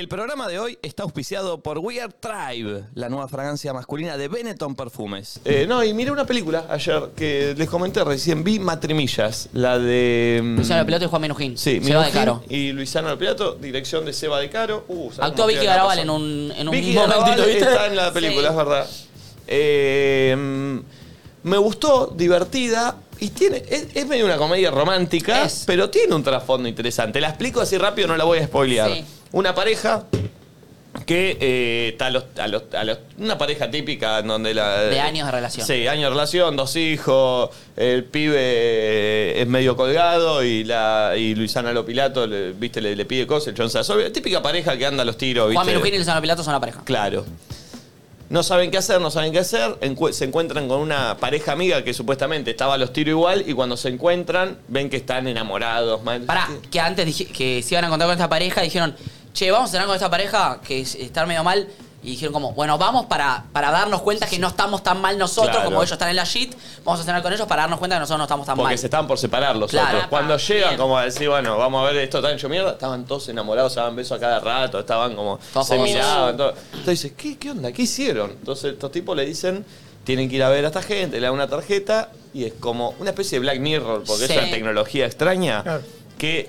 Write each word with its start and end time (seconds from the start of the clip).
El 0.00 0.08
programa 0.08 0.48
de 0.48 0.58
hoy 0.58 0.78
está 0.80 1.02
auspiciado 1.02 1.60
por 1.60 1.76
We 1.76 2.00
Are 2.00 2.10
Tribe, 2.10 2.84
la 2.94 3.10
nueva 3.10 3.28
fragancia 3.28 3.74
masculina 3.74 4.16
de 4.16 4.28
Benetton 4.28 4.74
Perfumes. 4.74 5.40
Eh, 5.44 5.66
no, 5.68 5.84
y 5.84 5.92
miré 5.92 6.10
una 6.10 6.24
película 6.24 6.64
ayer 6.70 7.10
que 7.14 7.54
les 7.54 7.68
comenté 7.68 8.02
recién, 8.02 8.42
vi 8.42 8.58
Matrimillas, 8.58 9.50
la 9.52 9.78
de... 9.78 10.40
mm, 10.42 10.56
Luciano 10.56 10.86
Piloto 10.86 11.04
y 11.04 11.08
Juan 11.08 11.20
Minujín. 11.20 11.58
Sí, 11.58 11.80
Se 11.84 11.94
va 11.94 12.06
de 12.06 12.12
Minujín 12.12 12.12
caro. 12.14 12.42
Y 12.48 12.72
Luisano 12.72 13.18
Pilato, 13.18 13.56
dirección 13.56 14.06
de 14.06 14.14
Seba 14.14 14.40
de 14.40 14.48
Caro. 14.48 14.86
Uh, 14.88 15.12
¿sabes 15.12 15.32
Actuó 15.32 15.46
Vicky 15.46 15.60
queda 15.60 15.72
la 15.72 15.76
Garabal 15.84 15.98
cosa? 15.98 16.02
en 16.02 16.10
un, 16.10 16.52
en 16.56 16.68
un 16.68 16.72
Vicky 16.74 16.94
momentito, 16.94 17.18
Garabal 17.20 17.44
¿viste? 17.46 17.58
está 17.64 17.86
en 17.86 17.96
la 17.96 18.10
película, 18.10 18.40
Sí. 18.40 18.46
es 18.48 18.56
verdad. 18.56 18.86
Eh, 19.48 20.34
mm, 20.38 20.78
me 21.46 21.58
gustó, 21.58 22.06
divertida. 22.16 22.96
Y 23.20 23.28
tiene, 23.30 23.62
es, 23.68 23.88
es 23.94 24.06
medio 24.06 24.24
una 24.24 24.36
comedia 24.38 24.70
romántica, 24.70 25.44
Es. 25.44 25.64
pero 25.66 25.90
tiene 25.90 26.14
un 26.14 26.22
trasfondo 26.22 26.68
interesante. 26.68 27.20
La 27.20 27.28
explico 27.28 27.60
así 27.60 27.76
rápido, 27.78 28.08
no 28.08 28.16
la 28.16 28.24
voy 28.24 28.38
a 28.38 28.44
spoilear. 28.46 28.90
Sí. 28.92 29.04
Una 29.32 29.54
pareja 29.54 30.04
que 31.06 31.36
eh, 31.40 31.88
está 31.92 32.06
a 32.06 32.10
los, 32.10 32.24
a 32.38 32.48
los- 32.48 32.64
a 32.74 32.82
los- 32.82 32.98
una 33.18 33.38
pareja 33.38 33.70
típica 33.70 34.18
en 34.18 34.26
donde 34.26 34.52
la 34.54 34.82
De 34.82 34.98
años 35.00 35.26
de 35.26 35.32
relación. 35.32 35.64
Sí, 35.66 35.86
años 35.86 36.04
de 36.04 36.10
relación, 36.10 36.56
dos 36.56 36.74
hijos, 36.76 37.50
el 37.76 38.04
pibe 38.04 38.36
eh, 38.38 39.40
es 39.42 39.46
medio 39.46 39.76
colgado 39.76 40.42
y 40.42 40.64
la 40.64 41.12
y 41.16 41.34
Luisana 41.36 41.72
Lopilato, 41.72 42.26
le, 42.26 42.52
viste, 42.52 42.80
le, 42.80 42.96
le 42.96 43.04
pide 43.04 43.26
cosas, 43.26 43.54
el 43.56 43.62
absorbe. 43.62 44.10
Típica 44.10 44.42
pareja 44.42 44.76
que 44.76 44.84
anda 44.86 45.02
a 45.02 45.06
los 45.06 45.16
tiros, 45.16 45.48
¿viste? 45.48 45.56
Juan 45.62 45.66
Minujín 45.68 45.94
y 45.94 45.98
Luciano 45.98 46.20
Pilato 46.20 46.42
son 46.42 46.54
la 46.54 46.60
pareja. 46.60 46.82
Claro. 46.84 47.24
No 48.30 48.44
saben 48.44 48.70
qué 48.70 48.78
hacer, 48.78 49.00
no 49.00 49.10
saben 49.10 49.32
qué 49.32 49.40
hacer. 49.40 49.72
encu- 49.80 50.12
se 50.12 50.24
encuentran 50.24 50.68
con 50.68 50.80
una 50.80 51.16
pareja 51.16 51.50
amiga 51.52 51.82
que 51.82 51.92
supuestamente 51.92 52.52
estaba 52.52 52.74
a 52.74 52.78
los 52.78 52.92
tiros 52.92 53.10
igual 53.10 53.44
y 53.46 53.52
cuando 53.54 53.76
se 53.76 53.88
encuentran 53.88 54.56
ven 54.68 54.88
que 54.88 54.96
están 54.98 55.26
enamorados. 55.26 56.02
mal- 56.04 56.22
Pará, 56.22 56.48
que 56.70 56.80
antes 56.80 57.04
dije, 57.06 57.26
que 57.26 57.60
se 57.62 57.74
iban 57.74 57.84
a 57.84 57.86
encontrar 57.88 58.06
con 58.08 58.14
esta 58.16 58.28
pareja, 58.28 58.62
dijeron, 58.62 58.94
che, 59.34 59.50
vamos 59.50 59.70
a 59.70 59.72
cenar 59.72 59.86
con 59.88 59.96
esta 59.96 60.08
pareja 60.10 60.60
que 60.64 60.80
es- 60.80 60.94
está 60.94 61.26
medio 61.26 61.42
mal. 61.42 61.66
Y 62.02 62.12
dijeron 62.12 62.32
como, 62.32 62.52
bueno, 62.54 62.78
vamos 62.78 63.06
para, 63.06 63.44
para 63.52 63.70
darnos 63.70 64.00
cuenta 64.00 64.26
que 64.26 64.38
no 64.38 64.48
estamos 64.48 64.82
tan 64.82 65.00
mal 65.02 65.18
nosotros, 65.18 65.50
Claro. 65.50 65.66
como 65.66 65.82
ellos 65.82 65.92
están 65.92 66.08
en 66.08 66.16
la 66.16 66.24
shit, 66.24 66.54
vamos 66.82 67.00
a 67.00 67.04
cenar 67.04 67.20
con 67.22 67.30
ellos 67.30 67.46
para 67.46 67.62
darnos 67.62 67.78
cuenta 67.78 67.96
que 67.96 68.00
nosotros 68.00 68.18
no 68.18 68.24
estamos 68.24 68.46
tan 68.46 68.56
Porque 68.56 68.70
mal. 68.70 68.78
se 68.78 68.86
estaban 68.86 69.06
por 69.06 69.18
separar 69.18 69.54
los 69.56 69.70
Claro. 69.70 69.88
otros. 69.98 70.08
Cuando 70.08 70.36
Bien. 70.36 70.46
llegan, 70.48 70.76
como 70.78 70.96
a 70.96 71.04
decir, 71.04 71.28
bueno, 71.28 71.58
vamos 71.58 71.82
a 71.86 71.92
ver 71.92 72.02
esto 72.02 72.22
tan 72.22 72.34
hecho 72.36 72.48
mierda, 72.48 72.70
estaban 72.72 73.04
todos 73.04 73.28
enamorados, 73.28 73.74
se 73.74 73.80
daban 73.80 73.96
besos 73.96 74.16
a 74.16 74.20
cada 74.20 74.40
rato, 74.40 74.78
estaban 74.80 75.14
como. 75.14 75.38
Todos 75.52 75.66
se 75.66 75.74
famosos. 75.74 75.94
miraban. 75.94 76.36
Todo. 76.38 76.54
Entonces 76.72 77.02
dices, 77.02 77.12
¿qué, 77.16 77.36
¿qué 77.36 77.50
onda? 77.50 77.70
¿Qué 77.70 77.82
hicieron? 77.82 78.30
Entonces 78.30 78.72
estos 78.72 78.90
tipos 78.92 79.14
le 79.14 79.26
dicen, 79.26 79.66
tienen 80.04 80.30
que 80.30 80.36
ir 80.36 80.42
a 80.42 80.48
ver 80.48 80.64
a 80.64 80.68
esta 80.68 80.80
gente, 80.82 81.20
le 81.20 81.26
dan 81.26 81.34
una 81.34 81.48
tarjeta 81.48 82.10
y 82.32 82.44
es 82.44 82.54
como 82.58 82.94
una 82.98 83.10
especie 83.10 83.36
de 83.36 83.40
Black 83.40 83.58
Mirror, 83.60 84.04
porque 84.06 84.26
Sí. 84.26 84.32
es 84.32 84.38
una 84.42 84.50
tecnología 84.50 85.04
extraña 85.04 85.62
Claro. 85.62 85.82
que. 86.16 86.48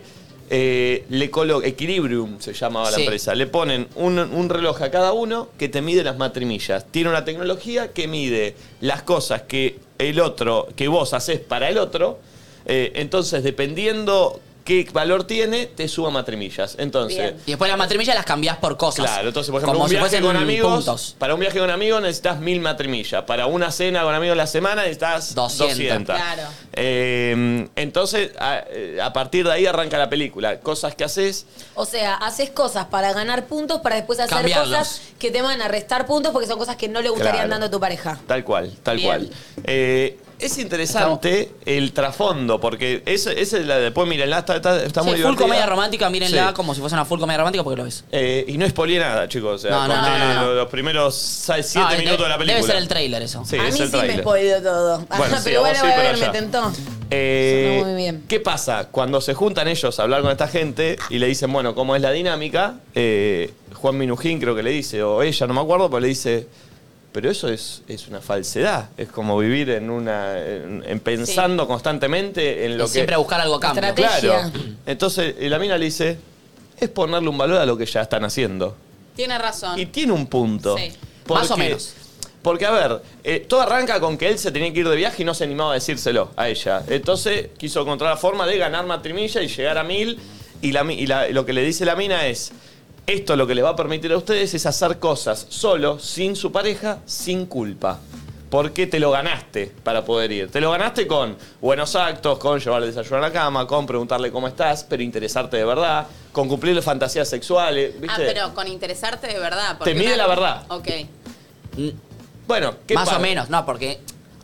Eh, 0.54 1.06
le 1.10 1.30
colo 1.32 1.64
Equilibrium 1.64 2.42
se 2.42 2.52
llamaba 2.54 2.92
la 2.92 2.98
Sí. 2.98 3.04
empresa. 3.04 3.34
Le 3.34 3.48
ponen 3.48 3.88
un, 3.96 4.20
un 4.20 4.50
reloj 4.50 4.82
a 4.82 4.92
cada 4.92 5.14
uno 5.14 5.48
que 5.58 5.70
te 5.70 5.82
mide 5.82 6.04
las 6.04 6.18
matrimillas. 6.18 6.86
Tiene 6.92 7.10
una 7.10 7.24
tecnología 7.24 7.94
que 7.94 8.10
mide 8.10 8.56
las 8.82 9.02
cosas 9.02 9.44
que 9.44 9.78
el 9.98 10.20
otro, 10.20 10.68
que 10.76 10.90
vos 10.90 11.14
haces 11.14 11.40
para 11.40 11.70
el 11.70 11.78
otro. 11.78 12.20
Eh, 12.66 12.92
entonces, 12.96 13.44
dependiendo 13.44 14.42
qué 14.64 14.88
valor 14.94 15.24
tiene, 15.26 15.66
te 15.66 15.88
suba 15.88 16.10
matrimillas. 16.12 16.76
Entonces, 16.80 17.18
Bien. 17.18 17.38
Y 17.46 17.52
después 17.52 17.70
las 17.70 17.78
matrimillas 17.78 18.16
las 18.16 18.26
cambiás 18.26 18.58
por 18.58 18.78
cosas. 18.78 19.06
claro, 19.06 19.28
entonces, 19.30 19.52
por 19.52 19.60
ejemplo, 19.62 19.74
como 19.74 19.84
un 19.86 19.90
si 19.90 19.96
viaje 19.96 20.08
fuesen 20.10 20.24
con 20.26 20.38
amigos, 20.38 20.86
puntos. 20.86 21.16
para 21.18 21.34
un 21.34 21.40
viaje 21.40 21.60
con 21.60 21.70
amigos 21.70 22.02
necesitas 22.02 22.40
mil 22.40 22.60
matrimillas. 22.62 23.24
Para 23.24 23.46
una 23.48 23.72
cena 23.72 24.04
con 24.04 24.14
amigos 24.16 24.38
la 24.38 24.48
semana 24.48 24.82
necesitas 24.84 25.34
200. 25.36 25.68
200. 25.78 26.16
Claro. 26.16 26.44
Eh, 26.74 27.68
entonces, 27.76 28.32
a, 28.40 28.64
eh, 28.70 29.00
a 29.02 29.12
partir 29.14 29.46
de 29.46 29.54
ahí 29.54 29.66
arranca 29.66 29.98
la 29.98 30.10
película. 30.10 30.60
Cosas 30.60 30.96
que 30.96 31.04
haces 31.04 31.46
O 31.76 31.86
sea, 31.86 32.16
haces 32.16 32.50
cosas 32.52 32.86
para 32.86 33.14
ganar 33.14 33.46
puntos 33.48 33.82
para 33.82 33.96
después 33.96 34.20
hacer 34.20 34.36
Cambiarlos. 34.38 34.70
cosas 34.78 35.02
que 35.20 35.32
te 35.32 35.42
van 35.42 35.62
a 35.62 35.68
restar 35.68 36.06
puntos 36.06 36.32
porque 36.32 36.48
son 36.48 36.58
cosas 36.58 36.76
que 36.76 36.88
no 36.88 37.02
le 37.02 37.10
gustarían 37.10 37.36
Claro. 37.36 37.50
dando 37.50 37.66
a 37.68 37.72
tu 37.72 37.80
pareja. 37.80 38.20
Tal 38.28 38.44
cual, 38.44 38.72
tal 38.84 38.98
Bien. 38.98 39.08
cual. 39.08 39.30
Eh, 39.64 40.18
es 40.42 40.58
interesante 40.58 41.52
el 41.66 41.94
trasfondo, 41.94 42.60
porque 42.60 43.04
esa 43.06 43.32
esa 43.32 43.58
es 43.58 43.66
la 43.66 43.78
de 43.78 43.84
después, 43.84 44.08
mírenla, 44.08 44.40
está, 44.40 44.56
está, 44.56 44.84
está 44.84 45.02
Sí, 45.02 45.06
muy 45.08 45.14
full 45.16 45.22
divertida. 45.22 45.44
comedia 45.46 45.66
romántica, 45.66 46.10
mírenla 46.10 46.48
Sí. 46.50 46.54
como 46.54 46.74
si 46.74 46.82
fuese 46.82 46.96
una 46.96 47.06
full 47.06 47.20
comedia 47.20 47.38
romántica 47.40 47.64
porque 47.64 47.78
lo 47.78 47.84
ves. 47.84 48.04
Eh, 48.12 48.46
y 48.48 48.58
no 48.58 48.68
spoileé 48.70 49.00
nada, 49.00 49.28
chicos. 49.28 49.56
O 49.56 49.58
sea, 49.60 49.72
No, 49.72 49.88
no, 49.88 49.94
conté 49.96 50.10
no, 50.10 50.18
no, 50.20 50.34
no. 50.34 50.46
Los, 50.48 50.56
los 50.58 50.68
primeros 50.70 51.16
7 51.16 51.64
No, 51.80 51.90
minutos 51.98 52.20
de 52.26 52.30
la 52.30 52.38
película. 52.38 52.56
Debe 52.62 52.68
ser 52.68 52.76
el 52.82 52.88
trailer 52.88 53.22
eso. 53.22 53.44
Sí, 53.46 53.56
a 53.58 53.68
es 53.68 53.74
mí 53.76 53.80
el 53.82 53.88
sí 53.88 53.92
me 53.94 54.00
tráiler. 54.00 54.20
spoileó 54.22 54.62
todo. 54.62 55.06
Bueno, 55.18 55.38
sí, 55.38 55.42
pero 55.46 55.60
a 55.60 55.62
vos 55.62 55.70
bueno, 55.70 55.80
sí, 55.80 55.82
voy 55.82 55.92
a 55.92 55.96
pero 55.96 56.08
ver, 56.10 56.14
me 56.14 56.26
ya. 56.26 56.32
tentó. 56.32 56.72
Eh, 57.10 57.76
Sonó 57.80 57.92
muy 57.92 58.02
bien. 58.02 58.24
¿Qué 58.28 58.40
pasa? 58.40 58.88
Cuando 58.92 59.22
se 59.22 59.34
juntan 59.34 59.68
ellos 59.68 60.00
a 60.00 60.04
hablar 60.04 60.22
con 60.22 60.32
esta 60.32 60.48
gente 60.48 60.98
y 61.10 61.20
le 61.20 61.28
dicen, 61.28 61.52
bueno, 61.52 61.76
¿cómo 61.76 61.96
es 61.96 62.02
la 62.02 62.12
dinámica? 62.12 62.76
Eh, 62.96 63.52
Juan 63.74 63.98
Minujín 63.98 64.40
creo 64.40 64.56
que 64.56 64.64
le 64.64 64.72
dice, 64.72 65.04
o 65.04 65.22
ella, 65.22 65.48
no 65.48 65.54
me 65.54 65.62
acuerdo, 65.62 65.90
pero 65.90 66.00
le 66.00 66.08
dice, 66.08 66.48
pero 67.12 67.30
eso 67.30 67.48
es, 67.50 67.82
es 67.88 68.08
una 68.08 68.22
falsedad. 68.22 68.90
Es 68.98 69.10
como 69.10 69.38
vivir 69.38 69.70
en 69.70 69.90
una. 69.90 70.38
en, 70.40 70.84
en 70.86 71.00
pensando 71.00 71.68
constantemente 71.68 72.66
en 72.66 72.78
lo 72.78 72.86
Y 72.86 72.88
que. 72.88 72.94
siempre 72.94 73.16
buscar 73.18 73.42
algo 73.42 73.56
a 73.56 73.60
cambio. 73.60 73.84
Estrategia. 73.90 74.20
Claro. 74.52 74.52
Entonces 74.86 75.36
la 75.40 75.60
mina 75.60 75.78
le 75.78 75.86
dice, 75.86 76.18
es 76.80 76.90
ponerle 76.90 77.30
un 77.30 77.38
valor 77.38 77.58
a 77.60 77.66
lo 77.66 77.78
que 77.78 77.86
ya 77.86 78.02
están 78.02 78.24
haciendo. 78.24 78.76
Tiene 79.16 79.38
razón. 79.38 79.78
Y 79.80 79.88
tiene 79.88 80.14
un 80.14 80.28
punto. 80.28 80.78
Sí. 80.78 80.92
Más 81.28 81.52
o 81.52 81.58
menos. 81.58 81.94
Porque, 82.42 82.66
a 82.66 82.72
ver, 82.72 83.02
eh, 83.24 83.46
todo 83.48 83.62
arranca 83.62 84.00
con 84.00 84.18
que 84.18 84.28
él 84.28 84.40
se 84.40 84.52
tenía 84.52 84.74
que 84.74 84.80
ir 84.80 84.90
de 84.90 84.96
viaje 84.96 85.22
y 85.22 85.26
no 85.26 85.34
se 85.36 85.44
animaba 85.44 85.72
a 85.72 85.74
decírselo 85.76 86.32
a 86.36 86.50
ella. 86.50 86.82
Entonces 86.88 87.50
quiso 87.58 87.82
encontrar 87.82 88.10
la 88.10 88.18
forma 88.18 88.48
de 88.48 88.58
ganar 88.58 88.84
matrimilla 88.86 89.42
y 89.44 89.48
llegar 89.48 89.78
a 89.78 89.84
mil. 89.84 90.18
Y, 90.64 90.72
la, 90.72 90.84
mi- 90.84 90.96
y 90.96 91.06
la- 91.08 91.28
lo 91.30 91.46
que 91.46 91.54
le 91.54 91.64
dice 91.64 91.86
la 91.86 91.96
mina 91.96 92.26
es, 92.28 92.52
esto 93.08 93.36
lo 93.36 93.46
que 93.48 93.56
le 93.56 93.62
va 93.62 93.70
a 93.72 93.76
permitir 93.76 94.12
a 94.14 94.18
ustedes 94.18 94.54
es 94.54 94.66
hacer 94.66 95.00
cosas 95.00 95.46
solo, 95.50 96.00
sin 96.00 96.36
su 96.36 96.52
pareja, 96.52 97.00
sin 97.06 97.46
culpa. 97.46 98.00
Porque 98.50 98.86
te 98.86 99.00
lo 99.00 99.12
ganaste 99.12 99.72
para 99.84 100.04
poder 100.04 100.30
ir. 100.34 100.52
Te 100.52 100.60
lo 100.60 100.72
ganaste 100.72 101.08
con 101.08 101.38
buenos 101.62 101.96
actos, 101.96 102.38
con 102.38 102.60
llevarle 102.60 102.88
desayuno 102.88 103.18
a 103.18 103.22
la 103.22 103.32
cama, 103.32 103.66
con 103.66 103.86
preguntarle 103.86 104.30
cómo 104.30 104.46
estás, 104.50 104.84
pero 104.84 105.02
interesarte 105.02 105.56
de 105.56 105.64
verdad, 105.64 106.06
con 106.34 106.50
cumplirle 106.50 106.82
fantasías 106.82 107.30
sexuales. 107.30 107.94
¿viste? 108.00 108.24
Ah, 108.24 108.28
pero 108.28 108.54
con 108.54 108.68
interesarte 108.68 109.28
de 109.28 109.40
verdad. 109.40 109.78
Te 109.82 109.94
mide 109.94 110.08
una- 110.08 110.18
la 110.18 110.28
verdad. 110.28 110.64
Ok. 110.68 110.88
Bueno, 112.48 112.76
¿qué 112.88 112.94
Más 112.94 113.06
pasa? 113.06 113.18
o 113.18 113.22
menos, 113.22 113.50
no, 113.50 113.66
porque. 113.66 114.00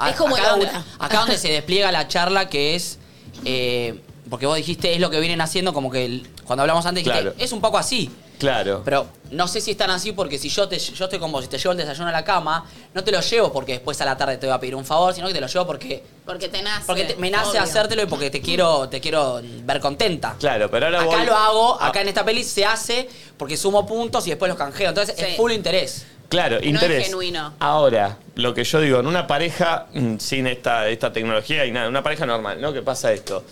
Es 0.10 0.16
como 0.16 0.36
acá 0.36 0.52
donde, 0.52 0.68
Laura. 0.68 0.86
acá 1.00 1.20
donde 1.20 1.38
se 1.40 1.50
despliega 1.50 1.92
la 1.92 2.08
charla 2.08 2.48
que 2.50 2.76
es. 2.76 3.00
eh, 3.46 4.00
porque 4.30 4.46
vos 4.46 4.58
dijiste 4.58 4.94
es 4.94 5.00
lo 5.00 5.10
que 5.10 5.20
vienen 5.22 5.40
haciendo, 5.42 5.74
como 5.74 5.90
que 5.92 6.04
el- 6.06 6.28
cuando 6.46 6.62
hablamos 6.64 6.86
antes 6.86 7.04
dijiste, 7.04 7.22
Claro. 7.24 7.36
es 7.40 7.52
un 7.52 7.62
poco 7.62 7.78
así. 7.78 8.10
Claro. 8.40 8.82
Pero 8.86 9.08
no 9.32 9.48
sé 9.48 9.62
si 9.62 9.72
están 9.72 9.90
así 9.90 10.12
porque 10.12 10.38
si 10.38 10.50
yo 10.50 10.68
te 10.68 10.78
yo 10.80 11.06
estoy 11.06 11.20
con 11.20 11.32
vos 11.32 11.46
y 11.46 11.48
te 11.48 11.58
llevo 11.58 11.72
el 11.72 11.78
desayuno 11.78 12.10
a 12.10 12.12
la 12.12 12.24
cama, 12.24 12.66
no 12.94 13.04
te 13.04 13.12
lo 13.12 13.20
llevo 13.22 13.52
porque 13.52 13.74
después 13.74 14.00
a 14.02 14.06
la 14.06 14.16
tarde 14.16 14.38
te 14.38 14.46
voy 14.46 14.56
a 14.56 14.60
pedir 14.60 14.76
un 14.76 14.86
favor, 14.86 15.14
sino 15.14 15.28
que 15.28 15.34
te 15.34 15.42
lo 15.42 15.48
llevo 15.48 15.66
porque, 15.66 16.04
Porque 16.26 16.48
te 16.50 16.62
nace. 16.62 16.86
porque 16.86 17.04
te- 17.06 17.16
me 17.16 17.30
nace 17.32 17.50
obvio. 17.52 17.62
hacértelo 17.64 18.04
y 18.04 18.06
porque 18.06 18.30
te 18.30 18.42
quiero, 18.42 18.88
te 18.90 19.02
quiero 19.02 19.42
ver 19.64 19.80
contenta. 19.80 20.36
Claro, 20.40 20.70
pero 20.70 20.86
ahora 20.88 21.02
Acá 21.02 21.08
voy- 21.18 21.26
lo 21.26 21.36
hago, 21.36 21.78
Ah. 21.82 21.88
acá 21.88 22.02
en 22.02 22.10
esta 22.10 22.24
peli 22.24 22.44
se 22.44 22.64
hace 22.66 23.10
porque 23.38 23.58
sumo 23.58 23.86
puntos 23.86 24.26
y 24.28 24.30
después 24.32 24.50
los 24.50 24.58
canjeo. 24.58 24.90
Entonces 24.90 25.16
Sí. 25.18 25.26
es 25.26 25.36
full 25.38 25.52
interés. 25.52 26.06
Claro, 26.30 26.58
es 26.58 26.66
interés. 26.66 27.06
genuino. 27.06 27.54
Ahora, 27.60 28.18
lo 28.36 28.54
que 28.54 28.66
yo 28.66 28.82
digo, 28.82 29.00
en 29.00 29.08
una 29.08 29.26
pareja 29.28 29.88
mm, 29.94 30.18
sin 30.18 30.46
esta, 30.48 30.88
esta 30.90 31.14
tecnología 31.14 31.66
y 31.66 31.72
nada, 31.72 31.88
una 31.88 32.04
pareja 32.04 32.26
normal, 32.26 32.60
¿no? 32.60 32.74
¿Qué 32.74 32.82
pasa 32.82 33.14
esto? 33.14 33.46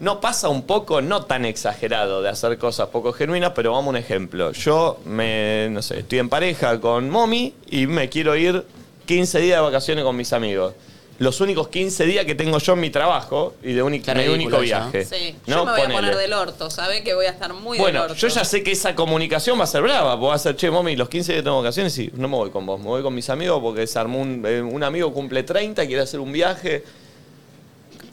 No 0.00 0.20
pasa 0.20 0.48
un 0.48 0.62
poco, 0.62 1.02
no 1.02 1.24
tan 1.24 1.44
exagerado 1.44 2.22
de 2.22 2.28
hacer 2.28 2.56
cosas 2.58 2.88
poco 2.88 3.12
genuinas, 3.12 3.52
pero 3.54 3.72
vamos 3.72 3.86
a 3.86 3.90
un 3.90 3.96
ejemplo. 3.96 4.52
Yo, 4.52 5.00
me, 5.04 5.68
no 5.70 5.82
sé, 5.82 6.00
estoy 6.00 6.20
en 6.20 6.28
pareja 6.28 6.80
con 6.80 7.10
Momi 7.10 7.52
y 7.68 7.86
me 7.88 8.08
quiero 8.08 8.36
ir 8.36 8.64
15 9.06 9.40
días 9.40 9.58
de 9.58 9.62
vacaciones 9.62 10.04
con 10.04 10.14
mis 10.16 10.32
amigos. 10.32 10.74
Los 11.18 11.40
únicos 11.40 11.66
15 11.66 12.04
días 12.06 12.24
que 12.26 12.36
tengo 12.36 12.58
yo 12.58 12.74
en 12.74 12.80
mi 12.80 12.90
trabajo 12.90 13.54
y 13.60 13.72
de 13.72 13.82
único, 13.82 14.12
único 14.12 14.60
viaje. 14.60 15.04
Sí. 15.04 15.34
¿no? 15.48 15.56
Yo 15.56 15.64
me 15.64 15.72
voy 15.72 15.80
Ponele. 15.80 15.94
a 15.94 16.00
poner 16.00 16.16
del 16.16 16.32
orto, 16.32 16.70
¿sabe? 16.70 17.02
Que 17.02 17.14
voy 17.14 17.26
a 17.26 17.30
estar 17.30 17.52
muy 17.54 17.76
Bueno, 17.76 18.02
del 18.02 18.10
orto. 18.12 18.20
yo 18.20 18.28
ya 18.28 18.44
sé 18.44 18.62
que 18.62 18.70
esa 18.70 18.94
comunicación 18.94 19.58
va 19.58 19.64
a 19.64 19.66
ser 19.66 19.82
brava. 19.82 20.14
Vos 20.14 20.30
vas 20.30 20.42
a 20.42 20.50
ser, 20.50 20.56
che, 20.56 20.70
mami, 20.70 20.94
los 20.94 21.08
15 21.08 21.32
días 21.32 21.40
que 21.40 21.44
tengo 21.44 21.58
vacaciones 21.58 21.98
y 21.98 22.08
no 22.14 22.28
me 22.28 22.36
voy 22.36 22.50
con 22.50 22.64
vos, 22.64 22.78
me 22.78 22.86
voy 22.86 23.02
con 23.02 23.12
mis 23.16 23.28
amigos 23.30 23.58
porque 23.60 23.84
se 23.88 23.98
armó 23.98 24.20
un, 24.20 24.44
eh, 24.46 24.62
un 24.62 24.84
amigo 24.84 25.12
cumple 25.12 25.42
30, 25.42 25.84
quiere 25.88 26.02
hacer 26.02 26.20
un 26.20 26.30
viaje. 26.30 26.84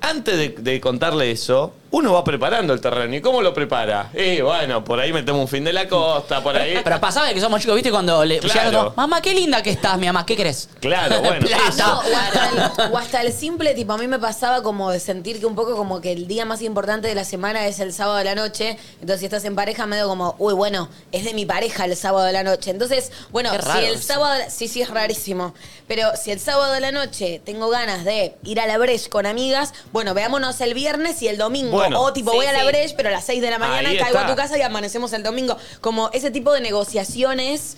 Antes 0.02 0.38
de, 0.38 0.50
de 0.50 0.82
contarle 0.82 1.30
eso, 1.32 1.74
uno 1.92 2.14
va 2.14 2.24
preparando 2.24 2.74
el 2.74 2.82
terreno. 2.82 3.16
¿Y 3.16 3.22
cómo 3.22 3.42
lo 3.42 3.54
prepara? 3.54 4.10
Y 4.14 4.42
bueno, 4.42 4.84
por 4.84 5.00
ahí 5.00 5.14
metemos 5.14 5.42
un 5.42 5.48
fin 5.48 5.64
de 5.64 5.72
la 5.72 5.88
costa, 5.88 6.44
por 6.44 6.56
ahí. 6.58 6.80
Pero 6.84 7.00
pasaba 7.00 7.34
que 7.34 7.40
somos 7.40 7.62
chicos, 7.62 7.76
¿viste? 7.76 7.92
Cuando 7.92 8.26
le 8.26 8.40
Claro. 8.40 8.94
mamá, 8.96 9.22
qué 9.22 9.34
linda 9.34 9.64
que 9.64 9.70
estás, 9.72 9.98
mi 9.98 10.06
mamá, 10.08 10.26
¿qué 10.26 10.36
crees? 10.36 10.68
Claro, 10.82 11.22
bueno. 11.22 11.46
Plata. 11.48 11.64
eso. 11.70 11.86
No, 11.86 12.00
o, 12.00 12.16
hasta 12.18 12.50
el, 12.88 12.92
o 12.94 12.98
hasta 12.98 13.22
el 13.22 13.32
simple, 13.34 13.74
tipo, 13.74 13.94
a 13.94 13.98
mí 13.98 14.08
me 14.08 14.20
pasaba 14.20 14.62
como 14.62 14.92
de 14.92 15.00
sentir 15.00 15.40
que 15.40 15.46
un 15.46 15.56
poco 15.56 15.76
como 15.76 16.02
que 16.02 16.12
el 16.12 16.28
día 16.28 16.46
más 16.46 16.62
importante 16.62 17.08
de 17.08 17.16
la 17.16 17.24
semana 17.24 17.66
es 17.68 17.80
el 17.80 17.94
sábado 17.94 18.18
de 18.18 18.26
la 18.26 18.36
noche. 18.36 18.78
Entonces, 19.00 19.20
si 19.20 19.26
estás 19.26 19.46
en 19.46 19.56
pareja, 19.56 19.86
medio 19.86 20.08
como, 20.08 20.36
uy, 20.40 20.54
bueno, 20.54 20.90
es 21.12 21.24
de 21.24 21.34
mi 21.34 21.46
pareja 21.46 21.86
el 21.86 21.96
sábado 21.96 22.26
de 22.26 22.34
la 22.34 22.44
noche. 22.44 22.72
Entonces, 22.72 23.12
bueno, 23.32 23.52
Qué 23.52 23.58
raro 23.60 23.80
si 23.80 23.86
el 23.86 23.96
eso. 23.96 24.04
sábado, 24.04 24.42
sí, 24.50 24.68
sí, 24.68 24.82
es 24.82 24.90
rarísimo. 24.90 25.54
Pero 25.88 26.10
si 26.22 26.32
el 26.32 26.40
sábado 26.40 26.74
de 26.74 26.80
la 26.82 26.92
noche 26.92 27.42
tengo 27.46 27.70
ganas 27.70 28.04
de 28.06 28.36
ir 28.44 28.60
a 28.60 28.66
la 28.68 28.78
Breche 28.78 29.10
con 29.10 29.26
amigas, 29.26 29.74
bueno, 29.92 30.14
veámonos 30.14 30.60
el 30.62 30.74
viernes 30.74 31.22
y 31.22 31.28
el 31.28 31.38
domingo. 31.38 31.75
Bueno. 31.76 32.02
o 32.02 32.14
tipo, 32.14 32.32
Sí, 32.32 32.38
voy 32.38 32.46
a 32.46 32.54
la 32.54 32.62
sí. 32.62 32.66
Breche, 32.68 32.94
pero 32.98 33.10
a 33.10 33.12
las 33.12 33.24
6 33.26 33.42
de 33.42 33.50
la 33.52 33.60
mañana 33.60 33.90
Ahí 33.90 33.98
caigo 33.98 34.18
está. 34.18 34.28
a 34.28 34.30
tu 34.30 34.36
casa 34.36 34.58
y 34.58 34.62
amanecemos 34.62 35.14
el 35.14 35.24
domingo. 35.24 35.58
Como 35.82 36.10
ese 36.14 36.32
tipo 36.32 36.52
de 36.52 36.62
negociaciones 36.62 37.78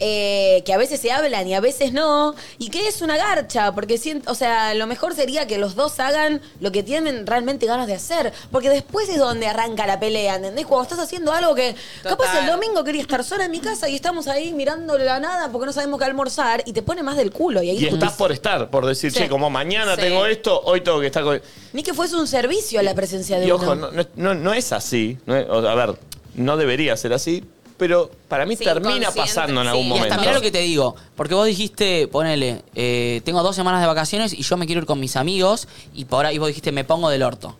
eh, 0.00 0.62
que 0.66 0.72
a 0.72 0.76
veces 0.76 1.00
se 1.00 1.12
hablan 1.12 1.46
y 1.46 1.54
a 1.54 1.60
veces 1.60 1.92
no, 1.92 2.34
y 2.58 2.70
que 2.70 2.88
es 2.88 3.00
una 3.02 3.16
garcha, 3.16 3.72
porque 3.72 3.96
siento, 3.98 4.30
o 4.32 4.34
sea, 4.34 4.74
lo 4.74 4.86
mejor 4.86 5.14
sería 5.14 5.46
que 5.46 5.56
los 5.58 5.74
dos 5.76 6.00
hagan 6.00 6.40
lo 6.60 6.72
que 6.72 6.82
tienen 6.82 7.26
realmente 7.26 7.66
ganas 7.66 7.86
de 7.86 7.94
hacer, 7.94 8.32
porque 8.50 8.70
después 8.70 9.08
es 9.08 9.18
donde 9.18 9.46
arranca 9.46 9.86
la 9.86 10.00
pelea, 10.00 10.36
¿entendés? 10.36 10.66
Cuando 10.66 10.82
estás 10.82 10.98
haciendo 10.98 11.32
algo 11.32 11.54
que 11.54 11.74
capaz 12.02 12.38
el 12.40 12.46
domingo 12.46 12.82
quería 12.82 13.02
estar 13.02 13.22
sola 13.22 13.44
en 13.44 13.50
mi 13.52 13.60
casa 13.60 13.88
y 13.88 13.94
estamos 13.94 14.26
ahí 14.26 14.52
mirándole 14.52 15.04
la 15.04 15.20
nada 15.20 15.50
porque 15.52 15.66
no 15.66 15.72
sabemos 15.72 15.98
qué 16.00 16.06
almorzar 16.06 16.62
y 16.66 16.72
te 16.72 16.82
pone 16.82 17.02
más 17.02 17.16
del 17.16 17.30
culo 17.30 17.62
y 17.62 17.70
ahí 17.70 17.78
Y 17.78 17.86
estás 17.86 18.12
por 18.14 18.32
estar, 18.32 18.70
por 18.70 18.86
decir, 18.86 19.12
Sí. 19.12 19.18
che, 19.20 19.28
como 19.28 19.48
mañana 19.50 19.94
Sí. 19.94 20.00
tengo 20.02 20.26
esto, 20.26 20.60
hoy 20.64 20.80
tengo 20.80 21.00
que 21.00 21.06
estar 21.06 21.22
con. 21.22 21.40
Ni 21.72 21.82
que 21.82 21.94
fuese 21.94 22.16
un 22.16 22.26
servicio 22.26 22.80
a 22.80 22.82
la 22.82 22.94
presencia 22.94 23.38
de 23.38 23.46
Y 23.46 23.50
uno. 23.52 23.62
ojo, 23.62 23.74
no, 23.74 23.90
no- 23.92 24.06
no- 24.16 24.34
no 24.34 24.54
es 24.54 24.72
así. 24.72 25.18
no 25.26 25.36
es- 25.36 25.48
o- 25.48 25.68
a 25.68 25.74
ver, 25.74 25.94
no 26.34 26.56
debería 26.56 26.96
ser 26.96 27.12
así, 27.12 27.44
pero 27.76 28.10
para 28.28 28.46
mí 28.46 28.56
Sí, 28.56 28.64
termina 28.64 29.06
consciente, 29.06 29.20
pasando 29.20 29.60
en 29.60 29.66
sí. 29.66 29.70
algún 29.70 29.84
Y 29.84 29.86
Y 29.86 29.92
momento. 29.94 30.18
mirá 30.20 30.32
lo 30.32 30.40
que 30.40 30.50
te 30.50 30.60
digo, 30.60 30.94
porque 31.16 31.34
vos 31.34 31.46
dijiste, 31.46 32.06
ponele, 32.08 32.62
eh, 32.74 33.20
tengo 33.24 33.42
dos 33.42 33.56
semanas 33.56 33.80
de 33.80 33.86
vacaciones 33.86 34.32
y 34.32 34.42
yo 34.42 34.56
me 34.56 34.66
quiero 34.66 34.80
ir 34.82 34.86
con 34.86 35.00
mis 35.00 35.16
amigos 35.16 35.66
y 35.94 36.04
por 36.04 36.24
ahí 36.26 36.38
vos 36.38 36.48
dijiste, 36.48 36.72
me 36.72 36.84
pongo 36.84 37.08
del 37.10 37.22
orto. 37.22 37.56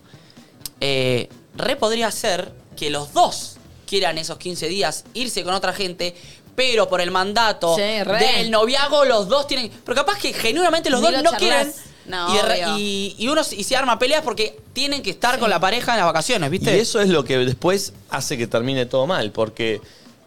Eh, 0.80 1.28
re 1.56 1.76
podría 1.76 2.10
ser 2.10 2.52
que 2.76 2.90
los 2.90 3.12
dos 3.12 3.56
quieran 3.86 4.18
esos 4.18 4.38
15 4.38 4.68
días 4.68 5.04
irse 5.14 5.44
con 5.44 5.54
otra 5.54 5.72
gente, 5.72 6.14
pero 6.56 6.88
por 6.88 7.00
el 7.00 7.10
mandato 7.10 7.74
Sí, 7.76 8.02
re. 8.02 8.18
del 8.18 8.50
noviazgo 8.50 9.04
los 9.04 9.28
dos 9.28 9.46
tienen... 9.46 9.70
Pero 9.84 9.94
capaz 9.96 10.18
que 10.18 10.32
genuinamente 10.32 10.90
los 10.90 11.00
Ni 11.00 11.06
dos 11.06 11.16
lo 11.16 11.22
no 11.22 11.30
charlas. 11.30 11.40
quieren... 11.40 11.72
No, 12.06 12.34
y, 12.34 12.36
de 12.36 12.42
re- 12.42 12.64
obvio. 12.66 12.78
y- 12.78 13.14
y 13.18 13.28
uno 13.28 13.40
y 13.56 13.64
se 13.64 13.76
arma 13.76 13.98
peleas 13.98 14.22
porque 14.22 14.60
tienen 14.74 15.00
que 15.02 15.08
estar 15.08 15.38
con 15.38 15.48
la 15.48 15.58
pareja 15.58 15.92
en 15.92 15.98
las 15.98 16.06
vacaciones, 16.06 16.48
Y 16.48 16.50
¿viste? 16.50 16.78
eso 16.78 17.00
es 17.00 17.08
lo 17.08 17.24
que 17.24 17.38
después 17.38 17.94
hace 18.10 18.36
que 18.36 18.46
termine 18.46 18.84
todo 18.84 19.06
mal, 19.06 19.30
porque 19.32 19.80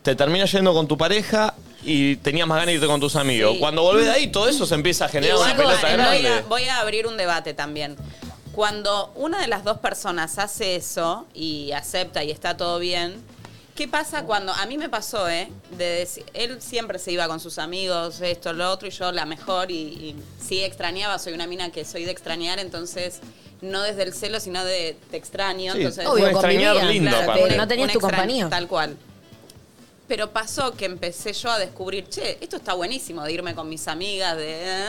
te 0.08 0.16
terminas 0.16 0.50
yendo 0.54 0.74
con 0.74 0.88
tu 0.88 0.98
pareja 0.98 1.54
y 1.84 2.16
tenías 2.16 2.48
más 2.48 2.56
ganas 2.60 2.68
de 2.68 2.74
irte 2.76 2.88
con 2.88 3.02
tus 3.02 3.18
amigos. 3.18 3.56
Sí. 3.56 3.60
Cuando 3.60 3.82
volvés 3.82 4.06
de 4.06 4.12
ahí, 4.12 4.28
todo 4.28 4.48
eso 4.48 4.66
se 4.66 4.74
empieza 4.74 5.04
a 5.04 5.10
generar 5.10 5.36
Igual, 5.36 5.50
una 5.52 5.58
pelota 5.58 5.82
voy, 5.82 5.92
grande. 6.22 6.28
a, 6.30 6.42
voy 6.44 6.64
a 6.64 6.80
abrir 6.80 7.08
un 7.08 7.18
debate 7.18 7.54
también. 7.54 7.98
Cuando 8.54 9.12
una 9.16 9.42
de 9.42 9.48
las 9.48 9.66
dos 9.66 9.80
personas 9.80 10.40
hace 10.40 10.78
eso 10.78 11.26
y 11.34 11.74
acepta 11.74 12.24
y 12.24 12.32
está 12.32 12.56
todo 12.56 12.80
bien, 12.80 13.22
¿qué 13.76 13.90
pasa 13.90 14.24
cuando 14.24 14.54
a 14.54 14.66
mí 14.66 14.78
me 14.78 14.88
pasó, 14.88 15.28
eh? 15.28 15.50
De 15.78 16.06
deci- 16.06 16.24
él 16.34 16.62
siempre 16.62 17.00
se 17.00 17.12
iba 17.12 17.28
con 17.28 17.42
sus 17.42 17.58
amigos, 17.58 18.22
esto, 18.22 18.54
lo 18.54 18.72
otro, 18.72 18.88
y 18.88 18.92
yo 18.92 19.12
la 19.12 19.26
mejor, 19.26 19.72
y, 19.72 19.76
y 19.76 20.16
sí 20.42 20.64
extrañaba, 20.64 21.20
soy 21.20 21.34
una 21.34 21.48
mina 21.48 21.70
que 21.70 21.84
soy 21.84 22.06
de 22.06 22.12
extrañar, 22.12 22.60
entonces 22.60 23.20
no 23.60 23.82
desde 23.82 24.04
el 24.04 24.14
celo, 24.14 24.40
sino 24.40 24.64
de 24.64 24.96
te 25.12 25.18
extraño. 25.18 25.74
Sí, 25.74 25.80
entonces, 25.80 26.08
Obvio, 26.08 26.24
un 26.24 26.32
extrañar 26.32 26.78
lindo, 26.86 27.12
Claro, 27.12 27.34
pero 27.44 27.58
no 27.58 27.68
tenías 27.68 27.92
tu 27.92 27.98
extraño, 28.00 28.18
compañía. 28.18 28.50
Tal 28.50 28.68
cual. 28.70 28.96
Pero 30.08 30.32
pasó 30.32 30.74
que 30.74 30.86
empecé 30.86 31.34
yo 31.34 31.52
a 31.52 31.60
descubrir, 31.60 32.08
che, 32.08 32.38
esto 32.42 32.56
está 32.58 32.74
buenísimo 32.74 33.24
de 33.24 33.32
irme 33.34 33.54
con 33.56 33.68
mis 33.70 33.88
amigas, 33.88 34.38
de... 34.38 34.54
¿eh? 34.64 34.88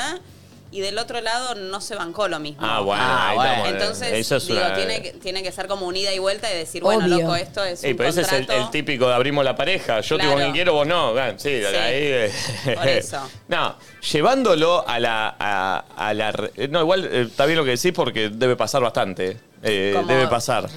Y 0.70 0.80
del 0.80 0.98
otro 0.98 1.18
lado 1.22 1.54
no 1.54 1.80
se 1.80 1.94
bancó 1.94 2.28
lo 2.28 2.38
mismo. 2.40 2.60
Ah, 2.62 2.80
bueno, 2.80 3.02
Ah, 3.02 3.30
ahí 3.30 3.36
bueno. 3.36 3.52
estamos. 3.54 3.72
Entonces, 3.72 4.12
Eso 4.12 4.36
es 4.36 4.46
digo, 4.48 4.60
una- 4.60 4.74
tiene, 4.74 5.00
que, 5.02 5.12
tiene 5.14 5.42
que 5.42 5.50
ser 5.50 5.66
como 5.66 5.86
un 5.86 5.96
ida 5.96 6.12
y 6.12 6.18
vuelta 6.18 6.52
y 6.52 6.58
decir, 6.58 6.82
bueno, 6.82 7.06
Obvio. 7.06 7.20
loco, 7.22 7.36
esto 7.36 7.64
es 7.64 7.80
Sí, 7.80 7.92
un 7.92 7.96
pero 7.96 8.10
ese 8.10 8.20
es 8.20 8.30
el, 8.32 8.38
contrato. 8.40 8.62
el 8.64 8.70
típico 8.70 9.08
de 9.08 9.14
abrimos 9.14 9.46
la 9.46 9.56
pareja. 9.56 10.00
Yo 10.02 10.18
te 10.18 10.24
digo 10.24 10.34
Claro. 10.34 10.52
que 10.52 10.54
quiero, 10.54 10.74
vos 10.74 10.86
no. 10.86 11.16
Ah, 11.16 11.32
Sí, 11.38 11.48
ahí. 11.48 12.30
Por 12.74 12.86
eso. 12.86 13.18
No, 13.48 13.76
llevándolo 14.12 14.86
a 14.86 15.00
la. 15.00 15.34
A, 15.40 15.84
a 15.96 16.12
la 16.12 16.32
re- 16.32 16.52
no, 16.68 16.82
igual 16.82 17.06
eh, 17.10 17.22
está 17.22 17.46
bien 17.46 17.56
lo 17.56 17.64
que 17.64 17.70
decís 17.70 17.92
porque 17.94 18.28
debe 18.28 18.54
pasar 18.54 18.82
bastante. 18.82 19.38
eh, 19.62 19.94
Como- 19.96 20.06
debe 20.06 20.28
pasar. 20.28 20.68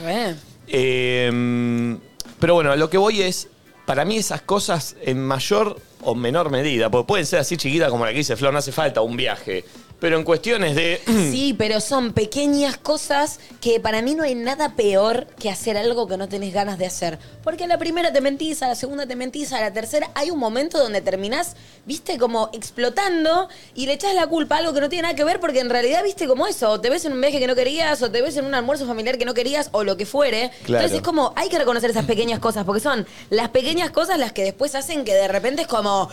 Eh, 0.70 1.98
pero 2.40 2.54
bueno, 2.54 2.72
a 2.72 2.78
lo 2.78 2.90
que 2.90 2.98
voy 2.98 3.22
es. 3.24 3.50
Para 3.92 4.06
mí 4.06 4.16
esas 4.16 4.42
cosas 4.44 4.96
en 5.02 5.22
mayor 5.22 5.78
o 6.04 6.16
menor 6.16 6.50
medida, 6.50 6.90
porque 6.90 7.08
pueden 7.08 7.26
ser 7.26 7.40
así 7.40 7.58
chiquitas 7.58 7.90
como 7.90 8.06
la 8.06 8.12
que 8.12 8.20
dice 8.20 8.38
Flor, 8.38 8.54
no 8.54 8.60
hace 8.60 8.72
falta 8.72 9.02
un 9.02 9.18
viaje. 9.18 9.66
Pero 10.02 10.18
en 10.18 10.24
cuestiones 10.24 10.76
de. 10.76 11.00
Sí, 11.32 11.56
pero 11.58 11.80
son 11.80 12.12
pequeñas 12.12 12.76
cosas 12.76 13.40
que 13.62 13.80
para 13.80 14.02
mí 14.02 14.16
no 14.16 14.24
hay 14.24 14.36
nada 14.36 14.76
peor 14.76 15.28
que 15.40 15.50
hacer 15.50 15.78
algo 15.78 16.08
que 16.08 16.18
no 16.18 16.28
tenés 16.28 16.54
ganas 16.54 16.78
de 16.78 16.88
hacer. 16.88 17.20
Porque 17.44 17.64
a 17.64 17.68
la 17.68 17.78
primera 17.78 18.12
te 18.12 18.20
mentís, 18.20 18.64
a 18.64 18.68
la 18.68 18.76
segunda 18.76 19.06
te 19.06 19.16
mentís, 19.16 19.54
a 19.54 19.62
la 19.62 19.72
tercera 19.72 20.10
hay 20.16 20.32
un 20.32 20.40
momento 20.40 20.80
donde 20.80 21.02
terminás, 21.02 21.56
viste, 21.86 22.18
como 22.18 22.50
explotando 22.54 23.48
y 23.76 23.86
le 23.86 23.94
echás 23.94 24.16
la 24.16 24.28
culpa 24.28 24.56
a 24.56 24.58
algo 24.60 24.74
que 24.74 24.82
no 24.82 24.90
tiene 24.90 25.04
nada 25.04 25.16
que 25.16 25.24
ver 25.24 25.40
porque 25.40 25.60
en 25.60 25.70
realidad 25.70 26.04
viste 26.04 26.28
como 26.28 26.48
eso, 26.48 26.72
o 26.72 26.82
te 26.82 26.90
ves 26.90 27.06
en 27.06 27.14
un 27.14 27.22
viaje 27.22 27.40
que 27.40 27.48
no 27.48 27.56
querías, 27.56 28.02
o 28.02 28.10
te 28.10 28.22
ves 28.22 28.36
en 28.38 28.46
un 28.46 28.56
almuerzo 28.56 28.88
familiar 28.88 29.20
que 29.20 29.26
no 29.26 29.36
querías, 29.36 29.70
o 29.72 29.84
lo 29.84 29.96
que 29.96 30.08
fuere. 30.08 30.50
Claro. 30.64 30.84
Entonces 30.84 30.98
es 30.98 31.04
como, 31.04 31.34
hay 31.36 31.50
que 31.50 31.60
reconocer 31.60 31.92
esas 31.92 32.06
pequeñas 32.06 32.40
cosas, 32.40 32.66
porque 32.66 32.82
son 32.82 33.06
las 33.30 33.50
pequeñas 33.50 33.92
cosas 33.92 34.18
las 34.18 34.32
que 34.32 34.44
después 34.44 34.74
hacen 34.74 35.06
que 35.06 35.14
de 35.14 35.28
repente 35.28 35.62
es 35.62 35.68
como... 35.68 36.10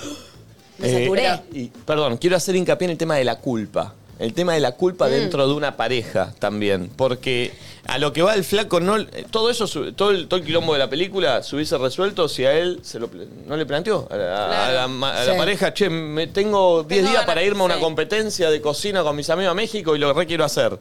Me 0.79 0.89
Eh, 0.89 1.03
saturé. 1.05 1.41
y, 1.53 1.67
perdón, 1.85 2.17
quiero 2.19 2.37
hacer 2.37 2.55
hincapié 2.57 2.87
en 2.87 2.91
el 2.93 2.99
tema 2.99 3.17
de 3.17 3.25
la 3.25 3.37
culpa. 3.39 3.95
El 4.19 4.33
tema 4.35 4.53
de 4.55 4.59
la 4.61 4.73
culpa 4.73 5.09
dentro 5.09 5.47
de 5.47 5.55
una 5.55 5.77
pareja 5.77 6.35
también. 6.41 6.91
Porque 6.97 7.53
a 7.87 7.99
lo 7.99 8.13
que 8.13 8.21
va 8.23 8.35
el 8.35 8.43
flaco, 8.43 8.81
no, 8.81 8.97
todo 9.31 9.49
eso, 9.49 9.69
su- 9.69 9.93
todo 9.93 10.11
el, 10.11 10.27
todo 10.27 10.41
el 10.41 10.45
quilombo 10.47 10.73
de 10.73 10.81
la 10.81 10.91
película 10.91 11.41
se 11.45 11.55
hubiese 11.55 11.79
resuelto 11.79 12.29
si 12.29 12.45
a 12.45 12.53
él 12.59 12.81
se 12.83 12.99
lo, 12.99 13.09
no 13.47 13.57
le 13.57 13.65
planteó. 13.65 14.09
A 14.11 14.17
la, 14.17 14.45
a 14.45 14.49
Claro. 14.49 14.75
la 14.75 14.89
ma- 14.89 15.21
a 15.21 15.25
la 15.25 15.33
Sí. 15.35 15.39
pareja, 15.39 15.73
che, 15.73 15.89
me 15.89 16.27
tengo 16.27 16.83
10 16.83 17.03
Tengo 17.03 17.11
días 17.13 17.25
para 17.27 17.45
irme 17.45 17.63
a 17.63 17.67
una 17.67 17.75
sí. 17.77 17.81
competencia 17.81 18.51
de 18.51 18.61
cocina 18.61 19.05
con 19.05 19.15
mis 19.15 19.31
amigos 19.31 19.53
a 19.53 19.55
México 19.55 19.95
y 19.95 20.01
lo 20.01 20.13
re 20.13 20.27
quiero 20.27 20.45
hacer. 20.45 20.77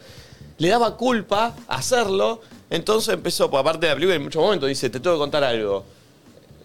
Le 0.57 0.69
daba 0.69 0.97
culpa 0.97 1.55
hacerlo, 1.67 2.41
entonces 2.71 3.13
empezó, 3.13 3.51
pues 3.51 3.61
aparte 3.61 3.85
de 3.85 3.91
la 3.91 3.95
película 3.97 4.15
en 4.15 4.23
muchos 4.23 4.41
momentos 4.41 4.67
dice, 4.67 4.89
te 4.89 4.99
tengo 4.99 5.15
que 5.15 5.19
contar 5.19 5.43
algo. 5.43 5.85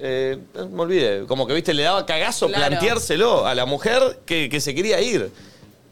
Eh, 0.04 0.36
me 0.70 0.82
olvidé, 0.82 1.26
como 1.26 1.46
que 1.46 1.54
viste, 1.54 1.72
le 1.72 1.84
daba 1.84 2.04
cagazo 2.04 2.48
Claro. 2.48 2.66
planteárselo 2.66 3.46
a 3.46 3.54
la 3.54 3.66
mujer 3.66 4.18
que, 4.26 4.48
que 4.48 4.60
se 4.60 4.74
quería 4.74 5.00
ir. 5.00 5.30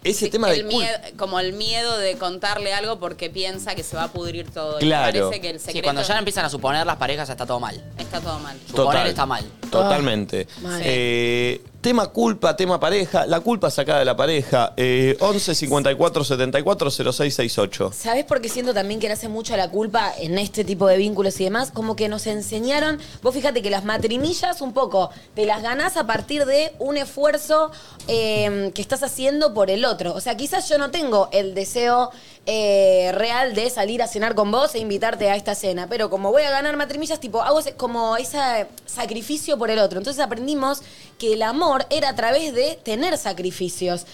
Ese 0.02 0.24
Sí, 0.24 0.30
tema 0.30 0.48
de 0.48 0.56
el 0.56 0.64
miedo, 0.64 0.88
como 1.16 1.38
el 1.38 1.52
miedo 1.52 1.96
de 1.98 2.16
contarle 2.16 2.72
algo 2.72 2.98
porque 2.98 3.28
piensa 3.30 3.74
que 3.74 3.82
se 3.84 3.94
va 3.96 4.04
a 4.04 4.08
pudrir 4.08 4.50
todo. 4.50 4.78
Y 4.78 4.84
Claro. 4.84 5.28
parece 5.28 5.40
que 5.42 5.50
el 5.50 5.60
Sí, 5.60 5.80
cuando 5.82 6.02
ya 6.02 6.18
empiezan 6.18 6.44
a 6.44 6.48
suponer 6.50 6.86
las 6.86 6.96
parejas 6.96 7.28
está 7.28 7.46
todo 7.46 7.60
mal. 7.60 7.80
está 7.98 8.20
todo 8.20 8.38
mal. 8.40 8.56
Suponer 8.66 9.06
está 9.06 9.26
mal. 9.26 9.44
Totalmente. 9.70 10.46
Eh, 10.82 11.62
tema 11.80 12.08
culpa, 12.08 12.56
tema 12.56 12.78
pareja. 12.78 13.26
La 13.26 13.40
culpa 13.40 13.70
sacada 13.70 14.00
de 14.00 14.04
la 14.04 14.16
pareja. 14.16 14.72
Eh, 14.76 15.16
11 15.20 15.54
54 15.54 16.24
74 16.24 16.90
0668. 16.90 17.92
¿Sabes 17.94 18.24
por 18.24 18.40
qué 18.40 18.48
siento 18.48 18.74
también 18.74 19.00
que 19.00 19.06
le 19.06 19.14
hace 19.14 19.28
mucho 19.28 19.56
la 19.56 19.70
culpa 19.70 20.12
en 20.18 20.38
este 20.38 20.64
tipo 20.64 20.86
de 20.86 20.96
vínculos 20.96 21.40
y 21.40 21.44
demás? 21.44 21.70
Como 21.70 21.96
que 21.96 22.08
nos 22.08 22.26
enseñaron, 22.26 22.98
vos 23.22 23.34
fíjate 23.34 23.62
que 23.62 23.70
las 23.70 23.84
matrinillas 23.84 24.60
un 24.60 24.72
poco 24.72 25.10
te 25.34 25.46
las 25.46 25.62
ganás 25.62 25.96
a 25.96 26.06
partir 26.06 26.44
de 26.44 26.72
un 26.78 26.96
esfuerzo 26.96 27.70
eh, 28.08 28.70
que 28.74 28.82
estás 28.82 29.02
haciendo 29.02 29.54
por 29.54 29.70
el 29.70 29.84
otro. 29.84 30.14
O 30.14 30.20
sea, 30.20 30.36
quizás 30.36 30.68
yo 30.68 30.78
no 30.78 30.90
tengo 30.90 31.28
el 31.32 31.54
deseo 31.54 32.10
eh, 32.46 33.12
real 33.14 33.54
de 33.54 33.70
salir 33.70 34.02
a 34.02 34.06
cenar 34.06 34.34
con 34.34 34.50
vos 34.50 34.74
e 34.74 34.78
invitarte 34.78 35.30
a 35.30 35.36
esta 35.36 35.54
cena, 35.54 35.86
pero 35.88 36.10
como 36.10 36.32
voy 36.32 36.42
a 36.42 36.50
ganar 36.50 36.76
matrimillas, 36.76 37.20
tipo, 37.20 37.42
hago 37.42 37.60
como 37.76 38.16
ese 38.16 38.66
sacrificio 38.86 39.58
por 39.58 39.70
el 39.70 39.78
otro. 39.78 39.98
Entonces 39.98 40.22
aprendimos 40.22 40.82
que 41.18 41.34
el 41.34 41.42
amor 41.42 41.86
era 41.90 42.10
a 42.10 42.16
través 42.16 42.54
de 42.54 42.78
tener 42.82 43.16
sacrificios. 43.18 44.06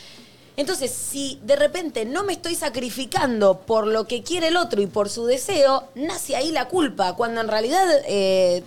Entonces, 0.56 0.90
si 0.90 1.38
de 1.42 1.56
repente 1.56 2.04
no 2.04 2.24
me 2.24 2.32
estoy 2.32 2.54
sacrificando 2.54 3.60
por 3.60 3.86
lo 3.86 4.06
que 4.06 4.22
quiere 4.22 4.48
el 4.48 4.56
otro 4.56 4.80
y 4.80 4.86
por 4.86 5.10
su 5.10 5.26
deseo, 5.26 5.84
nace 5.94 6.34
ahí 6.34 6.50
la 6.50 6.68
culpa, 6.68 7.14
cuando 7.14 7.40
en 7.40 7.48
realidad... 7.48 7.86
eh, 8.06 8.64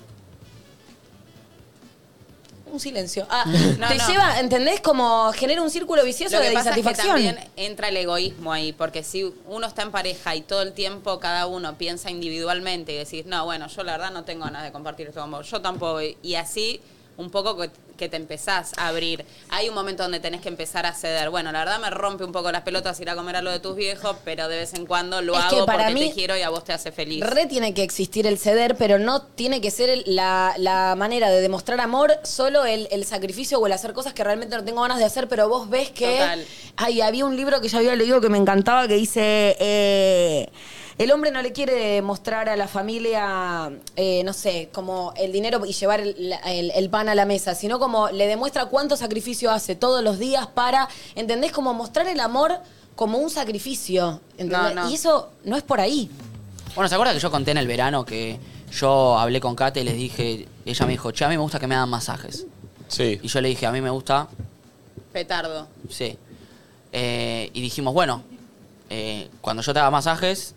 un 2.79 2.81
silencio. 2.81 3.27
Ah, 3.29 3.43
No, 3.77 3.87
te 3.89 3.95
no. 3.95 4.07
lleva, 4.07 4.39
¿entendés? 4.39 4.79
Como 4.79 5.31
genera 5.33 5.61
un 5.61 5.69
círculo 5.69 6.03
vicioso 6.05 6.37
Lo 6.37 6.41
que 6.41 6.49
de 6.49 6.53
pasa 6.53 6.69
es 6.69 6.75
que 6.75 6.79
insatisfacción. 6.79 7.25
también 7.35 7.49
entra 7.57 7.89
el 7.89 7.97
egoísmo 7.97 8.53
ahí, 8.53 8.71
porque 8.73 9.03
si 9.03 9.31
uno 9.47 9.67
está 9.67 9.81
en 9.83 9.91
pareja 9.91 10.35
y 10.35 10.41
todo 10.41 10.61
el 10.61 10.73
tiempo 10.73 11.19
cada 11.19 11.45
uno 11.47 11.77
piensa 11.77 12.09
individualmente 12.09 12.93
y 12.93 12.97
decís, 12.97 13.25
no, 13.25 13.43
bueno, 13.45 13.67
yo 13.67 13.83
la 13.83 13.93
verdad 13.93 14.11
no 14.11 14.23
tengo 14.23 14.45
ganas 14.45 14.63
de 14.63 14.71
compartir 14.71 15.07
esto 15.07 15.19
con 15.21 15.31
vos, 15.31 15.49
yo 15.49 15.61
tampoco, 15.61 15.99
y 16.01 16.35
así 16.35 16.79
un 17.17 17.29
poco 17.29 17.57
que, 17.57 17.69
que 17.99 18.09
te 18.09 18.15
empezás 18.17 18.71
a 18.77 18.87
abrir. 18.87 19.23
Hay 19.49 19.69
un 19.69 19.75
momento 19.75 20.01
donde 20.01 20.19
tenés 20.19 20.41
que 20.41 20.49
empezar 20.49 20.87
a 20.87 20.93
ceder. 20.93 21.29
Bueno, 21.29 21.51
la 21.51 21.59
verdad 21.59 21.79
me 21.79 21.91
rompe 21.91 22.23
un 22.23 22.31
poco 22.31 22.51
las 22.51 22.63
pelotas 22.63 22.99
ir 22.99 23.09
a 23.11 23.15
comer 23.15 23.35
a 23.35 23.41
lo 23.43 23.51
de 23.51 23.59
tus 23.59 23.75
viejos, 23.75 24.15
pero 24.25 24.47
de 24.47 24.57
vez 24.57 24.73
en 24.73 24.87
cuando 24.87 25.21
lo 25.21 25.37
Es 25.37 25.45
que 25.45 25.57
hago 25.57 25.65
para 25.67 25.83
porque 25.89 25.93
mí- 25.93 26.07
te 26.09 26.15
quiero 26.15 26.35
y 26.35 26.41
a 26.41 26.49
vos 26.49 26.63
te 26.63 26.73
hace 26.73 26.91
feliz. 26.91 27.23
Re 27.23 27.45
tiene 27.45 27.75
que 27.75 27.83
existir 27.83 28.25
el 28.25 28.39
ceder, 28.39 28.75
pero 28.77 28.97
no 28.97 29.21
tiene 29.21 29.61
que 29.61 29.69
ser 29.69 30.01
la, 30.07 30.55
la 30.57 30.95
manera 30.97 31.29
de 31.29 31.41
demostrar 31.41 31.79
amor 31.81 32.13
solo 32.23 32.65
el, 32.65 32.87
el 32.89 33.05
sacrificio 33.05 33.59
o 33.59 33.67
el 33.67 33.73
hacer 33.73 33.93
cosas 33.93 34.13
que 34.13 34.23
realmente 34.23 34.55
no 34.55 34.63
tengo 34.63 34.81
ganas 34.81 34.97
de 34.97 35.03
hacer, 35.05 35.27
pero 35.27 35.47
vos 35.49 35.69
ves 35.69 35.89
que... 35.91 36.13
Total. 36.19 36.45
Ay, 36.77 37.01
había 37.01 37.25
un 37.25 37.35
libro 37.35 37.59
que 37.59 37.67
yo 37.67 37.77
había 37.77 37.95
leído 37.95 38.21
que 38.21 38.29
me 38.29 38.37
encantaba 38.37 38.87
que 38.87 38.93
dice... 38.95 39.57
eh, 39.59 40.49
el 40.99 41.11
hombre 41.11 41.31
no 41.31 41.41
le 41.41 41.51
quiere 41.53 42.01
mostrar 42.03 42.47
a 42.49 42.55
la 42.55 42.67
familia, 42.67 43.71
eh, 43.95 44.21
no 44.23 44.33
sé, 44.33 44.69
como 44.71 45.13
el 45.15 45.31
dinero 45.31 45.65
y 45.65 45.73
llevar 45.73 46.01
el, 46.01 46.33
el- 46.45 46.71
el 46.71 46.89
pan 46.89 47.09
a 47.09 47.15
la 47.15 47.25
mesa, 47.25 47.55
sino 47.55 47.79
como 47.79 48.09
le 48.09 48.27
demuestra 48.27 48.65
cuánto 48.67 48.95
sacrificio 48.97 49.49
hace 49.49 49.75
todos 49.75 50.03
los 50.03 50.19
días 50.19 50.45
para, 50.47 50.87
¿entendés? 51.15 51.51
Como 51.51 51.73
mostrar 51.73 52.07
el 52.07 52.19
amor 52.19 52.59
como 52.95 53.17
un 53.17 53.29
sacrificio, 53.29 54.19
¿entendés? 54.37 54.75
No, 54.75 54.83
no. 54.83 54.89
Y 54.91 54.95
eso 54.95 55.29
no 55.45 55.55
es 55.57 55.63
por 55.63 55.79
ahí. 55.79 56.11
Bueno, 56.75 56.87
¿se 56.89 56.95
acuerdan 56.95 57.15
que 57.15 57.21
yo 57.21 57.31
conté 57.31 57.51
en 57.51 57.57
el 57.57 57.67
verano 57.67 58.05
que 58.05 58.37
yo 58.71 59.17
hablé 59.17 59.39
con 59.39 59.55
Kate 59.55 59.79
y 59.79 59.83
les 59.85 59.95
dije, 59.95 60.47
ella 60.65 60.85
me 60.85 60.91
dijo, 60.91 61.11
che, 61.11 61.23
a 61.25 61.29
mí 61.29 61.35
me 61.37 61.41
gusta 61.41 61.59
que 61.59 61.65
me 61.67 61.75
hagan 61.75 61.89
masajes. 61.89 62.45
Sí. 62.89 63.19
Y 63.23 63.27
yo 63.27 63.39
le 63.41 63.47
dije, 63.49 63.65
a 63.65 63.71
mí 63.71 63.79
me 63.81 63.89
gusta, 63.89 64.27
Petardo. 65.13 65.67
sí. 65.89 66.17
Eh, 66.91 67.49
y 67.53 67.61
dijimos, 67.61 67.93
bueno, 67.93 68.23
eh, 68.89 69.29
cuando 69.41 69.61
yo 69.63 69.73
te 69.73 69.79
haga 69.79 69.91
masajes, 69.91 70.55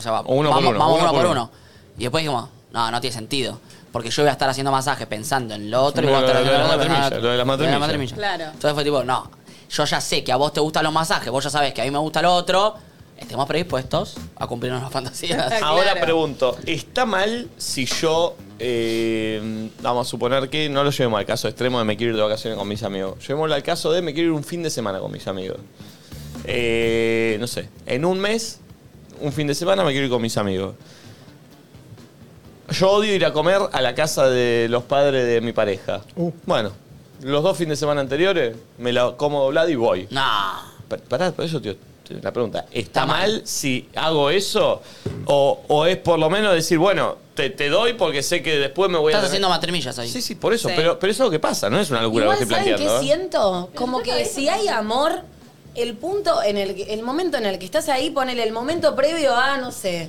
o 0.00 0.02
sea, 0.02 0.12
va- 0.12 0.20
Uno 0.26 0.50
por 0.50 0.56
vamos, 0.56 0.70
uno, 0.70 0.78
vamos 0.78 0.94
uno 0.98 1.02
uno 1.04 1.12
por 1.12 1.22
uno. 1.30 1.32
uno. 1.44 1.50
Y 1.98 2.02
después 2.02 2.22
dijimos, 2.24 2.48
no, 2.72 2.90
no 2.90 3.00
tiene 3.00 3.14
sentido. 3.14 3.60
Porque 3.92 4.10
yo 4.10 4.22
voy 4.22 4.28
a 4.28 4.32
estar 4.32 4.48
haciendo 4.48 4.70
masajes 4.72 5.06
pensando 5.06 5.54
en 5.54 5.70
lo 5.70 5.82
otro 5.82 6.02
y 6.02 6.06
Lo 6.06 6.12
vos 6.12 6.20
de- 6.22 6.26
estar 6.28 6.44
lo 6.44 7.30
de 7.30 7.44
matrimillas. 7.44 7.80
matrimillas. 7.80 8.18
Claro. 8.18 8.44
Entonces 8.44 8.72
fue 8.74 8.84
tipo, 8.84 9.02
no, 9.04 9.30
yo 9.70 9.84
ya 9.84 10.00
sé 10.00 10.22
que 10.24 10.32
a 10.32 10.36
vos 10.36 10.52
te 10.52 10.60
gustan 10.60 10.84
los 10.84 10.92
masajes, 10.92 11.30
vos 11.30 11.42
ya 11.44 11.50
sabés 11.50 11.72
que 11.74 11.82
a 11.82 11.84
mí 11.84 11.90
me 11.90 11.98
gusta 11.98 12.22
lo 12.22 12.32
otro, 12.34 12.74
estemos 13.18 13.46
predispuestos 13.46 14.14
a 14.36 14.46
cumplir 14.46 14.70
nuestras 14.72 14.92
fantasías. 14.92 15.52
Ahora 15.62 15.94
pregunto, 16.00 16.56
¿está 16.66 17.04
mal 17.04 17.48
si 17.58 17.84
yo, 17.86 18.36
eh, 18.60 19.68
vamos 19.82 20.06
a 20.06 20.10
suponer 20.10 20.48
que 20.48 20.68
no 20.68 20.84
lo 20.84 20.90
llevemos 20.90 21.18
al 21.18 21.26
caso 21.26 21.48
extremo 21.48 21.78
de 21.80 21.84
me 21.84 21.96
quiero 21.96 22.12
ir 22.12 22.16
de 22.16 22.22
vacaciones 22.22 22.56
con 22.58 22.68
mis 22.68 22.82
amigos? 22.84 23.18
Llevémoslo 23.26 23.54
al 23.56 23.62
caso 23.64 23.90
de 23.92 24.02
me 24.02 24.14
quiero 24.14 24.28
ir 24.28 24.34
un 24.34 24.44
fin 24.44 24.62
de 24.62 24.70
semana 24.70 25.00
con 25.00 25.10
mis 25.10 25.26
amigos. 25.26 25.58
Eh, 26.44 27.36
no 27.40 27.46
sé, 27.46 27.68
en 27.86 28.04
un 28.04 28.18
mes, 28.20 28.60
un 29.20 29.32
fin 29.32 29.46
de 29.46 29.54
semana 29.54 29.84
me 29.84 29.90
quiero 29.92 30.06
ir 30.06 30.10
con 30.12 30.22
mis 30.22 30.36
amigos. 30.36 30.74
Yo 32.70 32.90
odio 32.90 33.14
ir 33.14 33.24
a 33.24 33.32
comer 33.32 33.60
a 33.72 33.80
la 33.80 33.94
casa 33.94 34.28
de 34.28 34.68
los 34.70 34.84
padres 34.84 35.26
de 35.26 35.40
mi 35.40 35.52
pareja. 35.52 36.02
Bueno, 36.46 36.70
los 37.22 37.42
dos 37.42 37.56
fines 37.56 37.70
de 37.70 37.76
semana 37.76 38.00
anteriores 38.00 38.56
me 38.78 38.92
la 38.92 39.12
como 39.16 39.42
doblado 39.42 39.68
y 39.68 39.74
voy. 39.74 40.06
No. 40.10 40.22
Pa- 40.88 40.96
Pará, 41.08 41.32
por 41.32 41.44
eso, 41.44 41.60
tío, 41.60 41.74
te- 42.06 42.14
la 42.22 42.32
pregunta. 42.32 42.66
¿Está 42.70 43.06
mal. 43.06 43.42
si 43.44 43.88
hago 43.96 44.30
eso? 44.30 44.82
O, 45.26 45.62
o 45.66 45.86
es 45.86 45.96
por 45.96 46.18
lo 46.20 46.30
menos 46.30 46.54
decir, 46.54 46.78
bueno, 46.78 47.16
te, 47.34 47.50
te 47.50 47.68
doy 47.68 47.94
porque 47.94 48.22
sé 48.22 48.40
que 48.40 48.56
después 48.58 48.88
me 48.88 48.98
voy 48.98 49.12
a... 49.12 49.16
Estás 49.16 49.22
tener- 49.30 49.30
haciendo 49.30 49.48
matrimillas 49.48 49.98
ahí. 49.98 50.08
Sí, 50.08 50.22
sí, 50.22 50.36
por 50.36 50.54
eso. 50.54 50.68
Sí. 50.68 50.74
Pero, 50.76 50.96
pero 50.98 51.10
eso 51.10 51.24
es 51.24 51.26
lo 51.26 51.30
que 51.32 51.40
pasa, 51.40 51.68
no 51.68 51.80
es 51.80 51.90
una 51.90 52.02
locura 52.02 52.26
Igual, 52.26 52.38
lo 52.40 52.46
que 52.46 52.54
estoy 52.54 52.56
¿saben 52.56 52.70
qué 52.78 52.84
planteando. 52.84 53.02
¿eh? 53.02 53.04
siento? 53.04 53.70
Como 53.74 54.00
que 54.02 54.24
si 54.26 54.48
hay 54.48 54.68
amor, 54.68 55.22
el 55.74 55.96
punto 55.96 56.42
en 56.42 56.56
el 56.56 56.74
que- 56.74 56.92
el 56.94 57.02
momento 57.02 57.36
en 57.36 57.46
el 57.46 57.58
que 57.58 57.64
estás 57.64 57.88
ahí, 57.88 58.10
ponele 58.10 58.42
el 58.42 58.52
momento 58.52 58.94
previo 58.96 59.34
a, 59.36 59.56
no 59.58 59.70
sé, 59.72 60.08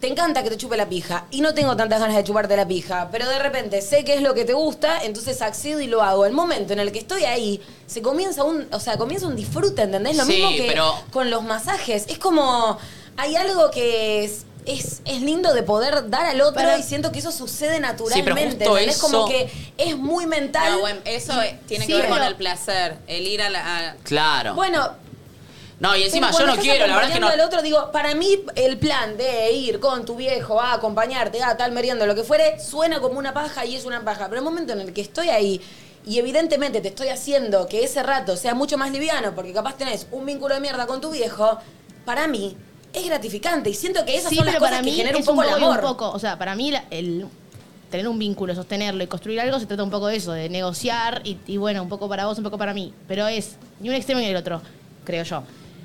te 0.00 0.08
encanta 0.08 0.42
que 0.42 0.50
te 0.50 0.58
chupe 0.58 0.76
la 0.76 0.86
pija 0.88 1.24
y 1.30 1.40
no 1.40 1.54
tengo 1.54 1.74
tantas 1.76 1.98
ganas 1.98 2.14
de 2.16 2.24
chuparte 2.24 2.54
la 2.56 2.68
pija, 2.68 3.08
pero 3.10 3.26
de 3.26 3.38
repente 3.38 3.80
sé 3.80 4.04
que 4.04 4.14
es 4.14 4.20
lo 4.20 4.34
que 4.34 4.44
te 4.44 4.52
gusta, 4.52 5.02
entonces 5.02 5.40
accedo 5.40 5.80
y 5.80 5.86
lo 5.86 6.02
hago. 6.02 6.26
El 6.26 6.32
momento 6.34 6.74
en 6.74 6.80
el 6.80 6.92
que 6.92 6.98
estoy 6.98 7.24
ahí, 7.24 7.62
se 7.86 8.02
comienza 8.02 8.44
un, 8.44 8.66
o 8.70 8.80
sea, 8.80 8.98
comienza 8.98 9.26
un 9.26 9.34
disfrute, 9.36 9.80
¿entendés? 9.82 10.16
Lo 10.18 10.24
Sí, 10.26 10.32
mismo 10.32 10.50
que 10.50 10.66
pero- 10.68 10.94
con 11.10 11.30
los 11.30 11.42
masajes. 11.42 12.04
Es 12.08 12.18
como, 12.18 12.76
hay 13.16 13.34
algo 13.36 13.70
que 13.70 14.24
es... 14.24 14.44
Es, 14.66 15.02
es 15.04 15.20
lindo 15.20 15.52
de 15.52 15.62
poder 15.62 16.08
dar 16.08 16.24
al 16.26 16.40
otro 16.40 16.62
Pero- 16.62 16.78
y 16.78 16.82
siento 16.82 17.12
que 17.12 17.18
eso 17.18 17.30
sucede 17.32 17.76
pero 17.76 17.88
naturalmente. 17.92 18.64
justo 18.64 18.78
¿entendés? 18.78 18.98
Como 18.98 19.18
eso- 19.18 19.28
que 19.28 19.50
es 19.76 19.96
muy 19.96 20.26
mental. 20.26 20.72
No, 20.72 20.80
bueno, 20.80 21.00
eso 21.04 21.40
eh, 21.42 21.58
tiene 21.66 21.84
Sí, 21.84 21.92
que 21.92 21.98
ver 21.98 22.08
con 22.08 22.18
pero- 22.18 22.30
el 22.30 22.36
placer. 22.36 22.96
El 23.06 23.26
ir 23.26 23.42
a 23.42 23.50
la. 23.50 23.90
a- 23.90 23.94
Claro. 24.04 24.54
Bueno, 24.54 24.90
no, 25.80 25.94
y 25.96 26.04
encima 26.04 26.28
Pero 26.28 26.38
yo 26.38 26.44
cuando 26.44 26.46
no 26.46 26.52
estás 26.52 26.64
quiero, 26.64 26.86
la 26.86 26.94
verdad 26.94 27.10
es 27.10 27.14
que 27.14 27.20
no. 27.20 27.26
acompañando 27.26 27.42
al 27.42 27.48
otro, 27.48 27.62
digo, 27.62 27.92
para 27.92 28.14
mí 28.14 28.38
el 28.54 28.78
plan 28.78 29.16
de 29.18 29.52
ir 29.52 29.80
con 29.80 30.06
tu 30.06 30.16
viejo 30.16 30.60
a 30.60 30.72
acompañarte 30.72 31.42
a 31.42 31.56
tal 31.58 31.72
merienda, 31.72 32.06
lo 32.06 32.14
que 32.14 32.22
fuere, 32.24 32.58
suena 32.60 33.00
como 33.00 33.18
una 33.18 33.34
paja 33.34 33.66
y 33.66 33.76
es 33.76 33.84
una 33.84 34.02
paja. 34.02 34.28
Pero 34.28 34.38
el 34.38 34.44
momento 34.44 34.72
en 34.72 34.80
el 34.80 34.92
que 34.94 35.02
estoy 35.02 35.28
ahí 35.28 35.60
y 36.06 36.18
evidentemente 36.18 36.80
te 36.80 36.88
estoy 36.88 37.08
haciendo 37.08 37.66
que 37.66 37.84
ese 37.84 38.02
rato 38.02 38.36
sea 38.36 38.54
mucho 38.54 38.78
más 38.78 38.92
liviano 38.92 39.34
porque 39.34 39.52
capaz 39.52 39.76
tenés 39.76 40.06
un 40.10 40.24
vínculo 40.24 40.54
de 40.54 40.60
mierda 40.60 40.86
con 40.86 41.00
tu 41.02 41.10
viejo, 41.10 41.58
para 42.06 42.26
mí 42.28 42.56
es 42.94 43.06
gratificante 43.06 43.70
y 43.70 43.74
siento 43.74 44.04
que 44.04 44.16
esas 44.16 44.30
Sí, 44.30 44.36
son 44.36 44.46
las 44.46 44.54
pero 44.54 44.60
cosas 44.64 44.76
para 44.78 44.84
que 44.84 44.90
mí 44.90 44.96
generan 44.96 45.16
un 45.16 45.20
es 45.20 45.26
poco 45.26 45.42
el 45.42 45.48
y 45.50 45.52
amor. 45.52 45.76
un 45.76 45.80
poco. 45.82 46.10
O 46.12 46.18
sea, 46.18 46.38
para 46.38 46.54
mí 46.54 46.70
la- 46.70 46.84
el 46.90 47.26
tener 47.90 48.08
un 48.08 48.18
vínculo, 48.18 48.54
sostenerlo 48.54 49.04
y 49.04 49.06
construir 49.06 49.40
algo 49.40 49.58
se 49.60 49.66
trata 49.66 49.82
un 49.84 49.90
poco 49.90 50.06
de 50.08 50.16
eso, 50.16 50.32
de 50.32 50.48
negociar 50.48 51.20
y, 51.24 51.36
y 51.46 51.56
bueno, 51.58 51.82
un 51.82 51.88
poco 51.88 52.08
para 52.08 52.26
vos, 52.26 52.38
un 52.38 52.44
poco 52.44 52.58
para 52.58 52.74
mí. 52.74 52.92
Pero 53.06 53.26
es 53.28 53.56
ni 53.80 53.88
un 53.88 53.94
extremo 53.94 54.20
ni 54.20 54.26
el 54.26 54.36
otro, 54.36 54.60
creo 55.04 55.22
yo. 55.24 55.42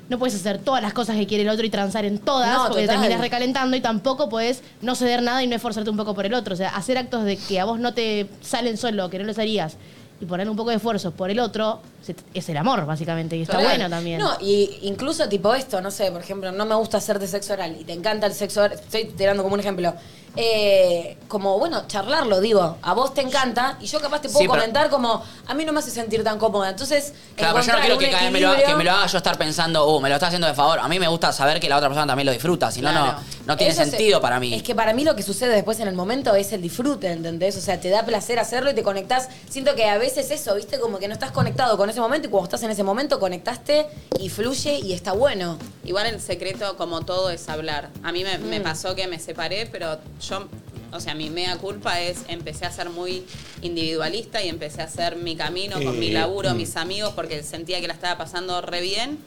No 0.08 0.18
puedes 0.18 0.34
hacer 0.34 0.58
todas 0.58 0.82
las 0.82 0.92
cosas 0.92 1.14
que 1.16 1.24
quiere 1.28 1.44
el 1.44 1.48
otro 1.50 1.64
y 1.64 1.70
transar 1.70 2.04
en 2.04 2.18
todas 2.18 2.52
No, 2.52 2.64
porque 2.66 2.80
te 2.80 2.86
total. 2.88 3.00
terminas 3.02 3.20
recalentando 3.20 3.76
y 3.76 3.80
tampoco 3.80 4.28
puedes 4.28 4.60
no 4.82 4.96
ceder 4.96 5.22
nada 5.22 5.44
y 5.44 5.46
no 5.46 5.54
esforzarte 5.54 5.88
un 5.88 5.96
poco 5.96 6.14
por 6.16 6.26
el 6.26 6.34
otro. 6.34 6.54
O 6.54 6.56
sea, 6.56 6.70
hacer 6.70 6.98
actos 6.98 7.22
de 7.22 7.36
que 7.36 7.60
a 7.60 7.64
vos 7.64 7.78
no 7.78 7.94
te 7.94 8.28
salen 8.40 8.76
solo, 8.76 9.08
que 9.08 9.20
no 9.20 9.24
los 9.24 9.38
harías 9.38 9.76
y 10.20 10.26
poner 10.26 10.48
un 10.50 10.56
poco 10.56 10.70
de 10.70 10.76
esfuerzo 10.76 11.12
por 11.12 11.30
el 11.30 11.40
otro 11.40 11.80
se- 12.02 12.14
es 12.34 12.48
el 12.48 12.56
amor, 12.56 12.84
básicamente. 12.86 13.36
Y 13.36 13.42
está 13.42 13.54
Total. 13.58 13.66
bueno 13.78 13.88
también. 13.90 14.20
No, 14.20 14.30
y 14.40 14.78
incluso 14.82 15.28
tipo 15.28 15.54
esto, 15.54 15.80
no 15.80 15.90
sé, 15.90 16.10
por 16.12 16.20
ejemplo, 16.20 16.52
no 16.52 16.66
me 16.66 16.74
gusta 16.74 16.98
hacerte 16.98 17.26
sexo 17.26 17.54
oral 17.54 17.76
y 17.80 17.84
te 17.84 17.92
encanta 17.92 18.26
el 18.26 18.34
sexo 18.34 18.60
oral, 18.62 18.78
estoy 18.78 19.06
tirando 19.06 19.42
como 19.42 19.54
un 19.54 19.60
ejemplo. 19.60 19.94
Eh, 20.36 21.16
como, 21.28 21.58
bueno, 21.58 21.84
charlarlo, 21.86 22.40
digo, 22.40 22.76
a 22.82 22.94
vos 22.94 23.14
te 23.14 23.20
encanta 23.20 23.76
y 23.80 23.86
yo 23.86 24.00
capaz 24.00 24.20
te 24.20 24.28
puedo 24.28 24.40
Sí, 24.40 24.46
pero- 24.48 24.60
comentar 24.60 24.88
como, 24.90 25.22
a 25.46 25.54
mí 25.54 25.64
no 25.64 25.72
me 25.72 25.80
hace 25.80 25.90
sentir 25.90 26.22
tan 26.24 26.38
cómoda. 26.38 26.70
Entonces, 26.70 27.12
Claro, 27.36 27.54
pero 27.54 27.66
yo 27.66 27.72
no 27.72 27.78
encontrar 27.78 27.80
quiero 27.80 27.94
un 27.96 28.00
que 28.00 28.10
cada 28.10 28.22
vez 28.24 28.32
me 28.32 28.40
lo, 28.40 28.48
equilibrio- 28.52 28.66
que 28.66 28.74
me 28.76 28.84
lo 28.84 28.90
haga 28.92 29.06
yo 29.06 29.16
estar 29.18 29.38
pensando, 29.38 29.88
uh, 29.88 30.00
me 30.00 30.08
lo 30.08 30.14
está 30.14 30.28
haciendo 30.28 30.46
de 30.46 30.54
favor. 30.54 30.78
A 30.78 30.88
mí 30.88 30.98
me 30.98 31.08
gusta 31.08 31.32
saber 31.32 31.58
que 31.60 31.68
la 31.68 31.76
otra 31.76 31.88
persona 31.88 32.06
también 32.06 32.26
lo 32.26 32.32
disfruta, 32.32 32.70
si 32.70 32.80
no, 32.80 32.90
Claro. 32.90 33.12
no, 33.12 33.18
no 33.46 33.56
tiene 33.56 33.72
Eso 33.72 33.84
se- 33.84 33.90
sentido 33.90 34.20
para 34.20 34.38
mí. 34.40 34.54
Es 34.54 34.62
que 34.62 34.74
para 34.74 34.92
mí 34.94 35.04
lo 35.04 35.14
que 35.16 35.22
sucede 35.22 35.54
después 35.54 35.78
en 35.80 35.88
el 35.88 35.94
momento 35.94 36.34
es 36.34 36.52
el 36.52 36.62
disfrute, 36.62 37.10
¿entendés? 37.10 37.56
O 37.56 37.60
sea, 37.60 37.80
te 37.80 37.88
da 37.90 38.04
placer 38.04 38.38
hacerlo 38.38 38.70
y 38.70 38.74
te 38.74 38.82
conectás. 38.82 39.28
Siento 39.48 39.74
que 39.74 39.88
a 39.88 39.98
veces 39.98 40.30
eso, 40.30 40.54
¿viste? 40.54 40.78
Como 40.78 40.98
que 40.98 41.08
no 41.08 41.14
estás 41.14 41.32
conectado 41.32 41.76
con 41.76 41.90
ese 41.90 42.00
momento 42.00 42.28
y 42.28 42.30
cuando 42.30 42.44
estás 42.46 42.62
en 42.62 42.70
ese 42.70 42.82
momento 42.84 43.18
conectaste 43.20 43.86
y 44.18 44.28
fluye 44.28 44.78
y 44.78 44.92
está 44.92 45.12
bueno. 45.12 45.58
Igual 45.84 46.06
el 46.06 46.20
secreto, 46.20 46.76
como 46.76 47.02
todo, 47.02 47.30
es 47.30 47.48
hablar. 47.48 47.88
A 48.02 48.12
mí 48.12 48.22
me, 48.24 48.38
Mm. 48.38 48.44
me 48.48 48.60
pasó 48.60 48.94
que 48.94 49.06
me 49.06 49.18
separé, 49.18 49.66
pero 49.66 49.98
yo, 50.20 50.46
o 50.92 51.00
sea, 51.00 51.14
mi 51.14 51.30
mea 51.30 51.56
culpa 51.58 52.00
es 52.00 52.20
empecé 52.28 52.66
a 52.66 52.72
ser 52.72 52.90
muy 52.90 53.24
individualista 53.62 54.42
y 54.42 54.48
empecé 54.48 54.82
a 54.82 54.84
hacer 54.84 55.16
mi 55.16 55.36
camino 55.36 55.80
con 55.82 55.98
mi 55.98 56.08
Eh, 56.08 56.12
laburo, 56.12 56.50
mm. 56.54 56.56
mis 56.56 56.76
amigos, 56.76 57.12
porque 57.14 57.42
sentía 57.42 57.80
que 57.80 57.88
la 57.88 57.94
estaba 57.94 58.18
pasando 58.18 58.60
re 58.60 58.80
bien. 58.80 59.18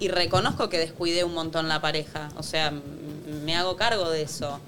Y 0.00 0.08
reconozco 0.08 0.68
que 0.68 0.78
descuidé 0.78 1.22
un 1.24 1.34
montón 1.34 1.68
la 1.68 1.80
pareja. 1.80 2.28
O 2.36 2.42
sea, 2.42 2.72
me 3.44 3.54
hago 3.54 3.76
cargo 3.76 4.10
de 4.10 4.22
eso. 4.22 4.58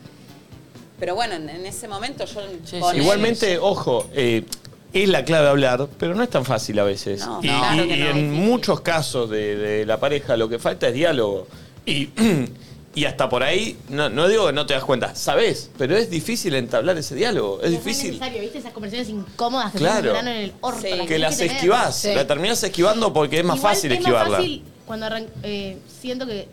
Pero 1.00 1.14
bueno, 1.14 1.34
en, 1.34 1.48
en 1.48 1.66
ese 1.66 1.88
momento 1.88 2.24
yo... 2.24 2.92
Igualmente, 2.94 3.58
ojo, 3.58 4.08
eh, 4.14 4.44
es 4.92 5.08
la 5.08 5.24
clave 5.24 5.48
hablar, 5.48 5.88
pero 5.98 6.14
no 6.14 6.22
es 6.22 6.30
tan 6.30 6.44
fácil 6.44 6.78
a 6.78 6.84
veces. 6.84 7.26
No, 7.26 7.40
y 7.42 7.48
claro 7.48 7.84
y- 7.84 7.88
que 7.88 7.96
y 7.96 8.00
no. 8.00 8.06
en 8.10 8.32
muchos 8.32 8.80
casos 8.82 9.28
de, 9.28 9.56
de 9.56 9.84
la 9.84 9.98
pareja 10.00 10.36
lo 10.36 10.48
que 10.48 10.58
falta 10.58 10.88
es 10.88 10.94
diálogo. 10.94 11.48
Y, 11.84 12.08
y 12.96 13.04
hasta 13.04 13.28
por 13.28 13.42
ahí, 13.44 13.78
no, 13.90 14.08
no 14.08 14.26
digo 14.26 14.46
que 14.46 14.52
no 14.54 14.66
te 14.66 14.74
das 14.74 14.82
cuenta, 14.82 15.14
sabes, 15.14 15.70
pero 15.78 15.96
es 15.96 16.10
difícil 16.10 16.54
entablar 16.54 16.96
ese 16.98 17.14
diálogo. 17.14 17.60
Es 17.62 17.70
difícil. 17.70 18.12
necesario, 18.12 18.40
¿viste? 18.40 18.58
Esas 18.58 18.72
conversaciones 18.72 19.08
incómodas 19.10 19.70
que 19.70 19.78
Claro. 19.78 20.12
se 20.14 20.18
en 20.20 20.28
el 20.28 20.52
orto. 20.62 20.80
Sí. 20.80 20.88
las 20.88 20.98
Que 21.00 21.06
tenés 21.06 21.20
las 21.20 21.36
tener. 21.36 21.52
esquivás, 21.56 21.96
Sí. 21.96 22.14
la 22.14 22.26
terminás 22.26 22.62
esquivando 22.64 23.12
porque 23.12 23.38
es 23.40 23.44
más 23.44 23.58
Igual 23.58 23.74
fácil 23.74 23.92
es 23.92 23.98
esquivarla. 23.98 24.28
Más 24.30 24.36
fácil 24.38 24.64
cuando 24.86 25.06
arran- 25.06 25.28
eh, 25.42 25.76
siento 26.00 26.26
que 26.26 26.48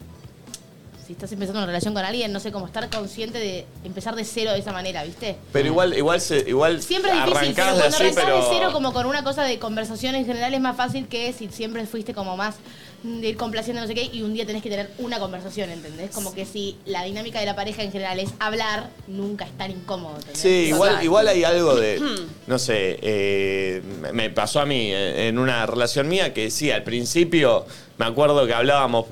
si 1.07 1.13
estás 1.13 1.31
empezando 1.33 1.59
una 1.59 1.65
relación 1.67 1.93
con 1.93 2.03
alguien, 2.05 2.31
no 2.31 2.39
sé 2.39 2.51
cómo 2.53 2.65
estar 2.65 2.89
consciente 2.89 3.37
de 3.37 3.65
empezar 3.83 4.15
de 4.15 4.23
cero 4.23 4.51
de 4.53 4.59
esa 4.59 4.71
manera, 4.71 5.03
¿viste? 5.03 5.35
Pero 5.51 5.67
igual, 5.67 5.97
igual, 5.97 6.21
se, 6.21 6.39
igual 6.47 6.81
Siempre 6.81 7.11
es 7.11 7.17
difícil, 7.17 7.37
arrancás 7.37 7.55
pero 7.55 7.75
de 7.75 7.81
cuando 7.81 7.95
así, 7.95 8.03
arrancás 8.03 8.23
pero... 8.25 8.37
de 8.37 8.57
cero 8.57 8.69
como 8.71 8.93
con 8.93 9.05
una 9.05 9.23
cosa 9.23 9.43
de 9.43 9.59
conversación 9.59 10.15
en 10.15 10.25
general 10.25 10.53
es 10.53 10.61
más 10.61 10.75
fácil 10.77 11.07
que 11.07 11.31
si 11.33 11.49
siempre 11.49 11.85
fuiste 11.87 12.13
como 12.13 12.37
más 12.37 12.55
de 13.03 13.27
ir 13.27 13.35
complaciendo 13.37 13.81
no 13.81 13.87
sé 13.87 13.93
qué 13.95 14.09
y 14.13 14.21
un 14.21 14.33
día 14.33 14.45
tenés 14.45 14.63
que 14.63 14.69
tener 14.69 14.89
una 14.97 15.19
conversación, 15.19 15.69
¿entendés? 15.69 16.11
Como 16.11 16.33
que 16.33 16.45
si 16.45 16.77
la 16.85 17.03
dinámica 17.03 17.39
de 17.39 17.45
la 17.45 17.55
pareja 17.55 17.83
en 17.83 17.91
general 17.91 18.17
es 18.19 18.29
hablar, 18.39 18.89
nunca 19.07 19.43
es 19.45 19.51
tan 19.57 19.71
incómodo, 19.71 20.15
¿entendés? 20.15 20.41
Sí, 20.41 20.67
igual, 20.69 21.03
igual 21.03 21.27
hay 21.27 21.43
algo 21.43 21.75
de, 21.75 22.01
no 22.47 22.57
sé, 22.59 22.97
eh, 23.01 23.81
me- 24.13 24.29
pasó 24.29 24.61
a 24.61 24.65
mí 24.65 24.91
eh, 24.93 25.27
en 25.27 25.37
una 25.37 25.65
relación 25.65 26.07
mía 26.07 26.33
que 26.33 26.49
sí, 26.49 26.71
al 26.71 26.83
principio 26.83 27.65
me 27.97 28.05
acuerdo 28.05 28.47
que 28.47 28.53
hablábamos 28.53 29.05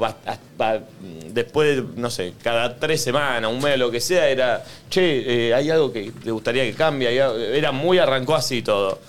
después, 1.34 1.76
de, 1.78 1.84
no 1.96 2.10
sé, 2.10 2.34
cada 2.42 2.78
tres 2.78 3.02
semanas, 3.04 3.52
un 3.52 3.62
mes, 3.62 3.78
lo 3.78 3.92
que 3.92 4.00
sea, 4.00 4.28
era, 4.30 4.64
che, 4.90 5.50
eh, 5.50 5.54
hay 5.54 5.70
algo 5.70 5.92
que 5.92 6.12
te 6.12 6.32
gustaría 6.32 6.64
que 6.64 6.74
cambie, 6.74 7.14
era 7.16 7.72
muy 7.72 7.98
arrancó 8.00 8.36
así 8.36 8.62
todo. 8.62 9.00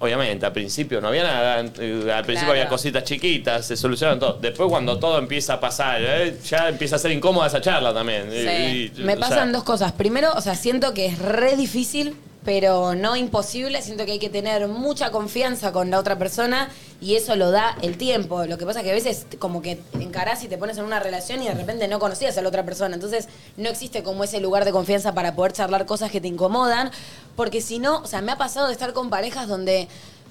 Obviamente, 0.00 0.46
al 0.46 0.52
principio 0.52 1.00
no 1.00 1.08
había 1.08 1.24
nada, 1.24 1.54
al 1.58 1.70
principio 1.72 2.50
había 2.52 2.68
cositas 2.68 3.02
chiquitas, 3.02 3.66
se 3.66 3.76
solucionaron 3.76 4.20
todo. 4.20 4.38
Después 4.40 4.68
cuando 4.68 4.96
todo 4.98 5.18
empieza 5.18 5.54
a 5.54 5.60
pasar, 5.60 6.00
eh, 6.00 6.38
ya 6.44 6.68
empieza 6.68 6.96
a 6.96 6.98
ser 7.00 7.10
incómoda 7.10 7.48
esa 7.48 7.60
charla 7.60 7.92
también. 7.92 8.28
Y- 8.32 8.36
y- 8.36 8.92
Me 8.98 9.14
o 9.14 9.16
sea, 9.16 9.28
pasan 9.28 9.52
dos 9.52 9.64
cosas. 9.64 9.90
Primero, 9.92 10.32
o 10.36 10.40
sea, 10.40 10.54
siento 10.54 10.94
que 10.94 11.06
es 11.06 11.18
re 11.18 11.56
difícil, 11.56 12.14
pero 12.44 12.94
no 12.94 13.16
imposible. 13.16 13.82
Siento 13.82 14.04
que 14.04 14.12
hay 14.12 14.18
que 14.18 14.30
tener 14.30 14.68
mucha 14.68 15.10
confianza 15.10 15.72
con 15.72 15.90
la 15.90 15.98
otra 15.98 16.18
persona 16.18 16.70
y 17.00 17.16
eso 17.16 17.36
lo 17.36 17.50
da 17.50 17.76
el 17.82 17.98
tiempo. 17.98 18.44
Lo 18.46 18.58
que 18.58 18.66
pasa 18.66 18.80
es 18.80 18.84
que 18.84 18.90
a 18.90 18.94
veces 18.94 19.26
como 19.38 19.62
que 19.62 19.80
encarás 19.94 20.42
y 20.44 20.48
te 20.48 20.58
pones 20.58 20.78
en 20.78 20.84
una 20.84 21.00
relación 21.00 21.42
y 21.42 21.48
de 21.48 21.54
repente 21.54 21.88
no 21.88 21.98
conocías 21.98 22.36
a 22.38 22.42
la 22.42 22.48
otra 22.48 22.64
persona. 22.64 22.94
Entonces 22.94 23.28
no 23.56 23.68
existe 23.68 24.02
como 24.02 24.24
ese 24.24 24.40
lugar 24.40 24.64
de 24.64 24.72
confianza 24.72 25.14
para 25.14 25.34
poder 25.34 25.52
charlar 25.52 25.86
cosas 25.86 26.10
que 26.10 26.20
te 26.20 26.28
incomodan. 26.28 26.90
Porque 27.36 27.60
si 27.60 27.78
no, 27.78 27.98
o 27.98 28.06
sea, 28.06 28.22
me 28.22 28.32
ha 28.32 28.38
pasado 28.38 28.66
de 28.66 28.72
estar 28.72 28.92
con 28.92 29.10
parejas 29.10 29.48
donde 29.48 29.88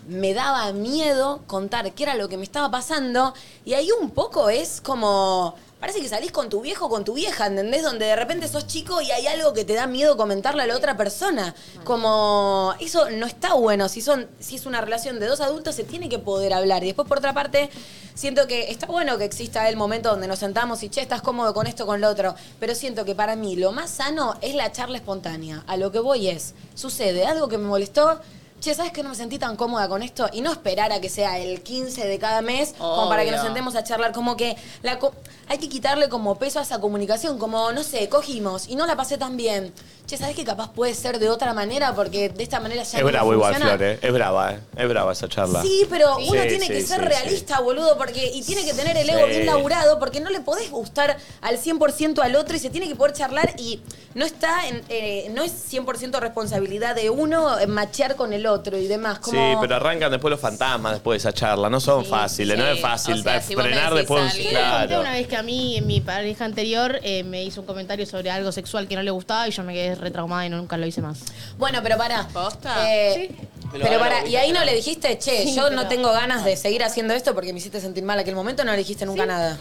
me 0.08 0.34
daba 0.34 0.72
miedo 0.72 1.42
contar 1.48 1.92
qué 1.94 2.04
era 2.04 2.16
lo 2.16 2.30
que 2.30 2.38
me 2.38 2.44
estaba 2.44 2.72
pasando 2.72 3.34
y 3.66 3.74
ahí 3.74 3.90
un 3.92 4.12
poco 4.12 4.50
es 4.50 4.80
como 4.80 5.56
parece 5.80 6.02
que 6.02 6.10
salís 6.10 6.32
con 6.32 6.50
tu 6.50 6.62
viejo 6.62 6.86
o 6.86 6.90
con 6.90 7.04
tu 7.06 7.14
vieja, 7.14 7.48
¿entendés? 7.48 7.84
Donde 7.84 8.06
de 8.06 8.16
repente 8.16 8.48
sos 8.48 8.68
chico 8.68 9.02
y 9.02 9.12
hay 9.12 9.28
algo 9.28 9.54
que 9.54 9.64
te 9.64 9.74
da 9.74 9.88
miedo 9.88 10.18
comentarle 10.18 10.64
a 10.64 10.68
la 10.68 10.76
otra 10.76 10.98
persona. 10.98 11.56
Como 11.84 12.74
eso 12.80 13.10
no 13.10 13.26
está 13.26 13.54
bueno, 13.54 13.90
si 13.90 14.02
son 14.02 14.28
si 14.40 14.56
es 14.56 14.66
una 14.66 14.82
relación 14.82 15.20
de 15.20 15.28
dos 15.28 15.42
adultos 15.42 15.76
se 15.76 15.84
tiene 15.84 16.10
que 16.10 16.20
poder 16.20 16.54
hablar. 16.54 16.84
Y 16.84 16.88
después 16.88 17.08
por 17.08 17.20
otra 17.20 17.34
parte, 17.34 17.70
siento 18.16 18.48
que 18.48 18.72
está 18.72 18.88
bueno 18.88 19.18
que 19.18 19.26
exista 19.26 19.70
el 19.70 19.76
momento 19.76 20.10
donde 20.10 20.28
nos 20.28 20.40
sentamos 20.40 20.82
y 20.84 20.90
che, 20.90 21.02
estás 21.02 21.22
cómodo 21.22 21.54
con 21.54 21.68
esto 21.68 21.86
con 21.86 22.02
lo 22.02 22.10
otro, 22.10 22.36
pero 22.60 22.74
siento 22.74 23.06
que 23.06 23.16
para 23.16 23.36
mí 23.36 23.56
lo 23.56 23.72
más 23.72 23.92
sano 23.92 24.36
es 24.42 24.56
la 24.56 24.72
charla 24.72 24.98
espontánea. 24.98 25.64
A 25.68 25.78
lo 25.78 25.92
que 25.92 26.00
voy 26.00 26.28
es, 26.28 26.54
sucede 26.74 27.26
algo 27.26 27.48
que 27.48 27.58
me 27.58 27.68
molestó, 27.68 28.20
Che, 28.60 28.74
¿sabes 28.74 28.92
que 28.92 29.04
no 29.04 29.10
me 29.10 29.16
sentí 29.16 29.38
tan 29.38 29.56
cómoda 29.56 29.88
con 29.88 30.02
esto? 30.02 30.28
Y 30.34 30.42
no 30.42 30.52
esperar 30.52 30.92
a 30.92 31.00
que 31.00 31.10
sea 31.10 31.38
el 31.38 31.62
15 31.62 32.08
de 32.08 32.18
cada 32.18 32.42
mes 32.42 32.74
como 32.78 33.08
para 33.08 33.24
que 33.24 33.30
nos 33.30 33.40
Obvio. 33.42 33.50
sentemos 33.50 33.76
a 33.76 33.84
charlar. 33.84 34.14
Como 34.14 34.36
que 34.36 34.58
la 34.82 34.98
co- 34.98 35.14
hay 35.48 35.60
que 35.60 35.70
quitarle 35.70 36.10
como 36.10 36.36
peso 36.40 36.58
a 36.60 36.64
esa 36.64 36.82
comunicación. 36.82 37.38
Como, 37.38 37.72
no 37.72 37.84
sé, 37.84 38.10
cogimos 38.10 38.68
y 38.68 38.76
no 38.76 38.88
la 38.88 38.96
pasé 38.98 39.20
tan 39.20 39.38
bien. 39.38 39.72
Che, 40.08 40.16
¿sabes 40.16 40.38
que 40.38 40.46
capaz 40.46 40.72
puede 40.72 40.94
ser 40.94 41.20
de 41.20 41.30
otra 41.30 41.54
manera? 41.54 41.94
Porque 41.94 42.30
de 42.30 42.42
esta 42.42 42.62
manera 42.62 42.82
ya 42.84 42.98
Es 42.98 43.04
no 43.04 43.10
bravo 43.12 43.34
igual, 43.34 43.54
funciona. 43.56 43.76
Flor, 43.78 43.88
eh. 43.90 44.00
Es 44.02 44.14
brava, 44.14 44.54
eh. 44.54 44.60
Es 44.78 44.88
brava 44.88 45.12
esa 45.12 45.28
charla. 45.28 45.62
Sí, 45.62 45.86
pero 45.90 46.16
Sí. 46.18 46.28
uno 46.30 46.42
Sí, 46.44 46.48
tiene 46.48 46.66
sí, 46.68 46.72
que 46.72 46.82
ser 46.82 47.00
sí, 47.02 47.06
realista, 47.08 47.60
boludo, 47.60 47.98
porque 47.98 48.26
y 48.34 48.42
tiene 48.42 48.64
que 48.64 48.74
tener 48.74 48.96
el 48.96 49.10
ego 49.10 49.26
Sí. 49.26 49.32
bien 49.32 49.46
laburado, 49.46 50.00
porque 50.00 50.22
no 50.22 50.30
le 50.30 50.40
podés 50.40 50.72
gustar 50.72 51.18
al 51.42 51.58
100% 51.58 52.22
al 52.22 52.38
otro 52.38 52.56
y 52.56 52.60
se 52.60 52.70
tiene 52.70 52.88
que 52.88 52.96
poder 52.96 53.12
charlar 53.16 53.54
y 53.58 53.82
no 54.16 54.26
está 54.26 54.66
en, 54.70 54.82
eh, 54.88 55.30
no 55.36 55.44
es 55.44 55.52
100% 55.52 56.22
responsabilidad 56.22 56.96
de 56.96 57.10
uno 57.10 57.60
eh, 57.60 57.68
machear 57.68 58.16
con 58.16 58.32
el 58.32 58.46
otro 58.48 58.78
y 58.78 58.88
demás. 58.88 59.20
Como, 59.20 59.38
Sí, 59.38 59.58
pero 59.60 59.76
arrancan 59.76 60.10
después 60.10 60.32
los 60.32 60.40
fantasmas 60.40 60.94
después 60.94 61.22
de 61.22 61.30
esa 61.30 61.38
charla. 61.38 61.70
No 61.70 61.82
son 61.82 62.06
fáciles, 62.06 62.58
no 62.58 62.66
es 62.66 62.80
fácil 62.80 63.16
O 63.20 63.24
sea, 63.24 63.42
si 63.42 63.56
vos 63.56 63.66
me 63.66 63.72
frenar 63.72 63.94
decís 63.94 64.08
después. 64.08 64.22
a 64.22 64.24
un- 64.24 64.30
alguien- 64.32 64.54
Conté 64.54 64.58
Claro. 64.88 65.02
una 65.02 65.12
vez 65.12 65.28
que 65.28 65.36
a 65.36 65.44
mí, 65.44 65.76
en 65.76 65.86
mi 65.86 66.00
pareja 66.00 66.46
anterior, 66.46 66.98
eh, 67.04 67.24
me 67.26 67.44
hizo 67.44 67.60
un 67.60 67.68
comentario 67.68 68.06
sobre 68.06 68.32
algo 68.32 68.54
sexual 68.54 68.88
que 68.88 68.96
no 68.96 69.04
le 69.04 69.12
gustaba 69.12 69.50
y 69.50 69.52
yo 69.52 69.64
me 69.64 69.74
quedé 69.74 69.97
retraumada 69.98 70.46
y 70.46 70.50
nunca 70.50 70.78
lo 70.78 70.86
hice 70.86 71.02
más. 71.02 71.20
Bueno, 71.58 71.80
pero 71.84 71.98
pará. 71.98 72.28
¿Posta? 72.34 72.92
Eh, 72.92 73.32
Pero 73.72 74.00
lo 74.00 74.28
y 74.28 74.36
ahí 74.36 74.52
no 74.52 74.64
le 74.64 74.74
dijiste, 74.76 75.18
che, 75.18 75.44
Sí, 75.44 75.56
yo 75.56 75.64
pero- 75.66 75.76
no 75.76 75.88
tengo 75.88 76.12
ganas 76.12 76.46
de 76.46 76.56
seguir 76.56 76.84
haciendo 76.84 77.14
esto 77.14 77.34
porque 77.34 77.52
me 77.54 77.60
hiciste 77.60 77.82
sentir 77.82 78.04
mal 78.04 78.18
aquel 78.20 78.36
momento, 78.36 78.64
no 78.64 78.72
le 78.72 78.78
dijiste 78.78 79.06
nunca 79.06 79.26
nada. 79.26 79.58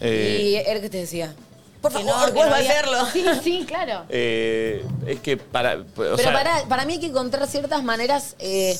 Eh, 0.00 0.40
Y 0.66 0.70
él 0.70 0.80
que 0.80 0.88
te 0.90 0.96
decía, 0.98 1.34
por 1.80 1.92
favor, 1.92 2.32
vuelva 2.32 2.50
no 2.50 2.54
a 2.56 2.58
hacerlo. 2.58 3.06
Sí, 3.12 3.24
sí, 3.42 3.64
claro. 3.66 4.04
eh, 4.08 4.84
es 5.06 5.20
que 5.20 5.36
para. 5.36 5.74
O 5.76 5.84
Pero 5.94 6.16
sea, 6.16 6.32
para, 6.32 6.64
para 6.68 6.84
mí 6.86 6.94
hay 6.94 7.00
que 7.00 7.06
encontrar 7.06 7.46
ciertas 7.48 7.82
maneras 7.84 8.36
eh, 8.38 8.76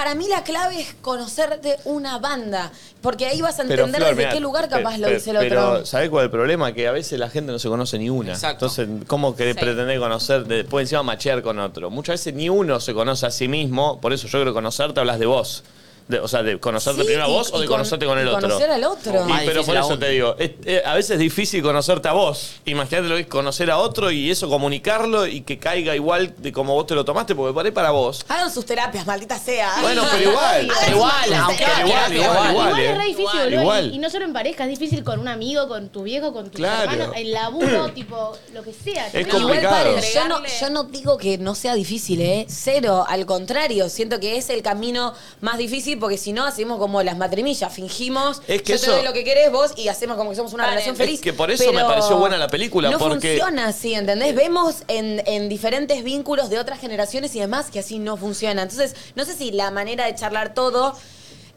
Para 0.00 0.14
mí 0.14 0.28
la 0.28 0.42
clave 0.44 0.80
es 0.80 0.94
conocerte 1.02 1.76
una 1.84 2.18
banda, 2.18 2.72
porque 3.02 3.26
ahí 3.26 3.42
vas 3.42 3.60
a 3.60 3.64
Pero, 3.64 3.84
entender 3.84 4.00
Flor, 4.00 4.08
desde 4.08 4.22
mirá, 4.22 4.32
qué 4.32 4.40
lugar 4.40 4.66
capaz 4.70 4.96
lo 4.96 5.10
dice 5.10 5.30
el 5.32 5.36
Pero, 5.36 5.72
otro. 5.72 5.84
¿sabés 5.84 6.08
cuál 6.08 6.22
es 6.22 6.24
el 6.28 6.30
problema? 6.30 6.72
Que 6.72 6.88
a 6.88 6.92
veces 6.92 7.18
la 7.18 7.28
gente 7.28 7.52
no 7.52 7.58
se 7.58 7.68
conoce 7.68 7.98
ni 7.98 8.08
una. 8.08 8.32
Exacto. 8.32 8.64
Entonces, 8.64 8.88
¿cómo 9.06 9.36
querés 9.36 9.56
Sí. 9.56 9.60
pretender 9.60 9.98
conocer? 10.00 10.46
Después 10.46 10.84
encima 10.84 11.02
machear 11.02 11.42
con 11.42 11.58
otro. 11.58 11.90
Muchas 11.90 12.14
veces 12.14 12.32
ni 12.32 12.48
uno 12.48 12.80
se 12.80 12.94
conoce 12.94 13.26
a 13.26 13.30
sí 13.30 13.46
mismo. 13.46 14.00
Por 14.00 14.14
eso 14.14 14.26
yo 14.26 14.40
creo 14.40 14.46
que 14.46 14.52
conocerte 14.54 15.00
hablas 15.00 15.18
de 15.18 15.26
vos. 15.26 15.64
De- 16.08 16.18
o 16.20 16.26
sea, 16.28 16.42
de 16.42 16.58
conocerte 16.58 17.00
Sí, 17.02 17.06
primero 17.06 17.26
a 17.26 17.28
y- 17.28 17.32
vos 17.32 17.50
o 17.52 17.58
y 17.58 17.60
de 17.62 17.66
con- 17.66 17.74
conocerte 17.76 18.06
con 18.06 18.18
el 18.18 18.26
y 18.26 18.30
otro. 18.30 18.40
conocer 18.48 18.70
al 18.70 18.84
otro. 18.84 19.24
Y- 19.26 19.28
Más 19.28 19.42
pero 19.44 19.64
por 19.64 19.76
eso 19.76 19.90
aún. 19.90 20.00
te 20.00 20.08
digo, 20.10 20.34
es- 20.38 20.50
eh, 20.64 20.82
a 20.84 20.94
veces 20.94 21.12
es 21.12 21.18
difícil 21.18 21.62
conocer 21.62 22.00
a 22.04 22.12
vos. 22.12 22.54
Imagínate 22.64 23.08
lo 23.08 23.14
que 23.16 23.20
es 23.22 23.26
conocer 23.28 23.70
a 23.70 23.78
otro 23.78 24.10
y 24.10 24.30
eso 24.30 24.48
comunicarlo 24.48 25.26
y 25.26 25.42
que 25.42 25.58
caiga 25.58 25.94
igual 25.94 26.34
de 26.38 26.52
como 26.52 26.74
vos 26.74 26.86
te 26.86 26.94
lo 26.94 27.04
tomaste, 27.04 27.34
porque 27.34 27.52
por 27.54 27.64
ahí 27.64 27.70
para 27.72 27.90
vos. 27.90 28.24
Hagan 28.28 28.52
sus 28.52 28.64
terapias, 28.66 29.06
maldita 29.06 29.38
sea. 29.38 29.70
Bueno, 29.82 30.04
pero 30.10 30.30
igual. 30.30 30.68
Hagan 30.70 30.90
Igual, 30.94 31.24
sus 31.26 31.34
aunque 31.36 31.56
terapias. 31.64 31.86
igual, 31.88 32.12
igual, 32.14 32.30
igual. 32.30 32.50
Igual 32.50 32.80
eh. 32.80 32.90
es 32.90 32.96
re 32.98 33.04
difícil, 33.04 33.24
Igual. 33.24 33.44
boludo. 33.44 33.60
Igual. 33.62 33.90
Y, 33.92 33.94
y 33.94 33.98
no 33.98 34.10
solo 34.10 34.24
en 34.24 34.32
pareja, 34.32 34.64
es 34.64 34.70
difícil 34.70 35.04
con 35.04 35.20
un 35.20 35.28
amigo, 35.28 35.68
con 35.68 35.88
tu 35.90 36.02
viejo, 36.02 36.32
con 36.32 36.46
tus 36.50 36.56
Claro. 36.56 36.90
hermanos, 36.90 37.14
el 37.16 37.32
laburo, 37.32 37.90
tipo, 37.94 38.32
lo 38.52 38.62
que 38.64 38.72
sea. 38.72 39.06
Es 39.08 39.14
Igual, 39.26 39.42
complicado. 39.42 39.74
paren, 39.94 40.02
yo 40.14 40.28
no, 40.28 40.40
yo 40.60 40.70
no 40.70 40.84
digo 40.84 41.16
que 41.18 41.38
no 41.38 41.54
sea 41.54 41.74
difícil, 41.74 42.20
¿eh? 42.20 42.46
Cero, 42.48 43.04
al 43.08 43.26
contrario, 43.26 43.88
siento 43.88 44.18
que 44.18 44.36
es 44.36 44.50
el 44.50 44.62
camino 44.62 45.14
más 45.40 45.58
difícil 45.58 45.98
porque 46.00 46.18
si 46.18 46.32
no 46.32 46.44
hacemos 46.46 46.78
como 46.78 47.02
las 47.02 47.16
matrimillas, 47.16 47.72
fingimos, 47.72 48.42
Es 48.48 48.62
que 48.62 48.72
yo 48.72 48.74
eso- 48.76 48.86
te 48.86 48.96
doy 48.96 49.04
lo 49.04 49.12
que 49.12 49.22
querés 49.22 49.52
vos 49.52 49.72
y 49.76 49.88
hacemos 49.88 50.16
como 50.16 50.30
que 50.30 50.36
somos 50.36 50.52
una 50.54 50.66
relación 50.68 50.94
Es 50.94 50.98
feliz. 50.98 51.20
que 51.20 51.32
por 51.32 51.50
eso 51.50 51.66
me 51.66 51.72
pero 51.78 51.86
pareció 51.88 52.16
buena 52.16 52.36
la 52.38 52.48
película, 52.48 52.90
No 52.90 52.98
porque- 52.98 53.28
funciona 53.36 53.68
así, 53.68 53.94
¿entendés? 53.94 54.34
Vemos 54.34 54.82
en, 54.88 55.22
en 55.26 55.48
diferentes 55.48 56.02
vínculos 56.02 56.50
de 56.50 56.58
otras 56.58 56.80
generaciones 56.80 57.34
y 57.36 57.40
demás 57.40 57.70
que 57.70 57.78
así 57.80 57.98
no 57.98 58.16
funciona. 58.16 58.62
Entonces, 58.62 58.96
no 59.14 59.24
sé 59.24 59.34
si 59.36 59.52
la 59.52 59.70
manera 59.70 60.06
de 60.06 60.14
charlar 60.14 60.54
todo 60.54 60.94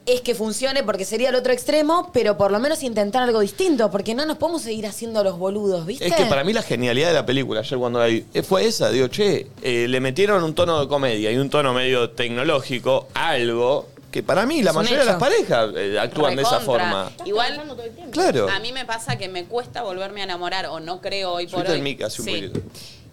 es 0.06 0.20
que 0.20 0.36
funcione 0.36 0.84
porque 0.84 1.06
sería 1.06 1.30
el 1.30 1.36
otro 1.36 1.54
extremo, 1.54 2.10
pero 2.12 2.36
por 2.38 2.52
lo 2.52 2.60
menos 2.60 2.84
intentar 2.84 3.24
algo 3.24 3.40
distinto, 3.40 3.90
porque 3.90 4.14
no 4.14 4.26
nos 4.26 4.36
podemos 4.38 4.62
seguir 4.62 4.86
haciendo 4.86 5.24
los 5.24 5.38
boludos, 5.38 5.86
¿viste? 5.86 6.06
Es 6.06 6.14
que 6.14 6.26
para 6.26 6.44
mí 6.44 6.52
la 6.52 6.62
genialidad 6.62 7.08
de 7.08 7.14
la 7.14 7.26
película, 7.26 7.62
ayer 7.62 7.80
cuando 7.80 8.00
la 8.00 8.08
vi, 8.08 8.26
eh, 8.34 8.44
fue 8.44 8.66
esa. 8.66 8.90
Digo, 8.90 9.08
che, 9.08 9.48
eh, 9.62 9.88
le 9.88 10.00
metieron 10.02 10.44
un 10.44 10.54
tono 10.56 10.82
de 10.82 10.90
comedia 10.90 11.32
y 11.32 11.38
un 11.38 11.50
tono 11.50 11.74
medio 11.74 12.10
tecnológico, 12.10 13.08
algo 13.14 13.88
que 14.14 14.22
para 14.22 14.46
mí 14.46 14.62
la 14.62 14.70
Es 14.70 14.76
un 14.78 14.84
mayoría 14.84 15.00
de 15.00 15.06
las 15.06 15.16
parejas 15.20 15.70
eh, 15.76 15.98
actúan 16.00 16.36
de 16.36 16.44
esa 16.44 16.60
Recontra. 16.60 16.84
forma. 16.86 17.12
Igual. 17.26 17.64
Claro. 18.12 18.48
a 18.48 18.60
mí 18.60 18.72
me 18.72 18.86
pasa 18.86 19.18
que 19.18 19.28
me 19.28 19.46
cuesta 19.46 19.82
volverme 19.82 20.22
a 20.22 20.26
enamorar 20.26 20.68
o 20.68 20.80
no 20.80 21.02
creo 21.02 21.32
hoy 21.34 21.48
por 21.48 21.62
Subite 21.62 21.72
hoy. 21.72 21.78
el 21.80 21.84
mic 21.84 22.02
así 22.04 22.22
un 22.22 22.28
Sí. 22.28 22.34
poquito. 22.48 22.60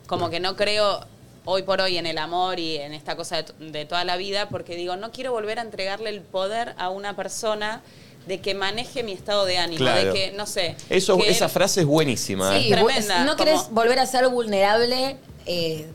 Como 0.07 0.29
que 0.29 0.41
no 0.41 0.57
creo 0.57 1.01
hoy 1.47 1.63
por 1.63 1.81
hoy 1.81 1.97
en 1.97 2.05
el 2.07 2.19
amor 2.19 2.59
y 2.61 2.77
en 2.77 2.93
esta 2.93 3.17
cosa 3.17 3.37
de, 3.37 3.43
t- 3.45 3.53
de 3.59 3.87
toda 3.87 4.05
la 4.05 4.19
vida 4.19 4.51
porque 4.51 4.77
digo, 4.77 4.97
no 4.97 5.11
quiero 5.11 5.33
volver 5.33 5.59
a 5.59 5.63
entregarle 5.63 6.11
el 6.11 6.21
poder 6.21 6.75
a 6.77 6.91
una 6.91 7.17
persona 7.17 7.81
de 8.27 8.43
que 8.43 8.55
maneje 8.55 9.03
mi 9.03 9.13
estado 9.13 9.47
de 9.47 9.57
ánimo, 9.57 9.79
Claro. 9.79 10.13
de 10.13 10.13
que, 10.13 10.33
no 10.33 10.45
sé. 10.45 10.77
Eso, 10.91 11.17
que 11.17 11.31
esa 11.31 11.47
él- 11.47 11.51
frase 11.51 11.81
es 11.81 11.87
buenísima. 11.87 12.59
Sí, 12.59 12.67
¿eh? 12.71 12.75
tremenda, 12.77 13.25
¿No 13.25 13.33
como- 13.33 13.45
querés 13.47 13.71
volver 13.71 13.99
a 14.01 14.05
ser 14.05 14.29
vulnerable 14.29 15.17
eh, 15.47 15.87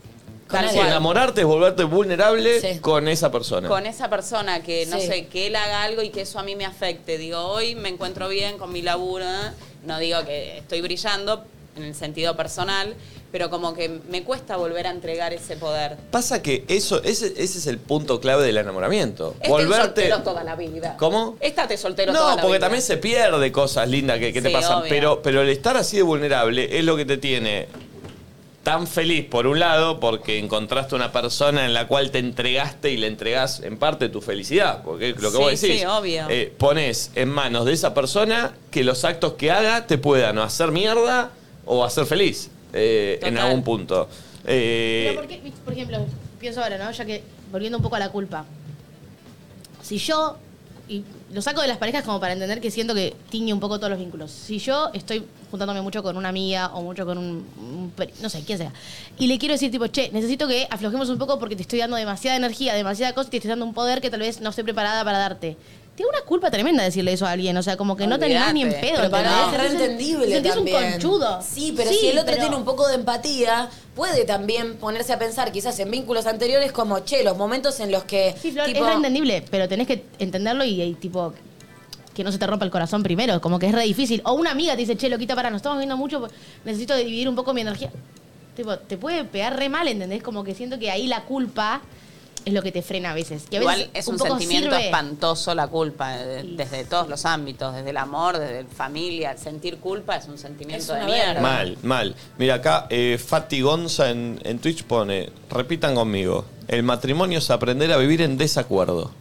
Tal 0.50 0.70
enamorarte 0.76 1.42
es 1.42 1.48
volverte 1.48 1.84
vulnerable 1.84 2.60
Sí. 2.62 2.80
con 2.80 3.08
esa 3.08 3.32
persona. 3.32 3.68
con 3.68 3.86
esa 3.86 4.10
persona 4.10 4.62
que, 4.62 4.86
no 4.86 5.00
Sí. 5.00 5.08
sé, 5.08 5.26
que 5.28 5.48
él 5.48 5.56
haga 5.56 5.84
algo 5.84 6.02
y 6.04 6.10
que 6.12 6.22
eso 6.22 6.38
a 6.40 6.44
mí 6.44 6.56
me 6.56 6.66
afecte. 6.66 7.18
Digo, 7.18 7.40
hoy 7.40 7.76
me 7.76 7.90
encuentro 7.90 8.30
bien 8.30 8.58
con 8.58 8.72
mi 8.72 8.82
laburo, 8.82 9.26
¿eh? 9.26 9.52
no 9.86 9.98
digo 10.00 10.24
que 10.26 10.60
estoy 10.60 10.82
brillando 10.82 11.44
en 11.76 11.84
el 11.84 11.96
sentido 11.96 12.36
personal, 12.38 12.94
pero 13.32 13.50
como 13.50 13.74
que 13.74 13.90
me 14.10 14.24
cuesta 14.24 14.56
volver 14.56 14.88
a 14.88 14.92
entregar 14.92 15.34
ese 15.34 15.58
poder. 15.58 15.98
Pasa 16.10 16.42
que 16.42 16.64
eso, 16.70 17.04
ese, 17.04 17.28
ese 17.36 17.58
es 17.60 17.68
el 17.68 17.80
punto 17.80 18.22
clave 18.22 18.46
del 18.46 18.58
enamoramiento. 18.58 19.34
Esté 19.38 19.50
Volverte. 19.50 19.84
soltero 20.10 20.22
toda 20.24 20.44
la 20.46 20.56
vida. 20.56 20.96
¿Cómo? 20.98 21.36
Estate 21.42 21.76
soltero 21.78 22.14
No, 22.14 22.20
toda 22.20 22.36
la 22.38 22.42
porque 22.44 22.58
vida. 22.58 22.66
también 22.68 22.82
se 22.82 22.96
pierde 22.98 23.52
cosas 23.52 23.90
lindas 23.90 24.20
que, 24.20 24.32
que 24.32 24.42
te 24.42 24.48
Sí, 24.50 24.54
pasan. 24.54 24.78
obvio. 24.80 24.90
Pero, 24.90 25.22
pero 25.22 25.42
el 25.42 25.50
estar 25.50 25.76
así 25.76 25.98
de 25.98 26.04
vulnerable 26.04 26.78
es 26.80 26.86
lo 26.86 26.96
que 26.96 27.04
te 27.06 27.18
tiene 27.18 27.68
tan 28.66 28.88
feliz, 28.88 29.26
por 29.30 29.46
un 29.48 29.60
lado, 29.60 30.00
porque 30.00 30.40
encontraste 30.40 30.96
una 30.96 31.12
persona 31.12 31.66
en 31.66 31.74
la 31.76 31.88
cual 31.88 32.10
te 32.10 32.18
entregaste 32.20 32.92
y 32.92 32.98
le 32.98 33.06
entregás 33.08 33.60
en 33.62 33.78
parte 33.78 34.10
tu 34.10 34.22
felicidad. 34.22 34.82
Porque 34.84 35.12
lo 35.12 35.30
que 35.32 35.38
Sí, 35.38 35.44
vos 35.44 35.62
decís. 35.62 35.80
sí, 35.82 35.86
obvio. 35.86 36.26
eh, 36.30 36.52
pones 36.58 37.12
en 37.16 37.30
manos 37.30 37.66
de 37.66 37.74
esa 37.74 37.94
persona 37.94 38.54
que 38.72 38.84
los 38.84 39.06
actos 39.06 39.34
que 39.34 39.52
haga 39.52 39.86
te 39.86 39.98
puedan 40.00 40.38
o 40.40 40.44
hacer 40.44 40.72
mierda 40.72 41.30
o 41.66 41.86
hacer 41.86 42.06
feliz 42.08 42.50
eh, 42.74 43.20
en 43.22 43.36
Total. 43.36 43.48
algún 43.50 43.64
punto. 43.64 44.10
Eh, 44.48 45.06
Pero 45.10 45.22
por, 45.22 45.30
qué, 45.30 45.52
por 45.64 45.74
ejemplo, 45.74 46.06
pienso 46.40 46.62
ahora, 46.64 46.78
¿no? 46.80 46.92
Ya 46.92 47.06
que 47.06 47.24
volviendo 47.52 47.78
un 47.78 47.84
poco 47.84 47.96
a 47.98 48.00
la 48.00 48.10
culpa. 48.10 48.46
Si 49.84 50.00
yo, 50.00 50.38
y 50.88 51.04
lo 51.34 51.42
saco 51.42 51.62
de 51.62 51.68
las 51.68 51.78
parejas 51.78 52.04
como 52.04 52.20
para 52.20 52.34
entender 52.34 52.62
que 52.62 52.72
siento 52.72 52.94
que 52.94 53.16
tiñe 53.30 53.54
un 53.54 53.60
poco 53.60 53.78
todos 53.78 53.90
los 53.90 54.00
vínculos. 54.00 54.32
Si 54.32 54.60
yo 54.60 54.90
estoy 54.94 55.26
juntándome 55.52 55.82
mucho 55.82 56.04
con 56.04 56.18
una 56.18 56.30
amiga 56.30 56.68
o 56.74 56.82
mucho 56.82 57.06
con 57.06 57.18
un, 57.18 57.46
un 57.58 57.94
no 58.22 58.30
sé, 58.30 58.44
quién 58.46 58.58
sea, 58.58 58.74
y 59.18 59.28
le 59.28 59.38
quiero 59.38 59.54
decir 59.54 59.72
tipo, 59.72 59.88
che, 59.88 60.10
necesito 60.12 60.48
que 60.48 60.68
aflojemos 60.70 61.10
un 61.10 61.18
poco 61.18 61.40
porque 61.40 61.56
te 61.56 61.64
estoy 61.64 61.80
dando 61.80 61.98
demasiada 61.98 62.38
energía, 62.38 62.74
demasiada 62.74 63.14
cosa 63.14 63.28
y 63.28 63.32
te 63.32 63.38
estoy 63.38 63.50
dando 63.50 63.66
un 63.66 63.74
poder 63.74 64.02
que 64.02 64.10
tal 64.10 64.20
vez 64.20 64.42
no 64.42 64.50
estoy 64.50 64.64
preparada 64.64 65.04
para 65.04 65.18
darte. 65.18 65.58
Da 66.04 66.10
una 66.10 66.22
culpa 66.22 66.52
tremenda 66.52 66.84
decirle 66.84 67.14
eso 67.14 67.26
a 67.26 67.32
alguien. 67.32 67.56
O 67.58 67.64
sea, 67.64 67.78
como 67.78 67.96
que 67.96 68.06
no 68.08 68.20
te 68.20 68.26
animás 68.26 68.54
ni 68.54 68.64
en 68.64 68.72
pedo. 68.72 68.98
Pero 68.98 69.10
para 69.10 69.66
es 69.66 69.72
entendible 69.72 70.28
sentís 70.28 70.54
también. 70.54 70.78
un 70.84 70.92
conchudo. 70.92 71.42
Sí, 71.42 71.74
pero 71.76 71.92
si 71.92 72.08
el 72.08 72.18
otro 72.18 72.32
pero- 72.32 72.42
tiene 72.42 72.56
un 72.56 72.66
poco 72.66 72.88
de 72.88 72.96
empatía, 72.96 73.70
puede 73.96 74.26
también 74.26 74.76
ponerse 74.76 75.14
a 75.14 75.20
pensar 75.20 75.52
quizás 75.52 75.80
en 75.80 75.90
vínculos 75.92 76.26
anteriores 76.26 76.72
como, 76.72 77.00
che, 77.00 77.24
los 77.24 77.38
momentos 77.38 77.80
en 77.80 77.92
los 77.92 78.04
que... 78.04 78.36
Sí, 78.42 78.52
Flor, 78.52 78.66
tipo, 78.66 78.84
es 78.84 78.90
re 78.90 78.96
entendible, 78.96 79.46
pero 79.50 79.68
tenés 79.68 79.88
que 79.88 80.04
entenderlo 80.20 80.64
y, 80.66 80.82
y, 80.82 80.94
tipo 80.96 81.34
que 82.14 82.24
no 82.24 82.32
se 82.32 82.38
te 82.38 82.48
rompa 82.48 82.64
el 82.64 82.72
corazón 82.72 83.04
primero, 83.04 83.42
como 83.42 83.60
que 83.60 83.68
es 83.68 83.74
re 83.74 83.84
difícil. 83.84 84.22
O 84.24 84.34
una 84.34 84.52
amiga 84.52 84.74
te 84.74 84.80
dice, 84.80 84.96
che, 84.96 85.10
loquita, 85.10 85.36
para, 85.36 85.50
nos 85.50 85.60
estamos 85.60 85.78
viendo 85.78 85.98
mucho, 85.98 86.26
necesito 86.64 86.96
dividir 86.96 87.28
un 87.28 87.36
poco 87.36 87.54
mi 87.54 87.62
energía. 87.62 87.92
Tipo, 88.56 88.78
te 88.78 88.98
puede 88.98 89.26
pegar 89.26 89.58
re 89.58 89.68
mal, 89.68 89.88
¿entendés? 89.88 90.24
Como 90.24 90.44
que 90.44 90.56
siento 90.56 90.80
que 90.80 90.90
ahí 90.90 91.08
la 91.08 91.26
culpa 91.26 91.82
es 92.46 92.54
lo 92.54 92.62
que 92.62 92.72
te 92.72 92.82
frena 92.82 93.12
a 93.12 93.14
veces. 93.14 93.44
Que 93.50 93.58
a 93.58 93.60
veces 93.60 93.76
Igual 93.78 93.90
es 93.94 94.08
un, 94.08 94.20
sentimiento 94.20 94.70
sirve. 94.70 94.86
espantoso 94.86 95.56
la 95.56 95.68
culpa, 95.68 96.16
eh, 96.18 96.44
desde 96.56 96.86
todos 96.86 97.10
los 97.10 97.26
ámbitos, 97.26 97.74
desde 97.76 97.90
el 97.90 97.98
amor, 97.98 98.38
desde 98.38 98.64
la 98.64 98.70
familia. 98.70 99.32
El 99.32 99.38
sentir 99.40 99.78
culpa 99.78 100.16
es 100.16 100.28
un 100.28 100.38
sentimiento 100.38 100.94
Es 100.94 101.00
de 101.00 101.06
mierda. 101.06 101.26
verga. 101.26 101.42
Mal, 101.42 101.78
mal. 101.84 102.16
Mira 102.38 102.56
acá, 102.56 102.88
eh, 102.90 103.18
Fati 103.24 103.62
Gonza 103.62 104.10
en, 104.12 104.40
en 104.44 104.60
Twitch 104.60 104.84
pone, 104.84 105.30
repitan 105.50 105.96
conmigo, 105.96 106.46
el 106.68 106.84
matrimonio 106.84 107.40
es 107.40 107.50
aprender 107.50 107.92
a 107.92 107.98
vivir 107.98 108.22
en 108.22 108.38
desacuerdo. 108.38 109.12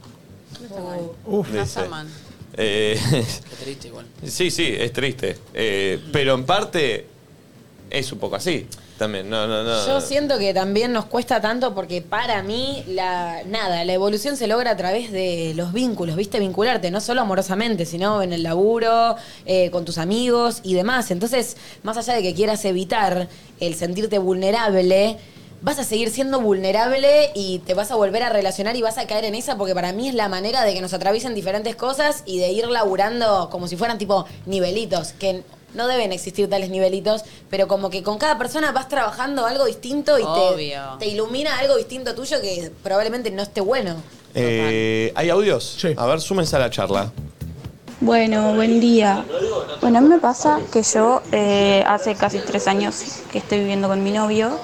No 1.26 1.42
Dice. 1.42 1.62
está 1.62 1.84
mal. 1.88 2.06
Eh, 2.56 2.98
Qué 3.10 3.64
triste 3.64 3.88
igual. 3.88 4.06
sí, 4.26 4.50
sí, 4.50 4.66
es 4.78 4.92
triste. 4.92 5.38
Eh, 5.52 6.00
pero 6.12 6.34
en 6.34 6.44
parte 6.44 7.06
es 7.90 8.12
un 8.12 8.18
poco 8.18 8.36
así 8.36 8.66
también. 8.98 9.28
No, 9.28 9.46
no, 9.46 9.62
no. 9.62 9.86
Yo 9.86 10.00
siento 10.00 10.38
que 10.38 10.54
también 10.54 10.92
nos 10.92 11.06
cuesta 11.06 11.40
tanto 11.40 11.74
porque 11.74 12.02
para 12.02 12.42
mí, 12.42 12.84
la, 12.88 13.42
nada, 13.44 13.84
la 13.84 13.92
evolución 13.92 14.36
se 14.36 14.46
logra 14.46 14.72
a 14.72 14.76
través 14.76 15.10
de 15.10 15.52
los 15.56 15.72
vínculos, 15.72 16.16
¿viste? 16.16 16.38
Vincularte, 16.38 16.90
no 16.90 17.00
solo 17.00 17.20
amorosamente, 17.22 17.86
sino 17.86 18.22
en 18.22 18.32
el 18.32 18.42
laburo, 18.42 19.16
eh, 19.46 19.70
con 19.70 19.84
tus 19.84 19.98
amigos 19.98 20.60
y 20.62 20.74
demás. 20.74 21.10
Entonces, 21.10 21.56
más 21.82 21.96
allá 21.96 22.14
de 22.14 22.22
que 22.22 22.34
quieras 22.34 22.64
evitar 22.64 23.28
el 23.60 23.74
sentirte 23.74 24.18
vulnerable, 24.18 25.18
vas 25.64 25.78
a 25.78 25.84
seguir 25.84 26.10
siendo 26.10 26.40
vulnerable 26.40 27.30
y 27.34 27.60
te 27.60 27.72
vas 27.72 27.90
a 27.90 27.96
volver 27.96 28.22
a 28.22 28.28
relacionar 28.28 28.76
y 28.76 28.82
vas 28.82 28.98
a 28.98 29.06
caer 29.06 29.24
en 29.24 29.34
esa 29.34 29.56
porque 29.56 29.74
para 29.74 29.94
mí 29.94 30.08
es 30.08 30.14
la 30.14 30.28
manera 30.28 30.62
de 30.62 30.74
que 30.74 30.82
nos 30.82 30.92
atraviesen 30.92 31.34
diferentes 31.34 31.74
cosas 31.74 32.22
y 32.26 32.38
de 32.38 32.52
ir 32.52 32.68
laburando 32.68 33.48
como 33.50 33.66
si 33.66 33.76
fueran 33.76 33.96
tipo 33.96 34.26
nivelitos, 34.44 35.14
que 35.14 35.42
no 35.74 35.86
deben 35.86 36.12
existir 36.12 36.48
tales 36.48 36.70
nivelitos, 36.70 37.22
pero 37.50 37.68
como 37.68 37.90
que 37.90 38.02
con 38.02 38.18
cada 38.18 38.38
persona 38.38 38.72
vas 38.72 38.88
trabajando 38.88 39.46
algo 39.46 39.64
distinto 39.66 40.18
y 40.18 40.22
te, 40.22 40.28
Obvio. 40.28 40.82
te 40.98 41.06
ilumina 41.06 41.58
algo 41.58 41.76
distinto 41.76 42.14
tuyo 42.14 42.40
que 42.40 42.70
probablemente 42.82 43.30
no 43.30 43.42
esté 43.42 43.60
bueno. 43.60 43.96
Eh, 44.34 45.12
¿Hay 45.14 45.30
audios? 45.30 45.76
Sí. 45.78 45.94
A 45.96 46.06
ver, 46.06 46.20
súmense 46.20 46.56
a 46.56 46.58
la 46.58 46.70
charla. 46.70 47.12
Bueno, 48.00 48.54
buen 48.54 48.80
día. 48.80 49.24
Bueno, 49.80 49.98
a 49.98 50.00
mí 50.00 50.08
me 50.08 50.18
pasa 50.18 50.60
que 50.72 50.82
yo 50.82 51.22
eh, 51.32 51.82
hace 51.86 52.14
casi 52.16 52.38
tres 52.40 52.66
años 52.66 52.96
que 53.30 53.38
estoy 53.38 53.60
viviendo 53.60 53.88
con 53.88 54.02
mi 54.02 54.10
novio 54.10 54.58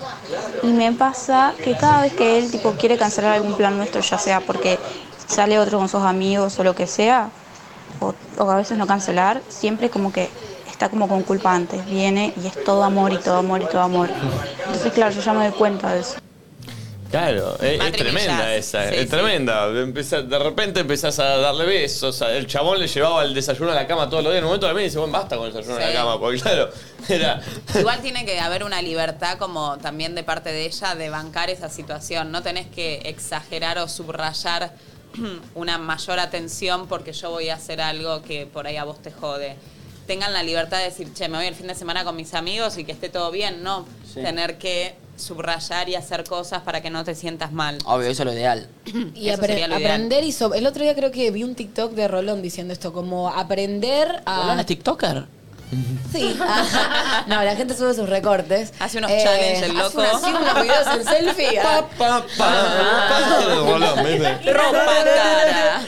y 0.62 0.66
me 0.66 0.92
pasa 0.92 1.54
que 1.62 1.74
cada 1.76 2.02
vez 2.02 2.12
que 2.12 2.38
él 2.38 2.50
tipo 2.50 2.72
quiere 2.72 2.98
cancelar 2.98 3.34
algún 3.34 3.54
plan 3.54 3.76
nuestro, 3.76 4.00
ya 4.00 4.18
sea 4.18 4.40
porque 4.40 4.78
sale 5.26 5.58
otro 5.58 5.78
con 5.78 5.88
sus 5.88 6.02
amigos 6.02 6.58
o 6.58 6.64
lo 6.64 6.74
que 6.74 6.86
sea, 6.86 7.30
o, 8.00 8.14
o 8.36 8.50
a 8.50 8.56
veces 8.56 8.76
no 8.76 8.86
cancelar, 8.86 9.40
siempre 9.48 9.88
como 9.88 10.12
que 10.12 10.28
está 10.80 10.88
como 10.88 11.06
con 11.08 11.22
culpa 11.24 11.54
antes, 11.54 11.84
viene 11.84 12.32
y 12.42 12.46
es 12.46 12.64
todo 12.64 12.82
amor 12.82 13.12
y 13.12 13.18
todo 13.18 13.36
amor 13.36 13.60
y 13.60 13.66
todo 13.66 13.82
amor. 13.82 14.08
Entonces, 14.64 14.90
claro, 14.94 15.14
yo 15.14 15.20
ya 15.20 15.34
me 15.34 15.44
doy 15.46 15.52
cuenta 15.58 15.92
de 15.92 16.00
eso. 16.00 16.14
Claro, 17.10 17.58
es, 17.60 17.92
tremenda 17.92 18.54
esa, 18.54 18.88
Sí, 18.88 18.94
es 18.94 19.00
sí. 19.02 19.06
tremenda. 19.08 19.66
Empezá- 19.66 20.22
de 20.22 20.38
repente 20.38 20.80
empezás 20.80 21.18
a 21.18 21.36
darle 21.36 21.66
besos. 21.66 22.22
a- 22.22 22.32
El 22.34 22.46
chabón 22.46 22.78
le 22.80 22.86
llevaba 22.86 23.24
el 23.24 23.34
desayuno 23.34 23.72
a 23.72 23.74
la 23.74 23.86
cama 23.86 24.08
todos 24.08 24.22
los 24.24 24.32
días. 24.32 24.38
En 24.38 24.44
un 24.44 24.48
momento 24.50 24.68
también 24.68 24.86
dice, 24.88 24.98
bueno, 24.98 25.12
basta 25.12 25.36
con 25.36 25.48
el 25.48 25.52
desayuno 25.52 25.76
a 25.76 25.80
Sí. 25.80 25.86
la 25.88 25.92
cama, 25.92 26.18
porque 26.18 26.40
claro, 26.40 26.70
era. 27.10 27.40
Igual 27.78 28.00
tiene 28.00 28.24
que 28.24 28.40
haber 28.40 28.64
una 28.64 28.80
libertad 28.80 29.36
como 29.36 29.76
también 29.78 30.14
de 30.14 30.22
parte 30.22 30.50
de 30.50 30.64
ella 30.64 30.94
de 30.94 31.10
bancar 31.10 31.50
esa 31.50 31.68
situación. 31.68 32.32
No 32.32 32.42
tenés 32.42 32.68
que 32.68 33.02
exagerar 33.04 33.76
o 33.80 33.86
subrayar 33.88 34.72
una 35.54 35.76
mayor 35.76 36.20
atención 36.20 36.86
porque 36.86 37.12
yo 37.12 37.28
voy 37.32 37.50
a 37.50 37.56
hacer 37.56 37.82
algo 37.82 38.22
que 38.22 38.46
por 38.46 38.66
ahí 38.66 38.78
a 38.78 38.84
vos 38.84 39.02
te 39.02 39.10
jode. 39.12 39.56
Tengan 40.10 40.32
la 40.32 40.42
libertad 40.42 40.78
de 40.78 40.84
decir, 40.86 41.14
che, 41.14 41.28
me 41.28 41.38
voy 41.38 41.46
el 41.46 41.54
fin 41.54 41.68
de 41.68 41.74
semana 41.76 42.02
con 42.02 42.16
mis 42.16 42.34
amigos 42.34 42.76
y 42.78 42.82
que 42.84 42.90
esté 42.90 43.10
todo 43.10 43.30
bien. 43.30 43.62
No 43.62 43.86
tener 44.12 44.58
que 44.58 44.96
subrayar 45.16 45.88
y 45.88 45.94
hacer 45.94 46.24
cosas 46.24 46.62
para 46.62 46.80
que 46.80 46.90
no 46.90 47.04
te 47.04 47.14
sientas 47.14 47.52
mal. 47.52 47.78
Obvio, 47.84 48.08
eso 48.08 48.22
es 48.24 48.26
lo 48.26 48.32
ideal. 48.32 48.66
Y 49.14 49.28
Eso 49.28 49.40
apre- 49.40 49.46
sería 49.46 49.68
lo 49.68 49.78
ideal. 49.78 49.92
aprender 49.92 50.24
y 50.24 50.32
so- 50.32 50.52
el 50.52 50.66
otro 50.66 50.82
día 50.82 50.96
creo 50.96 51.12
que 51.12 51.30
vi 51.30 51.44
un 51.44 51.54
TikTok 51.54 51.92
de 51.92 52.08
Rolón 52.08 52.42
diciendo 52.42 52.72
esto, 52.72 52.92
como 52.92 53.28
aprender 53.28 54.20
a... 54.26 54.40
¿Rolón 54.40 54.58
es 54.58 54.66
TikToker? 54.66 55.26
Sí. 56.12 56.36
no, 57.26 57.42
la 57.44 57.54
gente 57.56 57.76
sube 57.76 57.94
sus 57.94 58.08
recortes. 58.08 58.72
Hace 58.78 58.98
unos 58.98 59.10
challenge, 59.10 59.64
el 59.66 59.80
hace 59.80 59.96
loco. 59.96 60.28
unos 60.28 60.62
videos 60.62 60.86
en 60.96 61.04
selfie. 61.04 61.58
ah. 61.60 61.86
Pa, 61.96 62.26
pa, 62.26 62.26
pa, 62.36 63.38
el. 64.02 64.54
¡Ropa 64.54 64.86
cara! 65.04 65.80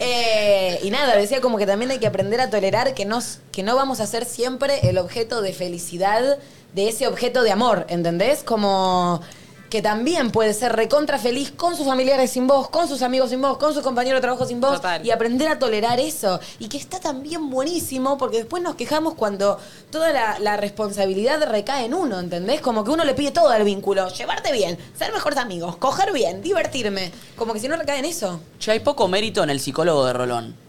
Eh, 0.00 0.80
y 0.82 0.90
nada, 0.90 1.14
decía 1.16 1.40
como 1.40 1.58
que 1.58 1.66
también 1.66 1.90
hay 1.90 1.98
que 1.98 2.06
aprender 2.06 2.40
a 2.40 2.50
tolerar 2.50 2.94
que, 2.94 3.04
nos, 3.04 3.38
que 3.52 3.62
no 3.62 3.76
vamos 3.76 4.00
a 4.00 4.06
ser 4.06 4.24
siempre 4.24 4.88
el 4.88 4.98
objeto 4.98 5.42
de 5.42 5.52
felicidad 5.52 6.38
de 6.74 6.88
ese 6.88 7.06
objeto 7.06 7.42
de 7.42 7.52
amor, 7.52 7.86
¿entendés? 7.88 8.42
Como 8.42 9.20
que 9.70 9.82
también 9.82 10.30
puede 10.30 10.54
ser 10.54 10.74
recontra 10.74 11.18
feliz 11.18 11.50
con 11.50 11.76
sus 11.76 11.86
familiares 11.86 12.30
sin 12.30 12.46
vos, 12.46 12.68
con 12.68 12.88
sus 12.88 13.02
amigos 13.02 13.30
sin 13.30 13.40
vos, 13.40 13.58
con 13.58 13.74
sus 13.74 13.82
compañeros 13.82 14.18
de 14.18 14.22
trabajo 14.22 14.46
sin 14.46 14.60
vos, 14.60 14.76
Total. 14.76 15.04
y 15.04 15.10
aprender 15.10 15.48
a 15.48 15.58
tolerar 15.58 16.00
eso. 16.00 16.40
Y 16.58 16.68
que 16.68 16.78
está 16.78 17.00
también 17.00 17.50
buenísimo 17.50 18.18
porque 18.18 18.38
después 18.38 18.62
nos 18.62 18.74
quejamos 18.76 19.14
cuando 19.14 19.58
toda 19.90 20.12
la, 20.12 20.38
la 20.38 20.56
responsabilidad 20.56 21.42
recae 21.50 21.86
en 21.86 21.94
uno, 21.94 22.18
¿entendés? 22.18 22.60
Como 22.60 22.84
que 22.84 22.90
uno 22.90 23.04
le 23.04 23.14
pide 23.14 23.30
todo 23.30 23.48
al 23.50 23.64
vínculo, 23.64 24.08
llevarte 24.08 24.52
bien, 24.52 24.78
ser 24.96 25.12
mejores 25.12 25.38
amigos, 25.38 25.76
coger 25.76 26.12
bien, 26.12 26.42
divertirme. 26.42 27.12
Como 27.36 27.52
que 27.52 27.60
si 27.60 27.68
no 27.68 27.76
recae 27.76 27.98
en 27.98 28.04
eso. 28.06 28.40
Che, 28.58 28.72
hay 28.72 28.80
poco 28.80 29.08
mérito 29.08 29.42
en 29.42 29.50
el 29.50 29.60
psicólogo 29.60 30.06
de 30.06 30.12
Rolón. 30.12 30.67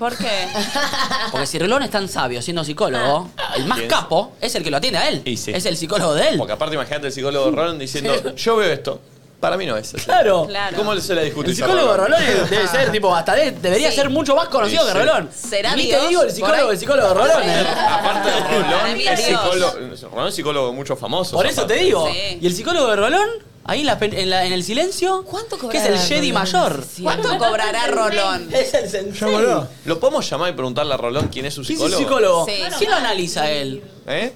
¿Por 0.00 0.16
qué? 0.16 0.48
Porque 1.30 1.46
si 1.46 1.58
Rolón 1.58 1.82
es 1.82 1.90
tan 1.90 2.08
sabio 2.08 2.40
siendo 2.40 2.64
psicólogo, 2.64 3.28
el 3.54 3.66
más 3.66 3.82
capo 3.82 4.32
es 4.40 4.54
el 4.54 4.64
que 4.64 4.70
lo 4.70 4.78
atiende 4.78 4.98
a 4.98 5.10
él. 5.10 5.20
Y 5.26 5.36
sí. 5.36 5.52
Es 5.54 5.66
el 5.66 5.76
psicólogo 5.76 6.14
de 6.14 6.30
él. 6.30 6.38
Porque 6.38 6.54
aparte, 6.54 6.74
imagínate 6.74 7.08
el 7.08 7.12
psicólogo 7.12 7.50
de 7.50 7.56
Rolón 7.56 7.78
diciendo, 7.78 8.34
yo 8.34 8.56
veo 8.56 8.72
esto. 8.72 8.98
Para 9.40 9.56
mí 9.56 9.64
no 9.64 9.76
es 9.76 9.94
así. 9.94 10.04
Claro. 10.04 10.44
Claro. 10.46 10.76
¿Cómo 10.76 10.94
se 11.00 11.14
la 11.14 11.22
El 11.22 11.28
discutís 11.28 11.52
a 11.62 11.64
psicólogo 11.66 11.90
de 11.92 11.96
Rolón 11.96 12.20
debe 12.50 12.68
ser, 12.68 12.92
tipo, 12.92 13.14
hasta 13.16 13.34
de- 13.34 13.52
debería 13.52 13.88
Sí. 13.90 13.96
ser 13.96 14.10
mucho 14.10 14.36
más 14.36 14.48
conocido 14.48 14.82
Sí, 14.82 14.86
que 14.88 14.92
sí. 14.92 14.98
Rolón. 14.98 15.30
¿Será 15.34 15.74
Ni 15.76 15.86
Dios? 15.86 16.00
te 16.02 16.08
digo 16.08 16.20
el 16.20 16.26
Por 16.28 16.34
psicólogo, 16.36 16.62
ahí. 16.68 16.72
el 16.74 16.78
psicólogo 16.78 17.08
de 17.08 17.14
Rolón. 17.14 17.42
Sí. 17.42 17.48
¿eh? 17.48 17.66
Aparte 17.90 18.30
de 18.30 18.36
Para 18.42 18.58
Rolón, 18.82 18.96
mí 18.98 19.02
es 19.08 19.18
es 19.20 19.26
Dios. 19.28 19.40
psicólogo, 19.42 20.10
Rolón 20.12 20.28
es 20.28 20.34
psicólogo 20.34 20.66
de 20.68 20.72
muchos 20.74 20.98
famosos. 20.98 21.32
Por 21.32 21.46
eso 21.46 21.62
te 21.66 21.72
aparte. 21.72 21.84
digo. 21.84 22.06
Sí. 22.12 22.38
Y 22.42 22.46
el 22.46 22.54
psicólogo 22.54 22.88
de 22.88 22.96
Rolón, 22.96 23.28
ahí 23.64 23.80
en, 23.80 23.86
la 23.86 23.98
pe- 23.98 24.20
en, 24.22 24.28
la- 24.28 24.44
en 24.44 24.52
el 24.52 24.62
silencio, 24.62 25.24
¿Cuánto 25.24 25.56
que 25.56 25.78
es 25.78 25.84
el 25.84 25.92
cobrará 25.92 26.06
Jedi 26.06 26.32
Rolón? 26.32 26.42
mayor. 26.42 26.84
Sí. 26.94 27.02
¿Cuánto 27.02 27.38
cobrará 27.38 27.86
Rolón? 27.86 28.48
Es 28.52 28.74
el 28.74 28.90
sensei. 28.90 29.20
Llámalo. 29.30 29.68
¿Lo 29.86 29.98
podemos 29.98 30.28
llamar 30.28 30.50
y 30.50 30.52
preguntarle 30.52 30.92
a 30.92 30.96
Rolón 30.98 31.28
quién 31.28 31.46
es 31.46 31.54
su 31.54 31.62
¿Quién 31.62 31.78
es 31.80 31.94
psicólogo? 31.96 32.44
el 32.46 32.52
psicólogo? 32.52 32.68
Sí. 32.68 32.76
¿Quién 32.78 32.90
lo 32.90 32.96
analiza 32.98 33.50
él? 33.50 33.82
¿Eh? 34.06 34.34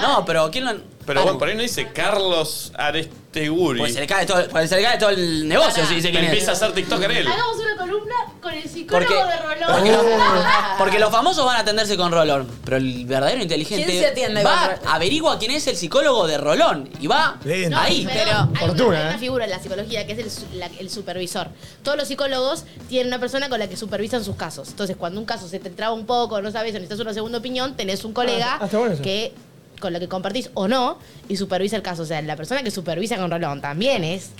No, 0.00 0.24
pero 0.24 0.50
¿quién 0.50 0.64
lo 0.64 0.95
Pero 1.06 1.22
bueno, 1.22 1.38
por 1.38 1.48
ahí 1.48 1.54
no 1.54 1.62
dice 1.62 1.88
Carlos 1.92 2.72
Aresteguri. 2.76 3.78
Pues 3.78 3.94
se 3.94 4.00
le 4.00 4.06
cae 4.06 4.26
todo, 4.26 4.46
pues 4.48 4.68
se 4.68 4.76
le 4.76 4.82
cae 4.82 4.98
todo 4.98 5.10
el 5.10 5.46
negocio 5.48 5.84
si 5.86 5.94
dice 5.96 6.08
Que 6.08 6.12
quién 6.12 6.24
es. 6.24 6.30
empieza 6.30 6.52
a 6.52 6.54
ser 6.56 6.72
TikToker 6.72 7.10
él. 7.10 7.26
Hagamos 7.28 7.56
una 7.58 7.76
columna 7.76 8.14
con 8.42 8.52
el 8.54 8.68
psicólogo 8.68 9.06
Porque, 9.06 9.14
de 9.14 9.36
Rolón. 9.42 9.72
porque, 9.76 9.92
los, 9.92 10.04
porque 10.78 10.98
los 10.98 11.10
famosos 11.10 11.44
van 11.44 11.56
a 11.56 11.60
atenderse 11.60 11.96
con 11.96 12.10
Rolón, 12.12 12.48
pero 12.64 12.76
el 12.78 13.04
verdadero 13.06 13.42
inteligente 13.42 13.86
¿Quién 13.86 13.98
se 14.02 14.06
atiende 14.08 14.42
va, 14.42 14.68
Rolón? 14.68 14.80
averigua 14.88 15.38
quién 15.38 15.50
es 15.52 15.66
el 15.66 15.76
psicólogo 15.76 16.26
de 16.26 16.38
Rolón 16.38 16.88
y 17.00 17.06
va. 17.06 17.38
No, 17.70 17.78
ahí. 17.78 18.06
pero, 18.12 18.30
hay, 18.52 18.56
Fortuna, 18.66 18.88
una, 18.88 18.98
hay 18.98 19.04
¿eh? 19.04 19.08
una 19.10 19.18
figura 19.18 19.44
en 19.44 19.50
la 19.50 19.60
psicología 19.60 20.06
que 20.06 20.12
es 20.12 20.18
el, 20.18 20.30
su- 20.30 20.46
la- 20.54 20.70
el 20.78 20.90
supervisor. 20.90 21.48
Todos 21.82 21.96
los 21.98 22.08
psicólogos 22.08 22.64
tienen 22.88 23.08
una 23.08 23.18
persona 23.20 23.48
con 23.48 23.58
la 23.58 23.68
que 23.68 23.76
supervisan 23.76 24.24
sus 24.24 24.36
casos. 24.36 24.68
Entonces, 24.70 24.96
cuando 24.96 25.20
un 25.20 25.26
caso 25.26 25.48
se 25.48 25.58
te 25.58 25.70
traba 25.70 25.92
un 25.94 26.06
poco, 26.06 26.40
no 26.42 26.50
sabes, 26.50 26.72
o 26.72 26.74
necesitas 26.74 27.00
una 27.00 27.14
segunda 27.14 27.38
opinión, 27.38 27.76
tenés 27.76 28.04
un 28.04 28.12
colega 28.12 28.58
Ah, 28.60 28.64
está 28.64 28.78
bueno 28.78 28.94
eso. 28.94 29.02
que 29.02 29.32
con 29.80 29.92
lo 29.92 30.00
que 30.00 30.08
compartís 30.08 30.50
o 30.54 30.68
no 30.68 30.98
y 31.28 31.36
supervisa 31.36 31.76
el 31.76 31.82
caso. 31.82 32.02
O 32.02 32.06
sea, 32.06 32.20
la 32.22 32.36
persona 32.36 32.62
que 32.62 32.70
supervisa 32.70 33.16
con 33.16 33.30
Rolón 33.30 33.60
también 33.60 34.04
es. 34.04 34.30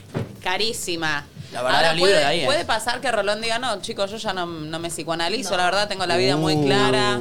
Carísima. 0.42 1.27
La 1.53 1.62
verdad, 1.62 1.77
Ahora 1.79 1.90
el 1.92 1.96
libro 1.96 2.11
puede, 2.11 2.20
de 2.20 2.25
ahí, 2.27 2.40
¿eh? 2.40 2.46
puede 2.46 2.64
pasar 2.64 3.01
que 3.01 3.11
Rolón 3.11 3.40
diga, 3.40 3.59
no, 3.59 3.81
chicos, 3.81 4.11
yo 4.11 4.16
ya 4.16 4.33
no, 4.33 4.46
no 4.46 4.79
me 4.79 4.88
psicoanalizo, 4.90 5.57
la 5.57 5.64
verdad, 5.64 5.88
tengo 5.88 6.05
la 6.07 6.16
vida 6.16 6.37
muy 6.37 6.61
clara. 6.62 7.20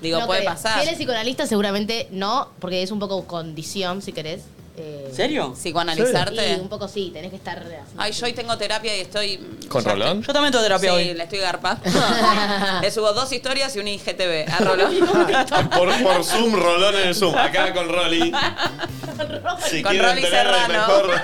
Digo, 0.00 0.20
No 0.20 0.26
puede 0.26 0.40
creo. 0.40 0.52
pasar. 0.52 0.76
Si 0.80 0.82
él 0.82 0.88
es 0.92 0.96
psicoanalista, 0.98 1.46
seguramente 1.46 2.08
no, 2.10 2.50
porque 2.60 2.82
es 2.82 2.90
un 2.90 2.98
poco 2.98 3.24
condición, 3.26 4.00
si 4.02 4.12
querés. 4.12 4.42
Eh, 4.76 5.06
¿En 5.08 5.14
serio? 5.14 5.52
Psicoanalizarte. 5.54 6.52
Y 6.52 6.60
un 6.60 6.68
poco 6.68 6.88
sí, 6.88 7.10
tenés 7.12 7.30
que 7.30 7.36
estar. 7.36 7.58
haciendo- 7.58 7.84
Ay, 7.96 8.10
yo 8.12 8.26
hoy 8.26 8.32
tengo 8.32 8.58
terapia 8.58 8.96
y 8.96 9.00
estoy 9.02 9.38
¿Con 9.68 9.84
Rolón? 9.84 10.22
Yo 10.22 10.32
también 10.32 10.50
tengo 10.50 10.64
terapia 10.64 10.90
Sí, 10.90 10.96
hoy. 10.96 11.14
le 11.14 11.22
estoy 11.22 11.38
garpa. 11.38 11.78
le 12.82 12.90
subo 12.90 13.12
dos 13.12 13.30
historias 13.32 13.74
y 13.76 13.78
un 13.78 13.86
IGTV 13.86 14.46
a 14.52 14.58
Rolón. 14.58 14.94
Por, 15.76 16.02
por 16.02 16.24
Zoom, 16.24 16.54
Rolón 16.56 16.94
en 16.96 17.08
el 17.08 17.14
Zoom. 17.14 17.36
Acá 17.36 17.72
con 17.72 17.88
Rolly. 17.88 18.32
Si 19.68 19.82
Con 19.82 19.92
quieren 19.92 20.10
Rolly 20.10 20.22
tener 20.22 20.46
el 20.46 20.52
Serrano. 20.54 20.68
mejor... 20.68 21.10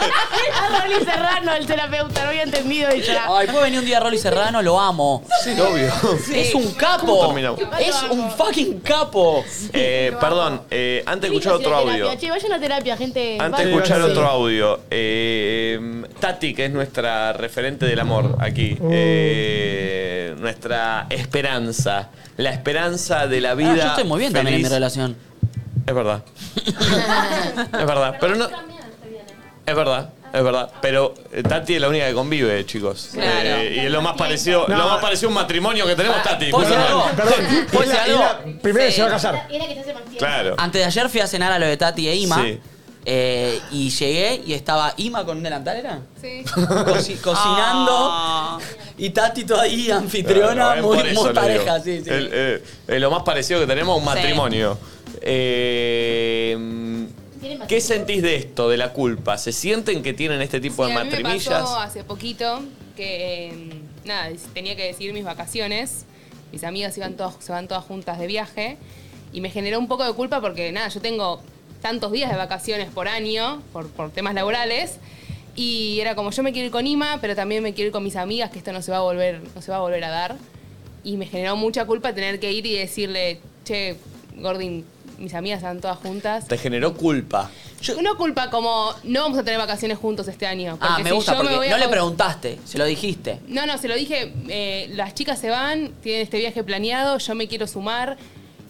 A 0.61 0.81
Rolly 0.83 1.05
Serrano, 1.05 1.53
el 1.55 1.67
terapeuta, 1.67 2.23
no 2.25 2.29
había 2.31 2.43
entendido 2.43 2.95
y 2.95 3.03
ya. 3.03 3.25
Ay, 3.29 3.47
puede 3.49 3.65
venir 3.65 3.79
un 3.81 3.85
día 3.85 4.01
Rolly 4.01 4.19
Serrano, 4.19 4.63
lo 4.63 4.81
amo. 4.81 5.25
Sí, 5.45 5.51
obvio. 5.61 5.93
Es 6.35 6.55
un 6.55 6.65
¿Cómo 6.65 6.77
capo. 6.77 7.27
terminamos? 7.27 7.61
Es 7.79 8.03
un 8.11 8.31
fucking 8.31 8.81
capo. 8.81 9.45
Eh, 9.73 10.13
perdón, 10.21 10.63
eh, 10.71 11.03
antes 11.07 11.31
de 11.31 11.37
escuchar 11.37 11.55
otro 11.55 11.77
audio. 11.77 12.17
Che, 12.19 12.31
vayan 12.31 12.53
a 12.53 12.61
terapia, 12.61 12.97
gente. 12.97 13.37
Antes 13.41 13.59
de 13.67 13.73
Vayan. 13.73 13.79
escuchar 13.83 14.05
sí. 14.05 14.11
otro 14.11 14.27
audio, 14.27 14.81
eh, 14.91 16.03
Tati, 16.19 16.55
que 16.55 16.67
es 16.67 16.71
nuestra 16.71 17.33
referente 17.33 17.87
del 17.87 18.01
amor 18.01 18.37
aquí, 18.41 18.77
Uh. 18.81 18.91
eh, 18.93 20.35
nuestra 20.39 21.07
esperanza, 21.11 22.09
la 22.37 22.51
esperanza 22.51 23.27
de 23.27 23.41
la 23.41 23.55
vida. 23.55 23.73
Ah, 23.73 23.77
yo 23.77 23.87
estoy 23.89 24.05
muy 24.05 24.19
bien 24.21 24.33
también 24.33 24.57
en 24.57 24.63
mi 24.63 24.69
relación. 24.69 25.17
Es 25.91 25.95
verdad. 25.97 26.23
es 26.57 27.87
verdad, 27.87 28.17
pero 28.21 28.35
no. 28.37 28.49
Es 29.67 29.75
verdad, 29.77 30.11
es 30.33 30.43
verdad. 30.45 30.71
Pero 30.81 31.15
eh, 31.33 31.43
Tati 31.43 31.75
es 31.75 31.81
la 31.81 31.89
única 31.89 32.07
que 32.07 32.15
convive, 32.15 32.65
chicos. 32.65 33.11
Claro. 33.13 33.29
Eh, 33.49 33.75
y 33.77 33.79
es 33.87 33.91
lo 33.91 34.01
más 34.03 34.17
parecido, 34.17 34.67
No. 34.69 34.77
lo 34.77 34.89
más 34.89 35.01
parecido 35.01 35.29
a 35.29 35.31
un 35.31 35.35
matrimonio 35.35 35.87
que 35.87 35.97
tenemos, 35.97 36.23
Tati. 36.23 36.51
¿puedo 36.51 36.65
decir 36.69 36.81
Perdón. 36.81 37.03
algo? 37.03 37.17
Perdón, 37.17 37.67
¿Puedo 37.73 37.85
y 37.85 37.89
la- 37.89 37.93
decir 38.01 38.15
y 38.15 38.19
la 38.19 38.31
algo? 38.31 38.61
primera 38.63 38.87
Sí. 38.87 38.93
se 38.97 39.03
va 39.03 39.09
a 39.09 39.11
casar. 39.11 39.47
Era 39.51 39.67
que 39.67 39.75
se 39.75 39.81
hace. 39.81 40.17
Claro. 40.17 40.55
Antes 40.59 40.81
de 40.81 40.87
ayer 40.87 41.09
fui 41.09 41.21
a 41.21 41.27
cenar 41.27 41.51
a 41.53 41.59
lo 41.59 41.67
de 41.67 41.77
Tati 41.77 42.09
e 42.09 42.15
Ima. 42.15 42.41
Sí. 42.43 42.61
eh, 43.07 43.59
y 43.73 43.89
llegué 43.91 44.43
y 44.47 44.53
estaba 44.53 44.93
Ima 44.99 45.25
con 45.25 45.39
un 45.39 45.43
delantal, 45.43 45.77
¿era? 45.77 46.01
Sí. 46.21 46.45
Coci- 46.45 47.19
cocinando. 47.23 48.09
Ah. 48.13 48.59
Y 48.99 49.11
Tati 49.11 49.45
toda 49.45 49.63
ahí, 49.63 49.91
anfitriona, 49.91 50.75
muy, 50.77 50.97
por 50.99 51.07
eso 51.07 51.21
muy 51.21 51.29
le 51.31 51.35
pareja, 51.35 51.79
digo. 51.79 51.85
sí, 51.99 52.05
sí. 52.05 52.11
El, 52.11 52.31
eh, 52.33 52.63
eh, 52.89 53.01
lo 53.01 53.11
más 53.11 53.23
parecido 53.23 53.59
que 53.61 53.67
tenemos 53.67 53.95
a 53.95 53.97
un 53.97 54.03
Sí. 54.03 54.09
matrimonio. 54.09 54.79
Eh, 55.23 57.07
¿Qué 57.69 57.81
sentís 57.81 58.23
de 58.23 58.37
esto, 58.37 58.69
de 58.69 58.77
la 58.77 58.93
culpa? 58.93 59.39
¿Se 59.39 59.53
sienten 59.53 60.03
que 60.03 60.13
tienen 60.13 60.41
este 60.43 60.61
tipo 60.61 60.85
Sí, 60.87 60.93
de 60.93 60.99
a 60.99 61.05
mí 61.05 61.11
me 61.11 61.17
matrimillas? 61.19 61.63
pasó 61.63 61.79
hace 61.79 62.05
poquito 62.05 62.63
que, 62.97 63.49
eh, 63.49 63.53
nada, 64.05 64.29
tenía 64.53 64.77
que 64.77 64.85
decidir 64.85 65.13
mis 65.13 65.25
vacaciones. 65.25 66.05
Mis 66.53 66.65
amigas 66.65 66.97
iban 66.97 67.15
todas, 67.15 67.35
se 67.39 67.53
van 67.53 67.69
todas 67.69 67.85
juntas 67.85 68.19
de 68.19 68.27
viaje. 68.27 68.77
Y 69.33 69.41
me 69.41 69.51
generó 69.51 69.79
un 69.79 69.89
poco 69.89 70.05
de 70.05 70.13
culpa 70.13 70.41
porque, 70.41 70.73
nada, 70.73 70.89
yo 70.89 71.01
tengo 71.01 71.41
tantos 71.81 72.13
días 72.13 72.31
de 72.31 72.37
vacaciones 72.37 72.89
por 72.91 73.09
año, 73.09 73.63
por, 73.73 73.89
por 73.89 74.11
temas 74.11 74.35
laborales. 74.35 74.97
Y 75.57 75.99
era 76.01 76.15
como, 76.15 76.31
yo 76.31 76.43
me 76.43 76.53
quiero 76.53 76.67
ir 76.67 76.73
con 76.73 76.87
Ima, 76.87 77.19
pero 77.21 77.35
también 77.35 77.63
me 77.63 77.73
quiero 77.73 77.89
ir 77.89 77.93
con 77.93 78.03
mis 78.05 78.17
amigas, 78.17 78.51
que 78.51 78.59
esto 78.59 78.73
no 78.73 78.83
se 78.83 78.91
va 78.91 78.99
a 78.99 79.03
volver, 79.03 79.41
no 79.55 79.63
se 79.63 79.71
va 79.71 79.79
a 79.79 79.81
volver 79.81 80.03
a 80.05 80.11
dar. 80.11 80.37
Y 81.05 81.17
me 81.17 81.27
generó 81.27 81.57
mucha 81.57 81.85
culpa 81.87 82.15
tener 82.15 82.39
que 82.41 82.53
ir 82.53 82.67
y 82.67 82.77
decirle, 82.77 83.41
che, 83.65 83.97
Gordin, 84.37 84.85
mis 85.21 85.35
amigas 85.35 85.59
están 85.59 85.81
todas 85.81 85.99
juntas. 85.99 86.47
Te 86.49 86.59
generó 86.59 86.95
culpa. 86.95 87.51
Una 87.99 88.15
culpa 88.15 88.51
como 88.51 88.93
no 89.05 89.23
vamos 89.23 89.39
a 89.39 89.45
tener 89.45 89.59
vacaciones 89.59 89.99
juntos 89.99 90.27
este 90.29 90.47
año. 90.47 90.79
Ah, 90.81 90.89
porque 90.89 91.05
me 91.05 91.11
si 91.11 91.17
gusta 91.17 91.33
yo 91.33 91.39
me 91.39 91.45
porque 91.45 91.57
voy 91.57 91.67
a 91.69 91.71
no 91.71 91.79
le 91.79 91.89
preguntaste, 91.89 92.59
se 92.65 92.79
lo 92.79 92.85
dijiste. 92.85 93.41
No, 93.47 93.67
no, 93.67 93.79
se 93.79 93.89
lo 93.89 93.95
dije. 93.95 94.33
eh, 94.49 94.89
las 94.95 95.15
chicas 95.15 95.39
se 95.39 95.51
van, 95.51 95.93
tienen 96.03 96.23
este 96.23 96.39
viaje 96.39 96.65
planeado, 96.65 97.19
yo 97.19 97.35
me 97.35 97.47
quiero 97.49 97.67
sumar. 97.67 98.17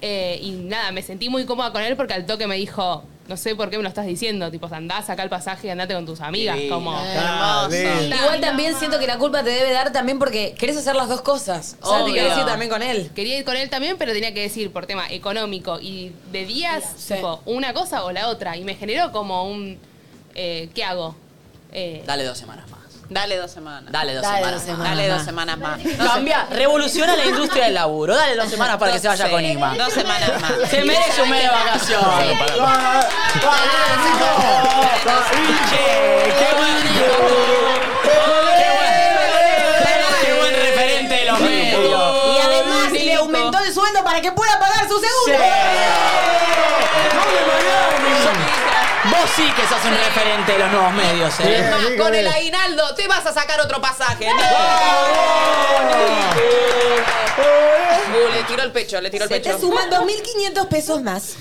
Eh, 0.01 0.39
y 0.43 0.51
nada, 0.53 0.93
me 0.93 1.03
sentí 1.03 1.29
muy 1.29 1.45
cómoda 1.47 1.73
con 1.73 1.83
él 1.83 1.97
porque 1.97 2.15
al 2.15 2.27
toque 2.27 2.47
me 2.47 2.57
dijo, 2.57 3.05
no 3.29 3.37
sé 3.37 3.55
por 3.55 3.71
qué 3.71 3.77
me 3.77 3.83
lo 3.85 3.89
estás 3.89 4.07
diciendo, 4.07 4.51
tipo, 4.51 4.67
andá, 4.73 5.03
saca 5.03 5.23
el 5.23 5.29
pasaje 5.29 5.69
y 5.69 5.71
andate 5.71 5.95
con 5.95 6.05
tus 6.07 6.21
amigas. 6.21 6.59
Sí. 6.59 6.69
Como, 6.69 6.93
Ah. 6.97 7.69
Igual 7.71 8.41
también 8.41 8.75
siento 8.77 8.99
que 8.99 9.07
la 9.07 9.19
culpa 9.19 9.43
te 9.45 9.51
debe 9.51 9.71
dar 9.73 9.93
también 9.93 10.19
porque 10.19 10.55
querés 10.59 10.77
hacer 10.77 10.97
las 10.97 11.09
dos 11.09 11.21
cosas. 11.21 11.77
O 11.81 11.89
sea, 11.95 12.05
te 12.05 12.13
querés 12.13 12.37
ir 12.37 12.45
también 12.45 12.71
con 12.71 12.83
él. 12.83 13.11
Quería 13.15 13.39
ir 13.39 13.45
con 13.45 13.57
él 13.57 13.71
también, 13.71 13.97
pero 13.99 14.13
tenía 14.13 14.35
que 14.35 14.41
decir 14.41 14.73
por 14.73 14.87
tema 14.87 15.09
económico 15.11 15.79
y 15.81 16.13
de 16.33 16.45
días, 16.45 16.83
Sí. 16.97 17.15
tipo, 17.15 17.41
una 17.47 17.73
cosa 17.73 18.05
o 18.05 18.11
la 18.13 18.29
otra. 18.29 18.57
Y 18.57 18.65
me 18.65 18.75
generó 18.75 19.13
como 19.13 19.45
un, 19.49 19.79
eh, 20.35 20.69
¿qué 20.75 20.83
hago? 20.85 21.15
Eh, 21.73 22.03
Dale 22.07 22.25
dos 22.25 22.37
semanas 22.39 22.69
más. 22.69 22.80
Dale 23.11 23.37
dos 23.39 23.51
semanas. 23.51 23.91
Dale 23.91 24.15
dos 24.15 24.23
Dale 24.23 24.37
semanas. 24.39 24.53
dos 24.53 24.61
más. 24.61 24.65
semanas. 24.77 24.89
Dale 24.97 25.09
dos 25.09 25.17
más. 25.17 25.27
semanas 25.27 25.59
más. 25.59 25.81
Cambia, 26.13 26.47
revoluciona 26.51 27.17
la 27.17 27.27
industria 27.27 27.65
del 27.65 27.75
laburo. 27.75 28.15
Dale 28.17 28.37
dos 28.37 28.49
semanas 28.49 28.77
para 28.79 28.93
que 28.93 29.01
se 29.01 29.09
vaya 29.09 29.25
Sí, 29.27 29.31
con 29.33 29.45
Ima. 29.45 29.75
Dos 29.77 29.93
semanas 29.93 30.41
más. 30.41 30.53
Se 30.71 30.85
merece 30.85 31.23
un 31.23 31.31
mes 31.31 31.43
de 31.43 31.49
vacaciones. 31.49 32.39
¡Qué 36.39 36.49
buen 36.57 36.83
¡Qué 40.23 40.33
buen 40.39 40.55
referente 40.55 41.15
de 41.15 41.25
los 41.27 41.41
medios! 41.41 42.37
Y 42.37 42.41
además 42.41 42.93
le 42.93 43.15
aumentó 43.15 43.59
el 43.59 43.75
sueldo 43.75 44.05
para 44.05 44.21
que 44.21 44.31
pueda 44.33 44.59
pagar 44.61 44.87
su 44.89 45.01
segundo. 45.01 45.45
Vos 49.05 49.31
sí 49.35 49.43
que 49.57 49.63
sos 49.63 49.83
un 49.87 49.97
referente 49.97 50.53
de 50.53 50.59
los 50.59 50.71
nuevos 50.71 50.93
medios, 50.93 51.41
¿eh? 51.41 51.57
Es 51.59 51.71
más, 51.71 51.81
con 51.97 52.15
el 52.15 52.27
aguinaldo 52.27 52.95
te 52.95 53.09
vas 53.09 53.25
a 53.25 53.33
sacar 53.33 53.59
otro 53.61 53.81
pasaje. 53.81 54.29
Uh, 58.09 58.35
le 58.35 58.43
tiró 58.45 58.63
el 58.63 58.73
pecho, 58.73 59.01
le 59.01 59.09
tiró 59.09 59.25
el 59.25 59.31
Se 59.31 59.41
te 59.41 59.49
pecho. 59.51 59.59
suman 59.61 59.91
2.500 59.91 60.69
pesos 60.69 61.03
más. 61.03 61.37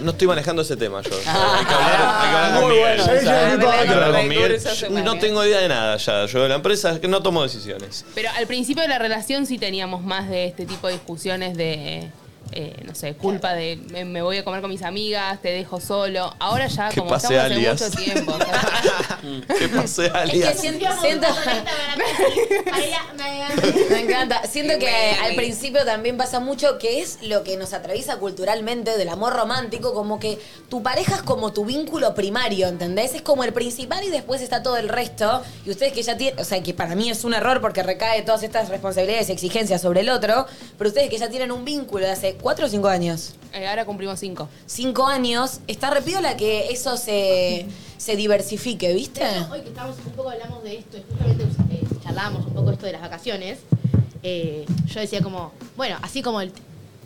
No 0.00 0.10
estoy 0.10 0.26
manejando 0.26 0.62
ese 0.62 0.76
tema 0.76 1.00
yo. 1.02 1.10
hay 1.14 1.64
que 1.64 1.74
hablar, 1.74 2.20
hay 2.20 2.28
que 2.28 2.36
hablar 2.36 2.60
con 2.60 2.68
Miguel. 2.68 3.00
Hay 3.00 3.20
que 3.20 3.92
hablar 3.92 4.12
con 4.12 4.28
Miguel. 4.28 4.60
No 5.04 5.18
tengo 5.18 5.44
idea 5.44 5.60
de 5.60 5.68
nada 5.68 5.96
ya. 5.96 6.26
Yo 6.26 6.42
de 6.42 6.48
la 6.48 6.56
empresa 6.56 6.90
es 6.92 7.00
que 7.00 7.08
no 7.08 7.22
tomo 7.22 7.42
decisiones. 7.42 8.04
Pero 8.14 8.28
al 8.36 8.46
principio 8.46 8.82
de 8.82 8.88
la 8.88 8.98
relación 8.98 9.46
sí 9.46 9.58
teníamos 9.58 10.02
más 10.02 10.28
de 10.28 10.46
este 10.46 10.66
tipo 10.66 10.88
de 10.88 10.94
discusiones 10.94 11.56
de, 11.56 12.10
eh, 12.52 12.82
no 12.84 12.94
sé, 12.94 13.14
culpa 13.14 13.52
de 13.54 13.76
me, 13.90 14.04
me 14.04 14.22
voy 14.22 14.36
a 14.38 14.44
comer 14.44 14.60
con 14.60 14.70
mis 14.70 14.82
amigas, 14.82 15.40
te 15.42 15.48
dejo 15.50 15.80
solo. 15.80 16.32
Ahora 16.38 16.66
ya 16.68 16.88
Que 16.90 16.98
como 17.00 17.10
pase 17.10 17.34
estamos 17.34 17.44
hace 17.44 17.54
alias. 17.54 17.80
mucho 17.82 17.96
tiempo. 17.96 18.32
o 18.34 18.38
sea, 18.38 19.20
¿Qué 19.58 19.68
pasé, 19.68 20.06
Es 20.06 20.12
que 20.12 20.18
alias? 20.18 20.60
siento, 20.60 20.86
siento- 21.00 21.26
me 23.90 24.00
encanta. 24.00 24.42
Siento 24.46 24.78
que 24.78 24.88
al 25.22 25.34
principio 25.34 25.84
también 25.84 26.16
pasa 26.16 26.40
mucho 26.40 26.78
que 26.78 27.00
es 27.00 27.18
lo 27.22 27.42
que 27.44 27.56
nos 27.56 27.72
atraviesa 27.72 28.16
culturalmente 28.18 28.96
del 28.96 29.08
amor 29.08 29.34
romántico, 29.34 29.94
como 29.94 30.18
que 30.18 30.38
tu 30.68 30.82
pareja 30.82 31.16
es 31.16 31.22
como 31.22 31.52
tu 31.52 31.64
vínculo 31.64 32.14
primario, 32.14 32.68
¿entendés? 32.68 33.14
Es 33.14 33.22
como 33.22 33.44
el 33.44 33.52
principal 33.52 34.02
y 34.04 34.10
después 34.10 34.40
está 34.42 34.62
todo 34.62 34.76
el 34.76 34.88
resto. 34.88 35.42
Y 35.66 35.70
ustedes 35.70 35.92
que 35.92 36.02
ya 36.02 36.16
tienen, 36.16 36.38
o 36.40 36.44
sea, 36.44 36.62
que 36.62 36.74
para 36.74 36.94
mí 36.94 37.10
es 37.10 37.24
un 37.24 37.34
error 37.34 37.60
porque 37.60 37.82
recae 37.82 38.22
todas 38.22 38.42
estas 38.42 38.68
responsabilidades 38.68 39.28
y 39.28 39.32
exigencias 39.32 39.80
sobre 39.82 40.00
el 40.00 40.08
otro, 40.10 40.46
pero 40.78 40.88
ustedes 40.88 41.10
que 41.10 41.18
ya 41.18 41.28
tienen 41.28 41.52
un 41.52 41.64
vínculo 41.64 42.04
de 42.04 42.12
hace 42.12 42.33
cuatro 42.40 42.66
o 42.66 42.68
cinco 42.68 42.88
años. 42.88 43.34
eh, 43.52 43.66
ahora 43.66 43.84
cumplimos 43.84 44.18
cinco. 44.20 44.48
Cinco 44.66 45.06
años, 45.06 45.60
está 45.66 45.90
repiola 45.90 46.36
que 46.36 46.68
eso 46.70 46.96
se, 46.96 47.66
se 47.96 48.16
diversifique, 48.16 48.92
¿viste? 48.92 49.22
Hoy 49.50 49.60
que 49.60 49.68
estamos 49.68 49.96
un 50.04 50.12
poco 50.12 50.30
hablamos 50.30 50.62
de 50.62 50.78
esto, 50.78 50.98
justamente 51.08 51.44
eh, 51.70 51.82
charlábamos 52.02 52.46
un 52.46 52.54
poco 52.54 52.70
esto 52.70 52.86
de 52.86 52.92
las 52.92 53.00
vacaciones. 53.00 53.58
eh, 54.22 54.64
yo 54.86 55.00
decía 55.00 55.20
como, 55.22 55.52
bueno, 55.76 55.98
así 56.02 56.22
como 56.22 56.40
el, 56.40 56.52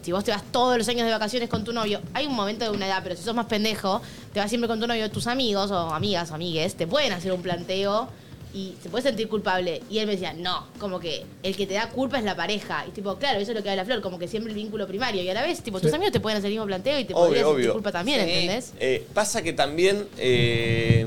si 0.03 0.13
vos 0.13 0.23
te 0.25 0.31
vas 0.31 0.43
todos 0.53 0.79
los 0.79 0.89
años 0.89 1.05
de 1.05 1.13
vacaciones 1.13 1.49
con 1.49 1.65
tu 1.65 1.73
novio, 1.73 2.01
hay 2.15 2.27
un 2.27 2.35
momento 2.35 2.65
de 2.65 2.71
una 2.71 2.87
edad, 2.87 3.01
pero 3.03 3.17
si 3.17 3.23
sos 3.23 3.35
más 3.35 3.47
pendejo, 3.47 4.01
te 4.33 4.41
vas 4.41 4.49
siempre 4.49 4.69
con 4.69 4.81
tu 4.81 4.87
novio, 4.87 5.11
tus 5.11 5.27
amigos 5.27 5.71
o 5.71 5.77
amigas 5.95 6.31
o 6.31 6.35
amigues, 6.35 6.75
te 6.77 6.87
pueden 6.87 7.13
hacer 7.13 7.33
un 7.33 7.43
planteo 7.43 8.09
y 8.55 8.75
se 8.83 8.89
puede 8.89 9.03
sentir 9.03 9.29
culpable. 9.29 9.83
Y 9.91 9.99
él 9.99 10.07
me 10.07 10.13
decía, 10.13 10.33
no, 10.33 10.67
como 10.79 11.01
que 11.01 11.25
el 11.43 11.57
que 11.57 11.67
te 11.67 11.75
da 11.75 11.91
culpa 11.91 12.19
es 12.19 12.25
la 12.25 12.37
pareja. 12.37 12.85
Y 12.87 12.91
tipo, 12.91 13.17
claro, 13.17 13.39
eso 13.39 13.53
es 13.53 13.57
lo 13.57 13.63
que 13.63 13.71
habla 13.71 13.85
Flor, 13.85 14.01
como 14.01 14.19
que 14.19 14.29
siempre 14.29 14.53
el 14.53 14.59
vínculo 14.59 14.87
primario. 14.87 15.23
Y 15.23 15.29
a 15.29 15.35
la 15.35 15.43
vez, 15.43 15.63
tipo, 15.63 15.81
tus 15.81 15.93
amigos 15.93 16.13
te 16.13 16.21
pueden 16.21 16.39
hacer 16.39 16.49
el 16.49 16.55
mismo 16.55 16.67
planteo 16.67 16.99
y 16.99 17.05
te 17.05 17.15
podrías 17.15 17.47
sentir 17.47 17.73
culpa 17.73 17.93
también. 17.93 18.21
¿entendés? 18.21 18.73
Eh, 18.81 19.07
pasa 19.15 19.43
que 19.43 19.53
también, 19.53 20.07
eh, 20.17 21.07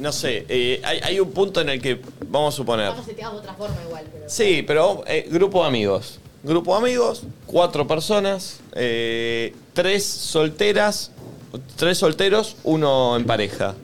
no 0.00 0.12
sé, 0.12 0.46
eh, 0.48 0.80
hay, 0.82 0.98
hay 1.02 1.20
un 1.20 1.30
punto 1.30 1.60
en 1.60 1.68
el 1.68 1.80
que, 1.80 2.00
vamos 2.26 2.54
a 2.54 2.56
suponer, 2.56 2.88
Vamos 2.88 3.06
a 3.06 3.12
de 3.12 3.26
otra 3.26 3.54
forma 3.54 3.76
igual, 3.86 4.04
pero... 4.10 4.24
sí, 4.28 4.64
pero 4.66 5.04
eh, 5.06 5.28
grupo 5.30 5.60
de 5.62 5.68
amigos, 5.68 6.18
grupo 6.42 6.72
de 6.72 6.78
amigos, 6.78 7.24
cuatro 7.46 7.86
personas, 7.86 8.60
eh, 8.72 9.54
tres 9.74 10.06
solteras, 10.06 11.12
tres 11.76 11.98
solteros, 11.98 12.56
uno 12.64 13.16
en 13.16 13.26
pareja. 13.26 13.74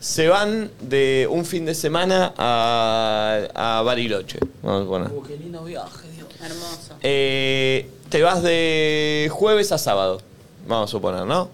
Se 0.00 0.28
van 0.28 0.70
de 0.80 1.28
un 1.30 1.44
fin 1.44 1.66
de 1.66 1.74
semana 1.74 2.32
a, 2.38 3.38
a 3.54 3.82
Bariloche. 3.82 4.38
Vamos 4.62 4.80
a 4.80 4.84
suponer. 4.84 5.08
Uh, 5.12 5.22
qué 5.22 5.36
lindo 5.36 5.62
viaje, 5.62 6.08
Dios. 6.16 6.28
Hermoso. 6.42 6.94
Eh, 7.02 7.86
te 8.08 8.22
vas 8.22 8.42
de 8.42 9.28
jueves 9.30 9.72
a 9.72 9.78
sábado, 9.78 10.22
vamos 10.66 10.88
a 10.88 10.92
suponer, 10.92 11.26
¿no? 11.26 11.50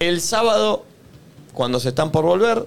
El 0.00 0.20
sábado, 0.20 0.84
cuando 1.54 1.78
se 1.78 1.90
están 1.90 2.10
por 2.10 2.24
volver, 2.24 2.66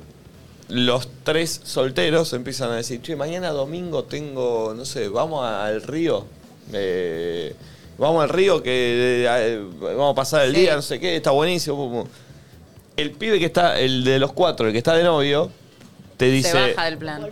los 0.70 1.10
tres 1.24 1.60
solteros 1.66 2.32
empiezan 2.32 2.72
a 2.72 2.76
decir, 2.78 3.02
che, 3.02 3.18
mañana 3.18 3.50
domingo 3.50 4.06
tengo, 4.06 4.74
no 4.74 4.86
sé, 4.86 5.10
vamos 5.10 5.46
al 5.46 5.82
río. 5.82 6.26
Eh, 6.72 7.54
vamos 7.98 8.24
al 8.24 8.30
río 8.30 8.64
que 8.64 9.26
eh, 9.28 9.62
vamos 9.82 10.14
a 10.14 10.16
pasar 10.16 10.46
el 10.46 10.56
Sí. 10.56 10.62
día, 10.62 10.76
no 10.78 10.82
sé 10.82 11.02
qué, 11.02 11.18
está 11.18 11.32
buenísimo. 11.32 12.08
El 13.02 13.12
pibe 13.12 13.40
que 13.40 13.46
está, 13.46 13.80
el 13.80 14.04
de 14.04 14.20
los 14.20 14.32
cuatro, 14.34 14.68
el 14.68 14.72
que 14.72 14.78
está 14.78 14.96
de 14.96 15.04
novio, 15.04 15.52
te 16.18 16.26
Se 16.28 16.32
dice, 16.32 16.54
baja 16.76 16.86
del 16.86 16.98
plan. 16.98 17.28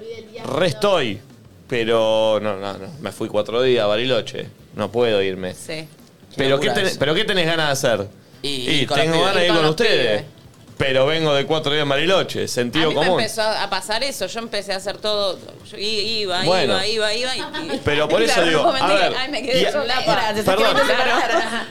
re 0.57 0.67
estoy, 0.67 1.19
pero 1.67 2.39
no, 2.41 2.57
no, 2.57 2.73
no, 2.77 2.87
me 2.99 3.11
fui 3.11 3.27
cuatro 3.27 3.61
días 3.61 3.83
a 3.83 3.87
Bariloche, 3.87 4.47
no 4.75 4.91
puedo 4.91 5.21
irme. 5.21 5.53
Sí. 5.53 5.87
Pero 6.35 6.59
¿qué, 6.59 6.69
tenés. 6.71 6.97
¿Pero 6.97 7.13
qué 7.13 7.23
tenés 7.25 7.45
ganas 7.45 7.67
de 7.67 7.71
hacer? 7.89 8.07
Y- 8.41 8.85
tengo 8.87 9.19
ganas 9.21 9.35
de 9.35 9.47
ir 9.47 9.53
con 9.53 9.65
ustedes. 9.65 10.21
pibes. 10.21 10.39
Pero 10.77 11.05
vengo 11.05 11.33
de 11.33 11.45
cuatro 11.45 11.73
días 11.73 11.85
A 11.85 12.47
sentido 12.47 12.87
mí 12.89 12.95
me 12.95 13.01
común. 13.01 13.19
empezó 13.19 13.41
a 13.41 13.69
pasar 13.69 14.01
eso. 14.01 14.27
Yo 14.27 14.39
empecé 14.39 14.71
a 14.71 14.77
hacer 14.77 14.97
todo. 14.97 15.37
Yo 15.69 15.77
iba, 15.77 16.41
Bueno. 16.43 16.75
iba, 16.85 17.13
iba, 17.13 17.35
iba. 17.35 17.49
y- 17.75 17.81
Pero 17.83 18.07
por 18.07 18.21
eso 18.23 18.41
digo, 18.43 18.63
no 18.63 18.69
a 18.69 18.73
mentira, 18.73 19.09
ver, 19.09 19.17
Ay, 19.19 19.29
me 19.29 19.41
quedé 19.43 19.61
y- 19.69 19.71
solapa. 19.73 20.33
Perdón, 20.45 20.77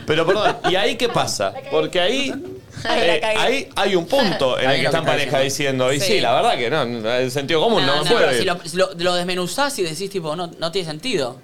pero 0.06 0.26
perdón, 0.26 0.56
¿y 0.70 0.76
ahí 0.76 0.96
qué 0.96 1.08
pasa? 1.08 1.54
Porque 1.70 1.98
ahí, 1.98 2.34
Ay, 2.88 3.06
la 3.06 3.14
eh, 3.16 3.20
cagué. 3.20 3.38
ahí 3.38 3.68
hay 3.76 3.96
un 3.96 4.06
punto 4.06 4.58
en 4.60 4.68
Ahí 4.68 4.76
el 4.76 4.80
que 4.80 4.84
lo 4.84 4.90
que 4.90 4.96
están 4.96 5.00
está 5.02 5.12
pareja 5.12 5.38
diciendo, 5.40 5.92
y 5.92 6.00
sí. 6.00 6.06
Sí. 6.14 6.20
la 6.20 6.34
verdad 6.34 6.56
que 6.56 6.70
no, 6.70 6.82
el 7.16 7.30
sentido 7.30 7.60
común 7.62 7.84
no, 7.86 7.96
No, 7.96 8.04
me 8.04 8.10
no, 8.10 8.16
puede 8.16 8.26
Pero 8.26 8.32
ir. 8.36 8.38
si 8.40 8.44
lo, 8.44 8.68
si 8.70 8.76
lo- 8.76 8.90
lo 9.04 9.14
desmenuzás 9.14 9.78
y 9.78 9.82
decís, 9.82 10.10
tipo, 10.10 10.34
no, 10.36 10.46
no 10.58 10.72
tiene 10.72 10.88
sentido. 10.88 11.38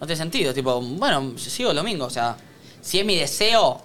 No 0.00 0.06
tiene 0.06 0.16
sentido. 0.18 0.52
Tipo, 0.52 0.80
bueno, 0.80 1.34
sigo 1.38 1.70
el 1.70 1.76
domingo. 1.76 2.06
O 2.06 2.10
sea, 2.10 2.36
si 2.80 2.98
es 2.98 3.04
mi 3.04 3.16
deseo, 3.16 3.80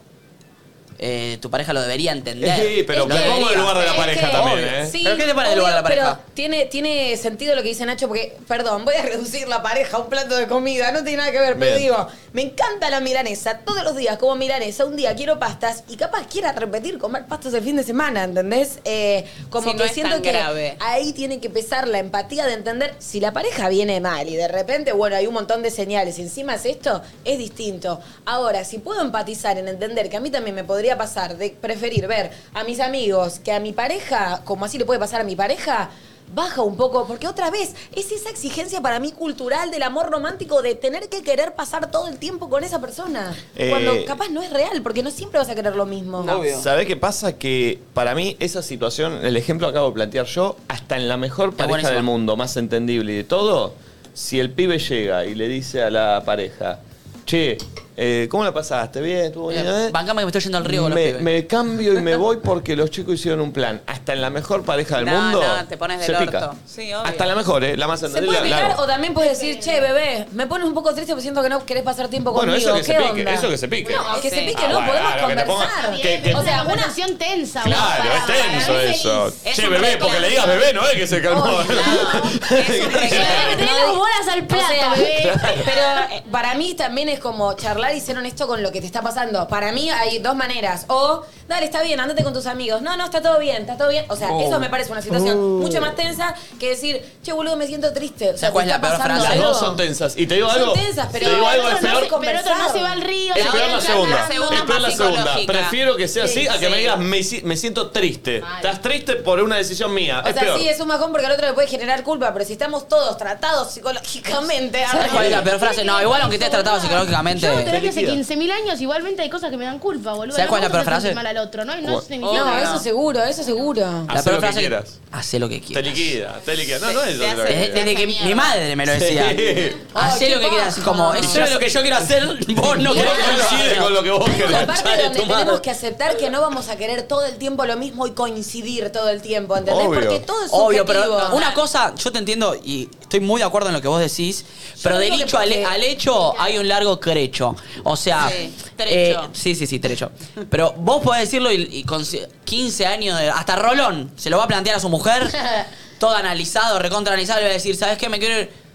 eh, 1.00 1.38
tu 1.40 1.52
pareja 1.52 1.74
lo 1.74 1.82
debería 1.82 2.12
entender. 2.12 2.56
Sí, 2.60 2.84
pero 2.88 3.02
Lo 3.02 3.08
me 3.08 3.16
pongo 3.22 3.26
en 3.28 3.34
debería. 3.36 3.54
el 3.54 3.60
lugar 3.60 3.78
de 3.78 3.86
la 3.86 3.92
Es 3.92 3.98
pareja 3.98 4.26
que- 4.26 4.32
también, 4.36 4.58
obvio. 4.58 4.68
¿eh? 4.68 4.90
Sí, 4.92 5.02
¿Pero 5.04 5.18
qué 5.18 5.24
te 5.26 5.34
pone 5.36 5.50
del 5.50 5.60
lugar 5.60 5.74
de 5.76 5.82
la 5.82 5.88
obvio, 5.88 5.96
pareja? 5.96 6.20
Pero 6.24 6.34
tiene, 6.34 6.66
tiene 6.66 7.18
sentido 7.18 7.54
lo 7.56 7.62
que 7.62 7.68
dice 7.70 7.86
Nacho, 7.86 8.08
porque, 8.08 8.36
perdón, 8.48 8.84
voy 8.84 8.96
a 8.96 9.04
reducir 9.04 9.48
la 9.48 9.62
pareja 9.62 9.98
a 9.98 10.00
un 10.00 10.10
plato 10.10 10.36
de 10.36 10.48
comida, 10.48 10.92
no 10.92 11.04
tiene 11.04 11.18
nada 11.18 11.32
que 11.32 11.40
ver, 11.40 11.54
pero 11.60 11.76
Bien. 11.78 11.84
digo, 11.84 12.08
me 12.38 12.44
encanta 12.44 12.92
la 12.92 13.00
milanesa, 13.00 13.62
todos 13.66 13.84
los 13.84 13.96
días 13.96 14.20
como 14.20 14.36
milanesa, 14.36 14.86
un 14.86 14.96
día 14.96 15.16
quiero 15.16 15.40
pastas 15.40 15.84
y 15.88 15.96
capaz 15.96 16.28
quiera 16.28 16.52
repetir 16.52 17.00
comer 17.00 17.26
pastas 17.26 17.52
el 17.56 17.64
fin 17.64 17.76
de 17.78 17.84
semana, 17.84 18.26
¿entendés? 18.26 18.78
Eh, 18.86 19.26
como 19.50 19.72
Sí, 19.72 19.76
que 19.76 19.84
no 19.84 19.90
siento 19.92 20.22
que 20.22 20.32
grave. 20.34 20.78
ahí 20.80 21.14
tiene 21.14 21.40
que 21.40 21.50
pesar 21.50 21.88
la 21.88 21.98
empatía 21.98 22.46
de 22.46 22.54
entender 22.54 22.94
si 23.00 23.20
la 23.20 23.34
pareja 23.34 23.70
viene 23.70 24.00
mal 24.02 24.30
y 24.30 24.36
de 24.36 24.48
repente, 24.48 24.92
bueno, 24.92 25.16
hay 25.16 25.26
un 25.26 25.34
montón 25.34 25.64
de 25.64 25.72
señales 25.72 26.20
y 26.20 26.22
encima 26.22 26.54
es 26.54 26.66
esto, 26.66 27.02
es 27.26 27.40
distinto. 27.40 28.02
Ahora, 28.26 28.64
si 28.66 28.78
puedo 28.78 29.02
empatizar 29.02 29.58
en 29.58 29.68
entender 29.68 30.08
que 30.08 30.18
a 30.18 30.20
mí 30.20 30.30
también 30.30 30.56
me 30.56 30.64
podría 30.64 30.96
pasar 30.96 31.38
de 31.38 31.58
preferir 31.60 32.06
ver 32.06 32.30
a 32.54 32.64
mis 32.64 32.80
amigos 32.82 33.40
que 33.40 33.52
a 33.52 33.60
mi 33.60 33.74
pareja, 33.74 34.42
como 34.46 34.66
así 34.66 34.78
le 34.78 34.86
puede 34.86 35.00
pasar 35.00 35.22
a 35.22 35.24
mi 35.24 35.36
pareja, 35.36 35.90
baja 36.34 36.62
un 36.62 36.76
poco, 36.76 37.06
porque 37.08 37.28
otra 37.28 37.50
vez 37.50 37.74
es 37.96 38.12
esa 38.12 38.30
exigencia 38.30 38.82
para 38.82 39.00
mí 39.00 39.12
cultural 39.12 39.72
del 39.72 39.84
amor 39.84 40.12
romántico 40.12 40.62
de 40.62 40.76
tener 40.76 41.10
que 41.10 41.24
querer 41.24 41.56
pasar 41.56 41.90
todo 41.90 42.08
el 42.08 42.18
tiempo 42.18 42.50
con 42.50 42.64
esa 42.64 42.80
persona. 42.80 43.36
Eh, 43.56 43.70
cuando 43.70 44.06
capaz 44.06 44.30
no 44.30 44.42
es 44.42 44.52
real, 44.52 44.82
porque 44.82 45.04
no 45.04 45.12
siempre 45.12 45.40
vas 45.40 45.50
a 45.50 45.56
querer 45.56 45.76
lo 45.76 45.86
mismo. 45.86 46.20
Obvio. 46.20 46.62
¿Sabés 46.62 46.86
qué 46.86 46.98
pasa? 46.98 47.38
Que 47.38 47.80
para 47.94 48.16
mí 48.16 48.36
esa 48.40 48.62
situación, 48.62 49.26
el 49.26 49.38
ejemplo 49.38 49.68
que 49.68 49.72
acabo 49.72 49.88
de 49.88 49.94
plantear 49.94 50.26
yo, 50.26 50.58
hasta 50.68 50.98
en 50.98 51.08
la 51.08 51.18
mejor 51.18 51.52
pareja 51.52 51.70
buenísimo. 51.70 51.96
del 51.96 52.04
mundo, 52.04 52.36
más 52.36 52.58
entendible 52.58 53.14
y 53.14 53.18
de 53.18 53.24
todo, 53.24 53.74
si 54.14 54.40
el 54.40 54.52
pibe 54.52 54.80
llega 54.80 55.26
y 55.26 55.36
le 55.36 55.48
dice 55.48 55.84
a 55.84 55.90
la 55.90 56.24
pareja, 56.26 56.80
che, 57.26 57.58
eh, 57.98 58.28
¿cómo 58.30 58.44
la 58.44 58.54
pasaste? 58.54 59.02
¿Bien? 59.02 59.26
¿Estuvo 59.26 59.48
bien? 59.50 59.66
Eh, 59.66 59.88
eh?" 59.88 59.90
Bancame 59.92 60.22
que 60.22 60.26
me 60.26 60.30
estoy 60.30 60.42
yendo 60.44 60.58
al 60.60 60.66
río 60.66 60.84
con 60.84 60.92
los 60.92 61.00
me, 61.00 61.06
pibes. 61.08 61.22
me 61.24 61.48
cambio 61.48 61.94
y 61.98 62.02
me 62.02 62.16
voy 62.16 62.38
porque 62.38 62.76
los 62.76 62.92
chicos 62.92 63.16
hicieron 63.16 63.42
un 63.42 63.52
plan. 63.52 63.82
Hasta 63.88 64.14
en 64.14 64.22
la 64.22 64.30
mejor 64.30 64.64
pareja 64.64 64.98
del 64.98 65.06
No, 65.08 65.20
mundo. 65.22 65.44
no, 65.46 65.66
te 65.68 65.76
pones 65.78 66.00
del 66.00 66.16
se 66.16 66.26
pica. 66.26 66.46
orto. 66.50 66.56
Sí, 66.66 66.94
obvio. 66.94 67.02
Hasta 67.06 67.26
la 67.26 67.36
mejor, 67.36 67.64
¿eh? 67.64 67.76
La 67.76 67.88
más 67.88 68.00
Se 68.00 68.08
puede 68.10 68.42
picar 68.42 68.76
o 68.78 68.86
también 68.86 69.14
puedes 69.14 69.32
decir, 69.40 69.60
che, 69.60 69.82
bebé, 69.82 70.28
me 70.32 70.48
pones 70.48 70.68
un 70.68 70.74
poco 70.74 70.94
triste 70.94 71.12
porque 71.14 71.24
siento 71.24 71.42
que 71.42 71.50
no 71.50 71.66
querés 71.66 71.84
pasar 71.84 72.08
tiempo 72.08 72.32
Bueno, 72.32 72.54
conmigo. 72.54 72.70
eso 72.70 72.78
que 72.78 72.84
se 72.84 72.94
¿Qué 72.94 73.00
pique, 73.04 73.20
onda? 73.22 73.34
eso 73.34 73.50
que 73.50 73.58
se 73.58 73.68
pique. 73.68 73.94
No, 73.96 74.22
que 74.22 74.30
se 74.30 74.42
pique, 74.44 74.56
Ah, 74.64 74.68
no, 74.70 74.74
bueno, 74.76 74.88
podemos 74.92 75.12
claro, 75.14 75.28
que 75.28 75.36
te 75.36 75.46
ponga- 75.46 75.68
conversar. 75.82 76.02
que- 76.02 76.22
que- 76.22 76.36
o 76.36 76.44
sea, 76.44 76.54
una 76.54 76.64
una 76.68 76.74
conversación 76.84 77.18
tensa. 77.18 77.64
Claro, 77.64 78.04
es 78.14 78.26
tenso 78.26 78.80
eso. 78.80 79.28
Es 79.44 79.56
che, 79.56 79.64
un 79.66 79.72
bebé, 79.72 79.98
porque 79.98 80.20
le 80.20 80.30
digas 80.30 80.46
bebé, 80.48 80.74
no 80.74 80.86
es 80.88 80.94
que 80.94 81.08
se 81.08 81.22
calmó. 81.22 81.58
Tenés 82.50 83.74
las 83.76 83.96
bolas 83.96 84.28
al 84.32 84.46
plato, 84.46 84.74
bebé. 84.96 85.34
Pero 85.66 85.82
eh, 86.12 86.24
para 86.32 86.54
mí 86.56 86.74
también 86.76 87.10
es 87.10 87.20
como 87.20 87.54
charlar 87.54 87.87
y 87.96 88.02
ser 88.02 88.18
honesto 88.18 88.48
con 88.48 88.62
lo 88.64 88.72
que 88.72 88.80
te 88.82 88.88
está 88.88 89.02
pasando. 89.02 89.48
Para 89.48 89.72
mí 89.72 89.90
hay 89.90 90.20
dos 90.20 90.36
maneras. 90.36 90.86
O, 90.88 91.24
dale, 91.48 91.66
está 91.66 91.82
bien, 91.84 92.00
andate 92.00 92.24
con 92.24 92.34
tus 92.34 92.46
amigos. 92.46 92.82
No, 92.82 92.98
no, 92.98 93.06
está 93.06 93.22
todo 93.22 93.40
bien, 93.40 93.62
está 93.64 93.78
todo 93.78 93.90
bien. 93.90 94.06
O 94.10 94.16
sea, 94.16 94.30
Oh. 94.32 94.42
eso 94.42 94.60
me 94.60 94.70
parece 94.70 94.92
una 94.92 95.02
situación 95.02 95.60
mucho 95.60 95.80
más 95.82 95.96
tensa 95.96 96.34
que 96.60 96.70
decir, 96.70 97.02
che, 97.24 97.32
boludo, 97.34 97.56
me 97.58 97.68
siento 97.68 97.94
triste. 97.94 98.30
O 98.30 98.38
sea, 98.38 98.52
¿Sabes 98.52 98.54
cuál 98.54 98.66
¿te 98.66 98.72
es 98.72 98.76
está 98.76 98.88
la 98.88 98.96
peor 98.98 99.00
pasando 99.08 99.22
frase? 99.26 99.40
Las 99.40 99.48
dos 99.50 99.60
son 99.60 99.78
tensas. 99.78 100.18
Y 100.18 100.28
te 100.28 100.36
digo 100.36 100.50
Son 100.50 100.60
algo. 100.60 100.74
tensas, 100.74 101.08
pero 101.12 101.26
te 101.30 101.36
digo 101.36 101.48
algo, 101.48 101.68
el 101.70 101.76
es 101.76 101.82
peor. 101.82 102.08
Pero 102.22 102.40
otro 102.40 102.56
no 102.58 102.72
se 102.72 102.82
va 102.82 102.92
al 102.92 103.02
río. 103.02 103.34
Es 103.36 103.46
La 103.46 103.52
peor 103.52 103.70
la 103.72 103.82
segunda. 103.82 104.20
es 104.22 104.62
peor 104.66 104.82
la 104.82 104.92
segunda. 104.92 105.36
Prefiero 105.46 105.96
que 105.96 106.08
sea 106.08 106.24
así 106.26 106.42
Sí, 106.42 106.48
a 106.48 106.60
que 106.60 106.70
me 106.70 106.78
digas 106.78 107.00
me, 107.00 107.24
si- 107.24 107.42
me 107.42 107.58
siento 107.58 107.90
triste. 107.92 108.44
Estás 108.58 108.82
triste 108.82 109.16
por 109.16 109.42
una 109.42 109.56
decisión 109.56 109.94
mía. 109.94 110.22
O 110.24 110.28
es 110.28 110.34
sea, 110.34 110.44
peor. 110.44 110.60
sí, 110.60 110.68
es 110.70 110.80
un 110.80 110.88
bajón 110.88 111.12
porque 111.12 111.26
al 111.26 111.32
otro 111.32 111.48
le 111.48 111.54
puede 111.54 111.68
generar 111.68 112.04
culpa, 112.04 112.32
pero 112.34 112.46
si 112.46 112.54
estamos 112.54 112.88
todos 112.88 113.18
tratados 113.18 113.72
psicológicamente. 113.72 114.86
¿Sabes 114.92 115.12
cuál 115.12 115.26
es 115.26 115.32
la 115.32 115.44
peor 115.44 115.60
frase? 115.60 115.84
No, 115.84 116.02
igual 116.02 116.22
aunque 116.22 116.36
estés 116.36 116.52
tratado 116.52 116.80
psicológicamente. 116.80 117.48
Hace 117.78 118.02
liquida. 118.02 118.14
15.000 118.14 118.52
años, 118.52 118.82
igualmente 118.82 119.22
hay 119.22 119.30
cosas 119.30 119.50
que 119.52 119.58
me 119.58 119.66
dan 119.66 119.80
culpa, 119.80 120.14
boludo. 120.14 120.36
¿Sabes 120.36 120.50
cuál 120.50 120.62
es 120.64 120.64
la 120.64 120.68
No 120.70 120.74
peor 120.74 120.86
frase? 120.86 121.14
mal 121.16 121.28
al 121.28 121.38
otro, 121.38 121.66
¿no? 121.66 121.76
No 121.82 121.92
No, 121.92 122.02
que 122.08 122.64
eso 122.64 122.80
seguro, 122.80 123.24
eso 123.24 123.44
seguro. 123.44 123.82
La 123.82 124.14
Hacé 124.14 124.24
peor 124.24 124.26
lo 124.26 124.32
que 124.34 124.40
frase 124.48 124.60
quieras. 124.60 125.00
Hacé 125.12 125.40
lo 125.40 125.48
que 125.50 125.60
Te 125.60 125.66
quieras. 125.66 125.84
liquida, 125.86 126.42
te 126.44 126.56
liquida. 126.58 126.80
No, 126.80 126.92
no 126.94 127.02
es 127.04 127.18
te 127.18 127.28
hace- 127.28 127.42
Desde, 127.44 127.72
desde 127.72 127.96
que 127.96 128.08
mi 128.08 128.36
madre 128.36 128.76
me 128.76 128.86
lo 128.86 128.92
decía. 128.94 129.30
Sí. 129.30 129.78
Hacé 129.94 130.30
lo 130.30 130.40
que 130.40 130.50
quieras. 130.50 130.76
Como, 130.80 131.14
eso 131.14 131.44
es 131.44 131.52
lo 131.54 131.60
que 131.60 131.70
yo 131.70 131.82
quiero 131.82 131.98
hacer, 131.98 132.26
vos 132.56 132.78
no 132.78 132.84
No 132.84 132.94
querés 132.94 133.12
coincide 133.50 133.78
con 133.78 133.94
lo 133.94 134.04
que 134.04 134.12
vos 134.12 134.30
querés. 134.30 134.48
una 134.50 134.66
parte 134.68 134.84
Chale, 134.84 135.04
donde 135.04 135.20
tenemos 135.22 135.62
que 135.62 135.70
aceptar 135.72 136.18
que 136.18 136.30
no 136.30 136.42
vamos 136.42 136.70
a 136.70 136.78
querer 136.78 137.04
todo 137.04 137.26
el 137.26 137.38
tiempo 137.38 137.66
lo 137.66 137.78
mismo 137.78 138.06
y 138.08 138.12
coincidir 138.12 138.92
todo 138.92 139.10
el 139.10 139.22
tiempo, 139.22 139.56
¿entendés? 139.58 139.86
Porque 139.86 140.20
todo 140.20 140.44
es 140.44 140.50
Obvio, 140.52 140.86
pero 140.86 141.30
una 141.34 141.54
cosa, 141.54 141.94
yo 141.96 142.12
te 142.12 142.20
entiendo 142.20 142.56
y 142.64 142.90
estoy 143.02 143.20
muy 143.20 143.40
de 143.40 143.46
acuerdo 143.46 143.70
en 143.70 143.74
lo 143.76 143.82
que 143.82 143.88
vos 143.88 144.00
decís, 144.00 144.46
pero 144.84 144.98
del 145.00 145.12
dicho 145.18 145.38
al, 145.38 145.52
hecho 145.84 146.40
hay 146.40 146.58
un 146.58 146.68
largo 146.68 146.98
trecho. 147.00 147.56
O 147.84 147.96
sea, 147.96 148.30
Sí, 148.30 148.54
trecho. 148.76 149.24
eh, 149.24 149.30
sí, 149.34 149.56
sí, 149.56 149.68
sí, 149.68 149.80
trecho. 149.80 150.12
Pero 150.50 150.74
vos 150.74 151.02
podés 151.04 151.22
decirlo 151.22 151.52
y, 151.52 151.68
y 151.72 151.84
con 151.84 152.04
15 152.46 152.86
años, 152.86 153.20
de, 153.20 153.30
hasta 153.30 153.56
Rolón, 153.56 154.12
se 154.16 154.30
lo 154.30 154.38
va 154.38 154.46
a 154.46 154.48
plantear 154.48 154.78
a 154.78 154.80
su 154.80 154.90
mujer, 154.90 155.32
todo 156.00 156.16
analizado, 156.16 156.80
recontra 156.80 157.14
analizado, 157.14 157.40
y 157.42 157.44
va 157.44 157.50
a 157.50 157.54
decir, 157.54 157.76
¿sabes 157.76 157.98
qué? 157.98 158.10
Me 158.10 158.20
quiero 158.20 158.40
ir. 158.40 158.68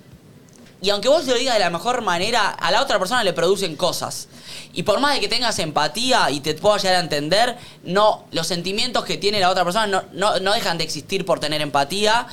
Y 0.81 0.91
aunque 0.91 1.09
vos 1.09 1.25
lo 1.27 1.35
digas 1.35 1.55
de 1.55 1.61
la 1.61 1.71
mejor 1.71 2.03
manera, 2.03 2.49
a 2.49 2.71
la 2.73 2.83
otra 2.83 2.99
persona 2.99 3.23
le 3.23 3.33
producen 3.33 3.77
cosas. 3.77 4.27
Y 4.73 4.83
por 4.83 4.99
más 4.99 5.15
de 5.15 5.21
que 5.21 5.29
tengas 5.29 5.59
empatía 5.61 6.29
y 6.31 6.41
te 6.41 6.55
pueda 6.55 6.77
llegar 6.79 6.97
a 6.97 7.01
entender, 7.01 7.57
no, 7.85 8.25
los 8.33 8.49
sentimientos 8.49 9.05
que 9.05 9.17
tiene 9.17 9.39
la 9.39 9.51
otra 9.51 9.63
persona 9.65 9.87
no, 9.87 10.03
no, 10.13 10.41
no 10.41 10.53
dejan 10.53 10.79
de 10.79 10.85
existir 10.85 11.25
por 11.25 11.39
tener 11.39 11.61
empatía. 11.61 12.27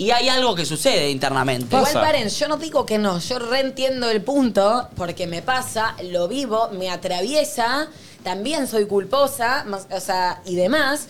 Y 0.00 0.12
hay 0.12 0.30
algo 0.30 0.54
que 0.54 0.64
sucede 0.64 1.10
internamente. 1.10 1.66
Igual 1.76 1.84
Pasa. 1.84 2.00
paren, 2.00 2.30
yo 2.30 2.48
no 2.48 2.56
digo 2.56 2.86
que 2.86 2.96
no, 2.96 3.18
yo 3.18 3.38
reentiendo 3.38 4.08
el 4.08 4.22
punto, 4.22 4.88
porque 4.96 5.26
me 5.26 5.42
pasa, 5.42 5.94
lo 6.04 6.26
vivo, 6.26 6.70
me 6.72 6.88
atraviesa, 6.88 7.86
también 8.24 8.66
soy 8.66 8.86
culposa, 8.86 9.64
más- 9.66 9.86
o 9.94 10.00
sea, 10.00 10.40
y 10.46 10.54
demás, 10.54 11.08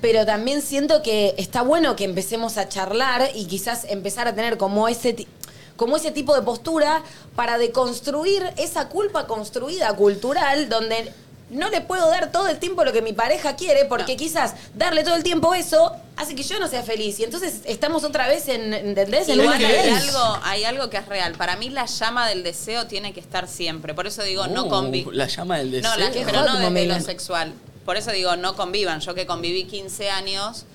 pero 0.00 0.24
también 0.24 0.62
siento 0.62 1.02
que 1.02 1.34
está 1.36 1.62
bueno 1.62 1.96
que 1.96 2.04
empecemos 2.04 2.58
a 2.58 2.68
charlar 2.68 3.28
y 3.34 3.46
quizás 3.46 3.84
empezar 3.88 4.28
a 4.28 4.34
tener 4.36 4.56
como 4.56 4.86
ese 4.86 5.14
ti- 5.14 5.26
como 5.74 5.96
ese 5.96 6.12
tipo 6.12 6.32
de 6.36 6.42
postura 6.42 7.02
para 7.34 7.58
deconstruir 7.58 8.44
esa 8.56 8.88
culpa 8.88 9.26
construida 9.26 9.92
cultural 9.94 10.68
donde 10.68 11.12
no 11.50 11.70
le 11.70 11.80
puedo 11.80 12.08
dar 12.10 12.30
todo 12.30 12.48
el 12.48 12.58
tiempo 12.58 12.84
lo 12.84 12.92
que 12.92 13.00
mi 13.02 13.12
pareja 13.12 13.56
quiere 13.56 13.84
porque 13.86 14.16
quizás 14.16 14.54
darle 14.74 15.02
todo 15.04 15.14
el 15.14 15.22
tiempo 15.22 15.54
eso 15.54 15.92
hace 16.16 16.34
que 16.34 16.42
yo 16.42 16.58
no 16.60 16.68
sea 16.68 16.82
feliz 16.82 17.18
y 17.20 17.24
entonces 17.24 17.60
estamos 17.64 18.04
otra 18.04 18.28
vez 18.28 18.48
en 18.48 18.74
¿entendés? 18.74 19.28
En 19.28 19.40
Igual 19.40 19.64
hay 19.64 19.88
algo, 19.90 20.38
hay 20.42 20.64
algo 20.64 20.90
que 20.90 20.96
es 20.98 21.06
real. 21.06 21.32
Para 21.34 21.56
mí 21.56 21.70
la 21.70 21.86
llama 21.86 22.28
del 22.28 22.42
deseo 22.42 22.86
tiene 22.86 23.12
que 23.12 23.20
estar 23.20 23.48
siempre. 23.48 23.94
Por 23.94 24.06
eso 24.06 24.22
digo, 24.22 24.46
no 24.46 24.64
Uh, 24.64 24.68
convivan. 24.68 25.16
La 25.16 25.26
llama 25.26 25.58
del 25.58 25.70
deseo. 25.70 25.90
No, 25.90 25.96
la- 25.96 26.10
pero 26.12 26.42
no 26.44 26.58
desde 26.58 26.86
lo 26.86 27.00
sexual. 27.00 27.52
Por 27.84 27.96
eso 27.96 28.10
digo, 28.12 28.36
no 28.36 28.54
convivan. 28.54 29.00
Yo 29.00 29.14
que 29.14 29.24
conviví 29.26 29.64
15 29.64 30.10
años, 30.10 30.66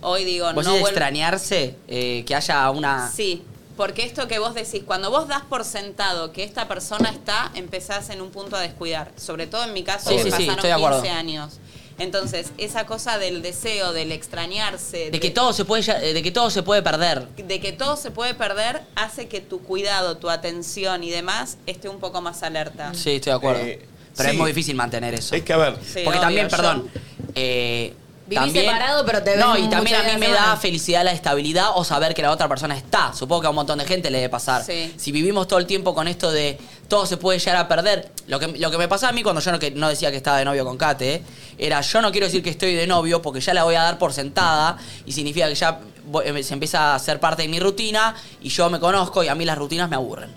hoy 0.00 0.24
digo, 0.24 0.46
¿Vos 0.54 0.64
no 0.64 0.70
decís 0.72 0.80
vuelvo- 0.82 0.88
extrañarse? 0.88 1.74
eh, 1.88 2.24
que 2.26 2.34
haya 2.34 2.70
una... 2.70 3.10
Sí, 3.10 3.42
porque 3.76 4.04
esto 4.04 4.28
que 4.28 4.38
vos 4.38 4.54
decís, 4.54 4.82
cuando 4.86 5.10
vos 5.10 5.26
das 5.28 5.42
por 5.42 5.64
sentado 5.64 6.32
que 6.32 6.44
esta 6.44 6.68
persona 6.68 7.10
está, 7.10 7.50
empezás 7.54 8.10
en 8.10 8.20
un 8.20 8.30
punto 8.30 8.56
a 8.56 8.60
descuidar. 8.60 9.10
Sobre 9.16 9.46
todo 9.46 9.64
en 9.64 9.72
mi 9.72 9.82
caso, 9.82 10.10
Sí, 10.10 10.16
que 10.16 10.22
sí, 10.22 10.30
sí, 10.30 10.30
pasaron 10.32 10.54
estoy 10.56 10.68
de 10.68 10.74
acuerdo. 10.74 11.02
15 11.02 11.10
años. 11.16 11.58
Entonces, 11.96 12.50
esa 12.58 12.86
cosa 12.86 13.18
del 13.18 13.40
deseo, 13.40 13.92
del 13.92 14.10
extrañarse, 14.10 15.10
De 15.12 15.20
que 15.20 15.30
todo 15.30 15.52
se 15.52 15.64
puede, 15.64 15.82
ya- 15.82 15.98
de 16.00 16.22
que 16.24 16.32
todo 16.32 16.50
se 16.50 16.62
puede 16.64 16.82
perder. 16.82 17.28
de 17.36 17.60
que 17.60 17.70
todo 17.72 17.96
se 17.96 18.10
puede 18.10 18.34
perder, 18.34 18.82
hace 18.96 19.28
que 19.28 19.40
tu 19.40 19.60
cuidado, 19.62 20.16
tu 20.16 20.28
atención 20.28 21.04
y 21.04 21.10
demás 21.10 21.56
esté 21.66 21.88
un 21.88 22.00
poco 22.00 22.20
más 22.20 22.42
alerta. 22.42 22.92
Sí, 22.94 23.12
estoy 23.12 23.30
de 23.30 23.36
acuerdo. 23.36 23.60
Eh, 23.62 23.86
pero 24.16 24.28
sí. 24.28 24.34
es 24.34 24.40
muy 24.40 24.50
difícil 24.50 24.74
mantener 24.74 25.14
eso. 25.14 25.36
Es 25.36 25.42
que 25.44 25.52
a 25.52 25.56
ver. 25.56 25.74
Sí, 25.84 26.00
Porque 26.04 26.08
obvio, 26.10 26.20
también, 26.20 26.48
yo- 26.48 26.56
perdón, 26.56 26.88
eh, 27.36 27.94
Vivís 28.26 28.44
también- 28.44 28.64
separado, 28.64 29.04
pero 29.04 29.22
te 29.22 29.30
ves 29.32 29.40
No, 29.40 29.58
y 29.58 29.68
también 29.68 29.96
a 29.96 30.02
mí 30.04 30.18
me 30.18 30.30
da 30.30 30.56
felicidad 30.56 31.04
la 31.04 31.12
estabilidad 31.12 31.70
o 31.74 31.84
saber 31.84 32.14
que 32.14 32.22
la 32.22 32.30
otra 32.30 32.48
persona 32.48 32.76
está. 32.76 33.12
Supongo 33.12 33.42
que 33.42 33.46
a 33.48 33.50
un 33.50 33.56
montón 33.56 33.78
de 33.78 33.84
gente 33.84 34.10
le 34.10 34.18
debe 34.18 34.30
pasar. 34.30 34.64
Sí. 34.64 34.94
Si 34.96 35.12
vivimos 35.12 35.46
todo 35.46 35.58
el 35.58 35.66
tiempo 35.66 35.94
con 35.94 36.08
esto 36.08 36.32
de 36.32 36.58
todo 36.88 37.04
se 37.06 37.16
puede 37.16 37.38
llegar 37.38 37.56
a 37.56 37.68
perder, 37.68 38.10
lo 38.26 38.38
que, 38.38 38.48
lo 38.48 38.70
que 38.70 38.78
me 38.78 38.88
pasaba 38.88 39.10
a 39.10 39.12
mí 39.12 39.22
cuando 39.22 39.40
yo 39.40 39.52
no, 39.52 39.58
que, 39.58 39.70
no 39.72 39.88
decía 39.88 40.10
que 40.10 40.16
estaba 40.16 40.38
de 40.38 40.44
novio 40.44 40.64
con 40.64 40.76
Kate, 40.78 41.22
era 41.58 41.80
yo 41.82 42.00
no 42.02 42.10
quiero 42.12 42.26
decir 42.26 42.42
que 42.42 42.50
estoy 42.50 42.74
de 42.74 42.86
novio 42.86 43.20
porque 43.20 43.40
ya 43.40 43.52
la 43.54 43.64
voy 43.64 43.74
a 43.74 43.82
dar 43.82 43.98
por 43.98 44.12
sentada 44.12 44.76
y 45.04 45.12
significa 45.12 45.48
que 45.48 45.54
ya 45.54 45.80
eh, 46.24 46.42
se 46.42 46.54
empieza 46.54 46.94
a 46.94 46.98
ser 46.98 47.20
parte 47.20 47.42
de 47.42 47.48
mi 47.48 47.60
rutina 47.60 48.14
y 48.40 48.48
yo 48.48 48.70
me 48.70 48.80
conozco 48.80 49.22
y 49.22 49.28
a 49.28 49.34
mí 49.34 49.44
las 49.44 49.58
rutinas 49.58 49.88
me 49.90 49.96
aburren. 49.96 50.30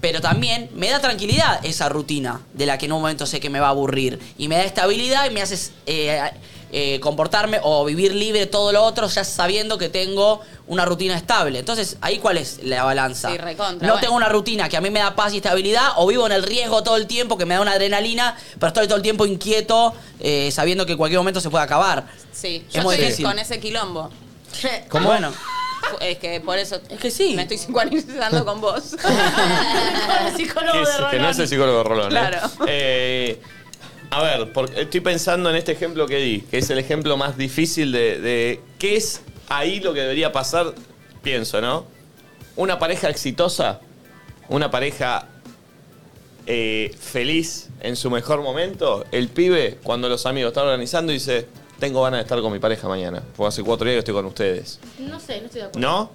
Pero 0.00 0.20
también 0.20 0.70
me 0.74 0.88
da 0.88 0.98
tranquilidad 0.98 1.60
esa 1.64 1.88
rutina 1.88 2.40
de 2.54 2.66
la 2.66 2.78
que 2.78 2.86
en 2.86 2.92
un 2.92 3.02
momento 3.02 3.26
sé 3.26 3.38
que 3.38 3.50
me 3.50 3.60
va 3.60 3.66
a 3.66 3.70
aburrir. 3.70 4.18
Y 4.38 4.48
me 4.48 4.56
da 4.56 4.64
estabilidad 4.64 5.30
y 5.30 5.34
me 5.34 5.42
hace 5.42 5.72
eh, 5.86 6.22
eh, 6.72 7.00
comportarme 7.00 7.58
o 7.62 7.84
vivir 7.84 8.14
libre 8.14 8.46
todo 8.46 8.70
lo 8.72 8.82
otro 8.84 9.06
ya 9.08 9.24
sabiendo 9.24 9.76
que 9.78 9.88
tengo 9.88 10.40
una 10.68 10.84
rutina 10.84 11.16
estable. 11.16 11.58
Entonces, 11.58 11.96
¿ahí 12.00 12.18
cuál 12.18 12.36
es 12.38 12.60
la 12.62 12.84
balanza? 12.84 13.30
Sí, 13.30 13.38
recontra, 13.38 13.86
no 13.86 13.94
bueno. 13.94 14.00
tengo 14.00 14.14
una 14.16 14.28
rutina 14.28 14.68
que 14.68 14.76
a 14.76 14.80
mí 14.80 14.90
me 14.90 15.00
da 15.00 15.14
paz 15.16 15.32
y 15.34 15.38
estabilidad 15.38 15.88
o 15.96 16.06
vivo 16.06 16.26
en 16.26 16.32
el 16.32 16.42
riesgo 16.44 16.82
todo 16.82 16.96
el 16.96 17.06
tiempo 17.06 17.36
que 17.36 17.44
me 17.46 17.54
da 17.54 17.60
una 17.60 17.72
adrenalina, 17.72 18.36
pero 18.58 18.68
estoy 18.68 18.86
todo 18.86 18.96
el 18.96 19.02
tiempo 19.02 19.26
inquieto 19.26 19.94
eh, 20.20 20.50
sabiendo 20.52 20.86
que 20.86 20.92
en 20.92 20.98
cualquier 20.98 21.18
momento 21.20 21.40
se 21.40 21.50
puede 21.50 21.64
acabar. 21.64 22.06
Sí, 22.32 22.64
Es 22.68 22.74
yo 22.74 22.82
muy 22.82 22.94
estoy 22.94 23.06
difícil. 23.06 23.26
con 23.26 23.38
ese 23.38 23.58
quilombo. 23.58 24.10
¿Cómo? 24.88 25.08
Bueno, 25.08 25.32
Es 26.00 26.18
que 26.18 26.40
por 26.40 26.58
eso 26.58 26.80
es 26.88 27.00
que 27.00 27.10
sí. 27.10 27.34
me 27.34 27.42
estoy 27.42 27.56
psicoanalizando 27.58 28.44
con 28.44 28.60
vos. 28.60 28.92
El 28.92 30.36
psicólogo 30.36 30.72
Que, 30.72 30.78
de 30.78 30.84
es- 30.84 30.90
que 30.90 30.98
Rolón. 31.02 31.22
no 31.22 31.30
es 31.30 31.38
el 31.40 31.48
psicólogo 31.48 31.82
Rolón. 31.84 32.06
¿eh? 32.06 32.10
Claro. 32.10 32.38
Eh, 32.66 33.42
a 34.10 34.22
ver, 34.22 34.52
porque 34.52 34.82
estoy 34.82 35.00
pensando 35.00 35.50
en 35.50 35.56
este 35.56 35.72
ejemplo 35.72 36.06
que 36.06 36.16
di, 36.16 36.40
que 36.42 36.58
es 36.58 36.70
el 36.70 36.78
ejemplo 36.78 37.16
más 37.16 37.36
difícil 37.36 37.92
de, 37.92 38.20
de 38.20 38.60
qué 38.78 38.96
es 38.96 39.22
ahí 39.48 39.80
lo 39.80 39.94
que 39.94 40.00
debería 40.00 40.32
pasar, 40.32 40.74
pienso, 41.22 41.60
¿no? 41.60 41.84
Una 42.56 42.78
pareja 42.78 43.08
exitosa, 43.08 43.80
una 44.48 44.70
pareja 44.70 45.28
eh, 46.46 46.94
feliz 46.98 47.68
en 47.80 47.94
su 47.94 48.10
mejor 48.10 48.42
momento, 48.42 49.04
el 49.12 49.28
pibe, 49.28 49.78
cuando 49.82 50.08
los 50.08 50.26
amigos 50.26 50.50
están 50.50 50.64
organizando, 50.64 51.12
dice, 51.12 51.46
tengo 51.78 52.02
ganas 52.02 52.18
de 52.18 52.22
estar 52.22 52.40
con 52.40 52.52
mi 52.52 52.58
pareja 52.58 52.88
mañana, 52.88 53.22
porque 53.36 53.48
hace 53.48 53.62
cuatro 53.62 53.86
días 53.86 53.96
que 53.96 53.98
estoy 54.00 54.14
con 54.14 54.26
ustedes. 54.26 54.80
No 54.98 55.20
sé, 55.20 55.40
no 55.40 55.46
estoy 55.46 55.60
de 55.60 55.66
acuerdo. 55.68 55.80
¿No? 55.80 56.10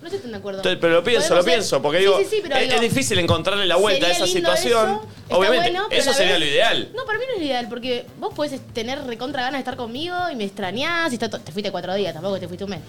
No 0.00 0.06
estoy 0.06 0.20
tan 0.20 0.30
de 0.32 0.36
acuerdo. 0.38 0.62
Pero 0.62 0.88
lo 0.88 1.04
pienso, 1.04 1.28
Podemos 1.28 1.30
lo 1.30 1.42
ser- 1.50 1.52
pienso, 1.58 1.82
porque 1.82 1.98
Sí, 1.98 2.04
digo, 2.04 2.18
sí, 2.18 2.24
sí, 2.30 2.38
pero 2.42 2.56
es, 2.56 2.62
digo, 2.62 2.74
es 2.74 2.80
difícil 2.80 3.18
encontrarle 3.18 3.66
la 3.66 3.76
vuelta 3.76 4.06
a 4.06 4.10
sería 4.10 4.24
esa 4.24 4.34
lindo 4.34 4.56
situación. 4.56 4.90
eso, 4.90 5.08
está 5.24 5.36
Obviamente, 5.36 5.70
bueno, 5.70 5.86
pero 5.90 6.00
eso 6.00 6.10
a 6.10 6.12
la 6.12 6.16
sería 6.18 6.32
vez- 6.34 6.40
lo 6.40 6.46
ideal. 6.46 6.88
No, 6.96 7.04
para 7.04 7.18
mí 7.18 7.24
no 7.28 7.32
es 7.34 7.38
lo 7.40 7.44
ideal, 7.46 7.66
porque 7.68 8.06
vos 8.18 8.32
podés 8.34 8.60
tener 8.72 9.02
recontra 9.04 9.42
ganas 9.42 9.58
de 9.58 9.60
estar 9.60 9.76
conmigo 9.76 10.14
y 10.32 10.36
me 10.36 10.44
extrañás 10.44 11.12
y 11.12 11.16
está 11.16 11.28
to- 11.28 11.40
te 11.40 11.52
fuiste 11.52 11.70
cuatro 11.70 11.94
días, 11.94 12.14
tampoco 12.14 12.38
te 12.40 12.48
fuiste 12.48 12.64
un 12.64 12.70
mes. 12.70 12.80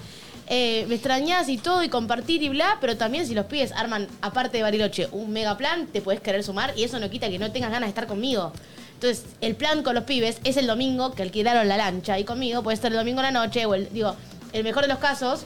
Eh, 0.48 0.86
me 0.88 0.96
extrañás 0.96 1.48
y 1.50 1.58
todo 1.58 1.84
y 1.84 1.90
compartir 1.90 2.42
y 2.44 2.50
bla, 2.50 2.78
pero 2.82 2.98
también 2.98 3.26
si 3.28 3.34
los 3.36 3.46
pibes 3.46 3.72
arman, 3.74 4.08
aparte 4.22 4.58
de 4.58 4.64
Bariloche, 4.64 5.08
un 5.12 5.32
mega 5.32 5.58
plan, 5.58 5.88
te 5.88 6.02
podés 6.02 6.20
querer 6.22 6.44
sumar 6.44 6.74
y 6.78 6.84
eso 6.84 7.00
no 7.00 7.10
quita 7.10 7.30
que 7.30 7.40
no 7.40 7.52
tengas 7.52 7.72
ganas 7.72 7.88
de 7.88 7.90
estar 7.90 8.08
conmigo. 8.08 8.52
Entonces, 8.96 9.26
el 9.42 9.56
plan 9.56 9.82
con 9.84 9.96
los 9.96 10.04
pibes 10.04 10.40
es 10.44 10.58
el 10.58 10.68
domingo 10.68 11.14
que 11.14 11.24
alquilaron 11.24 11.68
la 11.68 11.76
lancha 11.78 12.20
y 12.20 12.24
conmigo 12.24 12.64
puede 12.64 12.78
ser 12.78 12.92
el 12.92 12.98
domingo 12.98 13.20
en 13.22 13.34
la 13.34 13.46
noche 13.46 13.66
o 13.66 13.74
el, 13.76 13.92
digo, 13.94 14.16
el 14.54 14.64
mejor 14.64 14.84
de 14.84 14.90
los 14.90 15.00
casos, 15.00 15.42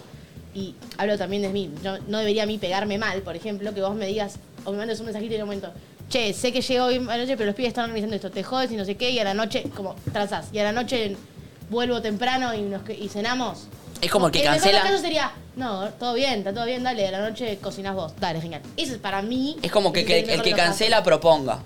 y 0.55 0.73
hablo 0.97 1.17
también 1.17 1.41
de 1.41 1.49
mí, 1.49 1.69
no, 1.83 1.97
no 2.07 2.19
debería 2.19 2.43
a 2.43 2.45
mí 2.45 2.57
pegarme 2.57 2.97
mal, 2.97 3.21
por 3.21 3.35
ejemplo, 3.35 3.73
que 3.73 3.81
vos 3.81 3.93
me 3.93 4.07
digas 4.07 4.39
o 4.63 4.71
me 4.71 4.77
mandes 4.77 4.99
un 4.99 5.05
mensajito 5.05 5.33
y 5.33 5.35
en 5.35 5.41
un 5.43 5.49
momento, 5.49 5.71
che, 6.09 6.33
sé 6.33 6.53
que 6.53 6.61
llego 6.61 6.85
hoy 6.85 6.95
a 6.95 7.01
la 7.01 7.17
noche, 7.17 7.35
pero 7.35 7.47
los 7.47 7.55
pibes 7.55 7.69
están 7.69 7.85
organizando 7.85 8.15
esto, 8.15 8.31
te 8.31 8.41
jodes 8.41 8.71
y 8.71 8.77
no 8.77 8.85
sé 8.85 8.95
qué, 8.95 9.11
y 9.11 9.19
a 9.19 9.25
la 9.25 9.33
noche, 9.33 9.65
como 9.75 9.95
trazás, 10.13 10.47
y 10.53 10.59
a 10.59 10.63
la 10.63 10.71
noche 10.71 11.17
vuelvo 11.69 12.01
temprano 12.01 12.53
y, 12.53 12.61
nos, 12.61 12.81
y 12.89 13.09
cenamos. 13.09 13.67
Es 14.01 14.09
como 14.09 14.27
el 14.27 14.31
que 14.31 14.39
los 14.39 14.47
cancela. 14.47 14.81
casos 14.81 15.01
sería, 15.01 15.31
no, 15.55 15.89
todo 15.89 16.13
bien, 16.13 16.39
está 16.39 16.53
todo 16.53 16.65
bien, 16.65 16.83
dale, 16.83 17.07
a 17.07 17.11
la 17.11 17.29
noche 17.29 17.59
cocinás 17.61 17.95
vos, 17.95 18.13
dale, 18.19 18.39
genial. 18.39 18.61
Eso 18.77 18.93
es 18.93 18.99
para 18.99 19.21
mí. 19.21 19.57
Es 19.61 19.71
como 19.71 19.91
que, 19.91 20.01
el 20.01 20.41
que 20.41 20.49
el 20.49 20.55
cancela 20.55 21.03
proponga. 21.03 21.59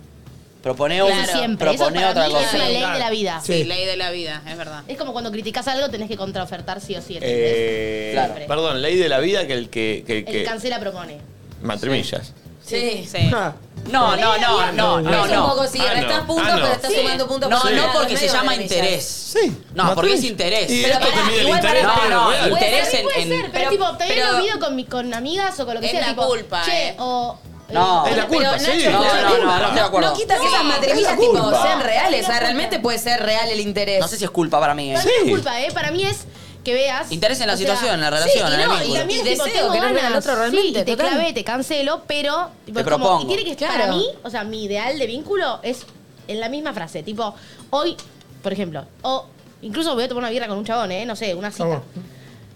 Propone 0.62 1.02
un, 1.02 1.12
siempre, 1.26 1.70
eso 1.70 1.78
propone 1.86 2.00
para 2.02 2.12
otra 2.12 2.28
mí 2.28 2.34
cosa. 2.34 2.46
es 2.48 2.54
una 2.54 2.66
ley 2.70 2.82
de 2.94 3.00
la 3.00 3.10
vida. 3.10 3.42
Sí, 3.44 3.64
ley 3.64 3.86
de 3.86 3.96
la 3.96 4.12
vida, 4.12 4.42
es 4.46 4.58
verdad. 4.58 4.84
Es 4.90 4.98
como 4.98 5.14
cuando 5.14 5.32
criticas 5.32 5.68
algo, 5.70 5.90
tenés 5.90 6.10
que 6.10 6.18
contraofertar 6.18 6.82
sí 6.82 6.96
o 6.98 7.02
sí. 7.02 7.14
¿entendés? 7.16 7.40
Eh, 7.56 8.10
Claro. 8.14 8.34
Perdón, 8.48 8.82
ley 8.82 8.98
de 8.98 9.08
la 9.08 9.20
vida 9.20 9.48
que 9.48 9.54
el 9.54 9.70
que. 9.70 10.04
que, 10.06 10.18
el 10.20 10.26
que 10.26 10.44
cancela 10.44 10.80
propone. 10.80 11.18
matrimillas. 11.62 12.34
Sí. 12.66 13.08
Sí. 13.10 13.32
Ah, 13.34 13.54
No, 13.92 14.16
no, 14.16 14.38
no, 14.38 14.72
no, 14.74 15.02
no, 15.02 15.10
es 15.26 15.30
un 15.32 15.36
no. 15.36 15.48
poco 15.50 15.66
sí, 15.68 15.80
Ah, 15.82 15.94
restás 15.94 16.18
no. 16.20 16.28
puntos, 16.28 16.46
Ah, 16.48 16.56
no. 16.58 16.62
pero 16.62 16.74
estás 16.74 16.92
Sí. 16.92 16.98
sumando 17.00 17.28
puntos 17.28 17.50
No, 17.50 17.62
por 17.62 17.72
no 17.72 17.78
lado, 17.78 17.94
porque 18.00 18.18
se 18.18 18.28
llama 18.28 18.56
de 18.56 18.64
interés. 18.64 19.06
Sí. 19.06 19.58
No, 19.74 19.96
porque 19.96 20.14
es 20.14 20.24
interés. 20.24 20.70
Y 20.70 20.84
Pero 20.84 20.94
esto 20.96 21.08
te 21.08 21.24
mide 21.24 21.36
el 21.42 21.46
igual 21.48 21.60
interés. 21.64 21.86
pará, 21.86 22.10
No, 22.10 22.24
no, 22.26 22.30
real. 22.32 22.52
interés 22.52 22.70
Puede 22.80 22.86
ser, 22.92 23.00
en- 23.00 23.04
puede 23.06 23.22
en- 23.22 23.28
ser, 23.30 23.40
pero, 23.40 23.52
pero- 23.54 23.70
tipo, 23.72 23.98
te 23.98 24.06
pero- 24.08 24.26
he 24.28 24.32
movido 24.34 24.60
con, 24.60 24.76
mi- 24.76 24.86
con 24.86 25.14
amigas 25.14 25.60
o 25.60 25.66
con 25.66 25.74
lo 25.76 25.80
que 25.80 25.86
Es 25.88 25.92
sea. 25.94 26.02
la 26.02 26.08
tipo, 26.10 26.28
culpa, 26.28 26.62
Che, 26.66 26.90
eh. 26.90 26.96
o. 27.00 27.40
No. 27.72 28.06
Es 28.08 28.18
la 28.18 28.28
culpa, 28.28 28.56
Pero, 28.58 28.60
sí. 28.72 28.78
Nacho, 28.86 28.92
No, 28.92 29.00
no, 29.00 29.38
no, 29.38 29.46
no 29.46 29.60
estoy 29.62 29.76
de 29.76 29.82
acuerdo. 29.82 30.10
No 30.10 30.16
quita 30.16 30.34
que 30.36 30.40
No, 30.44 30.48
esas 30.48 30.60
es 30.62 30.66
matrimillas 30.68 31.12
la 31.12 31.18
tipo 31.18 31.32
culpa. 31.44 31.62
sean 31.62 31.82
reales, 31.82 32.24
o 32.24 32.28
sea, 32.28 32.40
realmente 32.40 32.80
puede 32.80 32.98
ser 33.00 33.22
real 33.22 33.50
el 33.50 33.60
interés. 33.60 34.00
No 34.00 34.08
sé 34.08 34.18
si 34.18 34.24
es 34.24 34.30
culpa 34.32 34.60
para 34.60 34.74
mí. 34.74 34.92
eh. 34.92 34.96
Para 34.96 35.06
mí 35.06 35.12
no 35.20 35.26
es 35.26 35.32
culpa, 35.32 35.62
¿eh? 35.62 35.72
Para 35.74 35.92
mí 35.92 36.04
es 36.04 36.26
que 36.64 36.74
veas. 36.74 37.12
Interés 37.12 37.40
en 37.42 37.48
la 37.48 37.54
o 37.54 37.58
sea, 37.58 37.66
situación, 37.68 37.96
en 37.96 38.02
la 38.02 38.08
sí, 38.08 38.14
relación, 38.16 38.52
y 38.52 38.54
en 38.56 38.60
el 38.62 38.68
no, 38.68 38.74
vínculo. 38.74 38.94
y 38.96 38.98
también 39.00 39.20
Y 39.20 39.22
es 39.30 39.34
tipo, 39.34 39.44
deseo 39.46 39.60
tengo 39.62 39.74
que 39.74 39.78
no 39.80 39.84
vean 39.86 39.96
al 39.98 40.02
ganas. 40.04 40.26
otro 40.26 40.36
realmente, 40.36 40.68
Sí, 40.68 40.74
te 40.86 40.92
total. 40.96 41.10
clavé, 41.10 41.34
te 41.34 41.44
cancelo, 41.44 42.02
pero. 42.08 42.50
tipo, 42.66 42.76
Te 42.76 42.82
es 42.82 42.92
como- 42.92 43.06
propongo. 43.06 43.24
y 43.24 43.28
tiene 43.28 43.44
que 43.46 43.52
estar 43.52 43.70
Claro. 43.70 43.84
para 43.86 43.96
mí, 43.96 44.06
o 44.24 44.30
sea, 44.30 44.44
mi 44.44 44.64
ideal 44.66 44.98
de 45.00 45.08
vínculo 45.08 45.60
es 45.64 45.86
en 46.28 46.40
la 46.40 46.50
misma 46.50 46.74
frase. 46.74 47.02
Tipo, 47.04 47.34
hoy, 47.70 47.96
por 48.44 48.52
ejemplo, 48.52 48.86
o 49.04 49.26
incluso 49.62 49.94
voy 49.96 50.04
a 50.04 50.08
tomar 50.08 50.24
una 50.24 50.30
birra 50.32 50.48
con 50.48 50.58
un 50.58 50.66
chabón, 50.66 50.92
¿eh? 50.92 51.06
No 51.06 51.16
sé, 51.16 51.34
una 51.36 51.52
cita. 51.52 51.82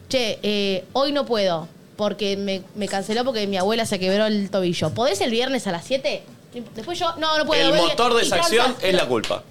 Che, 0.09 0.39
eh, 0.43 0.85
hoy 0.93 1.11
no 1.11 1.25
puedo 1.25 1.67
porque 2.03 2.35
me, 2.37 2.61
me 2.75 2.87
canceló 2.87 3.23
porque 3.23 3.47
mi 3.47 3.57
abuela 3.57 3.85
se 3.85 3.97
quebró 3.99 4.25
el 4.27 4.49
tobillo. 4.49 4.89
¿Podés 4.91 5.21
el 5.21 5.31
viernes 5.31 5.65
a 5.67 5.71
las 5.71 5.85
7? 5.85 6.23
Después 6.75 6.99
yo, 6.99 7.15
no, 7.17 7.37
no 7.37 7.45
puedo. 7.45 7.61
El 7.73 7.77
voy- 7.79 7.89
motor 7.89 8.13
de 8.13 8.23
y 8.23 8.25
esa 8.27 8.35
acción 8.35 8.75
es 8.81 8.93
la 8.93 9.07
culpa. 9.07 9.43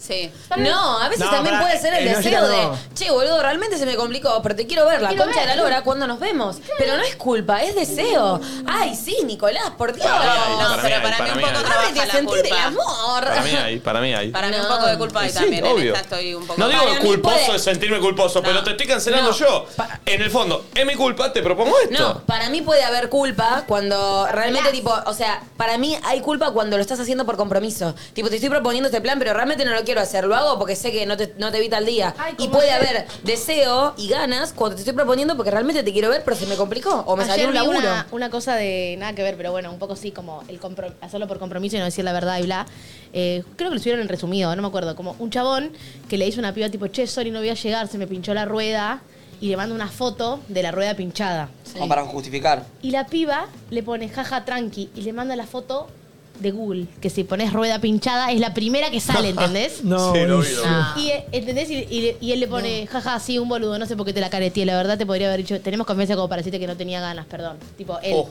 Sí. 0.00 0.32
No, 0.56 0.98
a 0.98 1.08
veces 1.08 1.24
No, 1.26 1.30
también 1.30 1.54
pará, 1.56 1.66
puede 1.66 1.78
ser 1.80 1.92
el 1.94 2.08
eh, 2.08 2.10
no, 2.12 2.16
deseo 2.18 2.48
de, 2.48 2.56
no. 2.62 2.78
che, 2.94 3.10
boludo, 3.10 3.42
realmente 3.42 3.76
se 3.76 3.84
me 3.86 3.96
complicó, 3.96 4.40
pero 4.42 4.56
te 4.56 4.66
quiero 4.66 4.86
ver, 4.86 5.02
la 5.02 5.08
Quiero 5.08 5.24
concha 5.24 5.40
ver. 5.40 5.48
de 5.50 5.56
la 5.56 5.62
lora, 5.62 5.82
¿cuándo 5.82 6.06
nos 6.06 6.18
vemos? 6.18 6.56
Pero 6.78 6.96
no 6.96 7.02
es 7.02 7.16
culpa, 7.16 7.62
es 7.62 7.74
deseo. 7.74 8.40
Ay, 8.66 8.94
sí, 8.96 9.16
Nicolás, 9.24 9.70
por 9.76 9.92
Dios. 9.92 10.06
Para 10.06 10.24
mí 10.24 10.30
hay, 10.30 10.52
No, 10.52 10.58
para 10.58 10.76
mí 10.76 10.80
pero 10.82 10.94
hay, 10.96 11.02
para 11.02 11.16
mí 11.16 11.18
para 11.18 11.32
un 11.32 11.36
mí 11.36 11.42
poco 11.44 11.56
hay. 11.58 11.64
trabaja 11.64 11.80
Ábrete 11.88 12.00
a 12.00 12.06
la 12.06 12.12
sentir 12.12 12.36
el 12.38 12.42
culpa. 12.48 12.64
amor. 12.64 13.24
Para 13.24 13.42
mí 13.42 13.50
hay, 13.50 13.78
para 13.80 14.00
mí 14.00 14.14
hay. 14.14 14.30
Para 14.30 14.48
mí 14.48 14.54
un 14.56 14.62
No. 14.62 14.68
poco 14.68 14.86
de 14.86 14.98
culpa 14.98 15.20
hay 15.20 15.28
Sí, 15.28 15.34
también. 15.34 15.66
En 15.66 15.72
obvio. 15.72 15.94
esta 15.94 16.00
estoy 16.00 16.34
un 16.34 16.46
poco. 16.46 16.58
No 16.60 16.68
digo 16.68 16.82
Para 16.82 16.94
que 16.96 17.00
mí 17.02 17.08
culposo 17.08 17.36
puede- 17.44 17.56
es 17.56 17.62
sentirme 17.62 18.00
culposo, 18.00 18.42
pero 18.42 18.64
te 18.64 18.70
estoy 18.70 18.86
cancelando 18.86 19.30
No. 19.30 19.36
yo. 19.36 19.66
Pa- 19.76 20.00
En 20.06 20.22
el 20.22 20.30
fondo, 20.30 20.64
es 20.74 20.86
mi 20.86 20.94
culpa, 20.94 21.32
te 21.32 21.42
propongo 21.42 21.78
esto. 21.78 21.98
No, 21.98 22.20
para 22.24 22.48
mí 22.48 22.62
puede 22.62 22.82
haber 22.84 23.08
culpa 23.10 23.64
cuando 23.68 24.26
realmente, 24.32 24.70
tipo, 24.70 24.92
o 25.06 25.12
sea, 25.12 25.42
para 25.56 25.76
mí 25.78 25.96
hay 26.04 26.20
culpa 26.20 26.50
cuando 26.52 26.76
lo 26.76 26.82
estás 26.82 26.98
haciendo 27.00 27.26
por 27.26 27.36
compromiso. 27.36 27.94
Tipo, 28.14 28.28
te 28.30 28.36
estoy 28.36 28.48
proponiendo 28.50 28.88
este 28.88 29.00
plan, 29.00 29.18
pero 29.18 29.34
realmente 29.34 29.64
no 29.64 29.72
lo 29.72 29.84
quiero 29.90 30.00
hacer. 30.02 30.24
Lo 30.24 30.36
hago 30.36 30.56
porque 30.58 30.76
sé 30.76 30.92
que 30.92 31.04
no 31.04 31.16
te, 31.16 31.34
no 31.38 31.50
te 31.50 31.58
evita 31.58 31.78
el 31.78 31.86
día. 31.86 32.14
Ay, 32.16 32.34
y 32.34 32.46
como 32.46 32.52
puede 32.52 32.70
ayer. 32.70 32.88
haber 32.88 33.06
deseo 33.24 33.94
y 33.96 34.08
ganas 34.08 34.52
cuando 34.52 34.76
te 34.76 34.82
estoy 34.82 34.94
proponiendo 34.94 35.36
porque 35.36 35.50
realmente 35.50 35.82
te 35.82 35.92
quiero 35.92 36.08
ver, 36.08 36.22
pero 36.24 36.36
se 36.36 36.46
me 36.46 36.54
complicó. 36.56 37.02
O 37.06 37.16
me 37.16 37.24
Ayer 37.24 37.32
salió 37.34 37.46
un 37.48 37.52
vi 37.52 37.58
laburo. 37.58 37.78
Una, 37.80 38.06
una 38.12 38.30
cosa 38.30 38.54
de 38.54 38.94
nada 38.98 39.14
que 39.14 39.22
ver, 39.22 39.36
pero 39.36 39.50
bueno, 39.50 39.70
un 39.72 39.78
poco 39.78 39.96
sí, 39.96 40.12
como 40.12 40.42
el 40.48 40.60
compro- 40.60 40.94
hacerlo 41.00 41.26
por 41.26 41.38
compromiso 41.40 41.76
y 41.76 41.78
no 41.80 41.84
decir 41.86 42.04
la 42.04 42.12
verdad 42.12 42.38
y 42.38 42.42
bla. 42.42 42.66
Eh, 43.12 43.42
creo 43.56 43.70
que 43.70 43.74
lo 43.74 43.80
subieron 43.80 44.00
en 44.02 44.08
resumido, 44.08 44.54
no 44.54 44.62
me 44.62 44.68
acuerdo. 44.68 44.94
Como 44.94 45.16
un 45.18 45.30
chabón 45.30 45.72
que 46.08 46.16
le 46.18 46.26
hizo 46.28 46.38
una 46.38 46.54
piba 46.54 46.68
tipo, 46.68 46.86
che, 46.86 47.06
sorry, 47.08 47.30
no 47.32 47.40
voy 47.40 47.48
a 47.50 47.54
llegar, 47.54 47.88
se 47.88 47.98
me 47.98 48.06
pinchó 48.06 48.32
la 48.34 48.44
rueda. 48.44 49.02
Y 49.42 49.48
le 49.48 49.56
manda 49.56 49.74
una 49.74 49.88
foto 49.88 50.38
de 50.48 50.62
la 50.62 50.70
rueda 50.70 50.94
pinchada. 50.94 51.48
Como 51.72 51.88
para 51.88 52.04
justificar. 52.04 52.66
Y 52.82 52.90
la 52.90 53.06
piba 53.06 53.46
le 53.70 53.82
pone 53.82 54.06
jaja 54.10 54.44
tranqui 54.44 54.90
y 54.94 55.00
le 55.00 55.14
manda 55.14 55.34
la 55.34 55.46
foto 55.46 55.88
de 56.40 56.50
Google, 56.50 56.86
que 57.00 57.10
si 57.10 57.24
pones 57.24 57.52
rueda 57.52 57.80
pinchada 57.80 58.32
es 58.32 58.40
la 58.40 58.54
primera 58.54 58.90
que 58.90 59.00
sale, 59.00 59.28
¿entendés? 59.36 59.84
No, 59.84 60.12
Sí, 60.12 60.20
lo 60.20 60.38
vi, 60.40 60.46
buenísimo. 60.48 60.66
lo 60.66 60.94
vi. 60.96 61.02
Y, 61.02 61.10
eh, 61.10 61.24
¿entendés? 61.32 61.70
Y, 61.70 61.74
y- 61.74 62.16
y 62.20 62.32
él 62.32 62.40
le 62.40 62.48
pone, 62.48 62.86
jaja, 62.86 63.18
sí, 63.20 63.38
un 63.38 63.48
boludo, 63.48 63.78
no 63.78 63.86
sé 63.86 63.96
por 63.96 64.06
qué 64.06 64.12
te 64.12 64.20
la 64.20 64.30
careteé, 64.30 64.64
la 64.66 64.76
verdad 64.76 64.98
te 64.98 65.06
podría 65.06 65.28
haber 65.28 65.40
dicho, 65.40 65.60
tenemos 65.60 65.86
confianza 65.86 66.14
como 66.16 66.28
para 66.28 66.38
decirte 66.40 66.58
que 66.58 66.66
no 66.66 66.76
tenía 66.76 67.00
ganas, 67.00 67.26
perdón. 67.26 67.56
Tipo, 67.76 67.98
él. 68.02 68.12
Oh. 68.16 68.28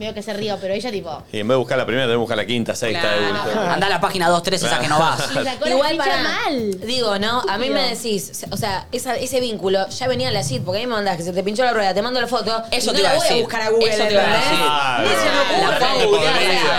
Medio 0.00 0.14
que 0.14 0.22
se 0.22 0.32
río, 0.32 0.56
pero 0.58 0.72
ella 0.72 0.90
tipo... 0.90 1.22
Y 1.30 1.40
en 1.40 1.46
vez 1.46 1.54
de 1.54 1.58
buscar 1.58 1.76
la 1.76 1.84
primera, 1.84 2.06
tenés 2.06 2.14
que 2.14 2.18
buscar 2.20 2.36
la 2.38 2.46
quinta, 2.46 2.74
sexta. 2.74 3.00
Claro. 3.02 3.20
de. 3.60 3.68
Anda 3.68 3.86
a 3.86 3.90
la 3.90 4.00
página 4.00 4.28
2, 4.30 4.42
3, 4.42 4.62
esa 4.62 4.78
que 4.80 4.88
no 4.88 4.98
vas. 4.98 5.20
Igual 5.66 5.96
para 5.98 6.16
mal. 6.22 6.80
Digo, 6.80 7.18
¿no? 7.18 7.42
A 7.46 7.58
mí 7.58 7.68
me 7.68 7.82
decís, 7.94 8.46
o 8.50 8.56
sea, 8.56 8.86
esa- 8.92 9.16
ese 9.16 9.40
vínculo 9.40 9.86
ya 9.90 10.08
venía 10.08 10.28
en 10.28 10.34
la 10.34 10.42
CID, 10.42 10.62
porque 10.62 10.78
a 10.78 10.80
mí 10.80 10.86
me 10.86 10.94
mandás 10.94 11.18
que 11.18 11.22
se 11.22 11.34
te 11.34 11.42
pinchó 11.42 11.64
la 11.64 11.74
rueda, 11.74 11.92
te 11.92 12.00
mando 12.00 12.18
la 12.18 12.26
foto. 12.26 12.62
Eso 12.70 12.92
y 12.92 12.94
te 12.96 13.02
no 13.02 13.08
iba 13.08 13.08
la 13.08 13.10
a 13.10 13.16
voy 13.18 13.26
a 13.26 13.28
decir. 13.28 13.42
buscar 13.44 13.60
a 13.62 13.68
Google, 13.68 13.88
Eso 13.94 14.04
te 14.04 14.12
iba 14.12 14.22
a 14.22 14.24
¿entendés? 14.24 14.50
decir. 14.50 14.64
Claro. 14.64 15.02
Ni 15.02 15.08
se 15.10 15.24
me 15.24 15.40
ocurre. 15.40 15.80
La 15.80 15.86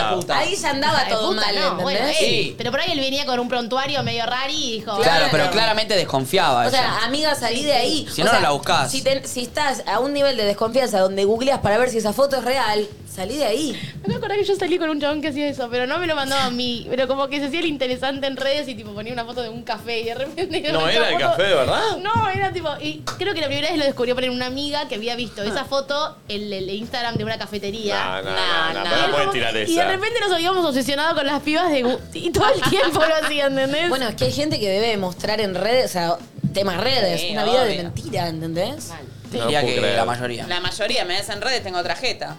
foto 0.09 0.15
puta. 0.19 0.37
Ahí 0.39 0.55
ya 0.55 0.69
andaba 0.71 1.07
todo 1.07 1.29
puta, 1.29 1.41
mal, 1.45 1.55
no, 1.55 1.61
¿entendés? 1.61 1.83
bueno, 1.83 1.99
él. 2.07 2.15
Sí. 2.19 2.55
Pero 2.57 2.71
por 2.71 2.79
ahí 2.79 2.91
él 2.91 2.99
venía 2.99 3.25
con 3.27 3.39
un 3.39 3.47
prontuario 3.47 4.01
medio 4.01 4.25
rari 4.25 4.55
y 4.55 4.71
dijo... 4.79 4.97
Claro, 4.99 5.27
pero 5.29 5.51
claramente 5.51 5.95
desconfiaba. 5.95 6.61
O 6.61 6.61
ella. 6.63 6.71
sea, 6.71 7.03
amiga, 7.05 7.35
salí 7.35 7.63
de 7.63 7.73
ahí. 7.73 8.07
Si 8.11 8.21
O 8.21 8.25
no, 8.25 8.31
sea, 8.31 8.39
no 8.39 8.45
la 8.47 8.51
buscás. 8.51 8.89
Si, 8.89 9.03
si 9.25 9.43
estás 9.43 9.83
a 9.85 9.99
un 9.99 10.11
nivel 10.13 10.37
de 10.37 10.45
desconfianza 10.45 10.99
donde 10.99 11.23
googleas 11.25 11.59
para 11.59 11.77
ver 11.77 11.89
si 11.91 11.99
esa 11.99 12.13
foto 12.13 12.37
es 12.37 12.43
real, 12.43 12.87
salí 13.13 13.37
de 13.37 13.45
ahí. 13.45 13.93
Me 14.07 14.15
acuerdo 14.15 14.35
que 14.35 14.43
yo 14.45 14.55
salí 14.55 14.77
con 14.77 14.89
un 14.89 14.99
chabón 15.01 15.21
que 15.21 15.27
hacía 15.27 15.47
eso, 15.47 15.67
pero 15.69 15.85
no 15.85 15.97
me 15.99 16.07
lo 16.07 16.15
mandaba 16.15 16.45
a 16.45 16.49
mí. 16.49 16.87
Pero 16.89 17.07
como 17.07 17.27
que 17.27 17.39
se 17.39 17.45
hacía 17.47 17.59
el 17.59 17.65
interesante 17.65 18.27
en 18.27 18.37
redes 18.37 18.67
y 18.67 18.75
tipo 18.75 18.93
ponía 18.93 19.11
una 19.13 19.25
foto 19.25 19.41
de 19.41 19.49
un 19.49 19.63
café 19.63 19.99
y 19.99 20.05
de 20.05 20.15
repente... 20.15 20.61
No 20.71 20.87
esa 20.87 20.97
era 20.97 21.07
el 21.09 21.13
foto- 21.15 21.25
café, 21.27 21.43
¿de 21.43 21.55
verdad? 21.55 21.81
No, 22.01 22.29
era 22.29 22.51
tipo... 22.53 22.69
Y 22.81 23.01
creo 23.17 23.33
que 23.33 23.41
la 23.41 23.47
primera 23.47 23.69
vez 23.69 23.77
lo 23.77 23.85
descubrió 23.85 24.15
por 24.15 24.23
una 24.29 24.45
amiga 24.45 24.87
que 24.87 24.95
había 24.95 25.15
visto 25.15 25.41
Ah. 25.41 25.45
esa 25.45 25.65
foto 25.65 26.17
en 26.27 26.51
el 26.53 26.69
Instagram 26.69 27.15
de 27.15 27.23
una 27.23 27.37
cafetería. 27.37 28.03
No, 28.03 28.21
no, 28.23 28.31
Nah, 28.31 28.73
no, 28.73 28.83
no, 28.83 28.89
no 28.89 28.95
él 28.95 29.01
puedes 29.11 29.19
como- 29.27 29.31
tirar 29.33 29.55
Y 29.55 29.57
de 29.59 29.63
esa. 29.73 29.87
repente 29.87 30.19
nos 30.21 30.31
habíamos 30.31 30.65
obsesionado 30.65 31.15
con 31.15 31.25
las 31.25 31.41
pibas 31.41 31.69
de... 31.71 31.97
Y 32.13 32.29
todo 32.31 32.45
el 32.53 32.61
tiempo 32.69 32.99
lo 33.05 33.15
hacía, 33.15 33.47
¿entendés? 33.47 33.89
Bueno, 33.89 34.07
es 34.07 34.15
que 34.15 34.25
hay 34.25 34.31
gente 34.31 34.59
que 34.59 34.69
debe 34.69 34.95
mostrar 34.97 35.41
en 35.41 35.53
redes, 35.55 35.85
o 35.91 35.93
sea, 35.93 36.17
temas 36.53 36.77
redes, 36.81 37.21
Sí, 37.21 37.31
una 37.31 37.43
vida 37.45 37.63
de 37.65 37.71
obvio. 37.73 37.83
mentira, 37.83 38.27
¿entendés? 38.27 38.87
Mal. 38.89 38.99
No 39.31 39.43
diría 39.43 39.61
puedo 39.61 39.73
que 39.75 39.79
creer. 39.81 39.95
la 39.97 40.05
mayoría. 40.05 40.47
La 40.47 40.59
mayoría 40.59 41.05
me 41.05 41.13
ves 41.15 41.29
en 41.29 41.41
redes, 41.41 41.63
tengo 41.63 41.81
tarjeta. 41.83 42.35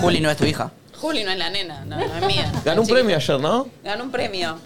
Juli 0.00 0.20
no 0.20 0.30
es 0.30 0.36
tu 0.36 0.44
hija. 0.44 0.70
Juli 1.00 1.24
no 1.24 1.30
es 1.30 1.38
la 1.38 1.50
nena, 1.50 1.84
no, 1.86 1.96
no 1.96 2.02
es 2.02 2.26
mía. 2.26 2.52
Ganó 2.64 2.82
un 2.82 2.86
Chiquita. 2.86 2.94
premio 3.00 3.16
ayer, 3.16 3.40
¿no? 3.40 3.68
Ganó 3.82 4.04
un 4.04 4.10
premio. 4.10 4.58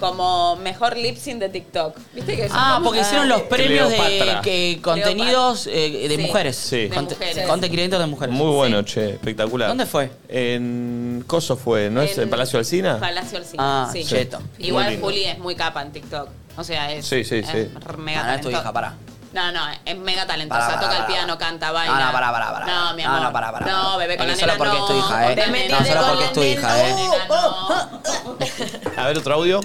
Como 0.00 0.56
mejor 0.56 0.96
lip 0.96 1.16
sync 1.16 1.38
de 1.38 1.48
TikTok. 1.48 1.96
¿Viste 2.14 2.36
que 2.36 2.48
Ah, 2.50 2.80
porque 2.82 3.00
hicieron 3.00 3.28
los 3.28 3.42
premios 3.42 3.88
de 3.88 3.96
Cleopatra. 3.96 4.40
que, 4.42 4.80
contenidos 4.82 5.66
eh, 5.68 6.06
de 6.08 6.16
Sí. 6.16 6.22
mujeres. 6.22 6.56
Sí. 6.56 6.76
De 6.88 6.90
Conte- 6.90 7.14
mujeres. 7.14 7.70
Creator 7.70 7.98
de 8.00 8.06
mujeres. 8.06 8.34
Muy 8.34 8.50
bueno, 8.54 8.82
che, 8.82 9.10
espectacular. 9.14 9.68
¿Dónde 9.68 9.86
fue? 9.86 10.10
En 10.28 11.24
Coso 11.26 11.56
fue, 11.56 11.90
¿no 11.90 12.02
es 12.02 12.18
en 12.18 12.28
Palacio 12.28 12.58
Alsina? 12.58 12.98
Palacio 12.98 13.38
Alcina. 13.38 13.62
Ah, 13.84 13.90
sí. 13.92 14.04
cheto. 14.04 14.40
Muy 14.58 14.66
Igual 14.68 14.90
lindo. 14.90 15.06
Juli 15.06 15.24
es 15.24 15.38
muy 15.38 15.54
capa 15.54 15.80
en 15.82 15.92
TikTok. 15.92 16.28
O 16.56 16.64
sea, 16.64 16.92
es. 16.92 17.06
Sí, 17.06 17.24
sí, 17.24 17.36
es 17.36 17.46
sí. 17.48 17.68
Mega 17.98 18.20
Ah, 18.20 18.26
no 18.26 18.32
es 18.34 18.40
tu 18.40 18.50
talentosa. 18.50 18.60
hija, 18.60 18.72
pará. 18.72 18.94
No, 19.34 19.50
no, 19.52 19.60
es 19.84 19.98
mega 19.98 20.26
talentosa. 20.26 20.78
Toca 20.80 20.98
el 20.98 21.06
piano, 21.06 21.36
canta, 21.36 21.72
baila. 21.72 21.98
No, 21.98 22.06
no, 22.06 22.12
pará, 22.12 22.32
pará, 22.32 22.52
pará. 22.52 22.66
No, 22.66 22.94
mi 22.94 23.02
No, 23.02 23.08
amor. 23.10 23.22
no, 23.22 23.32
pará, 23.32 23.52
pará. 23.52 23.66
No, 23.66 23.98
bebé, 23.98 24.16
con 24.16 24.28
la 24.28 24.36
solo 24.36 24.52
nena 24.52 24.58
porque 24.58 24.78
no. 24.78 24.84
es 24.84 24.90
tu 24.92 24.96
hija, 24.98 25.32
¿eh? 25.32 25.68
No, 25.70 25.84
solo 25.84 26.00
porque 26.08 26.24
es 26.24 26.32
tu 26.32 26.42
hija, 26.42 26.88
¿eh? 26.88 26.94
no. 27.28 29.02
A 29.02 29.06
ver, 29.06 29.18
otro 29.18 29.34
audio. 29.34 29.60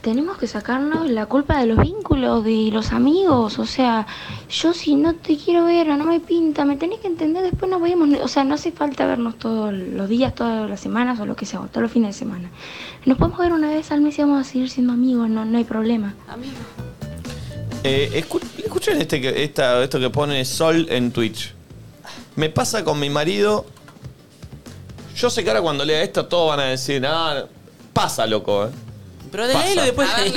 Tenemos 0.00 0.38
que 0.38 0.46
sacarnos 0.46 1.10
la 1.10 1.26
culpa 1.26 1.58
de 1.58 1.66
los 1.66 1.76
vínculos, 1.78 2.44
de 2.44 2.70
los 2.72 2.92
amigos. 2.92 3.58
O 3.58 3.66
sea, 3.66 4.06
yo 4.48 4.72
si 4.72 4.94
no 4.94 5.14
te 5.14 5.36
quiero 5.36 5.64
ver 5.64 5.90
o 5.90 5.96
no 5.96 6.04
me 6.04 6.20
pinta, 6.20 6.64
me 6.64 6.76
tenés 6.76 7.00
que 7.00 7.08
entender, 7.08 7.42
después 7.42 7.68
nos 7.68 7.82
vemos. 7.82 8.08
O 8.22 8.28
sea, 8.28 8.44
no 8.44 8.54
hace 8.54 8.70
falta 8.70 9.06
vernos 9.06 9.38
todos 9.38 9.72
los 9.74 10.08
días, 10.08 10.34
todas 10.36 10.70
las 10.70 10.78
semanas 10.80 11.18
o 11.18 11.26
lo 11.26 11.34
que 11.34 11.46
sea, 11.46 11.60
o 11.60 11.66
todos 11.66 11.82
los 11.82 11.90
fines 11.92 12.14
de 12.14 12.18
semana. 12.18 12.48
Nos 13.06 13.18
podemos 13.18 13.40
ver 13.40 13.52
una 13.52 13.68
vez 13.68 13.90
al 13.90 14.00
mes 14.00 14.16
y 14.18 14.22
vamos 14.22 14.40
a 14.46 14.48
seguir 14.48 14.70
siendo 14.70 14.92
amigos, 14.92 15.28
no, 15.28 15.44
no 15.44 15.58
hay 15.58 15.64
problema. 15.64 16.14
Amigo. 16.28 16.54
Eh, 17.84 18.24
escu- 18.24 18.40
escuchen 18.62 19.00
este 19.00 19.20
que, 19.20 19.44
esta, 19.44 19.82
esto 19.82 20.00
que 20.00 20.10
pone 20.10 20.44
Sol 20.44 20.86
en 20.90 21.12
Twitch. 21.12 21.52
Me 22.36 22.50
pasa 22.50 22.84
con 22.84 22.98
mi 22.98 23.10
marido. 23.10 23.66
Yo 25.16 25.30
sé 25.30 25.42
que 25.42 25.50
ahora 25.50 25.62
cuando 25.62 25.84
lea 25.84 26.02
esto 26.02 26.26
todos 26.26 26.48
van 26.50 26.60
a 26.60 26.64
decir, 26.70 27.04
ah, 27.06 27.44
pasa, 27.92 28.26
loco, 28.26 28.66
¿eh? 28.66 28.70
Pero 29.30 29.46
de 29.46 29.54
después. 29.54 30.08
No 30.08 30.22
Él 30.24 30.34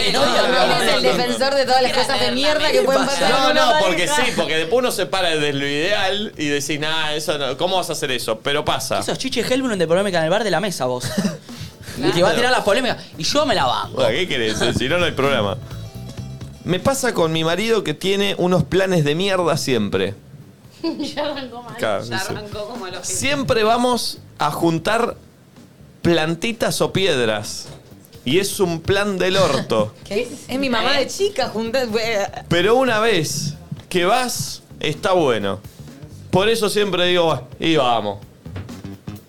es 0.81 0.93
el 0.95 1.01
defensor 1.01 1.55
de 1.55 1.65
todas 1.65 1.81
las 1.81 1.91
Mira, 1.91 2.03
cosas 2.03 2.19
de 2.19 2.31
mierda 2.31 2.67
que 2.71 2.79
¿qué 2.79 2.81
pueden 2.83 3.05
pasa? 3.05 3.19
pasar. 3.21 3.31
No, 3.31 3.51
una 3.51 3.65
no, 3.65 3.71
porque 3.79 4.05
pareja. 4.07 4.25
sí, 4.25 4.31
porque 4.35 4.57
después 4.57 4.79
uno 4.79 4.91
se 4.91 5.05
para 5.05 5.29
desde 5.29 5.53
lo 5.53 5.65
ideal 5.65 6.33
y 6.37 6.47
decir, 6.47 6.79
nada, 6.81 7.13
eso 7.15 7.37
no, 7.37 7.55
¿cómo 7.57 7.77
vas 7.77 7.89
a 7.89 7.93
hacer 7.93 8.11
eso? 8.11 8.39
Pero 8.41 8.65
pasa. 8.65 8.99
Esos 8.99 9.17
chiches 9.17 9.49
Hellblum 9.49 9.77
de 9.77 9.87
polémica 9.87 10.17
en 10.17 10.25
el 10.25 10.29
bar 10.29 10.43
de 10.43 10.51
la 10.51 10.59
mesa, 10.59 10.85
vos. 10.85 11.05
Y 11.97 12.09
te 12.11 12.23
va 12.23 12.29
a 12.29 12.33
tirar 12.35 12.51
la 12.51 12.63
polémica. 12.63 12.97
Y 13.17 13.23
yo 13.23 13.45
me 13.45 13.53
la 13.53 13.65
banco. 13.65 13.95
Bueno, 13.95 14.09
¿Qué 14.11 14.27
querés? 14.27 14.57
si 14.77 14.87
no, 14.87 14.97
no 14.97 15.05
hay 15.05 15.11
programa. 15.11 15.57
Me 16.63 16.79
pasa 16.79 17.13
con 17.13 17.31
mi 17.31 17.43
marido 17.43 17.83
que 17.83 17.93
tiene 17.93 18.35
unos 18.37 18.63
planes 18.63 19.03
de 19.03 19.15
mierda 19.15 19.57
siempre. 19.57 20.13
ya 20.99 21.25
arrancó 21.25 21.63
mal. 21.63 21.75
Claro, 21.77 22.03
Ya 22.05 22.17
arrancó 22.17 22.67
como 22.67 22.87
el 22.87 22.95
oficio. 22.95 23.15
Siempre 23.17 23.63
vamos 23.63 24.19
a 24.37 24.51
juntar 24.51 25.17
plantitas 26.01 26.81
o 26.81 26.91
piedras. 26.93 27.67
Y 28.23 28.39
es 28.39 28.59
un 28.59 28.81
plan 28.81 29.17
del 29.17 29.37
orto. 29.37 29.93
¿Qué? 30.03 30.27
Es 30.47 30.59
mi 30.59 30.69
mamá 30.69 30.93
de 30.97 31.07
chica 31.07 31.49
junta. 31.49 31.87
Pero 32.47 32.75
una 32.75 32.99
vez 32.99 33.55
que 33.89 34.05
vas, 34.05 34.61
está 34.79 35.13
bueno. 35.13 35.59
Por 36.29 36.47
eso 36.47 36.69
siempre 36.69 37.07
digo, 37.07 37.25
"Bueno, 37.25 37.47
y 37.59 37.75
vamos. 37.75 38.19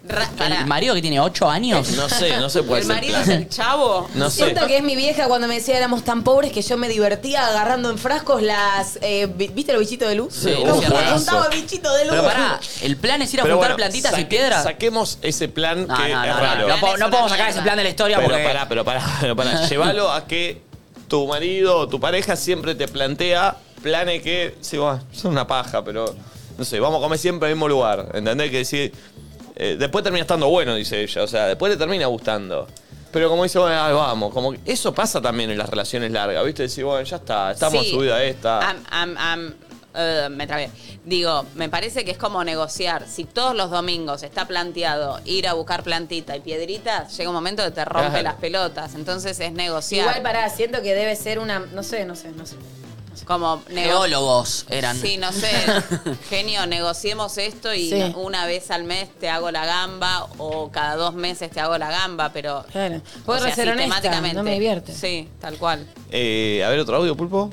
El 0.09 0.67
marido 0.67 0.95
que 0.95 1.01
tiene 1.01 1.21
8 1.21 1.49
años. 1.49 1.91
No 1.93 2.09
sé, 2.09 2.37
no 2.39 2.51
se 2.51 2.63
puede 2.65 2.83
¿El 2.83 2.89
marido 2.89 3.13
plan. 3.15 3.23
es 3.23 3.29
el 3.29 3.49
chavo? 3.49 4.09
No 4.15 4.31
sé. 4.31 4.45
Siento 4.45 4.67
que 4.67 4.79
es 4.79 4.83
mi 4.83 4.97
vieja 4.97 5.29
cuando 5.29 5.47
me 5.47 5.55
decía 5.55 5.77
éramos 5.77 6.03
tan 6.05 6.25
pobres 6.25 6.51
que 6.53 6.61
yo 6.61 6.77
me 6.77 6.89
divertía 6.89 7.47
agarrando 7.47 7.89
en 7.91 7.99
frascos 7.99 8.43
las. 8.43 8.99
eh, 9.01 9.29
vi- 9.35 9.49
¿Viste 9.49 9.73
los 9.73 9.81
bichitos 9.81 10.09
de 10.09 10.17
luz? 10.17 10.35
Sí, 10.35 10.53
Como 10.55 10.75
un 10.75 10.83
juegazo. 10.83 11.15
juntaba 11.17 11.49
bichitos 11.49 11.97
de 11.97 12.05
luz. 12.05 12.11
Pero 12.11 12.25
pará, 12.25 12.61
el 12.83 12.97
plan 12.97 13.23
es 13.23 13.33
ir 13.33 13.41
a 13.41 13.43
Pero 13.45 13.55
juntar 13.57 13.71
bueno, 13.73 13.77
plantitas 13.77 14.13
y 14.13 14.17
saque- 14.17 14.27
piedras. 14.29 14.63
Saquemos 14.65 15.19
ese 15.23 15.49
plan 15.49 15.87
No, 15.87 15.97
que 15.97 16.03
no, 16.13 16.25
es 16.25 16.29
no, 16.35 16.41
raro. 16.41 16.69
no, 16.69 16.81
po- 16.81 16.87
podemos 17.11 17.31
sacar 17.31 17.51
ese 17.51 17.63
plan 17.63 17.77
de 17.77 17.85
la 17.85 17.91
historia 17.91 18.17
Pero 18.17 18.29
porque. 18.29 18.45
pará, 18.45 18.69
pero 18.69 18.85
pará, 18.85 19.03
pero 19.21 19.37
pará. 19.37 19.67
Llévalo 19.69 20.11
a 20.11 20.27
que 20.27 20.63
tu 21.09 21.27
marido 21.29 21.79
o 21.79 21.89
tu 21.89 22.01
pareja 22.01 22.35
siempre 22.37 22.75
te 22.75 22.89
plantea 22.89 23.57
planes 23.83 24.23
que, 24.23 24.57
sí, 24.61 24.79
bueno, 24.79 25.01
son 25.13 25.33
una 25.33 25.47
paja, 25.47 25.85
pero 25.85 26.15
no 26.59 26.65
sé, 26.65 26.79
vamos 26.81 26.99
a 26.99 27.03
comer 27.03 27.19
siempre 27.19 27.49
en 27.49 27.53
el 27.53 27.57
mismo 27.57 27.69
lugar. 27.69 28.09
¿Entendés? 28.15 28.51
Que 28.51 28.59
decir, 28.59 28.93
eh, 29.57 29.77
después 29.79 30.03
termina 30.03 30.23
estando 30.23 30.49
bueno, 30.49 30.75
dice 30.75 31.03
ella. 31.03 31.23
O 31.23 31.27
sea, 31.27 31.47
después 31.47 31.71
le 31.71 31.77
termina 31.79 32.07
gustando. 32.07 32.67
Pero 33.13 33.29
como 33.29 33.43
dice, 33.43 33.59
bueno, 33.59 33.79
ay, 33.83 33.93
vamos, 33.93 34.33
como 34.33 34.53
que 34.53 34.61
eso 34.65 34.95
pasa 34.95 35.21
también 35.21 35.51
en 35.51 35.59
las 35.59 35.69
relaciones 35.69 36.11
largas, 36.13 36.45
¿viste? 36.47 36.63
Decir, 36.63 36.85
bueno, 36.85 37.03
ya 37.03 37.17
está, 37.17 37.53
estamos 37.53 37.85
Sí. 37.85 37.91
subidos 37.91 38.17
a 38.17 38.25
esta. 38.25 38.71
Am- 38.71 38.85
am- 38.91 39.17
am- 39.19 39.55
eh, 39.95 40.29
me 40.31 40.47
trabé. 40.47 40.71
Digo, 41.05 41.45
me 41.55 41.69
parece 41.69 42.03
que 42.07 42.13
es 42.13 42.17
como 42.17 42.43
negociar. 42.43 43.07
Si 43.07 43.25
todos 43.25 43.55
los 43.55 43.71
domingos 43.71 44.23
está 44.23 44.47
planteado 44.49 45.21
ir 45.27 45.47
a 45.47 45.53
buscar 45.53 45.83
plantita 45.83 46.35
y 46.35 46.41
piedritas, 46.41 47.15
llega 47.19 47.29
un 47.29 47.35
momento 47.35 47.63
que 47.63 47.73
te 47.73 47.85
rompe 47.85 48.09
Claro. 48.09 48.23
las 48.25 48.35
pelotas. 48.37 48.95
Entonces 48.95 49.39
es 49.41 49.53
negociar. 49.53 50.07
Igual 50.07 50.23
pará, 50.23 50.49
siento 50.49 50.81
que 50.81 50.95
debe 50.95 51.15
ser 51.15 51.39
una. 51.39 51.59
No 51.59 51.83
sé, 51.83 52.07
no 52.07 52.17
sé, 52.17 52.31
no 52.31 52.47
sé. 52.47 52.57
Como 53.27 53.63
nego- 53.69 53.89
Geólogos 54.01 54.67
eran. 54.69 54.97
Sí, 55.01 55.17
no 55.17 55.33
sé. 55.33 55.51
Genio, 56.29 56.67
negociemos 56.67 57.39
esto 57.39 57.73
y 57.73 57.89
Sí. 57.91 58.13
una 58.17 58.47
vez 58.47 58.71
al 58.71 58.85
mes 58.85 59.09
te 59.19 59.29
hago 59.29 59.51
la 59.51 59.65
gamba 59.65 60.27
o 60.39 60.71
cada 60.71 60.97
dos 60.97 61.15
meses 61.15 61.51
te 61.51 61.61
hago 61.61 61.79
la 61.79 61.91
gamba, 61.91 62.31
pero. 62.33 62.65
Claro. 62.73 63.01
Puedo 63.25 63.41
ser 63.41 63.69
honesta, 63.69 63.83
sistemáticamente. 63.95 64.37
no 64.37 64.43
me 64.43 64.53
divierte. 64.55 64.93
Sí, 64.93 65.29
tal 65.41 65.57
cual. 65.59 65.87
Eh, 66.11 66.63
a 66.65 66.69
ver, 66.69 66.81
otro 66.81 66.97
audio, 66.97 67.17
Pulpo. 67.17 67.51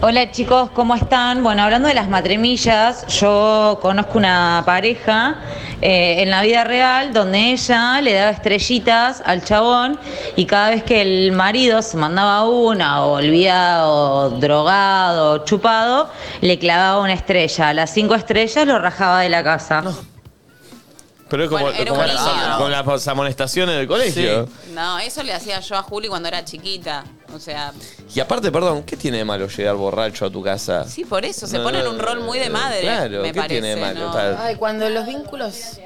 Hola 0.00 0.30
chicos, 0.30 0.70
¿cómo 0.70 0.94
están? 0.94 1.42
Bueno, 1.42 1.62
hablando 1.62 1.88
de 1.88 1.94
las 1.94 2.08
matrimillas, 2.08 3.06
yo 3.20 3.78
conozco 3.82 4.18
una 4.18 4.62
pareja 4.64 5.36
eh, 5.80 6.22
en 6.22 6.30
la 6.30 6.42
vida 6.42 6.62
real 6.64 7.12
donde 7.12 7.52
ella 7.52 8.00
le 8.00 8.12
daba 8.14 8.30
estrellitas 8.30 9.22
al 9.24 9.44
chabón 9.44 9.98
y 10.36 10.44
cada 10.46 10.70
vez 10.70 10.84
que 10.84 11.00
el 11.02 11.32
marido 11.32 11.82
se 11.82 11.96
mandaba 11.96 12.46
una 12.48 13.04
o 13.04 13.12
olvidado, 13.14 14.30
drogado, 14.30 15.44
chupado, 15.44 16.10
le 16.40 16.58
clavaba 16.58 17.00
una 17.00 17.14
estrella. 17.14 17.70
A 17.70 17.74
las 17.74 17.90
cinco 17.90 18.14
estrellas 18.14 18.66
lo 18.66 18.78
rajaba 18.78 19.20
de 19.20 19.30
la 19.30 19.42
casa. 19.42 19.82
Pero 21.28 21.44
es 21.44 21.50
como, 21.50 21.64
Bueno, 21.64 21.78
era 21.78 21.90
como 21.90 22.02
un 22.02 22.06
las, 22.06 22.20
niño. 22.24 22.56
como 22.58 22.68
las 22.68 23.08
amonestaciones 23.08 23.76
del 23.76 23.88
colegio. 23.88 24.48
No, 24.74 24.98
eso 24.98 25.22
le 25.22 25.32
hacía 25.32 25.58
yo 25.60 25.76
a 25.76 25.82
Juli 25.82 26.08
cuando 26.08 26.28
era 26.28 26.44
chiquita. 26.44 27.04
O 27.34 27.40
sea, 27.40 27.72
Y 28.14 28.20
aparte, 28.20 28.50
perdón, 28.52 28.82
¿qué 28.84 28.96
tiene 28.96 29.18
de 29.18 29.24
malo 29.24 29.48
llegar 29.48 29.74
borracho 29.74 30.26
a 30.26 30.30
tu 30.30 30.42
casa? 30.42 30.84
sí, 30.88 31.04
por 31.04 31.24
eso. 31.24 31.46
Se 31.46 31.58
No, 31.58 31.64
pone 31.64 31.78
en 31.78 31.84
no, 31.84 31.90
un 31.90 31.98
rol 31.98 32.20
muy 32.20 32.38
de 32.38 32.48
madre. 32.50 32.80
Claro, 32.82 33.22
me 33.22 33.32
¿qué 33.32 33.34
parece. 33.40 33.60
tiene 33.60 33.74
de 33.74 33.80
malo? 33.80 34.00
¿no? 34.00 34.06
Está- 34.06 34.44
Ay, 34.46 34.56
cuando 34.56 34.88
los 34.88 35.04
vínculos. 35.06 35.78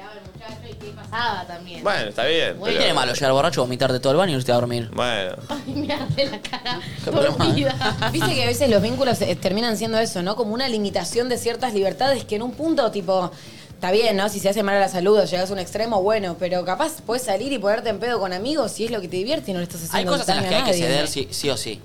¿Qué 0.79 0.93
pasaba 0.95 1.45
también? 1.45 1.83
Bueno, 1.83 2.09
está 2.09 2.25
bien. 2.25 2.53
¿Qué 2.53 2.59
pero- 2.65 2.77
tiene 2.77 2.93
malo 2.93 3.13
llegar 3.13 3.31
borracho, 3.31 3.61
vomitar 3.61 3.91
de 3.91 3.99
todo 3.99 4.11
el 4.13 4.17
baño 4.17 4.33
y 4.33 4.37
irte 4.37 4.51
a 4.51 4.55
dormir? 4.55 4.89
Bueno. 4.93 5.35
Ay, 5.49 5.73
me 5.73 5.93
arde 5.93 6.25
la 6.25 6.39
cara 6.41 6.79
dormida. 7.05 8.09
Viste 8.11 8.33
que 8.33 8.43
a 8.43 8.47
veces 8.47 8.69
los 8.69 8.81
vínculos 8.81 9.19
eh, 9.21 9.35
terminan 9.35 9.75
siendo 9.77 9.97
eso, 9.99 10.21
¿no? 10.21 10.35
Como 10.35 10.53
una 10.53 10.67
limitación 10.69 11.27
de 11.29 11.37
ciertas 11.37 11.73
libertades 11.73 12.25
que 12.25 12.35
en 12.35 12.43
un 12.43 12.51
punto, 12.53 12.89
tipo, 12.91 13.31
está 13.79 13.91
bien, 13.91 14.17
¿no? 14.17 14.27
Si 14.27 14.41
se 14.41 14.49
hace 14.49 14.61
mal 14.61 14.75
a 14.75 14.79
la 14.81 14.89
salud 14.89 15.17
o 15.17 15.23
llegas 15.23 15.49
a 15.49 15.53
un 15.53 15.59
extremo, 15.59 16.01
bueno, 16.03 16.35
pero 16.37 16.65
capaz 16.65 17.01
puedes 17.05 17.23
salir 17.23 17.53
y 17.53 17.59
ponerte 17.59 17.87
en 17.87 17.97
pedo 17.99 18.19
con 18.19 18.33
amigos 18.33 18.73
si 18.73 18.83
es 18.83 18.91
lo 18.91 18.99
que 18.99 19.07
te 19.07 19.15
divierte 19.15 19.51
y 19.51 19.53
no 19.53 19.59
le 19.59 19.63
estás 19.63 19.81
Hay 19.83 19.87
haciendo 20.03 20.11
cosas 20.11 20.27
en 20.29 20.35
las 20.35 20.45
que 20.45 20.55
a 20.55 20.57
hay 20.57 20.71
que 20.71 20.77
ceder 20.77 21.07
sí, 21.07 21.27
sí 21.31 21.49
o 21.49 21.55
sí. 21.55 21.81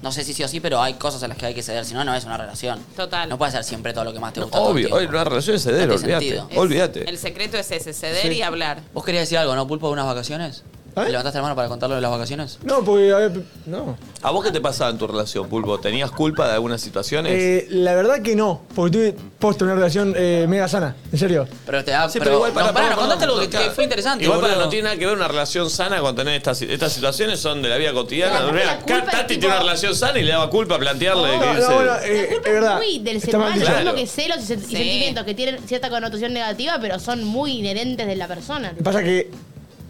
No 0.00 0.12
sé 0.12 0.24
si 0.24 0.32
sí 0.32 0.42
o 0.44 0.48
sí, 0.48 0.60
pero 0.60 0.80
hay 0.80 0.94
cosas 0.94 1.22
en 1.22 1.28
las 1.30 1.36
que 1.38 1.44
hay 1.46 1.54
que 1.54 1.62
ceder, 1.62 1.84
si 1.84 1.92
no, 1.92 2.04
no 2.04 2.14
es 2.14 2.24
una 2.24 2.38
relación. 2.38 2.78
Total. 2.96 3.28
No 3.28 3.36
puede 3.36 3.52
ser 3.52 3.64
siempre 3.64 3.92
todo 3.92 4.04
lo 4.04 4.12
que 4.14 4.18
más 4.20 4.32
te 4.32 4.40
gusta. 4.40 4.56
todo 4.56 4.68
el 4.68 4.72
Obvio, 4.76 4.86
tiempo. 4.88 4.96
hoy 4.96 5.06
una 5.06 5.24
relación 5.24 5.56
es 5.56 5.62
ceder, 5.62 5.88
No 5.88 5.94
tiene 5.96 6.14
olvídate. 6.16 6.24
sentido. 6.24 6.48
Es- 6.50 6.58
Olvídate. 6.58 7.08
El 7.10 7.18
secreto 7.18 7.56
es 7.58 7.70
ese, 7.70 7.92
ceder 7.92 8.32
y 8.32 8.40
hablar. 8.42 8.80
¿Vos 8.94 9.04
querías 9.04 9.22
decir 9.22 9.36
algo, 9.38 9.54
no, 9.54 9.66
Pulpo, 9.66 9.88
de 9.88 9.92
unas 9.94 10.06
vacaciones? 10.06 10.62
¿Eh? 10.96 11.10
¿Levantaste 11.10 11.36
la 11.38 11.42
mano 11.42 11.54
para 11.54 11.68
contarlo 11.68 11.94
de 11.94 12.00
las 12.00 12.10
vacaciones? 12.10 12.58
No, 12.64 12.82
porque, 12.82 13.12
a 13.12 13.16
ver, 13.18 13.32
no. 13.66 13.98
¿A 14.22 14.30
vos 14.30 14.42
qué 14.42 14.50
te 14.50 14.62
pasaba 14.62 14.90
en 14.90 14.96
tu 14.96 15.06
relación, 15.06 15.46
Pulpo? 15.46 15.78
¿Tenías 15.78 16.10
culpa 16.10 16.46
de 16.48 16.54
algunas 16.54 16.80
situaciones? 16.80 17.32
Eh, 17.34 17.66
la 17.68 17.94
verdad 17.94 18.22
que 18.22 18.34
no, 18.34 18.62
porque 18.74 18.90
tuve 18.92 19.16
posto 19.38 19.66
una 19.66 19.74
relación 19.74 20.14
eh, 20.16 20.46
mega 20.48 20.66
sana, 20.68 20.96
en 21.12 21.18
serio. 21.18 21.46
Pero 21.66 21.84
te 21.84 21.90
da. 21.90 22.08
Sí, 22.08 22.18
pero, 22.18 22.40
para- 22.54 22.68
no, 22.68 22.72
perdón, 22.72 22.88
nos 22.90 22.98
contaste 22.98 23.24
algo 23.26 23.40
que, 23.40 23.70
fue 23.74 23.84
interesante. 23.84 24.24
Igual 24.24 24.40
para 24.40 24.52
boludo. 24.54 24.64
no 24.64 24.70
tiene 24.70 24.84
nada 24.84 24.96
que 24.98 25.04
ver 25.06 25.14
una 25.16 25.28
relación 25.28 25.68
sana 25.68 26.00
con 26.00 26.16
tener 26.16 26.34
estas, 26.34 26.62
estas 26.62 26.92
situaciones, 26.94 27.40
son 27.40 27.60
de 27.60 27.68
la 27.68 27.76
vida 27.76 27.92
cotidiana. 27.92 28.40
La 28.40 28.78
culpa 28.78 29.04
Tati 29.04 29.16
es 29.18 29.26
tipo- 29.26 29.40
tiene 29.40 29.46
una 29.48 29.58
relación 29.58 29.94
sana 29.94 30.18
y 30.18 30.22
le 30.22 30.32
daba 30.32 30.48
culpa 30.48 30.78
plantearle 30.78 31.36
No, 31.36 31.40
que 31.40 31.60
no, 31.60 31.74
bueno, 31.74 31.92
eh, 32.04 32.22
La 32.22 32.34
culpa 32.34 32.48
es 32.48 32.54
verdad. 32.54 32.72
es 32.82 32.88
muy 32.88 32.98
del 33.00 33.20
ser 33.20 33.36
humano, 33.36 33.60
Claro. 33.62 33.94
que 33.94 34.06
celos 34.06 34.38
y, 34.38 34.46
Sí. 34.46 34.56
sentimientos 34.56 35.24
que 35.24 35.34
tienen 35.34 35.58
cierta 35.68 35.90
connotación 35.90 36.32
negativa, 36.32 36.78
pero 36.80 36.98
son 36.98 37.22
muy 37.22 37.58
inherentes 37.58 38.06
de 38.06 38.16
la 38.16 38.26
persona. 38.28 38.72
Pasa 38.82 39.02
que 39.02 39.30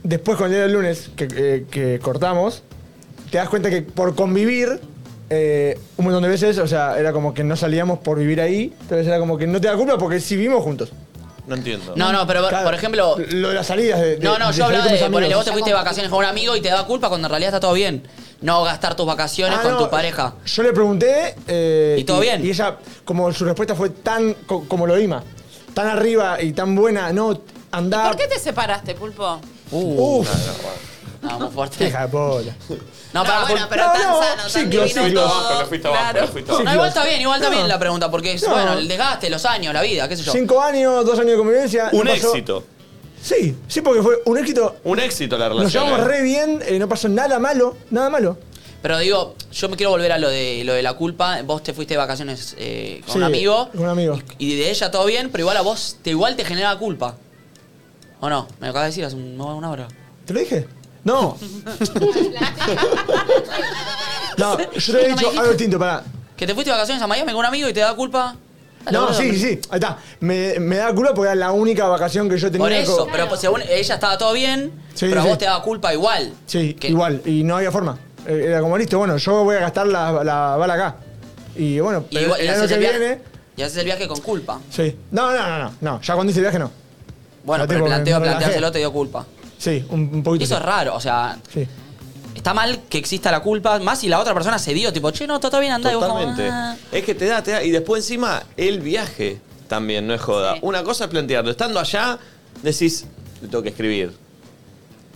después, 0.08 0.36
cuando 0.38 0.56
era 0.56 0.66
el 0.66 0.72
lunes, 0.72 1.10
que, 1.16 1.28
eh, 1.34 1.64
que 1.70 1.98
cortamos, 2.00 2.62
te 3.30 3.38
das 3.38 3.48
cuenta 3.48 3.70
que 3.70 3.82
por 3.82 4.14
convivir 4.14 4.80
eh, 5.30 5.78
un 5.96 6.04
montón 6.04 6.22
de 6.22 6.28
veces, 6.28 6.58
o 6.58 6.66
sea, 6.66 6.98
era 6.98 7.12
como 7.12 7.34
que 7.34 7.42
no 7.44 7.56
salíamos 7.56 7.98
por 7.98 8.18
vivir 8.18 8.40
ahí, 8.40 8.72
entonces 8.82 9.06
era 9.06 9.18
como 9.18 9.36
que 9.36 9.46
no 9.46 9.60
te 9.60 9.66
da 9.68 9.76
culpa 9.76 9.98
porque 9.98 10.20
sí 10.20 10.36
vivimos 10.36 10.62
juntos. 10.62 10.90
No 11.46 11.54
entiendo. 11.54 11.92
No, 11.94 12.12
no, 12.12 12.26
pero 12.26 12.48
Claro, 12.48 12.64
por 12.64 12.74
ejemplo. 12.74 13.16
Lo 13.30 13.48
de 13.50 13.54
las 13.54 13.66
salidas 13.68 14.00
de. 14.00 14.16
de- 14.16 14.24
No, 14.24 14.36
no, 14.36 14.48
de 14.48 14.52
yo 14.52 14.64
salir 14.64 14.80
hablaba 14.80 14.82
con 14.84 14.90
tus 14.92 15.00
de. 15.00 15.10
Ponele, 15.12 15.34
vos 15.36 15.44
te 15.44 15.52
fuiste 15.52 15.70
de 15.70 15.74
vacaciones 15.76 16.10
con 16.10 16.18
un 16.18 16.24
amigo 16.24 16.56
y 16.56 16.60
te 16.60 16.68
da 16.70 16.84
culpa 16.84 17.08
cuando 17.08 17.26
en 17.28 17.30
realidad 17.30 17.50
está 17.50 17.60
todo 17.60 17.72
bien. 17.72 18.02
No 18.40 18.64
gastar 18.64 18.96
tus 18.96 19.06
vacaciones 19.06 19.56
Ah, 19.60 19.62
con 19.62 19.72
no, 19.72 19.78
tu 19.78 19.88
pareja. 19.88 20.34
Yo 20.44 20.62
le 20.64 20.72
pregunté. 20.72 21.36
eh, 21.46 21.96
¿Y 22.00 22.04
todo 22.04 22.18
bien? 22.18 22.44
Y 22.44 22.50
ella, 22.50 22.78
como 23.04 23.32
su 23.32 23.44
respuesta 23.44 23.76
fue 23.76 23.90
tan. 23.90 24.34
co- 24.44 24.64
como 24.66 24.88
lo 24.88 24.98
Ima, 25.00 25.22
tan 25.72 25.86
arriba 25.86 26.42
y 26.42 26.52
tan 26.52 26.74
buena, 26.74 27.12
no, 27.12 27.40
andá. 27.70 28.08
¿Por 28.08 28.16
qué 28.16 28.26
te 28.26 28.40
separaste, 28.40 28.94
Pulpo? 28.96 29.40
Uf, 29.70 30.28
No, 31.22 31.40
muy 31.40 31.50
fuerte. 31.50 31.88
hija 31.88 32.02
de 32.02 32.08
polla. 32.08 32.54
No, 33.12 33.24
para 33.24 33.40
bueno, 33.46 33.66
pero 33.68 33.86
No, 33.86 33.92
tan 33.92 34.02
no, 34.02 34.22
sano, 34.22 34.42
tan 34.42 34.50
ciclo, 34.50 34.84
divino 34.84 34.86
ciclo. 34.86 35.02
Fuiste 35.02 35.14
todo. 35.14 35.24
abajo, 35.26 35.60
le 35.60 35.66
fuiste 35.66 35.88
abajo, 35.88 36.02
Claro. 36.02 36.20
le 36.20 36.26
fuiste 36.32 36.50
Sí, 36.50 36.54
abajo. 36.54 36.64
No, 36.64 36.74
igual 36.74 36.88
está 36.88 37.04
bien, 37.04 37.20
igual 37.20 37.36
está 37.40 37.50
No. 37.50 37.56
bien 37.56 37.68
la 37.68 37.78
pregunta, 37.78 38.10
porque 38.10 38.32
es, 38.32 38.42
No. 38.42 38.50
bueno, 38.50 38.72
el 38.74 38.88
desgaste, 38.88 39.30
los 39.30 39.44
años, 39.46 39.74
la 39.74 39.82
vida, 39.82 40.08
qué 40.08 40.16
sé 40.16 40.22
yo. 40.22 40.32
Cinco 40.32 40.60
años, 40.60 41.04
dos 41.04 41.18
años 41.18 41.32
de 41.32 41.36
convivencia. 41.38 41.88
Un 41.92 42.04
no 42.04 42.10
pasó- 42.12 42.28
éxito. 42.28 42.64
Sí, 43.22 43.56
sí, 43.66 43.80
porque 43.80 44.02
fue 44.02 44.20
un 44.26 44.38
éxito. 44.38 44.76
Un 44.84 45.00
éxito 45.00 45.36
la 45.38 45.48
Nos 45.48 45.58
relación. 45.58 45.84
llevamos 45.84 46.06
¿eh? 46.06 46.10
re 46.10 46.22
bien, 46.22 46.62
eh, 46.64 46.78
no 46.78 46.88
pasó 46.88 47.08
nada 47.08 47.38
malo, 47.40 47.76
nada 47.90 48.08
malo. 48.10 48.38
Pero 48.82 48.98
digo, 48.98 49.34
yo 49.52 49.68
me 49.68 49.76
quiero 49.76 49.90
volver 49.90 50.12
a 50.12 50.18
lo 50.18 50.28
de 50.28 50.62
lo 50.64 50.74
de 50.74 50.82
la 50.82 50.92
culpa. 50.92 51.40
Vos 51.42 51.62
te 51.64 51.72
fuiste 51.72 51.94
de 51.94 51.98
vacaciones 51.98 52.54
eh, 52.58 53.00
con 53.04 53.12
Sí, 53.14 53.18
un 53.18 53.24
amigo. 53.24 53.68
con 53.72 53.80
un 53.80 53.88
amigo. 53.88 54.20
Y 54.38 54.54
de 54.56 54.70
ella 54.70 54.90
todo 54.92 55.06
bien, 55.06 55.30
pero 55.32 55.42
igual 55.42 55.56
a 55.56 55.62
vos 55.62 55.96
te 56.02 56.10
igual 56.10 56.36
te 56.36 56.44
genera 56.44 56.76
culpa. 56.76 57.16
¿O 58.20 58.28
no? 58.30 58.48
Me 58.60 58.66
lo 58.66 58.70
acabas 58.70 58.84
de 58.86 58.90
decir 58.90 59.04
hace 59.04 59.16
un- 59.16 59.40
una 59.40 59.70
hora. 59.70 59.88
¿Te 60.24 60.32
lo 60.34 60.40
dije? 60.40 60.66
No. 61.04 61.36
no, 64.38 64.58
yo 64.58 64.92
te 64.92 65.04
he 65.06 65.08
dicho 65.10 65.30
algo 65.30 65.48
distinto, 65.48 65.78
pará. 65.78 66.02
Que 66.36 66.46
te 66.46 66.54
fuiste 66.54 66.70
de 66.70 66.74
vacaciones 66.76 67.02
a 67.02 67.06
Miami 67.06 67.32
con 67.32 67.38
un 67.40 67.46
amigo 67.46 67.68
y 67.68 67.72
te 67.72 67.80
da 67.80 67.94
culpa. 67.94 68.36
Dale, 68.84 68.98
No, 68.98 69.06
boludo. 69.06 69.18
sí, 69.20 69.36
sí, 69.38 69.60
ahí 69.70 69.78
está. 69.78 69.98
Me, 70.20 70.58
me 70.60 70.76
da 70.76 70.92
culpa 70.94 71.14
porque 71.14 71.26
era 71.28 71.34
la 71.34 71.52
única 71.52 71.86
vacación 71.88 72.28
que 72.28 72.36
yo 72.38 72.50
tenía. 72.50 72.64
Por 72.64 72.72
eso, 72.72 73.08
pero 73.10 73.28
pues, 73.28 73.40
según 73.40 73.62
ella 73.62 73.94
estaba 73.94 74.16
todo 74.18 74.32
bien, 74.32 74.72
Sí, 74.94 75.06
pero 75.08 75.20
a 75.20 75.24
sí. 75.24 75.28
vos 75.30 75.38
te 75.38 75.44
daba 75.46 75.62
culpa 75.62 75.92
igual. 75.92 76.32
Sí, 76.46 76.76
igual, 76.82 77.22
y 77.24 77.42
no 77.42 77.56
había 77.56 77.72
forma. 77.72 77.98
Eh, 78.26 78.44
Era 78.48 78.60
como 78.60 78.76
listo, 78.78 78.98
bueno, 78.98 79.16
yo 79.16 79.44
voy 79.44 79.56
a 79.56 79.60
gastar 79.60 79.86
la, 79.86 80.22
la 80.24 80.56
bala 80.56 80.74
acá. 80.74 80.96
Y 81.56 81.80
bueno, 81.80 82.04
Y, 82.10 82.14
pero 82.14 82.26
igual- 82.26 82.40
y 82.40 82.44
el 82.44 82.48
año 82.50 82.58
haces 82.58 82.68
que 82.68 82.74
el 82.74 82.80
viaje, 82.80 82.98
viene. 82.98 83.20
y 83.56 83.62
haces 83.62 83.76
el 83.78 83.84
viaje 83.86 84.06
con 84.08 84.20
culpa. 84.20 84.60
Sí. 84.70 84.94
No, 85.10 85.32
no, 85.34 85.48
no, 85.48 85.58
no, 85.64 85.72
no. 85.80 86.00
Ya 86.02 86.14
cuando 86.14 86.30
hice 86.30 86.40
el 86.40 86.44
viaje 86.44 86.58
no. 86.58 86.70
Bueno, 87.46 87.64
pero 87.66 87.80
el 87.80 87.86
planteo, 87.86 88.20
planteárselo 88.20 88.70
te 88.72 88.78
dio 88.78 88.92
culpa. 88.92 89.24
Sí, 89.56 89.84
un, 89.88 90.00
un 90.12 90.22
poquito. 90.22 90.42
Y 90.42 90.44
eso 90.44 90.56
sí. 90.56 90.60
es 90.60 90.66
raro, 90.66 90.94
o 90.96 91.00
sea, 91.00 91.38
Sí. 91.52 91.66
está 92.34 92.52
mal 92.52 92.80
que 92.90 92.98
exista 92.98 93.30
la 93.30 93.40
culpa, 93.40 93.78
más 93.78 94.00
si 94.00 94.08
la 94.08 94.18
otra 94.20 94.34
persona 94.34 94.58
se 94.58 94.74
dio, 94.74 94.92
tipo, 94.92 95.10
che, 95.12 95.26
no, 95.26 95.38
todo 95.38 95.48
está 95.48 95.60
bien, 95.60 95.72
andá. 95.72 95.90
y 95.92 95.94
vos 95.94 96.06
Totalmente. 96.06 96.48
"Ah". 96.50 96.76
Es 96.92 97.04
que 97.04 97.14
te 97.14 97.24
da, 97.26 97.42
te 97.42 97.52
da. 97.52 97.62
Y 97.62 97.70
después 97.70 98.04
encima, 98.04 98.42
el 98.58 98.80
viaje 98.80 99.40
también, 99.68 100.06
no 100.06 100.12
es 100.12 100.20
joda. 100.20 100.54
Sí. 100.54 100.58
Una 100.62 100.82
cosa 100.84 101.04
es 101.04 101.10
plantearlo. 101.10 101.50
Estando 101.50 101.80
allá, 101.80 102.18
decís, 102.62 103.06
le 103.40 103.48
tengo 103.48 103.62
que 103.62 103.70
escribir. 103.70 104.12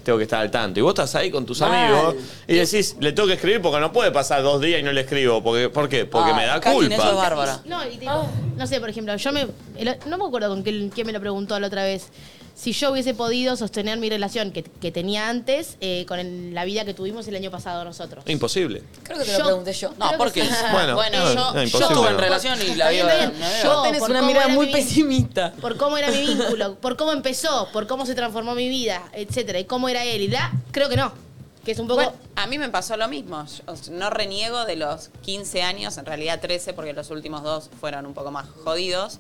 Tengo 0.03 0.19
que 0.19 0.25
estar 0.25 0.41
al 0.41 0.51
tanto. 0.51 0.81
Y 0.81 0.83
vos 0.83 0.91
estás 0.93 1.15
ahí 1.15 1.31
con 1.31 1.45
tus 1.47 1.61
Mal. 1.61 1.73
amigos 1.73 2.15
y 2.47 2.55
decís, 2.55 2.97
le 3.01 3.13
tengo 3.13 3.27
que 3.29 3.35
escribir 3.35 3.61
porque 3.61 3.81
no 3.81 3.93
puede 3.93 4.11
pasar 4.11 4.43
dos 4.43 4.61
días 4.61 4.81
y 4.81 4.83
no 4.83 4.93
le 4.93 5.03
escribo. 5.03 5.43
Porque, 5.43 5.69
¿Por 5.69 5.89
qué? 5.89 6.05
Porque 6.07 6.31
Ah, 6.33 6.37
me 6.37 6.47
da 6.47 6.61
culpa. 6.61 6.95
eso 6.95 7.11
es 7.11 7.17
bárbara. 7.17 7.61
No, 7.67 7.87
y 7.87 7.97
tipo, 7.99 8.29
no 8.57 8.67
sé, 8.67 8.81
por 8.81 8.89
ejemplo, 8.91 9.15
yo 9.17 9.33
me. 9.33 9.47
el- 9.77 9.97
no 10.07 10.19
me 10.19 10.25
acuerdo 10.25 10.49
con 10.49 10.63
quién, 10.63 10.91
quién 10.91 11.07
me 11.07 11.13
lo 11.13 11.21
preguntó 11.21 11.59
la 11.61 11.67
otra 11.67 11.85
vez. 11.85 12.09
Si 12.61 12.73
yo 12.73 12.93
hubiese 12.93 13.15
podido 13.15 13.57
sostener 13.57 13.97
mi 13.99 14.11
relación 14.11 14.53
que, 14.53 14.63
que 14.63 14.93
tenía 14.93 15.31
antes 15.31 15.79
eh, 15.81 16.05
con 16.07 16.19
el- 16.19 16.53
la 16.53 16.67
vida 16.67 16.85
que 16.85 16.93
tuvimos 16.93 17.27
el 17.27 17.35
año 17.37 17.51
pasado 17.51 17.85
nosotros. 17.87 18.23
Imposible. 18.27 18.83
Creo 19.03 19.17
que 19.19 19.25
te 19.25 19.33
lo 19.33 19.39
Yo- 19.39 19.45
pregunté 19.47 19.73
yo. 19.73 19.95
No, 19.99 20.09
Creo 20.09 20.19
porque 20.19 20.45
sí. 20.45 20.51
Bueno, 20.73 20.95
bueno, 20.95 21.19
no, 21.21 21.29
yo, 21.29 21.35
no, 21.35 21.55
yo 21.55 21.63
imposible, 21.63 21.87
estuve 21.87 22.09
en 22.09 22.15
no. 22.17 22.21
relación 22.21 22.59
y 22.61 22.65
la 22.67 22.71
Está 22.73 22.89
bien, 22.91 23.07
vida. 23.07 23.25
está 23.25 23.49
bien. 23.49 23.63
Yo- 23.63 23.83
tenés 23.83 24.01
por 24.01 24.11
una 24.11 24.19
cómo 24.21 24.29
mirada 24.29 24.47
era 24.47 24.55
muy 24.55 24.67
mi- 24.67 24.73
pesimista. 24.73 25.53
Por 25.55 25.79
cómo 25.79 25.97
era 25.97 26.11
mi 26.11 26.21
vínculo, 26.21 26.75
por 26.75 26.99
cómo 26.99 27.13
empezó, 27.13 27.69
por 27.73 27.87
cómo 27.87 28.05
se 28.05 28.15
transformó 28.15 28.55
mi 28.55 28.69
vida, 28.69 29.09
etcétera, 29.15 29.59
y 29.59 29.65
cómo 29.65 29.89
era 29.89 30.05
él 30.05 30.21
y 30.21 30.29
la, 30.29 30.53
creo 30.71 30.91
que 30.91 30.97
no. 30.97 31.13
Que 31.65 31.73
es 31.73 31.79
un 31.79 31.87
poco. 31.89 32.03
Bueno, 32.03 32.13
a 32.37 32.47
mí 32.47 32.59
me 32.59 32.69
pasó 32.69 32.97
lo 32.99 33.09
mismo. 33.09 33.43
Yo 33.47 33.93
no 33.93 34.11
reniego 34.11 34.67
de 34.67 34.77
los 34.77 35.09
15 35.23 35.63
años, 35.63 35.97
en 35.97 36.05
realidad 36.05 36.41
13, 36.43 36.75
porque 36.75 36.93
los 36.93 37.09
últimos 37.11 37.43
dos 37.43 37.71
fueron 37.81 38.05
un 38.05 38.13
poco 38.13 38.31
más 38.31 38.47
jodidos. 38.65 39.19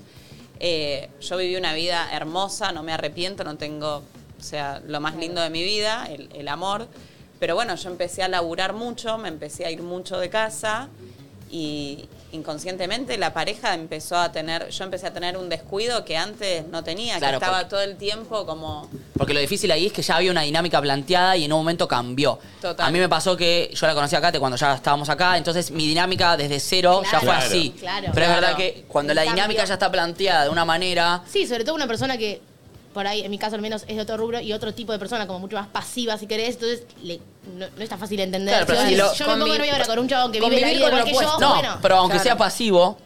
Eh, 0.60 1.08
yo 1.20 1.36
viví 1.36 1.56
una 1.56 1.74
vida 1.74 2.08
hermosa, 2.12 2.70
no 2.70 2.82
me 2.82 2.92
arrepiento, 2.92 3.44
no 3.44 3.56
tengo, 3.56 4.02
o 4.38 4.42
sea, 4.42 4.80
lo 4.86 5.00
más 5.00 5.16
lindo 5.16 5.40
de 5.40 5.50
mi 5.50 5.62
vida, 5.62 6.06
el, 6.08 6.28
el 6.34 6.48
amor. 6.48 6.86
Pero 7.38 7.54
bueno, 7.54 7.74
yo 7.74 7.90
empecé 7.90 8.22
a 8.22 8.28
laburar 8.28 8.74
mucho, 8.74 9.16
me 9.16 9.28
empecé 9.28 9.64
a 9.64 9.70
ir 9.70 9.82
mucho 9.82 10.18
de 10.18 10.28
casa 10.28 10.90
y 11.50 12.08
inconscientemente 12.32 13.18
la 13.18 13.32
pareja 13.34 13.74
empezó 13.74 14.16
a 14.16 14.30
tener, 14.32 14.68
yo 14.70 14.84
empecé 14.84 15.08
a 15.08 15.12
tener 15.12 15.36
un 15.36 15.48
descuido 15.48 16.04
que 16.04 16.16
antes 16.16 16.66
no 16.68 16.82
tenía, 16.84 17.18
Claro, 17.18 17.38
que 17.38 17.44
estaba 17.44 17.58
porque- 17.62 17.70
todo 17.70 17.82
el 17.82 17.96
tiempo 17.96 18.46
como... 18.46 18.88
Porque 19.16 19.34
lo 19.34 19.40
difícil 19.40 19.70
ahí 19.72 19.86
es 19.86 19.92
que 19.92 20.02
ya 20.02 20.16
había 20.16 20.30
una 20.30 20.42
dinámica 20.42 20.80
planteada 20.80 21.36
y 21.36 21.44
en 21.44 21.52
un 21.52 21.58
momento 21.58 21.86
cambió. 21.88 22.38
Total. 22.62 22.86
A 22.86 22.90
mí 22.90 22.98
me 22.98 23.08
pasó 23.08 23.36
que 23.36 23.70
yo 23.74 23.86
la 23.86 23.94
conocí 23.94 24.14
a 24.16 24.20
Kate 24.20 24.38
cuando 24.38 24.56
ya 24.56 24.74
estábamos 24.74 25.08
acá, 25.08 25.36
entonces 25.36 25.70
mi 25.70 25.86
dinámica 25.86 26.36
desde 26.36 26.60
cero 26.60 27.02
ya 27.04 27.18
Claro. 27.20 27.26
fue 27.26 27.34
Claro. 27.34 27.46
así. 27.46 27.70
Claro. 27.78 28.06
Pero 28.14 28.26
es 28.26 28.32
Claro. 28.32 28.40
verdad 28.40 28.56
que 28.56 28.84
cuando 28.88 29.12
la 29.14 29.22
dinámica 29.22 29.64
ya 29.64 29.74
está 29.74 29.90
planteada 29.90 30.44
de 30.44 30.50
una 30.50 30.64
manera. 30.64 31.22
Sí, 31.28 31.46
sobre 31.46 31.64
todo 31.64 31.74
una 31.74 31.86
persona 31.86 32.16
que, 32.16 32.40
por 32.92 33.06
ahí, 33.06 33.22
en 33.22 33.30
mi 33.30 33.38
caso 33.38 33.54
al 33.56 33.62
menos, 33.62 33.84
es 33.86 33.96
de 33.96 34.02
otro 34.02 34.16
rubro 34.16 34.40
y 34.40 34.52
otro 34.52 34.74
tipo 34.74 34.92
de 34.92 34.98
persona, 34.98 35.26
como 35.26 35.38
mucho 35.38 35.56
más 35.56 35.68
pasiva, 35.68 36.18
si 36.18 36.26
querés, 36.26 36.54
entonces 36.56 36.82
le- 37.02 37.20
no, 37.56 37.66
no 37.76 37.82
es 37.82 37.88
tan 37.88 37.98
fácil 37.98 38.16
de 38.16 38.24
entender. 38.24 38.52
Claro, 38.54 38.66
pero 38.66 38.80
Yo- 38.82 38.88
si 38.88 38.94
lo- 38.96 39.14
yo 39.14 39.26
me 39.26 39.32
pongo 39.34 39.46
convi- 39.54 39.58
novia 39.58 39.72
ahora 39.74 39.86
con 39.86 39.98
un 40.00 40.08
chabón 40.08 40.32
que 40.32 40.40
vive 40.40 40.60
la 40.60 40.66
vida 40.68 40.90
con 40.90 40.98
igual 40.98 40.98
lo 40.98 41.04
que 41.04 41.12
yo. 41.12 41.38
No, 41.38 41.54
bueno. 41.54 41.78
pero 41.82 41.96
aunque 41.96 42.14
claro. 42.16 42.24
sea 42.24 42.36
pasivo, 42.36 42.98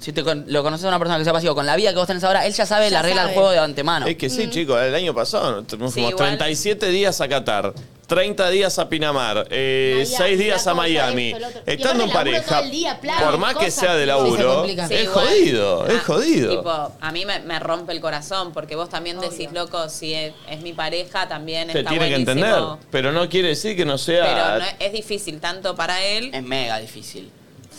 si 0.00 0.12
te 0.12 0.22
con- 0.24 0.44
lo 0.48 0.62
conoces 0.62 0.84
a 0.84 0.88
una 0.88 0.98
persona 0.98 1.18
que 1.18 1.24
sea 1.24 1.32
pasivo, 1.32 1.54
con 1.54 1.66
la 1.66 1.76
vida 1.76 1.90
que 1.90 1.96
vos 1.98 2.06
tenés 2.06 2.24
ahora, 2.24 2.46
él 2.46 2.52
ya 2.52 2.66
sabe 2.66 2.86
Ya 2.90 2.96
la 2.98 3.02
regla 3.02 3.22
del 3.22 3.28
sabe. 3.30 3.34
juego 3.34 3.50
de 3.50 3.58
antemano. 3.58 4.06
Es 4.06 4.16
que 4.16 4.28
sí, 4.30 4.48
chicos, 4.50 4.80
el 4.82 4.94
año 4.94 5.14
pasado 5.14 5.60
nos 5.62 5.66
fuimos 5.68 5.92
Sí, 5.94 6.00
igual. 6.00 6.16
37 6.16 6.88
días 6.88 7.20
a 7.20 7.28
Qatar, 7.28 7.72
30 8.06 8.50
días 8.50 8.78
a 8.78 8.88
Pinamar, 8.88 9.48
eh, 9.50 9.94
Miami, 10.04 10.16
6 10.16 10.38
días 10.38 10.48
la 10.64 10.70
a 10.70 10.74
cosa, 10.74 10.74
Miami. 10.74 11.26
esto, 11.30 11.40
lo 11.40 11.48
otro. 11.48 11.62
Y 11.66 11.70
Estando 11.72 12.04
en 12.04 12.10
aparte 12.10 12.30
laburo 12.30 12.42
pareja, 12.44 12.54
todo 12.56 12.64
el 12.64 12.70
día, 12.70 13.00
planes, 13.00 13.22
por 13.24 13.38
más 13.38 13.52
que 13.54 13.58
cosas. 13.64 13.74
sea 13.74 13.94
de 13.94 13.96
Sí, 13.96 14.00
se 14.02 14.06
laburo, 14.06 14.54
complica. 14.56 14.88
Sí, 14.88 14.94
es 14.94 15.02
igual. 15.04 15.26
jodido, 15.26 15.86
es 15.88 15.94
Ah, 15.94 16.02
jodido. 16.06 16.56
Tipo, 16.56 16.92
a 17.00 17.12
mí 17.12 17.26
me, 17.26 17.40
me 17.40 17.58
rompe 17.58 17.92
el 17.92 18.00
corazón 18.00 18.52
porque 18.52 18.76
vos 18.76 18.88
también 18.88 19.18
decís, 19.20 19.48
loco, 19.52 19.88
si 19.88 20.14
es, 20.14 20.32
es 20.48 20.60
mi 20.62 20.72
pareja, 20.72 21.26
también 21.26 21.68
Te 21.68 21.78
está 21.80 21.90
tiene 21.90 22.08
que 22.08 22.14
buenísimo. 22.24 22.46
entender, 22.46 22.86
pero 22.92 23.10
no 23.12 23.28
quiere 23.28 23.48
decir 23.48 23.76
que 23.76 23.84
no 23.84 23.98
sea... 23.98 24.24
Pero 24.24 24.58
no 24.60 24.64
es, 24.64 24.74
es 24.78 24.92
difícil 24.92 25.40
tanto 25.40 25.74
para 25.74 26.04
él. 26.04 26.30
Es 26.32 26.42
mega 26.44 26.78
difícil. 26.78 27.30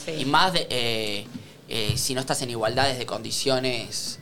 Sí. 0.06 0.12
Y 0.20 0.26
más 0.26 0.52
de, 0.54 0.68
eh, 0.70 1.26
eh, 1.70 1.94
si 1.96 2.14
no 2.14 2.20
estás 2.22 2.42
en 2.42 2.50
igualdades 2.50 2.98
de 2.98 3.06
condiciones 3.06 4.20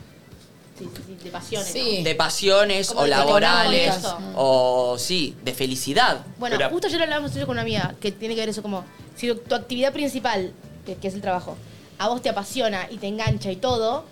Sí, 0.77 0.89
sí, 0.93 1.01
sí, 1.07 1.23
de 1.23 1.31
pasiones. 1.31 1.67
Sí. 1.71 2.03
de 2.03 2.15
pasiones 2.15 2.87
Como 2.89 3.01
o 3.01 3.07
laborales 3.07 3.95
o 4.35 4.97
sí, 4.97 5.35
de 5.43 5.53
felicidad. 5.53 6.25
Bueno, 6.37 6.57
Pero- 6.57 6.69
justo 6.69 6.87
ayer 6.87 7.01
hablábamos 7.01 7.33
eso 7.35 7.45
con 7.45 7.53
una 7.53 7.61
amiga 7.61 7.95
que 8.01 8.11
tiene 8.11 8.35
que 8.35 8.41
ver 8.41 8.49
eso 8.49 8.61
como 8.61 8.83
si 9.15 9.33
tu 9.33 9.55
actividad 9.55 9.93
principal, 9.93 10.51
que, 10.85 10.95
que 10.95 11.07
es 11.07 11.13
el 11.13 11.21
trabajo, 11.21 11.55
a 11.97 12.09
vos 12.09 12.21
te 12.21 12.29
apasiona 12.29 12.87
y 12.91 12.97
te 12.97 13.07
engancha 13.07 13.49
y 13.51 13.55
todo, 13.55 14.03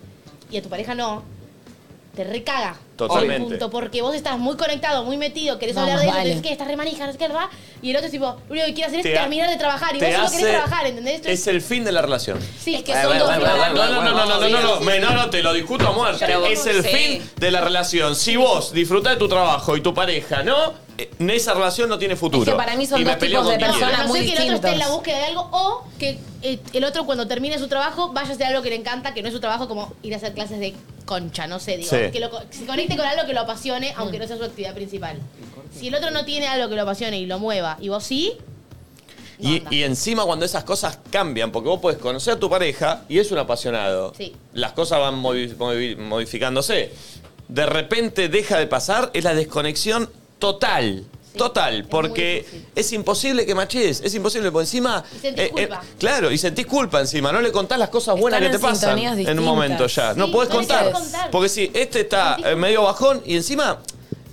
y 0.50 0.58
a 0.58 0.62
tu 0.62 0.70
pareja 0.70 0.96
no, 0.96 1.24
te 2.16 2.24
recaga. 2.24 2.78
Totalmente. 2.96 3.50
Punto, 3.50 3.70
porque 3.72 4.02
vos 4.04 4.14
estás 4.14 4.38
muy 4.38 4.56
conectado, 4.56 5.04
muy 5.04 5.18
metido, 5.18 5.58
querés 5.58 5.76
Vamos, 5.76 5.90
hablar 5.90 6.02
de 6.04 6.08
eso, 6.10 6.16
vale. 6.18 6.30
tenés 6.30 6.44
que 6.46 6.52
estás 6.52 6.68
re 6.68 6.76
manija, 6.78 7.06
no 7.08 7.12
sé 7.12 7.18
qué, 7.18 7.28
va, 7.28 7.50
y 7.82 7.90
el 7.90 7.96
otro 7.96 8.06
es 8.06 8.12
tipo, 8.12 8.26
lo 8.26 8.52
único 8.52 8.66
que 8.68 8.74
quiere 8.76 8.86
hacer 8.88 9.00
es 9.00 9.04
Te 9.04 9.18
ha- 9.18 9.22
terminar 9.22 9.50
de 9.50 9.58
trabajar, 9.58 9.96
y 9.96 10.00
te 10.00 10.06
vos 10.06 10.14
solo 10.16 10.28
hace- 10.28 10.38
querés 10.38 10.54
trabajar, 10.54 10.86
¿entendés? 10.88 11.16
Esto 11.16 11.30
Es 11.30 11.48
el 11.48 11.62
fin 11.62 11.84
de 11.84 11.92
la 11.92 12.02
relación. 12.04 12.40
Sí, 12.60 12.76
Es 12.76 12.84
que 12.84 12.94
son 12.94 13.18
dos 13.18 13.30
No, 13.30 13.40
no, 13.40 13.40
no, 13.40 13.74
no, 13.74 14.02
no, 14.04 14.26
no, 14.26 14.50
no, 14.50 14.60
no, 14.62 14.80
me- 14.82 15.00
no, 15.00 15.10
no, 15.12 15.30
te 15.32 15.42
lo 15.42 15.54
discuto 15.54 15.88
a 15.88 15.92
muerte. 15.92 16.24
Pero- 16.26 16.46
es 16.46 16.66
el 16.68 16.84
sí. 16.84 16.90
fin 16.90 17.32
de 17.36 17.52
la 17.52 17.62
relación. 17.62 18.16
Si 18.16 18.36
vos 18.36 18.72
disfrutás 18.74 19.14
de 19.14 19.20
tu 19.20 19.28
trabajo 19.28 19.76
y 19.76 19.82
tu 19.82 19.94
pareja, 19.94 20.44
¿no? 20.44 20.74
Eh, 20.96 21.10
Esa 21.30 21.56
relación 21.56 21.90
no 21.90 21.98
tiene 21.98 22.16
futuro. 22.16 22.44
Es 22.44 22.50
que 22.52 22.56
para 22.56 22.76
mí 22.76 22.86
son 22.86 23.02
Y 23.02 23.06
me 23.06 23.10
dos 23.12 23.20
peleo 23.20 23.40
tipos 23.42 23.52
de 23.54 23.58
quien 23.58 23.72
quiera. 23.72 23.88
personas. 23.88 24.00
a 24.00 24.08
no 24.08 24.14
ser 24.14 24.22
muy 24.22 24.32
que 24.32 24.38
el 24.38 24.44
otro 24.44 24.56
esté 24.56 24.68
en 24.68 24.78
la 24.78 24.86
distintos. 24.86 24.96
búsqueda 24.96 25.18
de 25.18 25.26
algo 25.26 25.50
o 25.52 25.84
que 25.98 26.20
eh, 26.44 26.60
el 26.74 26.84
otro 26.84 27.06
cuando 27.08 27.28
termine 27.28 27.58
su 27.58 27.68
trabajo 27.68 28.14
vaya 28.14 28.30
a 28.30 28.34
hacer 28.34 28.46
algo 28.48 28.62
que 28.62 28.70
le 28.70 28.76
encanta, 28.76 29.14
que 29.16 29.24
no 29.24 29.30
es 29.30 29.34
su 29.34 29.40
trabajo, 29.40 29.68
como 29.68 29.92
ir 30.04 30.14
a 30.14 30.18
hacer 30.18 30.34
clases 30.34 30.60
de 30.60 30.76
concha, 31.06 31.48
no 31.48 31.60
sé, 31.60 31.78
digo. 31.78 31.90
Sí. 31.90 32.12
Que 32.12 32.20
lo 32.20 32.30
co- 32.30 32.44
se 32.52 32.66
conecte 32.68 32.93
con 32.98 33.06
algo 33.06 33.26
que 33.26 33.34
lo 33.34 33.42
apasione, 33.42 33.94
aunque 33.98 34.20
no 34.20 34.28
sea 34.28 34.38
su 34.38 34.44
actividad 34.44 34.74
principal. 34.74 35.18
Si 35.78 35.88
el 35.88 35.96
otro 35.96 36.12
no 36.12 36.24
tiene 36.26 36.48
algo 36.48 36.70
que 36.70 36.76
lo 36.76 36.84
apasione 36.84 37.20
y 37.20 37.26
lo 37.26 37.40
mueva, 37.40 37.78
y 37.82 37.90
vos 37.90 38.04
sí, 38.04 38.34
no 39.40 39.50
Y, 39.50 39.58
anda. 39.58 39.74
y 39.74 39.84
encima 39.84 40.24
cuando 40.26 40.46
esas 40.46 40.64
cosas 40.64 41.00
cambian, 41.12 41.52
porque 41.52 41.70
vos 41.70 41.80
podés 41.80 41.98
conocer 41.98 42.36
a 42.36 42.40
tu 42.40 42.50
pareja 42.50 43.04
y 43.10 43.20
es 43.20 43.32
un 43.32 43.40
apasionado. 43.40 44.14
Sí. 44.16 44.34
Las 44.54 44.74
cosas 44.74 45.00
van 45.00 45.16
movi- 45.22 45.56
movi- 45.58 45.98
modificándose. 45.98 46.94
De 47.48 47.66
repente 47.66 48.30
deja 48.30 48.58
de 48.58 48.68
pasar, 48.68 49.10
es 49.14 49.24
la 49.24 49.34
desconexión 49.34 50.10
total. 50.40 51.06
Total, 51.38 51.80
es 51.82 51.88
porque 51.88 52.46
es 52.76 52.92
imposible 52.94 53.46
que 53.46 53.56
machees, 53.56 54.02
es 54.02 54.14
imposible, 54.16 54.52
por 54.52 54.62
encima... 54.62 55.04
Y 55.16 55.20
sentís 55.20 55.50
culpa. 55.50 55.82
claro, 56.00 56.32
y 56.32 56.38
sentís 56.38 56.66
culpa 56.66 57.00
encima, 57.02 57.32
no 57.32 57.42
le 57.42 57.52
contás 57.52 57.80
las 57.80 57.90
cosas 57.90 58.20
buenas 58.20 58.40
Están 58.40 58.52
que 58.52 58.58
te 58.58 58.62
pasan 58.62 58.90
sintonías 58.98 59.12
en 59.14 59.18
un 59.20 59.26
distintas. 59.26 59.46
momento 59.46 59.88
ya. 59.88 60.14
no 60.14 60.28
Sí, 60.28 60.32
podés 60.32 60.50
no 60.50 60.56
le 60.62 60.68
contar. 60.68 60.92
podés 60.92 61.00
contar. 61.00 61.32
Porque 61.32 61.50
si 61.50 61.72
este 61.74 62.02
está 62.02 62.38
eh, 62.46 62.56
medio 62.56 62.84
bajón 62.84 63.22
y 63.26 63.36
encima, 63.36 63.80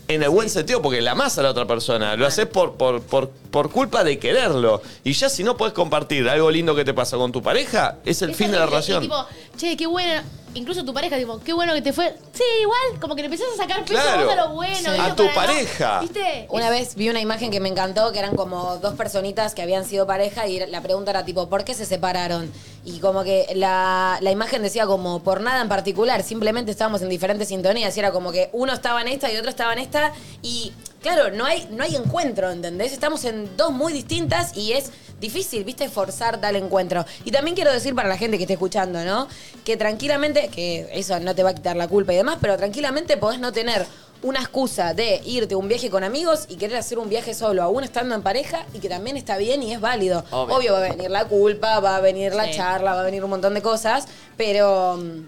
en 0.09 0.23
el 0.25 0.29
buen 0.31 0.51
sentido, 0.51 0.83
porque 0.83 1.01
la 1.01 1.13
amás 1.13 1.39
a 1.39 1.43
la 1.43 1.51
otra 1.51 1.67
persona, 1.67 2.17
lo 2.17 2.27
haces 2.27 2.47
por, 2.47 2.75
por, 2.75 3.01
por 3.03 3.31
por 3.51 3.71
culpa 3.71 4.05
de 4.05 4.19
quererlo. 4.19 4.81
Y 5.03 5.13
ya 5.13 5.29
si 5.29 5.43
no 5.43 5.57
puedes 5.57 5.73
compartir 5.75 6.29
algo 6.29 6.51
lindo 6.51 6.75
que 6.75 6.85
te 6.85 6.95
pasa 6.95 7.17
con 7.17 7.33
tu 7.33 7.43
pareja, 7.43 7.97
es 8.05 8.23
el 8.23 8.31
Es 8.31 8.37
fin 8.37 8.51
de 8.53 8.59
la 8.59 8.67
relación. 8.67 9.03
Y 9.03 9.07
tipo, 9.07 9.27
che, 9.57 9.77
qué 9.77 9.87
bueno. 9.87 10.23
Incluso 10.55 10.85
tu 10.85 10.93
pareja, 10.93 11.17
tipo, 11.17 11.39
qué 11.41 11.53
bueno 11.53 11.73
que 11.75 11.83
te 11.83 11.93
fue. 11.93 12.15
Sí, 12.33 12.43
igual, 12.63 13.01
como 13.01 13.15
que 13.15 13.23
le 13.23 13.27
empezás 13.27 13.47
a 13.55 13.57
sacar 13.57 13.85
peso 13.85 14.01
Claro. 14.03 14.25
vos 14.25 14.33
a 14.33 14.37
lo 14.37 14.55
bueno. 14.55 14.75
Sí. 14.77 14.85
¿viste? 14.85 15.01
A 15.01 15.15
tu 15.15 15.27
Para 15.29 15.47
no- 15.47 15.53
pareja. 15.55 16.01
¿Viste? 16.01 16.47
Una 16.51 16.71
vez 16.71 16.95
vi 16.97 17.09
una 17.09 17.21
imagen 17.21 17.51
que 17.51 17.61
me 17.61 17.69
encantó, 17.69 18.11
que 18.13 18.19
eran 18.19 18.35
como 18.35 18.77
dos 18.79 18.95
personitas 18.95 19.55
que 19.55 19.63
habían 19.63 19.85
sido 19.85 20.07
pareja 20.07 20.47
y 20.49 20.59
la 20.67 20.81
pregunta 20.83 21.11
era 21.13 21.25
tipo, 21.25 21.49
¿por 21.49 21.65
qué 21.65 21.75
se 21.75 21.87
separaron? 21.87 22.51
Y 22.85 22.99
como 22.99 23.23
que 23.23 23.47
la, 23.55 24.19
la 24.23 24.31
imagen 24.31 24.63
decía 24.63 24.87
como, 24.87 25.23
por 25.23 25.41
nada 25.41 25.61
en 25.61 25.69
particular, 25.69 26.23
simplemente 26.23 26.71
estábamos 26.73 27.03
en 27.03 27.09
diferentes 27.11 27.49
sintonías 27.49 27.97
y 27.97 28.01
era 28.01 28.11
como 28.11 28.33
que 28.33 28.49
uno 28.53 28.73
estaba 28.73 29.01
en 29.03 29.09
esta 29.09 29.31
y 29.31 29.37
otro 29.37 29.51
estaba 29.51 29.73
en 29.75 29.79
esta 29.81 30.13
y 30.43 30.73
claro, 31.03 31.31
no 31.31 31.45
hay, 31.45 31.69
no 31.71 31.85
hay 31.85 31.95
encuentro, 31.97 32.51
¿entendés? 32.51 32.93
Estamos 32.93 33.25
en 33.25 33.57
dos 33.57 33.71
muy 33.71 33.93
distintas 33.93 34.57
y 34.57 34.73
es 34.73 34.91
difícil, 35.21 35.65
¿viste? 35.65 35.89
Forzar 35.89 36.41
tal 36.41 36.57
encuentro. 36.57 37.05
Y 37.25 37.31
también 37.31 37.55
quiero 37.55 37.73
decir 37.73 37.95
para 37.95 38.09
la 38.09 38.17
gente 38.17 38.37
que 38.39 38.45
esté 38.45 38.55
escuchando, 38.55 39.05
¿no? 39.05 39.29
Que 39.65 39.77
tranquilamente, 39.77 40.49
que 40.49 40.89
eso 40.93 41.21
no 41.21 41.35
te 41.35 41.43
va 41.43 41.51
a 41.51 41.55
quitar 41.55 41.77
la 41.77 41.87
culpa 41.89 42.13
y 42.13 42.17
demás, 42.17 42.39
pero 42.41 42.57
tranquilamente 42.57 43.17
podés 43.17 43.39
no 43.39 43.53
tener 43.53 43.87
una 44.23 44.41
excusa 44.41 44.93
de 44.93 45.21
irte 45.25 45.55
a 45.55 45.57
un 45.57 45.67
viaje 45.69 45.89
con 45.89 46.05
amigos 46.05 46.45
y 46.49 46.57
querer 46.57 46.77
hacer 46.77 46.99
un 46.99 47.09
viaje 47.09 47.33
solo, 47.33 47.63
aún 47.63 47.85
estando 47.85 48.15
en 48.15 48.23
pareja, 48.23 48.67
y 48.75 48.79
que 48.79 48.89
también 48.89 49.17
está 49.17 49.39
bien 49.39 49.63
y 49.63 49.73
es 49.73 49.81
válido. 49.81 50.25
Obvio. 50.31 50.57
Obvio, 50.57 50.73
va 50.75 50.79
a 50.79 50.89
venir 50.91 51.11
la 51.11 51.25
culpa, 51.27 51.81
va 51.81 51.97
a 51.97 52.01
venir 52.01 52.35
la 52.35 52.45
Sí. 52.47 52.53
charla, 52.55 52.95
va 52.95 53.01
a 53.01 53.05
venir 53.05 53.25
un 53.25 53.31
montón 53.31 53.55
de 53.55 53.63
cosas, 53.63 54.07
pero 54.37 54.99
mm, 54.99 55.21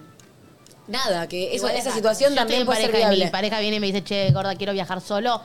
nada, 0.88 1.26
que 1.26 1.54
eso, 1.54 1.66
Igual, 1.68 1.76
esa 1.76 1.92
situación 1.92 2.30
yo 2.32 2.36
también 2.36 2.60
estoy 2.60 2.66
puede 2.66 2.80
ser 2.82 2.90
pareja 2.90 3.06
y 3.06 3.10
viable. 3.10 3.24
Mi 3.26 3.30
pareja 3.30 3.60
viene 3.60 3.76
y 3.76 3.80
me 3.80 3.86
dice, 3.86 4.04
che, 4.04 4.30
gorda, 4.32 4.54
quiero 4.56 4.72
viajar 4.74 5.00
solo. 5.00 5.40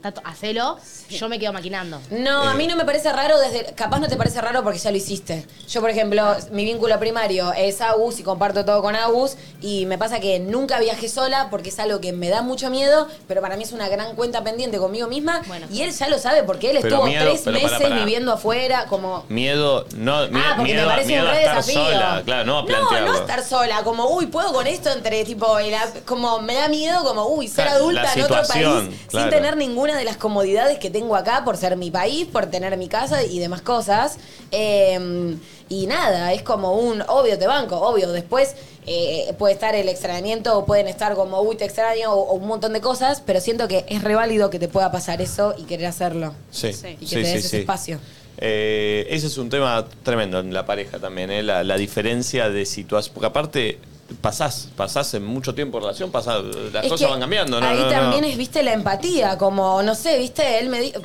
Tato, 0.00 0.22
Hacelo. 0.24 0.78
Yo 1.10 1.28
me 1.28 1.38
quedo 1.38 1.52
maquinando. 1.52 2.00
No, 2.10 2.42
a 2.44 2.54
mí 2.54 2.66
no 2.66 2.74
me 2.74 2.86
parece 2.86 3.12
raro 3.12 3.38
desde. 3.38 3.74
Capaz 3.74 3.98
no 4.00 4.08
te 4.08 4.16
parece 4.16 4.40
raro 4.40 4.62
porque 4.62 4.78
ya 4.78 4.90
lo 4.90 4.96
hiciste. 4.96 5.46
Yo, 5.68 5.82
por 5.82 5.90
ejemplo, 5.90 6.36
mi 6.52 6.64
vínculo 6.64 6.98
primario 6.98 7.52
es 7.52 7.82
Agus 7.82 8.18
y 8.18 8.22
comparto 8.22 8.64
todo 8.64 8.80
con 8.80 8.96
Agus. 8.96 9.36
Y 9.60 9.84
me 9.84 9.98
pasa 9.98 10.18
que 10.18 10.38
nunca 10.38 10.78
viajé 10.78 11.08
sola 11.10 11.48
porque 11.50 11.68
es 11.68 11.78
algo 11.78 12.00
que 12.00 12.12
me 12.14 12.30
da 12.30 12.40
mucho 12.40 12.70
miedo, 12.70 13.08
pero 13.28 13.42
para 13.42 13.58
mí 13.58 13.64
es 13.64 13.72
una 13.72 13.88
gran 13.90 14.14
cuenta 14.16 14.42
pendiente 14.42 14.78
conmigo 14.78 15.06
misma. 15.06 15.42
Bueno. 15.46 15.66
Y 15.70 15.82
él 15.82 15.90
ya 15.92 16.08
lo 16.08 16.18
sabe 16.18 16.44
porque 16.44 16.70
él 16.70 16.78
Pero 16.80 16.88
estuvo 16.94 17.06
miedo, 17.06 17.24
tres 17.28 17.42
pero 17.44 17.60
meses 17.60 17.94
viviendo 17.94 18.32
afuera, 18.32 18.86
como. 18.86 19.26
Miedo, 19.28 19.84
no, 19.96 20.14
Ah, 20.20 20.54
porque 20.56 20.72
miedo, 20.72 20.86
me 20.86 20.92
a- 20.92 20.94
parece 20.94 21.08
miedo 21.08 21.22
un 21.24 21.28
a 21.28 21.32
re 21.34 21.40
estar 21.40 21.56
desafío. 21.56 21.84
sola, 21.84 22.22
claro, 22.24 22.44
no 22.46 22.58
a 22.58 22.60
No, 22.62 22.66
plantearlo. 22.66 23.12
no 23.12 23.18
estar 23.18 23.44
sola, 23.44 23.82
como, 23.84 24.06
uy, 24.08 24.26
puedo 24.28 24.50
con 24.54 24.66
esto 24.66 24.90
entre 24.90 25.24
tipo, 25.26 25.58
el 25.58 25.74
ap- 25.74 26.04
como 26.06 26.40
me 26.40 26.54
da 26.54 26.68
miedo, 26.68 27.04
como, 27.04 27.26
uy, 27.26 27.48
ser 27.48 27.66
La- 27.66 27.72
adulta 27.72 28.02
la 28.02 28.12
en 28.14 28.22
otro 28.22 28.36
situación, 28.44 28.86
país 28.88 29.00
claro. 29.10 29.30
sin 29.30 29.36
tener 29.38 29.56
ninguna 29.90 29.98
de 29.98 30.04
las 30.04 30.16
comodidades 30.16 30.78
que 30.78 30.90
tengo 30.90 31.16
acá 31.16 31.42
por 31.44 31.56
ser 31.56 31.76
mi 31.76 31.90
país, 31.90 32.26
por 32.26 32.46
tener 32.46 32.76
mi 32.76 32.88
casa 32.88 33.24
y 33.24 33.38
demás 33.38 33.62
cosas. 33.62 34.18
Eh, 34.52 35.36
y 35.68 35.86
nada, 35.86 36.32
es 36.32 36.42
como 36.42 36.76
un, 36.76 37.02
obvio 37.08 37.38
te 37.38 37.46
banco, 37.46 37.76
obvio, 37.80 38.10
después 38.12 38.54
eh, 38.86 39.32
puede 39.38 39.54
estar 39.54 39.74
el 39.74 39.88
extrañamiento 39.88 40.56
o 40.58 40.64
pueden 40.64 40.88
estar 40.88 41.14
como, 41.14 41.40
uy, 41.42 41.56
te 41.56 41.64
extraño 41.64 42.12
o, 42.12 42.30
o 42.30 42.34
un 42.34 42.46
montón 42.46 42.72
de 42.72 42.80
cosas, 42.80 43.22
pero 43.24 43.40
siento 43.40 43.68
que 43.68 43.84
es 43.88 44.02
re 44.02 44.14
válido 44.14 44.50
que 44.50 44.58
te 44.58 44.68
pueda 44.68 44.90
pasar 44.90 45.20
eso 45.20 45.54
y 45.58 45.64
querer 45.64 45.86
hacerlo. 45.86 46.34
Sí, 46.50 46.72
Sí. 46.72 46.96
Y 47.00 47.06
que 47.06 47.06
sí, 47.06 47.14
te 47.14 47.20
des 47.20 47.32
sí, 47.32 47.38
ese 47.38 47.48
sí. 47.48 47.56
espacio. 47.58 47.98
Eh, 48.38 49.06
ese 49.10 49.26
es 49.26 49.38
un 49.38 49.50
tema 49.50 49.84
tremendo 50.02 50.40
en 50.40 50.52
la 50.54 50.64
pareja 50.66 50.98
también, 50.98 51.30
¿eh? 51.30 51.42
la, 51.42 51.62
la 51.62 51.76
diferencia 51.76 52.48
de 52.48 52.64
situación. 52.64 53.12
Porque 53.14 53.26
aparte, 53.26 53.78
pasás, 54.20 54.68
pasás 54.76 55.12
en 55.14 55.24
mucho 55.24 55.54
tiempo 55.54 55.78
en 55.78 55.84
relación, 55.84 56.10
pasás, 56.10 56.42
las 56.72 56.84
Es 56.84 56.90
cosas 56.90 57.06
que 57.06 57.12
van 57.12 57.20
cambiando, 57.20 57.60
¿no? 57.60 57.66
Ahí 57.66 57.78
no, 57.78 57.84
no. 57.84 57.90
también 57.90 58.24
es, 58.24 58.36
viste, 58.36 58.62
la 58.62 58.72
empatía, 58.72 59.38
como, 59.38 59.82
no 59.82 59.94
sé, 59.94 60.18
viste, 60.18 60.58
él 60.58 60.68
me 60.68 60.80
dijo, 60.80 61.00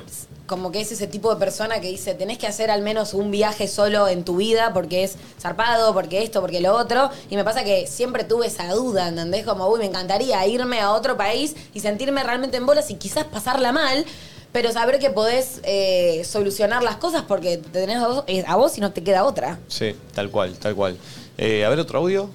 como 0.46 0.72
que 0.72 0.82
es 0.82 0.92
ese 0.92 1.08
tipo 1.08 1.34
de 1.34 1.40
persona 1.40 1.80
que 1.82 1.88
dice, 1.88 2.14
tenés 2.14 2.38
que 2.38 2.48
hacer 2.48 2.70
al 2.70 2.82
menos 2.82 3.14
un 3.14 3.32
viaje 3.32 3.68
solo 3.68 4.08
en 4.08 4.24
tu 4.24 4.38
vida 4.38 4.74
porque 4.74 5.04
es 5.04 5.16
zarpado, 5.40 5.94
porque 5.94 6.24
esto, 6.24 6.42
porque 6.42 6.62
lo 6.62 6.76
otro. 6.76 7.10
Y 7.30 7.36
me 7.36 7.44
pasa 7.44 7.64
que 7.64 7.88
siempre 7.88 8.24
tuve 8.24 8.48
esa 8.48 8.72
duda, 8.74 9.08
¿entendés? 9.08 9.46
Como, 9.46 9.68
uy, 9.68 9.80
me 9.80 9.86
encantaría 9.86 10.46
irme 10.46 10.80
a 10.80 10.92
otro 10.92 11.18
país 11.18 11.56
y 11.74 11.80
sentirme 11.80 12.24
realmente 12.24 12.58
en 12.58 12.66
bolas 12.66 12.90
y 12.92 12.96
quizás 12.96 13.26
pasarla 13.26 13.72
mal. 13.72 14.06
Pero 14.52 14.72
saber 14.72 15.00
que 15.00 15.10
podés 15.10 15.60
eh, 15.64 16.24
solucionar 16.24 16.82
las 16.82 16.96
cosas 16.96 17.24
porque 17.24 17.58
te 17.58 17.82
tenés 17.82 17.98
a 17.98 18.08
vos, 18.08 18.24
eh, 18.28 18.46
a 18.48 18.56
vos 18.56 18.78
y 18.78 18.82
no 18.82 18.92
te 18.94 19.04
queda 19.04 19.26
otra. 19.26 19.60
Sí, 19.68 19.96
tal 20.14 20.30
cual, 20.32 20.54
tal 20.54 20.76
cual. 20.76 20.98
Eh, 21.38 21.66
a 21.66 21.70
ver, 21.70 21.80
otro 21.80 22.00
audio. 22.00 22.30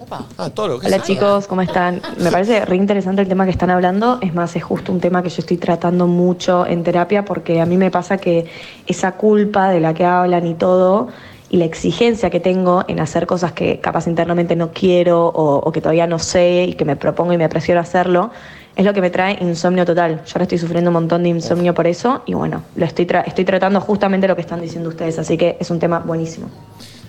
Opa. 0.00 0.24
Ah, 0.36 0.50
Toro, 0.50 0.78
¿qué 0.78 0.86
Hola 0.86 1.00
chicos, 1.02 1.46
¿cómo 1.46 1.62
están? 1.62 2.00
Me 2.18 2.30
parece 2.30 2.64
re 2.64 2.76
interesante 2.76 3.22
el 3.22 3.28
tema 3.28 3.44
que 3.44 3.50
están 3.50 3.70
hablando. 3.70 4.18
Es 4.20 4.34
más, 4.34 4.54
es 4.54 4.62
justo 4.62 4.92
un 4.92 5.00
tema 5.00 5.22
que 5.22 5.28
yo 5.30 5.40
estoy 5.40 5.56
tratando 5.56 6.06
mucho 6.06 6.66
en 6.66 6.84
terapia 6.84 7.24
porque 7.24 7.60
a 7.60 7.66
mí 7.66 7.76
me 7.76 7.90
pasa 7.90 8.18
que 8.18 8.46
esa 8.86 9.12
culpa 9.12 9.70
de 9.70 9.80
la 9.80 9.94
que 9.94 10.04
hablan 10.04 10.46
y 10.46 10.54
todo 10.54 11.08
y 11.50 11.56
la 11.56 11.64
exigencia 11.64 12.28
que 12.30 12.40
tengo 12.40 12.84
en 12.88 13.00
hacer 13.00 13.26
cosas 13.26 13.52
que 13.52 13.80
capaz 13.80 14.06
internamente 14.06 14.54
no 14.54 14.70
quiero 14.72 15.26
o, 15.28 15.56
o 15.56 15.72
que 15.72 15.80
todavía 15.80 16.06
no 16.06 16.18
sé 16.18 16.66
y 16.68 16.74
que 16.74 16.84
me 16.84 16.94
propongo 16.94 17.32
y 17.32 17.38
me 17.38 17.48
prefiero 17.48 17.80
hacerlo, 17.80 18.30
es 18.76 18.84
lo 18.84 18.92
que 18.92 19.00
me 19.00 19.08
trae 19.10 19.38
insomnio 19.40 19.86
total. 19.86 20.16
Yo 20.26 20.32
ahora 20.34 20.42
estoy 20.42 20.58
sufriendo 20.58 20.90
un 20.90 20.94
montón 20.94 21.22
de 21.22 21.30
insomnio 21.30 21.74
por 21.74 21.86
eso 21.86 22.22
y 22.26 22.34
bueno, 22.34 22.62
lo 22.76 22.84
estoy, 22.84 23.06
tra- 23.06 23.24
estoy 23.26 23.46
tratando 23.46 23.80
justamente 23.80 24.28
lo 24.28 24.34
que 24.36 24.42
están 24.42 24.60
diciendo 24.60 24.90
ustedes, 24.90 25.18
así 25.18 25.38
que 25.38 25.56
es 25.58 25.70
un 25.70 25.78
tema 25.78 26.00
buenísimo. 26.00 26.48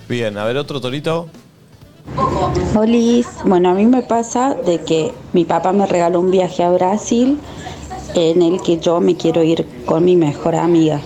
Bien, 0.08 0.38
a 0.38 0.46
ver, 0.46 0.56
otro 0.58 0.80
Torito. 0.80 1.28
Olis, 2.76 3.28
bueno, 3.46 3.70
a 3.70 3.74
mí 3.74 3.86
me 3.86 4.02
pasa 4.02 4.54
de 4.54 4.82
que 4.82 5.14
mi 5.34 5.46
papá 5.46 5.72
me 5.74 5.86
regaló 5.86 6.20
un 6.20 6.32
viaje 6.32 6.64
a 6.64 6.72
Brasil 6.72 7.40
en 8.16 8.42
el 8.42 8.62
que 8.62 8.80
yo 8.80 9.00
me 9.00 9.16
quiero 9.16 9.44
ir 9.44 9.68
con 9.86 10.06
mi 10.06 10.16
mejor 10.16 10.56
amiga. 10.56 11.02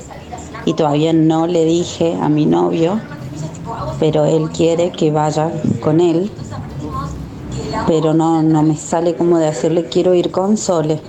Y 0.65 0.73
todavía 0.73 1.13
no 1.13 1.47
le 1.47 1.65
dije 1.65 2.15
a 2.21 2.29
mi 2.29 2.45
novio, 2.45 2.99
pero 3.99 4.25
él 4.25 4.49
quiere 4.49 4.91
que 4.91 5.11
vaya 5.11 5.51
con 5.81 5.99
él. 5.99 6.31
Pero 7.87 8.13
no, 8.13 8.41
no 8.43 8.63
me 8.63 8.77
sale 8.77 9.15
como 9.15 9.39
de 9.39 9.47
decirle 9.47 9.85
quiero 9.85 10.13
ir 10.13 10.31
con 10.31 10.57
Sole. 10.57 11.01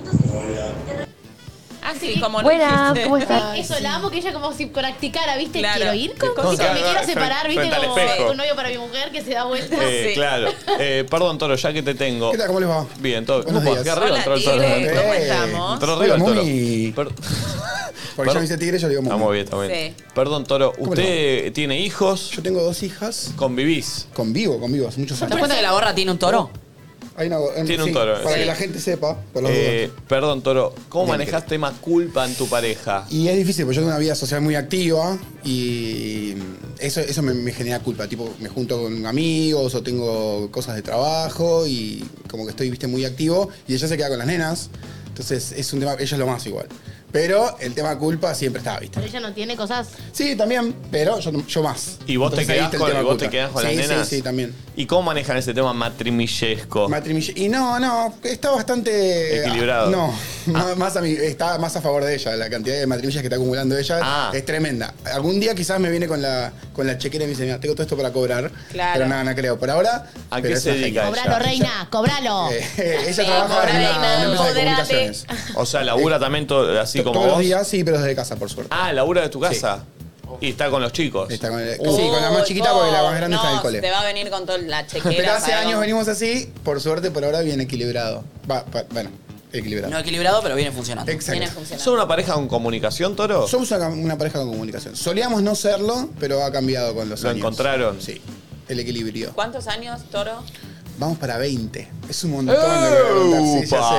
Ah, 1.87 1.93
sí, 1.99 2.19
como 2.19 2.41
Buenas, 2.41 2.93
dijiste. 2.93 3.03
¿cómo 3.03 3.17
están? 3.17 3.55
Eso, 3.55 3.75
la 3.79 3.95
amo 3.95 4.09
que 4.09 4.17
ella 4.17 4.33
como 4.33 4.51
si 4.53 4.65
practicara, 4.65 5.37
¿viste? 5.37 5.59
Claro. 5.59 5.77
Quiero 5.77 5.93
ir 5.93 6.17
con 6.17 6.33
Con- 6.33 6.49
¿viste? 6.49 6.67
Me 6.73 6.81
quiero 6.81 7.03
separar, 7.05 7.47
¿viste? 7.47 7.61
frente 7.69 7.75
al 7.75 8.17
Como 8.17 8.31
un 8.31 8.37
novio 8.37 8.55
para 8.55 8.69
mi 8.69 8.77
mujer 8.79 9.11
que 9.11 9.21
se 9.21 9.31
da 9.31 9.43
vuelta. 9.45 9.75
Eh, 9.81 10.07
Sí. 10.09 10.13
Claro. 10.15 10.49
Eh, 10.79 11.05
perdón, 11.09 11.37
Toro, 11.37 11.55
ya 11.55 11.71
que 11.73 11.83
te 11.83 11.93
tengo. 11.93 12.31
¿Qué 12.31 12.37
tal? 12.39 12.47
¿Cómo 12.47 12.59
les 12.59 12.69
va? 12.69 12.85
Bien, 12.99 13.23
todo. 13.25 13.43
Buenos 13.43 13.61
Upa, 13.61 13.71
días. 13.71 13.83
qué 13.83 13.89
arriba 13.91 14.05
Hola, 14.07 14.17
entró 14.17 14.33
el 14.35 14.43
Toro. 14.43 14.61
Tigre, 14.63 14.93
¿cómo 14.95 15.13
Eh, 15.13 15.21
estamos? 15.21 15.73
Entró 15.73 15.93
Hola, 15.93 16.01
arriba 16.01 16.15
el 16.15 16.23
Toro. 16.23 16.41
Mumi. 16.43 16.93
Porque 18.15 18.29
ya 18.31 18.35
me 18.35 18.41
dice 18.43 18.57
tigre, 18.57 18.79
yo 18.79 18.87
le 18.87 18.93
digo 18.93 19.03
Estamos 19.03 19.21
Mumi. 19.25 19.33
bien, 19.33 19.43
estamos 19.43 19.67
bien. 19.67 19.95
Sí. 19.97 20.03
Perdón, 20.15 20.43
Toro, 20.45 20.71
¿Cómo 20.73 20.89
¿usted 20.91 21.51
tiene 21.53 21.79
hijos? 21.81 22.31
Yo 22.31 22.41
tengo 22.41 22.63
dos 22.63 22.81
hijas. 22.81 23.31
¿Convivís? 23.35 24.07
Convivo, 24.13 24.59
convivo, 24.59 24.87
hace 24.87 24.99
muchos 25.01 25.19
¿Te 25.19 25.25
das 25.25 25.31
años. 25.33 25.39
cuenta 25.39 25.55
que 25.57 25.61
la 25.61 25.71
gorra 25.71 25.93
tiene 25.93 26.11
un 26.11 26.17
toro? 26.17 26.49
Hay 27.17 27.27
una- 27.27 27.37
Tiene 27.65 27.83
un 27.83 27.89
sí, 27.89 27.93
toro, 27.93 28.13
Para 28.21 28.35
sí. 28.35 28.41
que 28.41 28.45
la 28.45 28.55
gente 28.55 28.79
sepa, 28.79 29.17
por 29.31 29.43
las 29.43 29.51
Eh, 29.53 29.87
dudas. 29.87 30.03
perdón, 30.09 30.41
Toro, 30.41 30.75
¿cómo 30.89 31.05
Bien, 31.05 31.13
manejás 31.17 31.43
bien. 31.43 31.49
tema 31.49 31.71
culpa 31.79 32.25
en 32.25 32.35
tu 32.35 32.47
pareja? 32.47 33.05
Y 33.09 33.29
es 33.29 33.37
difícil, 33.37 33.63
porque 33.63 33.75
yo 33.77 33.81
tengo 33.83 33.91
una 33.91 33.99
vida 33.99 34.15
social 34.15 34.41
muy 34.41 34.55
activa 34.55 35.17
y 35.43 36.33
eso, 36.79 36.99
eso 36.99 37.21
me, 37.21 37.33
me 37.33 37.53
genera 37.53 37.79
culpa. 37.79 38.07
Tipo, 38.07 38.33
me 38.41 38.49
junto 38.49 38.81
con 38.83 39.05
amigos 39.05 39.73
o 39.75 39.81
tengo 39.81 40.49
cosas 40.51 40.75
de 40.75 40.81
trabajo 40.81 41.65
y 41.65 42.03
como 42.29 42.43
que 42.45 42.49
estoy, 42.51 42.69
viste, 42.69 42.87
muy 42.87 43.05
activo 43.05 43.49
y 43.67 43.75
ella 43.75 43.87
se 43.87 43.95
queda 43.95 44.09
con 44.09 44.17
las 44.17 44.27
nenas. 44.27 44.69
Entonces 45.07 45.53
es 45.53 45.71
un 45.71 45.79
tema, 45.79 45.93
ella 45.93 46.03
es 46.03 46.11
lo 46.19 46.27
más 46.27 46.45
igual. 46.45 46.67
Pero 47.15 47.55
el 47.61 47.73
tema 47.73 47.97
culpa 47.97 48.35
siempre 48.35 48.57
está, 48.59 48.77
viste. 48.77 48.95
Pero 48.99 49.07
ella 49.07 49.21
no 49.21 49.31
tiene 49.33 49.55
cosas. 49.55 49.87
Sí, 50.11 50.35
también, 50.35 50.75
pero 50.91 51.17
yo, 51.21 51.31
yo 51.47 51.63
más. 51.63 51.97
¿Y 52.05 52.17
vos, 52.17 52.33
te 52.35 52.41
Entonces 52.41 52.49
ahí 52.49 52.55
quedás 52.57 52.65
está 52.65 52.75
el 52.75 52.79
con, 52.81 52.89
tema 52.89 52.99
y 52.99 53.03
vos 53.03 53.11
culpa. 53.13 53.23
te 53.25 53.29
quedás 53.31 53.49
con 53.51 53.61
Sí, 53.61 53.67
las 53.75 53.85
sí, 53.85 53.89
nenas? 53.91 54.07
Sí, 54.09 54.21
también. 54.21 54.53
¿Y 54.75 54.85
cómo 54.85 55.03
manejan 55.03 55.37
ese 55.37 55.53
tema 55.53 55.71
matrimillesco? 55.71 56.89
Matrimille- 56.89 57.31
Y 57.37 57.47
no, 57.47 57.79
no, 57.79 58.13
está 58.21 58.51
bastante. 58.51 59.39
Equilibrado. 59.39 59.89
No, 59.89 60.13
más, 60.47 60.75
más 60.77 60.97
a 60.97 61.01
mí, 61.01 61.11
está 61.11 61.57
más 61.57 61.73
a 61.77 61.81
favor 61.81 62.03
de 62.03 62.15
ella. 62.15 62.35
La 62.35 62.49
cantidad 62.49 62.75
de 62.77 62.85
matrimillas 62.85 63.21
que 63.21 63.27
está 63.27 63.37
acumulando 63.37 63.77
ella 63.77 63.99
Ah. 64.03 64.31
es 64.33 64.43
tremenda. 64.45 64.93
Algún 65.13 65.39
día 65.39 65.55
quizás 65.55 65.79
me 65.79 65.89
viene 65.89 66.07
con 66.07 66.21
la, 66.21 66.51
con 66.73 66.85
la 66.85 66.97
chequera 66.97 67.23
y 67.23 67.27
me 67.27 67.31
dice, 67.31 67.43
mira, 67.45 67.59
tengo 67.61 67.75
todo 67.75 67.83
esto 67.83 67.95
para 67.95 68.11
cobrar. 68.11 68.51
Claro. 68.73 68.91
Pero 68.95 69.07
nada, 69.07 69.23
no 69.23 69.33
creo. 69.35 69.57
Por 69.57 69.69
ahora. 69.69 70.09
¿A 70.29 70.35
pero 70.41 70.47
qué 70.49 70.53
es 70.55 70.61
se 70.63 70.71
una 70.71 70.79
dedica 70.81 71.05
genia. 71.05 71.21
Cobralo, 71.23 71.45
reina, 71.45 71.87
cobralo. 71.89 72.51
Eh, 72.51 72.65
ella 73.07 73.13
Sí, 73.13 73.25
trabaja 73.25 73.45
en 73.45 73.75
una, 73.77 73.79
reina, 73.79 73.97
una 73.99 74.23
empresa 74.23 74.43
de 74.43 74.53
comunicaciones. 74.53 75.25
O 75.55 75.65
sea, 75.65 75.83
labura 75.83 76.19
también 76.19 76.47
to- 76.47 76.79
así 76.81 77.01
como 77.05 77.13
Todos 77.19 77.25
vos. 77.27 77.37
los 77.37 77.45
días, 77.45 77.67
sí, 77.67 77.83
pero 77.83 77.97
desde 77.99 78.15
casa, 78.15 78.35
por 78.35 78.49
suerte. 78.49 78.73
Ah, 78.75 78.91
labura 78.91 79.21
de 79.21 79.29
tu 79.29 79.39
casa. 79.39 79.83
Y 80.41 80.49
está 80.49 80.69
con 80.69 80.81
los 80.81 80.91
chicos. 80.91 81.29
Está 81.31 81.49
con 81.49 81.61
el- 81.61 81.79
Uh. 81.79 81.95
sí, 81.95 82.01
con 82.09 82.21
la 82.21 82.31
más 82.31 82.43
chiquita 82.45 82.73
porque 82.73 82.91
la 82.91 83.03
más 83.03 83.15
grande 83.15 83.35
no, 83.37 83.41
está 83.41 83.49
en 83.51 83.55
el 83.57 83.61
cole. 83.61 83.79
Te 83.81 83.91
va 83.91 84.01
a 84.01 84.05
venir 84.05 84.29
con 84.29 84.45
toda 84.45 84.57
la 84.57 84.85
chequera. 84.87 85.15
Pero 85.15 85.31
hace 85.31 85.51
¿sabes? 85.51 85.65
años 85.67 85.79
venimos 85.79 86.07
así, 86.09 86.51
por 86.63 86.81
suerte, 86.81 87.11
por 87.11 87.23
ahora 87.23 87.41
bien 87.41 87.61
equilibrado. 87.61 88.23
Va, 88.49 88.65
va- 88.75 88.83
bueno, 88.91 89.11
equilibrado. 89.53 89.93
No 89.93 89.99
equilibrado, 89.99 90.41
pero 90.41 90.55
viene 90.55 90.71
funcionando. 90.71 91.09
Exacto. 91.11 91.31
Viene 91.39 91.47
funcionando. 91.47 91.83
¿Son 91.83 91.93
una 91.93 92.07
pareja 92.07 92.33
con 92.33 92.47
comunicación, 92.47 93.15
Toro? 93.15 93.47
Somos 93.47 93.69
una, 93.71 93.87
una 93.89 94.17
pareja 94.17 94.39
con 94.39 94.49
comunicación. 94.49 94.95
Solíamos 94.95 95.41
no 95.43 95.55
serlo, 95.55 96.09
pero 96.19 96.43
ha 96.43 96.51
cambiado 96.51 96.93
con 96.95 97.07
los 97.07 97.21
¿Lo 97.21 97.29
años. 97.29 97.39
encontraron? 97.39 98.01
Sí, 98.01 98.19
el 98.67 98.79
equilibrio. 98.79 99.31
¿Cuántos 99.35 99.67
años, 99.67 100.01
Toro? 100.11 100.41
Vamos 100.97 101.17
para 101.17 101.37
20. 101.37 101.87
Es 102.09 102.23
un 102.23 102.31
montón 102.31 102.55
de 102.55 103.61
sí, 103.61 103.69
ya 103.69 103.77
sé. 103.77 103.95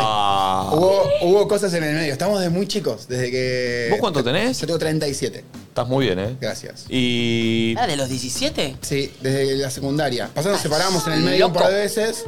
Hubo, 0.77 1.03
hubo 1.23 1.49
cosas 1.49 1.73
en 1.75 1.85
el 1.85 1.95
medio. 1.95 2.13
Estamos 2.13 2.39
desde 2.41 2.51
muy 2.51 2.67
chicos, 2.67 3.07
desde 3.09 3.31
que. 3.31 3.89
¿Vos 3.91 4.01
cuánto 4.01 4.25
tenés? 4.25 4.59
Yo 4.61 4.67
tengo 4.67 4.79
37. 4.79 5.45
Estás 5.69 5.87
muy 5.89 6.07
bien, 6.07 6.19
¿eh? 6.19 6.37
Gracias. 6.41 6.87
Y. 6.89 7.73
¿Era 7.73 7.87
de 7.87 7.97
los 7.97 8.09
17? 8.09 8.77
Sí, 8.81 9.13
desde 9.21 9.57
la 9.57 9.71
secundaria. 9.71 10.31
Pasó, 10.35 10.51
nos 10.51 10.61
separamos 10.61 11.07
en 11.07 11.13
el 11.15 11.21
medio 11.21 11.49
un 11.49 11.53
par 11.53 11.69
de 11.71 11.75
veces. 11.81 12.25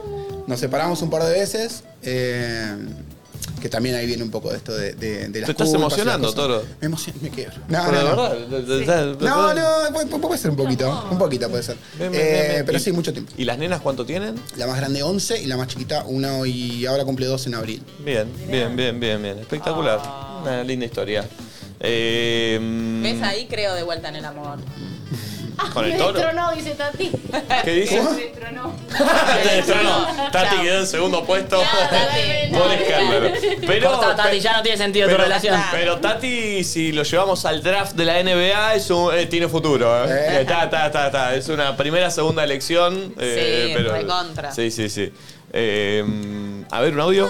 Nos 0.47 0.61
separamos 0.61 1.01
un 1.03 1.11
par 1.11 1.25
de 1.25 1.33
veces. 1.33 1.83
eh, 2.03 2.77
que 3.61 3.69
también 3.69 3.95
ahí 3.95 4.07
viene 4.07 4.23
un 4.23 4.31
poco 4.31 4.51
de 4.51 4.57
esto 4.57 4.75
de, 4.75 4.93
de, 4.95 5.29
de 5.29 5.41
las 5.41 5.47
Te 5.47 5.53
estás 5.53 5.55
culpas 5.55 5.69
y 5.69 5.73
las 5.73 5.75
emocionando, 5.81 6.29
cosas. 6.29 6.41
Toro. 6.41 6.65
Me 6.81 6.87
emociono, 6.87 7.19
me 7.23 7.31
quiebro. 7.31 7.57
No, 7.69 7.93
no, 7.93 8.03
no. 8.03 8.15
No, 9.21 9.55
no, 9.55 9.93
puede, 9.93 10.07
puede 10.07 10.39
ser 10.39 10.51
un 10.51 10.57
poquito. 10.57 11.09
Un 11.11 11.19
poquito 11.19 11.49
puede 11.51 11.63
ser. 11.63 11.77
Eh. 12.01 12.63
Pero 12.65 12.79
¿Y- 12.79 12.81
sí, 12.81 12.93
mucho 12.93 13.13
tiempo. 13.13 13.33
¿Y 13.37 13.45
las 13.45 13.59
nenas 13.59 13.81
cuánto 13.81 14.05
tienen? 14.07 14.35
La 14.57 14.67
más 14.67 14.77
grande 14.77 15.03
11 15.03 15.43
y 15.43 15.47
la 15.47 15.57
más 15.57 15.69
chiquita 15.69 16.05
una 16.07 16.47
y 16.47 16.87
ahora 16.87 17.05
cumple 17.05 17.27
2 17.27 17.47
en 17.49 17.55
abril. 17.55 17.83
Bien, 18.05 18.29
bien, 18.49 18.77
bien, 18.77 18.99
bien, 19.01 19.23
bien. 19.23 19.39
Espectacular. 19.39 20.01
Una 20.43 20.63
linda 20.65 20.87
historia. 20.87 21.29
Eh, 21.81 22.59
mm, 22.61 23.03
¿Ves 23.03 23.23
ahí? 23.23 23.47
Creo 23.49 23.75
de 23.75 23.83
vuelta 23.83 24.09
en 24.09 24.17
el 24.17 24.25
amor. 24.25 24.59
¿Con 25.73 25.85
el 25.85 25.93
Me 25.93 25.99
toro? 25.99 26.13
destronó, 26.13 26.53
dice 26.53 26.71
Tati. 26.75 27.11
¿Qué 27.65 27.71
dice? 27.73 28.01
Me 28.03 28.11
destronó. 28.23 28.73
Te 29.43 29.55
destronó. 29.57 30.07
Tati 30.31 30.55
Chao. 30.55 30.63
quedó 30.63 30.79
en 30.81 30.87
segundo 30.87 31.25
puesto. 31.25 31.61
Tati. 31.61 32.53
Por 32.53 32.73
escándalo. 32.81 33.31
Pero, 33.67 33.91
Corta, 33.93 34.17
Tati, 34.17 34.41
ya 34.41 34.57
no 34.57 34.63
tiene 34.63 34.79
sentido 34.79 35.09
tu 35.09 35.13
pero- 35.15 35.25
relación. 35.25 35.61
Pero 35.73 35.99
Tati, 35.99 36.63
si 36.65 36.93
lo 36.93 37.03
llevamos 37.03 37.45
al 37.45 37.63
draft 37.63 37.93
de 37.95 38.05
la 38.05 38.19
NBA, 38.23 38.75
es 38.75 38.91
un- 38.91 39.13
eh, 39.15 39.27
tiene 39.27 39.49
futuro. 39.49 40.05
¿eh? 40.05 40.09
Eh. 40.11 40.41
Está, 40.43 40.65
está, 40.65 40.87
está, 40.87 41.07
está. 41.07 41.35
Es 41.35 41.49
una 41.49 41.77
primera, 41.77 42.11
segunda 42.11 42.45
elección. 42.45 43.15
eh, 43.19 43.67
Sí, 43.69 43.75
pero, 43.77 43.93
recontra. 43.93 44.53
Sí, 44.53 44.71
sí, 44.71 44.89
sí. 44.89 45.13
Eh, 45.53 46.05
a 46.71 46.81
ver, 46.81 46.95
un 46.95 47.01
audio. 47.01 47.29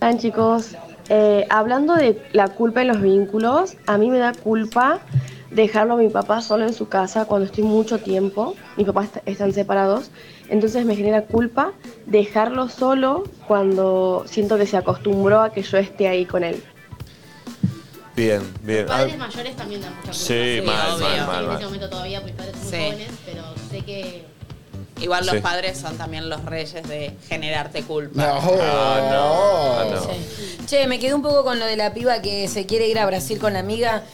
Hola 0.00 0.18
chicos, 0.18 0.70
Eh, 1.08 1.46
hablando 1.50 1.94
de 1.94 2.20
la 2.32 2.48
culpa 2.48 2.82
en 2.82 2.88
los 2.88 3.00
vínculos, 3.00 3.74
a 3.86 3.96
mí 3.96 4.10
me 4.10 4.18
da 4.18 4.32
culpa 4.32 4.98
dejarlo 5.50 5.94
a 5.94 5.96
mi 5.96 6.08
papá 6.08 6.40
solo 6.42 6.64
en 6.66 6.74
su 6.74 6.88
casa 6.88 7.24
cuando 7.26 7.46
estoy 7.46 7.64
mucho 7.64 7.98
tiempo. 7.98 8.54
Mis 8.76 8.86
papás 8.86 9.06
est- 9.16 9.28
están 9.28 9.52
separados, 9.52 10.10
entonces 10.48 10.84
me 10.84 10.96
genera 10.96 11.22
culpa 11.22 11.72
dejarlo 12.06 12.68
solo 12.68 13.24
cuando 13.46 14.24
siento 14.28 14.58
que 14.58 14.66
se 14.66 14.76
acostumbró 14.76 15.40
a 15.42 15.52
que 15.52 15.62
yo 15.62 15.78
esté 15.78 16.08
ahí 16.08 16.24
con 16.26 16.44
él. 16.44 16.62
Bien, 18.14 18.40
bien. 18.62 18.86
Ah, 18.88 18.98
Padres 18.98 19.18
mayores 19.18 19.56
también 19.56 19.82
dan 19.82 19.90
mucha 19.90 20.02
culpa. 20.04 20.14
Sí, 20.18 20.62
mal, 20.64 20.94
obvio. 20.94 21.06
mal, 21.06 21.18
En 21.18 21.26
mal, 21.26 21.42
este 21.42 21.54
mal. 21.54 21.64
momento 21.64 21.90
todavía, 21.90 22.20
mis 22.22 22.32
padres 22.32 22.54
son 22.56 22.62
muy 22.62 22.70
Sí. 22.72 22.84
jóvenes, 22.84 23.10
pero 23.26 23.42
sé 23.70 23.80
que 23.84 24.36
Igual 24.98 25.26
los 25.26 25.34
Sí. 25.34 25.40
padres 25.42 25.76
son 25.76 25.98
también 25.98 26.30
los 26.30 26.42
reyes 26.46 26.88
de 26.88 27.14
generarte 27.28 27.82
culpa. 27.82 28.18
No, 28.18 28.40
Ah, 28.62 29.08
no. 29.12 29.78
Ah, 29.78 29.84
no. 29.94 30.00
Sí. 30.00 30.56
Che, 30.66 30.86
me 30.86 30.98
quedé 30.98 31.12
un 31.12 31.20
poco 31.20 31.44
con 31.44 31.58
lo 31.58 31.66
de 31.66 31.76
la 31.76 31.92
piba 31.92 32.22
que 32.22 32.48
se 32.48 32.64
quiere 32.64 32.88
ir 32.88 32.98
a 32.98 33.04
Brasil 33.04 33.38
con 33.38 33.52
la 33.52 33.58
amiga 33.58 34.04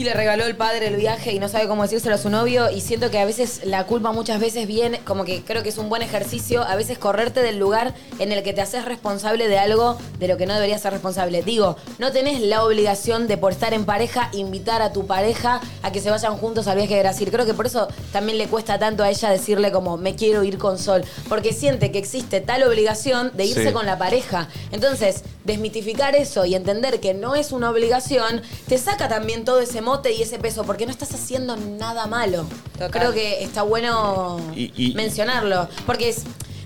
y 0.00 0.04
le 0.04 0.14
regaló 0.14 0.46
el 0.46 0.56
padre 0.56 0.86
el 0.86 0.96
viaje 0.96 1.30
y 1.34 1.38
no 1.38 1.50
sabe 1.50 1.68
cómo 1.68 1.82
decírselo 1.82 2.14
a 2.14 2.18
su 2.18 2.30
novio 2.30 2.70
y 2.70 2.80
siento 2.80 3.10
que 3.10 3.18
a 3.18 3.26
veces 3.26 3.60
la 3.64 3.84
culpa 3.84 4.12
muchas 4.12 4.40
veces 4.40 4.66
viene, 4.66 4.98
como 5.00 5.26
que 5.26 5.42
creo 5.44 5.62
que 5.62 5.68
es 5.68 5.76
un 5.76 5.90
buen 5.90 6.00
ejercicio, 6.00 6.62
a 6.62 6.74
veces 6.74 6.96
correrte 6.96 7.42
del 7.42 7.58
lugar 7.58 7.92
en 8.18 8.32
el 8.32 8.42
que 8.42 8.54
te 8.54 8.62
haces 8.62 8.86
responsable 8.86 9.46
de 9.46 9.58
algo 9.58 9.98
de 10.18 10.26
lo 10.26 10.38
que 10.38 10.46
no 10.46 10.54
deberías 10.54 10.80
ser 10.80 10.94
responsable. 10.94 11.42
Digo, 11.42 11.76
no 11.98 12.12
tenés 12.12 12.40
la 12.40 12.64
obligación 12.64 13.28
de 13.28 13.36
por 13.36 13.52
estar 13.52 13.74
en 13.74 13.84
pareja 13.84 14.30
invitar 14.32 14.80
a 14.80 14.90
tu 14.90 15.06
pareja 15.06 15.60
a 15.82 15.92
que 15.92 16.00
se 16.00 16.08
vayan 16.10 16.38
juntos 16.38 16.66
al 16.66 16.78
viaje 16.78 16.94
de 16.94 17.00
Brasil. 17.02 17.28
Creo 17.30 17.44
que 17.44 17.52
por 17.52 17.66
eso 17.66 17.86
también 18.10 18.38
le 18.38 18.46
cuesta 18.46 18.78
tanto 18.78 19.02
a 19.02 19.10
ella 19.10 19.28
decirle 19.28 19.70
como 19.70 19.98
me 19.98 20.16
quiero 20.16 20.44
ir 20.44 20.56
con 20.56 20.78
Sol, 20.78 21.04
porque 21.28 21.52
siente 21.52 21.92
que 21.92 21.98
existe 21.98 22.40
tal 22.40 22.62
obligación 22.62 23.32
de 23.34 23.44
irse 23.44 23.66
Sí. 23.66 23.72
con 23.74 23.84
la 23.84 23.98
pareja. 23.98 24.48
Entonces, 24.72 25.24
desmitificar 25.44 26.14
eso 26.16 26.46
y 26.46 26.54
entender 26.54 27.00
que 27.00 27.12
no 27.12 27.34
es 27.34 27.52
una 27.52 27.68
obligación, 27.68 28.40
te 28.66 28.78
saca 28.78 29.06
también 29.08 29.44
todo 29.44 29.60
ese 29.60 29.82
mote 29.90 30.12
y 30.12 30.22
ese 30.22 30.38
peso, 30.38 30.62
porque 30.64 30.86
no 30.86 30.92
estás 30.92 31.12
haciendo 31.14 31.56
nada 31.56 32.06
malo. 32.06 32.44
Total. 32.72 32.90
Creo 32.90 33.12
que 33.12 33.42
está 33.42 33.62
bueno 33.62 34.38
Y- 34.54 34.72
y- 34.76 34.94
mencionarlo, 34.94 35.68
porque 35.86 36.08
es- 36.10 36.22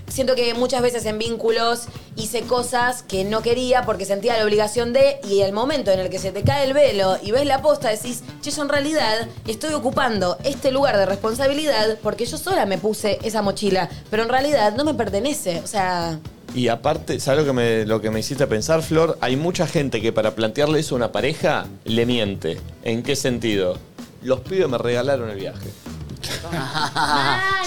siento 0.07 0.35
que 0.35 0.53
muchas 0.53 0.81
veces 0.81 1.03
en 1.05 1.17
vínculos 1.17 1.85
hice 2.15 2.41
cosas 2.43 3.03
que 3.03 3.23
no 3.25 3.41
quería 3.41 3.81
porque 3.83 4.05
sentía 4.05 4.37
la 4.37 4.43
obligación 4.45 4.93
de, 4.93 5.19
y 5.29 5.41
el 5.41 5.51
momento 5.51 5.91
en 5.91 5.99
el 5.99 6.09
que 6.09 6.19
se 6.19 6.31
te 6.31 6.43
cae 6.43 6.63
el 6.65 6.73
velo 6.73 7.17
y 7.23 7.31
ves 7.31 7.45
la 7.45 7.61
posta, 7.61 7.89
decís, 7.89 8.21
che, 8.41 8.51
yo 8.51 8.61
en 8.61 8.69
realidad 8.69 9.27
estoy 9.47 9.73
ocupando 9.73 10.37
este 10.43 10.71
lugar 10.71 10.95
de 10.97 11.05
responsabilidad 11.07 11.97
porque 12.03 12.25
yo 12.25 12.37
sola 12.37 12.65
me 12.65 12.77
puse 12.77 13.17
esa 13.23 13.41
mochila, 13.41 13.89
pero 14.11 14.23
en 14.23 14.29
realidad 14.29 14.75
no 14.77 14.83
me 14.85 14.93
pertenece, 14.93 15.59
o 15.61 15.67
sea... 15.67 16.19
Y 16.55 16.69
aparte, 16.69 17.19
¿sabes 17.19 17.41
lo 17.41 17.45
que, 17.45 17.53
me, 17.53 17.85
lo 17.85 17.99
que 17.99 18.09
me 18.09 18.21
hiciste 18.21 18.47
pensar, 18.47 18.81
Flor? 18.81 19.17
Hay 19.19 19.35
mucha 19.35 19.67
gente 19.67 20.01
que 20.01 20.13
para 20.13 20.35
plantearle 20.35 20.79
eso 20.79 20.95
a 20.95 20.99
una 20.99 21.11
pareja 21.11 21.65
le 21.83 22.05
miente. 22.05 22.57
¿En 22.85 23.03
qué 23.03 23.17
sentido? 23.17 23.77
Los 24.23 24.39
pibes 24.39 24.69
me 24.69 24.77
regalaron 24.77 25.29
el 25.29 25.37
viaje. 25.37 25.69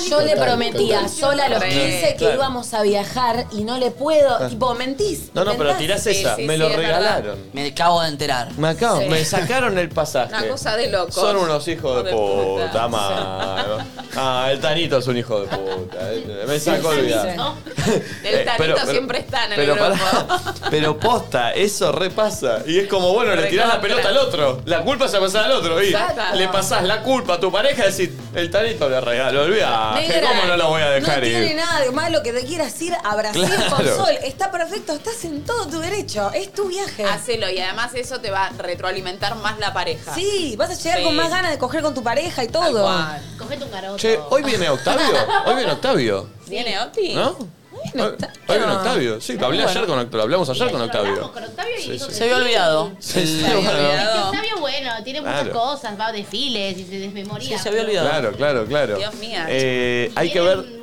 Yo 0.08 0.20
le 0.22 0.36
prometía 0.36 1.08
sola 1.08 1.44
a 1.46 1.48
los 1.48 1.60
Re, 1.60 1.68
15 1.68 2.00
que 2.12 2.16
claro. 2.18 2.34
íbamos 2.36 2.72
a 2.74 2.82
viajar 2.82 3.46
y 3.52 3.64
no 3.64 3.78
le 3.78 3.90
puedo. 3.90 4.48
Tipo, 4.48 4.74
mentís. 4.74 5.30
No, 5.34 5.44
no, 5.44 5.52
pero 5.56 5.70
inventás. 5.70 5.78
tirás 5.78 6.06
esa. 6.06 6.36
sí, 6.36 6.42
me 6.44 6.54
sí, 6.54 6.58
lo 6.60 6.68
es 6.68 6.76
verdad. 6.76 6.98
regalaron. 6.98 7.38
Me 7.52 7.66
acabo 7.68 8.00
de 8.02 8.08
enterar. 8.08 8.52
Me 8.56 8.68
acabo, 8.68 9.00
Sí. 9.00 9.08
me 9.08 9.24
sacaron 9.24 9.78
el 9.78 9.88
pasaje. 9.88 10.34
Una 10.34 10.48
cosa 10.48 10.76
de 10.76 10.88
locos. 10.90 11.14
Son 11.14 11.36
unos 11.36 11.66
hijos 11.68 12.04
de 12.04 12.12
puta, 12.12 12.88
mano. 12.88 13.78
Ah, 14.16 14.48
el 14.50 14.60
Tanito 14.60 14.98
es 14.98 15.06
un 15.06 15.16
hijo 15.16 15.40
de 15.42 15.48
puta. 15.48 16.12
eh. 16.12 16.44
Me 16.46 16.58
saco 16.58 16.88
olvidar. 16.88 17.28
El 17.88 18.34
Eh, 18.40 18.44
tanito 18.44 18.52
pero- 18.58 18.74
pero- 18.74 18.90
siempre 18.90 19.18
está 19.20 19.46
en 19.46 19.52
el 19.52 19.56
pero 19.60 19.74
grupo. 19.76 19.90
pará, 19.98 20.42
pero 20.70 20.98
posta, 20.98 21.52
eso 21.52 21.90
repasa. 21.92 22.58
Y 22.66 22.78
es 22.80 22.88
como, 22.88 23.12
bueno, 23.14 23.34
le 23.34 23.44
tirás 23.46 23.68
la 23.68 23.80
pelota 23.80 24.08
al 24.08 24.16
otro. 24.18 24.60
La 24.66 24.82
culpa 24.82 25.08
se 25.08 25.18
pasa 25.18 25.44
al 25.44 25.52
otro. 25.52 25.82
Y 25.82 25.88
Exacto. 25.88 26.22
le 26.36 26.48
pasás 26.48 26.82
la 26.84 27.02
culpa 27.02 27.34
a 27.34 27.40
tu 27.40 27.50
pareja 27.50 27.86
y 27.86 27.92
decís, 27.92 28.10
el 28.34 28.47
Tanito 28.50 28.88
le 28.88 29.00
regaló 29.00 29.44
el 29.44 29.52
viaje. 29.52 30.08
Negra, 30.08 30.28
¿Cómo 30.28 30.44
no 30.46 30.56
lo 30.56 30.68
voy 30.68 30.82
a 30.82 30.90
dejar 30.90 31.20
No 31.20 31.26
ir? 31.26 31.32
tiene 31.32 31.54
nada 31.54 31.80
de 31.80 31.90
malo 31.90 32.22
que 32.22 32.32
te 32.32 32.44
quieras 32.44 32.80
ir 32.82 32.94
a 33.02 33.16
Brasil 33.16 33.42
con 33.70 33.78
Claro. 33.78 33.96
Sol. 33.96 34.18
Está 34.24 34.50
perfecto, 34.50 34.92
estás 34.94 35.24
en 35.24 35.44
todo 35.44 35.66
tu 35.68 35.78
derecho. 35.80 36.30
Es 36.32 36.52
tu 36.52 36.68
viaje. 36.68 37.04
Hacelo 37.04 37.48
y 37.50 37.58
además 37.58 37.92
eso 37.94 38.20
te 38.20 38.30
va 38.30 38.46
a 38.46 38.50
retroalimentar 38.50 39.34
más 39.36 39.58
la 39.58 39.72
pareja. 39.72 40.14
Sí, 40.14 40.54
vas 40.56 40.70
a 40.70 40.74
llegar 40.74 40.98
Sí. 40.98 41.04
con 41.04 41.16
más 41.16 41.30
ganas 41.30 41.50
de 41.50 41.58
coger 41.58 41.82
con 41.82 41.94
tu 41.94 42.02
pareja 42.02 42.44
y 42.44 42.48
todo. 42.48 42.88
cogete 43.38 43.64
un 43.64 43.70
garoto. 43.70 43.96
Che, 43.98 44.18
hoy 44.30 44.42
viene 44.42 44.68
Octavio. 44.70 45.06
Hoy 45.46 45.54
viene 45.56 45.72
Octavio. 45.72 46.28
¿Viene 46.46 46.78
Oti? 46.80 47.14
¿No? 47.14 47.36
Hoy, 47.94 48.00
hoy 48.48 48.58
viene 48.58 48.72
Octavio. 48.72 49.20
Sí, 49.20 49.36
hablé 49.42 49.62
ayer 49.64 49.86
con 49.86 49.98
Octavio. 49.98 50.22
Hablamos 50.22 50.48
ayer 50.50 50.70
con 50.70 50.80
Octavio. 50.82 51.32
con 51.32 51.44
Octavio 51.44 51.74
y 51.84 51.90
dijo 51.92 52.06
que 52.08 52.14
Se 52.14 52.24
había 52.24 52.36
olvidado. 52.36 52.92
Sí, 52.98 53.26
sí, 53.26 53.42
bueno. 53.42 53.70
Octavio, 54.26 54.58
bueno, 54.60 54.90
tiene 55.04 55.20
muchas 55.20 55.42
Claro. 55.44 55.52
cosas, 55.52 55.98
va 56.00 56.06
a 56.08 56.12
desfiles 56.12 56.78
y 56.78 56.84
se 56.84 56.98
desmemoria. 56.98 57.56
Sí, 57.56 57.62
se 57.62 57.68
había 57.68 57.82
olvidado. 57.82 58.08
Claro, 58.08 58.32
claro, 58.32 58.66
claro. 58.66 58.96
Dios 58.96 59.14
mío. 59.14 59.38
Eh, 59.48 60.10
hay 60.14 60.30
que 60.32 60.40
ver. 60.40 60.78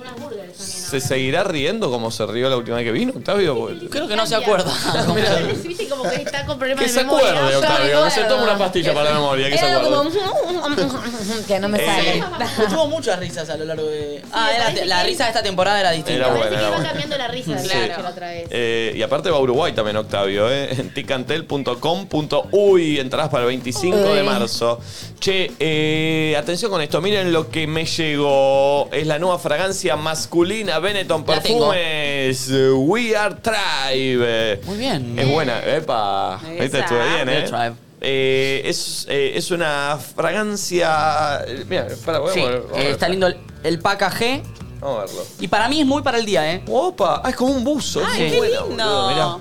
¿Se 0.56 1.02
seguirá 1.02 1.44
riendo 1.44 1.90
como 1.90 2.12
se 2.12 2.26
rió 2.28 2.48
la 2.50 2.56
última 2.58 2.78
vez 2.78 2.86
que 2.86 2.92
vino, 2.92 3.12
Octavio? 3.16 3.70
Creo 3.90 4.08
que 4.08 4.16
no 4.16 4.26
se 4.26 4.36
acuerda. 4.36 4.72
Viste 5.64 5.90
como 5.90 6.04
que 6.04 6.16
está 6.22 6.46
con 6.46 6.58
problemas 6.60 6.84
Que 6.86 6.88
de 6.92 6.94
se 6.98 7.04
memoria. 7.04 7.32
acuerde, 7.32 7.56
Octavio. 7.58 8.04
Que 8.06 8.12
se 8.12 8.24
tome 8.26 8.44
una 8.44 8.58
pastilla 8.58 8.94
para 8.94 9.10
la 9.10 9.16
memoria. 9.16 9.50
Que 9.50 9.58
se 9.58 9.66
Era 9.68 9.78
acuerde. 9.80 10.20
como... 10.20 10.56
que 11.48 11.60
no 11.60 11.68
me 11.70 11.80
Eh, 11.84 11.86
sale. 11.86 12.68
Tuvo 12.70 12.88
muchas 12.88 13.20
risas 13.20 13.50
a 13.50 13.58
lo 13.58 13.66
largo 13.66 13.86
de. 13.88 14.22
Ah, 14.32 14.52
era- 14.56 14.86
la 14.86 15.04
risa 15.04 15.24
de 15.24 15.30
esta 15.32 15.44
temporada 15.44 15.80
era 15.80 15.92
distinta. 15.92 16.26
Era 16.26 16.28
buena, 16.34 16.60
era 16.60 16.70
buena. 16.70 16.94
Cambiando 17.00 17.18
la 17.18 17.28
risa 17.28 17.52
de 17.54 17.60
Sí. 17.60 17.68
la 17.88 17.96
que 17.96 18.02
la 18.04 18.10
otra 18.10 18.28
vez. 18.30 18.48
Eh, 18.50 18.94
y 18.96 19.02
aparte 19.02 19.30
va 19.30 19.38
a 19.38 19.42
Uruguay 19.42 19.74
también, 19.74 19.98
Octavio, 19.98 20.50
¿eh? 20.52 20.70
En 20.80 20.94
ticantel.com.uy, 20.94 23.00
entradas 23.00 23.30
para 23.30 23.44
el 23.44 23.48
25 23.50 23.98
de 23.98 24.24
marzo. 24.24 24.80
Che, 25.20 25.52
eh, 25.60 26.36
atención 26.38 26.72
con 26.72 26.82
esto, 26.82 27.02
miren 27.02 27.32
lo 27.34 27.50
que 27.50 27.68
me 27.68 27.86
llegó. 27.86 28.90
Es 28.92 29.08
la 29.08 29.20
nueva 29.20 29.40
fragancia 29.40 29.96
masculina 29.96 30.80
Benetton. 30.80 31.24
Perfumes 31.26 32.50
We 32.76 33.16
Are 33.16 33.36
Tribe. 33.36 34.62
Muy 34.66 34.78
bien. 34.78 35.18
Es 35.18 35.30
buena, 35.30 35.60
epa. 35.66 36.40
Ahí 36.40 36.70
te 36.70 36.80
estuve 36.80 37.16
bien, 37.16 37.30
¿eh? 37.30 37.44
Tribe. 37.44 37.74
Eh, 38.02 38.62
es, 38.66 39.08
eh, 39.10 39.32
es 39.36 39.50
una 39.52 39.98
fragancia. 39.98 41.44
Mira, 41.68 41.88
espera, 41.88 42.20
voy 42.20 42.30
a 42.30 42.34
Sí, 42.34 42.40
a 42.42 42.52
eh, 42.52 42.62
ver. 42.76 42.88
está 42.88 43.10
lindo 43.10 43.28
el, 43.28 43.38
el 43.64 43.80
packagé. 43.80 44.44
Vamos 44.80 44.98
a 44.98 45.06
verlo. 45.06 45.22
Y 45.40 45.48
para 45.48 45.68
mí 45.70 45.82
es 45.82 45.86
muy 45.86 46.02
para 46.02 46.18
el 46.18 46.26
día, 46.26 46.54
¿eh? 46.54 46.64
Opa, 46.70 47.22
ah, 47.24 47.30
es 47.30 47.36
como 47.36 47.54
un 47.54 47.64
buzo. 47.64 48.02
Ay, 48.06 48.24
es 48.24 48.34
qué 48.34 48.42
lindo. 48.42 48.66
boludo, 48.66 49.08
mirá. 49.10 49.38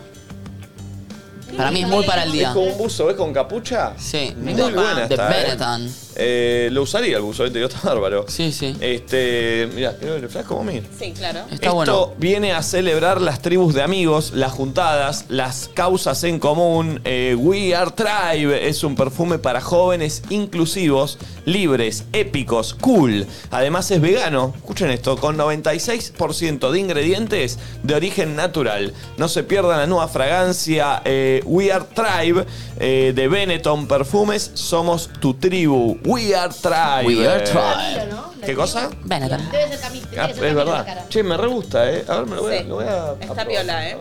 Para 1.56 1.70
mí 1.70 1.82
es 1.82 1.88
muy 1.88 2.04
para 2.04 2.22
el 2.24 2.28
Es 2.30 2.34
día. 2.34 2.52
como 2.52 2.66
un 2.66 2.78
buzo, 2.78 3.06
¿ves? 3.06 3.16
Con 3.16 3.32
capucha. 3.32 3.92
Sí, 3.98 4.34
Muy 4.36 4.54
de- 4.54 4.62
buena 4.62 5.06
de 5.06 5.14
está, 5.14 5.30
¿eh? 5.30 5.42
Benetton. 5.44 5.94
Eh, 6.16 6.68
lo 6.70 6.82
usaría 6.82 7.16
el 7.16 7.22
buzo, 7.22 7.44
este, 7.44 7.64
está 7.64 7.80
bárbaro. 7.82 8.24
Sí, 8.28 8.52
sí. 8.52 8.76
Este, 8.80 9.66
le 9.66 10.28
flas 10.28 10.44
como 10.44 10.62
mir. 10.62 10.84
Sí, 10.96 11.12
claro. 11.12 11.40
Está 11.50 11.54
Esto 11.54 11.74
bueno. 11.74 12.12
viene 12.18 12.52
a 12.52 12.62
celebrar 12.62 13.20
las 13.20 13.42
tribus 13.42 13.74
de 13.74 13.82
amigos, 13.82 14.32
las 14.32 14.52
juntadas, 14.52 15.24
las 15.28 15.68
causas 15.74 16.22
en 16.24 16.38
común. 16.38 17.00
Eh, 17.04 17.34
We 17.36 17.74
Are 17.74 17.90
Tribe 17.90 18.68
es 18.68 18.84
un 18.84 18.94
perfume 18.94 19.38
para 19.38 19.60
jóvenes 19.60 20.22
inclusivos, 20.30 21.18
libres, 21.46 22.04
épicos, 22.12 22.74
cool. 22.74 23.26
Además 23.50 23.90
es 23.90 24.00
vegano, 24.00 24.52
escuchen 24.56 24.90
esto, 24.90 25.16
con 25.16 25.36
96% 25.36 26.70
de 26.70 26.78
ingredientes 26.78 27.58
de 27.82 27.94
origen 27.94 28.36
natural. 28.36 28.92
No 29.16 29.28
se 29.28 29.42
pierdan 29.42 29.78
la 29.78 29.86
nueva 29.88 30.06
fragancia 30.08 31.02
eh, 31.04 31.42
We 31.44 31.72
Are 31.72 31.84
Tribe 31.94 32.46
eh, 32.78 33.12
de 33.14 33.28
Benetton 33.28 33.86
Perfumes. 33.86 34.50
Somos 34.54 35.10
tu 35.20 35.34
tribu. 35.34 35.98
We 36.04 36.34
Are 36.34 36.52
Tribe. 36.52 37.06
We 37.06 37.28
Are 37.28 37.44
Tribe. 37.44 38.08
¿Qué 38.44 38.54
cosa? 38.54 38.90
Benetton. 39.04 39.50
Debe 39.50 39.68
ser 39.68 39.80
camisa. 39.80 40.08
Ah, 40.18 40.30
es 40.30 40.38
verdad. 40.38 41.06
Che, 41.08 41.22
me 41.22 41.36
re 41.36 41.46
gusta, 41.46 41.90
¿eh? 41.90 42.04
A 42.08 42.16
ver, 42.18 42.26
me 42.26 42.36
lo 42.36 42.42
voy 42.42 42.54
a. 42.54 42.58
Sí. 42.58 42.64
Lo 42.68 42.74
voy 42.76 42.84
a 42.84 42.88
Está 42.88 43.24
aprobar. 43.24 43.48
piola, 43.48 43.88
¿eh? 43.88 43.96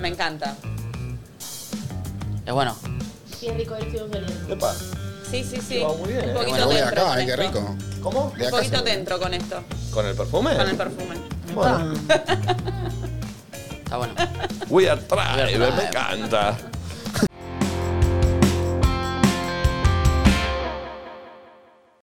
Me 0.00 0.08
encanta. 0.08 0.56
Es 2.44 2.52
bueno. 2.52 2.76
Sí, 3.38 3.48
es 3.48 3.56
rico, 3.56 3.76
el 3.76 4.52
Epa. 4.52 4.74
Sí, 5.30 5.44
sí, 5.44 5.58
sí. 5.66 5.80
Va 5.80 5.94
muy 5.94 6.12
bien, 6.12 6.24
Un 6.24 6.30
¿eh? 6.30 6.32
poquito 6.34 6.50
Bueno, 6.50 6.66
voy 6.66 6.74
de 6.74 6.80
dentro 6.82 7.02
acá, 7.02 7.12
ay, 7.14 7.26
qué 7.26 7.36
rico. 7.36 7.76
¿Cómo? 8.02 8.32
Un 8.38 8.50
poquito 8.50 8.82
dentro 8.82 9.18
con 9.18 9.34
esto. 9.34 9.62
¿Con 9.92 10.06
el 10.06 10.14
perfume? 10.14 10.56
Con 10.56 10.68
el 10.68 10.76
perfume. 10.76 11.16
Bueno. 11.54 11.94
Está 13.92 13.98
bueno. 13.98 14.14
We 14.70 14.88
Are 14.88 14.98
Tribe, 15.02 15.58
me 15.58 15.84
encanta. 15.86 16.56